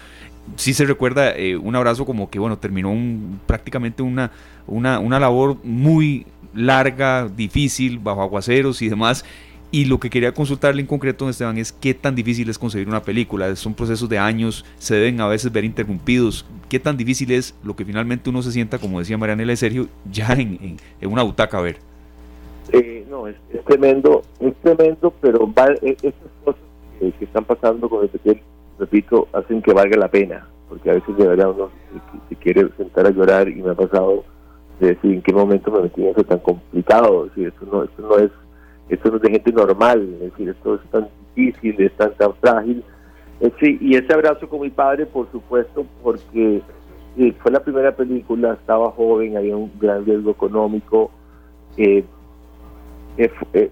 sí 0.57 0.75
se 0.75 0.85
recuerda 0.85 1.37
eh, 1.37 1.57
un 1.57 1.77
abrazo 1.77 2.05
como 2.05 2.31
que, 2.31 2.39
bueno, 2.39 2.59
terminó 2.59 2.95
prácticamente 3.47 4.03
una, 4.03 4.31
una, 4.67 4.99
una 4.99 5.21
labor 5.21 5.57
muy 5.65 6.27
larga, 6.55 7.29
difícil, 7.29 7.99
bajo 7.99 8.23
aguaceros 8.23 8.83
y 8.83 8.89
demás, 8.89 9.25
y 9.71 9.85
lo 9.85 10.01
que 10.01 10.09
quería 10.09 10.33
consultarle 10.33 10.81
en 10.81 10.87
concreto, 10.87 11.29
Esteban, 11.29 11.59
es 11.59 11.73
qué 11.73 11.93
tan 11.93 12.15
difícil 12.15 12.49
es 12.49 12.59
conseguir 12.59 12.89
una 12.89 13.03
película. 13.03 13.55
Son 13.55 13.75
procesos 13.75 14.09
de 14.09 14.19
años, 14.19 14.65
se 14.79 14.95
deben 14.95 15.21
a 15.21 15.29
veces 15.29 15.53
ver 15.53 15.65
interrumpidos. 15.65 16.47
¿Qué 16.71 16.79
tan 16.79 16.97
difícil 16.97 17.31
es 17.33 17.55
lo 17.63 17.77
que 17.77 17.85
finalmente 17.85 18.31
uno 18.31 18.43
se 18.43 18.51
sienta, 18.51 18.79
como 18.79 18.99
decía 18.99 19.19
Marianela 19.19 19.53
y 19.53 19.57
Sergio, 19.57 19.89
ya 20.11 20.33
en, 20.33 20.79
una 21.03 21.23
butaca 21.23 21.59
a 21.59 21.61
ver? 21.61 21.77
Eh, 22.73 23.07
no, 23.11 23.29
es, 23.29 23.37
tremendo, 23.67 24.23
es 24.41 24.55
tremendo, 24.63 25.13
pero 25.21 25.53
e, 25.83 25.91
estas 26.03 26.15
cosas 26.45 26.63
que, 26.99 27.13
están 27.25 27.45
pasando 27.45 27.91
con 27.91 28.05
el 28.05 28.11
repito, 28.79 29.29
hacen 29.33 29.63
que 29.63 29.73
valga 29.73 29.97
la 29.97 30.09
pena, 30.09 30.47
porque 30.69 30.91
a 30.91 30.95
veces 30.95 31.17
de 31.17 31.27
verdad 31.27 31.51
uno 31.51 31.71
se, 32.29 32.37
quiere 32.37 32.69
sentar 32.77 33.07
a 33.07 33.11
llorar 33.11 33.49
y 33.49 33.63
me 33.63 33.71
ha 33.71 33.75
pasado 33.75 34.25
de 34.81 34.89
decir 34.89 35.15
en 35.15 35.23
qué 35.23 35.33
momento 35.33 35.71
me 35.71 35.83
metí 35.83 36.03
en 36.03 36.11
eso 36.11 36.25
tan 36.25 36.39
complicado. 36.39 37.27
Es 37.27 37.35
decir, 37.35 37.49
esto 37.49 37.67
no, 37.71 37.85
esto 37.85 38.03
no 38.03 38.17
es 38.19 38.31
esto 38.89 39.11
no 39.11 39.17
es 39.17 39.23
de 39.23 39.31
gente 39.31 39.53
normal, 39.53 40.19
decir, 40.19 40.49
esto 40.49 40.77
es 40.77 40.81
tan 40.91 41.09
difícil, 41.35 41.81
es 41.81 41.93
tan, 41.97 42.15
tan 42.15 42.35
frágil. 42.37 42.83
y 43.61 43.97
ese 43.97 44.15
abrazo 44.15 44.49
con 44.49 44.63
mi 44.63 44.71
padre, 44.71 45.05
por 45.05 45.31
supuesto, 45.31 45.85
porque 46.03 46.63
eh, 47.19 47.35
fue 47.43 47.51
la 47.53 47.61
primera 47.61 47.95
película, 47.95 48.55
estaba 48.55 48.91
joven, 48.93 49.37
había 49.37 49.57
un 49.57 49.71
gran 49.79 50.05
riesgo 50.07 50.31
económico. 50.31 51.11
Eh, 51.77 52.05
eh, 53.19 53.71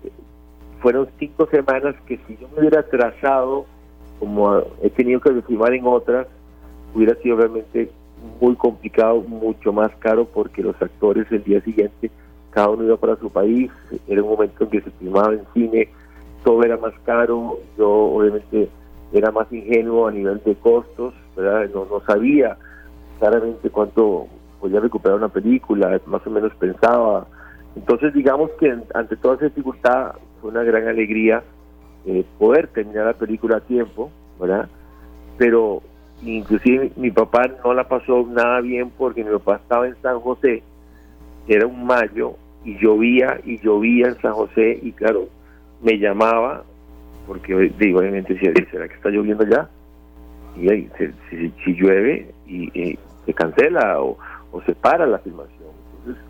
fueron 0.81 1.09
cinco 1.19 1.49
semanas 1.51 1.95
que 2.07 2.19
si 2.27 2.37
yo 2.37 2.49
me 2.53 2.61
hubiera 2.61 2.83
trazado, 2.83 3.67
como 4.19 4.63
he 4.83 4.91
tenido 4.91 5.21
que 5.21 5.43
filmar 5.43 5.75
en 5.75 5.87
otras, 5.87 6.27
hubiera 6.95 7.15
sido 7.17 7.37
realmente 7.37 7.91
muy 8.41 8.55
complicado, 8.57 9.21
mucho 9.23 9.73
más 9.73 9.95
caro, 9.99 10.25
porque 10.25 10.63
los 10.63 10.81
actores 10.81 11.31
el 11.31 11.45
día 11.45 11.61
siguiente 11.61 12.11
cada 12.51 12.71
uno 12.71 12.85
iba 12.85 12.97
para 12.97 13.17
su 13.17 13.29
país, 13.29 13.71
era 14.09 14.23
un 14.23 14.31
momento 14.31 14.65
en 14.65 14.71
que 14.71 14.81
se 14.81 14.91
filmaba 14.93 15.35
en 15.35 15.43
cine, 15.53 15.91
todo 16.43 16.63
era 16.65 16.79
más 16.79 16.95
caro, 17.05 17.59
yo 17.77 17.91
obviamente 17.91 18.71
era 19.13 19.31
más 19.31 19.53
ingenuo 19.53 20.07
a 20.07 20.11
nivel 20.11 20.41
de 20.43 20.55
costos. 20.55 21.13
No, 21.37 21.85
no 21.85 22.01
sabía 22.07 22.57
claramente 23.19 23.69
cuánto 23.69 24.27
podía 24.59 24.81
recuperar 24.81 25.19
una 25.19 25.29
película, 25.29 26.01
más 26.07 26.27
o 26.27 26.31
menos 26.31 26.51
pensaba. 26.55 27.27
Entonces 27.75 28.15
digamos 28.15 28.51
que 28.59 28.75
ante 28.95 29.17
toda 29.17 29.35
esa 29.35 29.45
dificultad 29.47 30.13
fue 30.41 30.51
una 30.51 30.63
gran 30.63 30.89
alegría 30.89 31.43
eh, 32.07 32.25
poder 32.39 32.69
terminar 32.69 33.07
la 33.07 33.13
película 33.13 33.59
a 33.59 33.61
tiempo, 33.61 34.11
¿verdad? 34.41 34.69
Pero 35.37 35.83
inclusive 36.23 36.93
mi 36.97 37.11
papá 37.11 37.51
no 37.65 37.75
la 37.75 37.89
pasó 37.89 38.27
nada 38.27 38.61
bien 38.61 38.91
porque 38.97 39.25
mi 39.25 39.31
papá 39.31 39.57
estaba 39.57 39.87
en 39.87 39.97
San 40.03 40.21
José, 40.21 40.63
era 41.49 41.67
un 41.67 41.85
mayo, 41.85 42.37
y 42.65 42.77
llovía 42.79 43.41
y 43.45 43.59
llovía 43.61 44.09
en 44.09 44.21
San 44.21 44.33
José 44.33 44.79
y 44.83 44.93
claro, 44.93 45.29
me 45.83 45.99
llamaba 45.99 46.65
porque 47.27 47.73
digo, 47.79 48.01
obviamente 48.01 48.39
¿será 48.39 48.89
que 48.89 48.95
está 48.95 49.11
lloviendo 49.11 49.45
ya? 49.45 49.69
Y 50.57 50.71
ahí, 50.71 50.91
si, 51.31 51.75
llueve 51.75 52.33
y, 52.47 52.99
se 53.25 53.35
cancela 53.35 54.01
o, 54.01 54.17
se 54.65 54.75
para 54.75 55.07
la 55.07 55.19
filmación. 55.19 55.69
Entonces, 55.99 56.25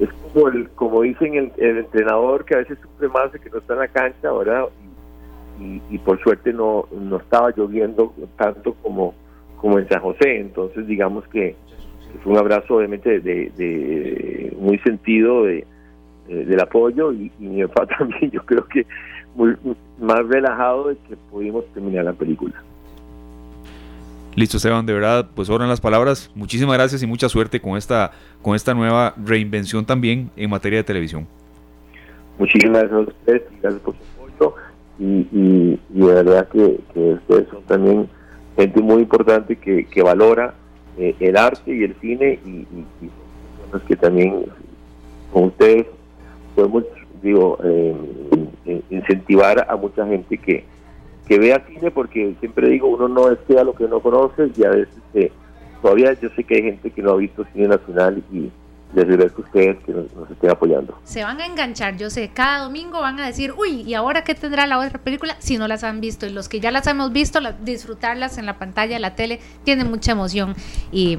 es 0.00 0.08
como 0.32 0.48
el, 0.48 0.68
como 0.70 1.02
dicen 1.02 1.34
el, 1.34 1.78
entrenador 1.78 2.44
que 2.44 2.54
a 2.54 2.58
veces 2.58 2.78
sufre 2.80 3.08
más 3.08 3.30
que 3.32 3.50
no 3.50 3.58
está 3.58 3.74
en 3.74 3.80
la 3.80 3.88
cancha, 3.88 4.32
¿verdad? 4.32 4.64
Y, 5.60 5.82
y, 5.90 5.98
por 5.98 6.20
suerte 6.22 6.52
no, 6.52 6.86
no 6.92 7.16
estaba 7.16 7.50
lloviendo 7.56 8.14
tanto 8.36 8.74
como, 8.74 9.14
como 9.56 9.78
en 9.78 9.88
San 9.88 10.00
José. 10.00 10.38
Entonces, 10.38 10.86
digamos 10.86 11.26
que 11.28 11.56
fue 12.22 12.32
un 12.32 12.38
abrazo 12.38 12.76
obviamente 12.76 13.20
de, 13.20 14.56
muy 14.58 14.78
sentido 14.78 15.44
de, 15.44 15.66
del 16.26 16.60
apoyo 16.60 17.12
y, 17.12 17.30
mi 17.38 17.64
papá 17.66 17.86
también 17.98 18.30
yo 18.30 18.44
creo 18.44 18.66
que 18.66 18.86
muy, 19.34 19.56
más 20.00 20.26
relajado 20.26 20.88
de 20.88 20.96
que 21.08 21.16
pudimos 21.30 21.64
terminar 21.72 22.04
la 22.04 22.12
película. 22.12 22.54
Listo, 24.34 24.56
Esteban, 24.58 24.86
de 24.86 24.92
verdad, 24.92 25.28
pues 25.34 25.48
sobran 25.48 25.68
las 25.68 25.80
palabras. 25.80 26.30
Muchísimas 26.34 26.76
gracias 26.76 27.02
y 27.02 27.06
mucha 27.06 27.28
suerte 27.28 27.60
con 27.60 27.76
esta, 27.76 28.12
con 28.40 28.54
esta 28.54 28.72
nueva 28.72 29.14
reinvención 29.16 29.84
también 29.84 30.30
en 30.36 30.50
materia 30.50 30.78
de 30.78 30.84
televisión. 30.84 31.26
Muchísimas 32.38 32.82
gracias 32.82 32.92
a 32.92 33.00
ustedes, 33.00 33.42
gracias 33.60 33.82
por 33.82 33.94
su 33.96 34.02
apoyo 34.14 34.54
y, 34.98 35.78
de 35.90 36.06
verdad 36.06 36.48
que, 36.48 36.80
ustedes 36.94 37.48
son 37.50 37.62
también 37.66 38.08
gente 38.56 38.80
muy 38.80 39.02
importante 39.02 39.56
que, 39.56 39.84
que 39.84 40.02
valora 40.02 40.54
eh, 40.98 41.14
el 41.20 41.36
arte 41.36 41.74
y 41.74 41.84
el 41.84 41.94
cine 42.00 42.38
y, 42.44 42.50
y, 42.50 42.66
que 43.86 43.96
también 43.96 44.46
con 45.32 45.44
ustedes 45.44 45.86
podemos 46.54 46.84
digo 47.22 47.58
eh, 47.62 47.94
incentivar 48.90 49.66
a 49.68 49.76
mucha 49.76 50.06
gente 50.06 50.38
que, 50.38 50.64
que 51.26 51.38
vea 51.38 51.64
cine 51.68 51.90
porque 51.90 52.34
siempre 52.40 52.68
digo 52.68 52.88
uno 52.88 53.08
no 53.08 53.28
desea 53.28 53.62
lo 53.64 53.74
que 53.74 53.86
no 53.86 54.00
conoce 54.00 54.50
y 54.56 54.64
a 54.64 54.70
veces 54.70 54.94
eh, 55.14 55.30
todavía 55.82 56.12
yo 56.14 56.28
sé 56.30 56.44
que 56.44 56.56
hay 56.56 56.62
gente 56.62 56.90
que 56.90 57.02
no 57.02 57.12
ha 57.12 57.16
visto 57.16 57.46
cine 57.52 57.68
nacional 57.68 58.22
y 58.32 58.50
les 58.94 59.04
agradezco 59.04 59.42
a 59.42 59.44
ustedes 59.44 59.78
que 59.84 59.92
nos, 59.92 60.06
estén 60.30 60.50
apoyando. 60.50 60.98
Se 61.04 61.22
van 61.22 61.40
a 61.40 61.46
enganchar, 61.46 61.96
yo 61.96 62.10
sé, 62.10 62.30
cada 62.32 62.64
domingo 62.64 63.00
van 63.00 63.20
a 63.20 63.26
decir, 63.26 63.52
uy, 63.56 63.82
¿y 63.82 63.94
ahora 63.94 64.24
qué 64.24 64.34
tendrá 64.34 64.66
la 64.66 64.78
otra 64.78 64.98
película? 64.98 65.36
Si 65.38 65.58
no 65.58 65.68
las 65.68 65.84
han 65.84 66.00
visto. 66.00 66.26
Y 66.26 66.30
los 66.30 66.48
que 66.48 66.60
ya 66.60 66.70
las 66.70 66.86
hemos 66.86 67.12
visto, 67.12 67.40
disfrutarlas 67.62 68.38
en 68.38 68.46
la 68.46 68.58
pantalla 68.58 68.94
de 68.94 69.00
la 69.00 69.14
tele, 69.14 69.40
tiene 69.64 69.84
mucha 69.84 70.12
emoción. 70.12 70.54
Y 70.90 71.18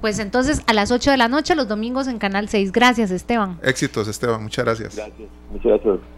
pues 0.00 0.18
entonces 0.18 0.62
a 0.66 0.72
las 0.72 0.90
8 0.90 1.12
de 1.12 1.16
la 1.16 1.28
noche, 1.28 1.54
los 1.54 1.68
domingos 1.68 2.08
en 2.08 2.18
Canal 2.18 2.48
6. 2.48 2.72
Gracias, 2.72 3.10
Esteban. 3.10 3.58
Éxitos, 3.62 4.08
Esteban. 4.08 4.42
Muchas 4.42 4.64
gracias. 4.64 4.96
Gracias. 4.96 5.28
Muchas 5.50 5.82
gracias. 5.82 6.15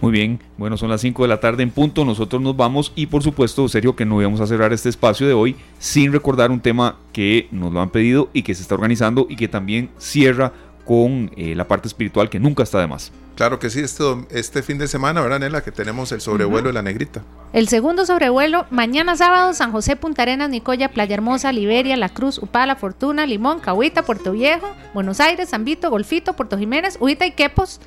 Muy 0.00 0.12
bien, 0.12 0.40
bueno, 0.56 0.76
son 0.76 0.90
las 0.90 1.00
5 1.00 1.22
de 1.22 1.28
la 1.28 1.40
tarde 1.40 1.62
en 1.62 1.70
punto, 1.70 2.04
nosotros 2.04 2.40
nos 2.40 2.56
vamos 2.56 2.92
y 2.94 3.06
por 3.06 3.22
supuesto, 3.22 3.68
serio 3.68 3.96
que 3.96 4.04
no 4.04 4.20
íbamos 4.20 4.40
a 4.40 4.46
cerrar 4.46 4.72
este 4.72 4.88
espacio 4.88 5.26
de 5.26 5.32
hoy 5.32 5.56
sin 5.78 6.12
recordar 6.12 6.50
un 6.50 6.60
tema 6.60 6.96
que 7.12 7.48
nos 7.50 7.72
lo 7.72 7.80
han 7.80 7.90
pedido 7.90 8.30
y 8.32 8.42
que 8.42 8.54
se 8.54 8.62
está 8.62 8.74
organizando 8.74 9.26
y 9.28 9.36
que 9.36 9.48
también 9.48 9.90
cierra 9.98 10.52
con 10.84 11.30
eh, 11.36 11.54
la 11.54 11.68
parte 11.68 11.88
espiritual 11.88 12.28
que 12.28 12.40
nunca 12.40 12.62
está 12.62 12.80
de 12.80 12.86
más. 12.86 13.12
Claro 13.36 13.58
que 13.58 13.70
sí, 13.70 13.80
este, 13.80 14.04
este 14.30 14.62
fin 14.62 14.76
de 14.76 14.86
semana, 14.86 15.20
¿verdad, 15.22 15.38
Nela? 15.38 15.62
Que 15.62 15.72
tenemos 15.72 16.12
el 16.12 16.20
sobrevuelo 16.20 16.68
de 16.68 16.74
la 16.74 16.82
negrita. 16.82 17.22
El 17.52 17.68
segundo 17.68 18.04
sobrevuelo, 18.04 18.66
mañana 18.70 19.16
sábado, 19.16 19.54
San 19.54 19.72
José, 19.72 19.96
Punta 19.96 20.22
Arenas, 20.22 20.50
Nicoya, 20.50 20.90
Playa 20.90 21.14
Hermosa, 21.14 21.52
Liberia, 21.52 21.96
La 21.96 22.10
Cruz, 22.10 22.38
Upala, 22.38 22.76
Fortuna, 22.76 23.24
Limón, 23.24 23.60
Cahuita, 23.60 24.02
Puerto 24.02 24.32
Viejo, 24.32 24.68
Buenos 24.92 25.20
Aires, 25.20 25.48
San 25.48 25.64
Vito, 25.64 25.88
Golfito, 25.90 26.34
Puerto 26.34 26.58
Jiménez, 26.58 26.98
Huita 27.00 27.24
y 27.24 27.30
Quepos 27.30 27.80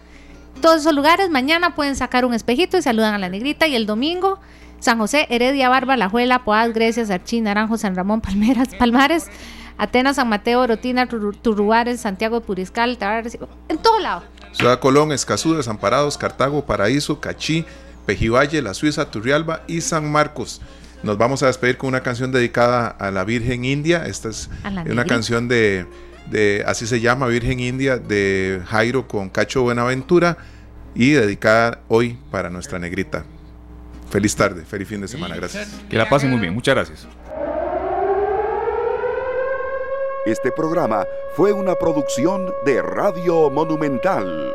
todos 0.61 0.81
esos 0.81 0.93
lugares. 0.93 1.29
Mañana 1.29 1.75
pueden 1.75 1.95
sacar 1.95 2.25
un 2.25 2.33
espejito 2.33 2.77
y 2.77 2.81
saludan 2.81 3.13
a 3.13 3.17
la 3.17 3.29
negrita. 3.29 3.67
Y 3.67 3.75
el 3.75 3.85
domingo, 3.85 4.39
San 4.79 4.97
José, 4.97 5.27
Heredia, 5.29 5.69
Barba, 5.69 5.97
La 5.97 6.09
Juela, 6.09 6.43
Poás, 6.43 6.73
Grecia, 6.73 7.05
Sarchín, 7.05 7.45
Naranjo, 7.45 7.77
San 7.77 7.95
Ramón, 7.95 8.21
Palmeras, 8.21 8.69
Palmares, 8.79 9.27
Atenas, 9.77 10.17
San 10.17 10.29
Mateo, 10.29 10.61
Orotina, 10.61 11.07
Turrubares, 11.07 12.01
Santiago 12.01 12.39
de 12.39 12.45
Puriscal, 12.45 12.97
en 13.69 13.77
todo 13.77 13.99
lado. 13.99 14.23
Ciudad 14.51 14.79
Colón, 14.79 15.11
Escazú, 15.11 15.55
Desamparados, 15.55 16.17
Cartago, 16.17 16.65
Paraíso, 16.65 17.19
Cachí, 17.19 17.65
Pejivalle, 18.05 18.61
La 18.61 18.73
Suiza, 18.73 19.09
Turrialba 19.09 19.63
y 19.67 19.81
San 19.81 20.11
Marcos. 20.11 20.61
Nos 21.01 21.17
vamos 21.17 21.43
a 21.43 21.47
despedir 21.47 21.77
con 21.77 21.89
una 21.89 22.01
canción 22.01 22.31
dedicada 22.31 22.87
a 22.87 23.11
la 23.11 23.25
Virgen 23.25 23.65
India. 23.65 24.05
Esta 24.05 24.29
es 24.29 24.49
una 24.89 25.05
canción 25.05 25.47
de, 25.47 25.85
de, 26.29 26.63
así 26.65 26.87
se 26.87 26.99
llama, 26.99 27.27
Virgen 27.27 27.59
India, 27.59 27.97
de 27.97 28.61
Jairo 28.65 29.07
con 29.07 29.29
Cacho 29.29 29.61
Buenaventura 29.61 30.37
y 30.95 31.11
dedicada 31.11 31.81
hoy 31.87 32.17
para 32.31 32.49
nuestra 32.49 32.79
negrita. 32.79 33.25
Feliz 34.09 34.35
tarde, 34.35 34.63
feliz 34.63 34.87
fin 34.87 35.01
de 35.01 35.07
semana, 35.07 35.35
gracias. 35.35 35.69
Que 35.89 35.97
la 35.97 36.07
pasen 36.07 36.29
muy 36.29 36.39
bien, 36.39 36.53
muchas 36.53 36.75
gracias. 36.75 37.07
Este 40.25 40.51
programa 40.51 41.05
fue 41.35 41.51
una 41.51 41.75
producción 41.75 42.53
de 42.65 42.81
Radio 42.81 43.49
Monumental. 43.49 44.53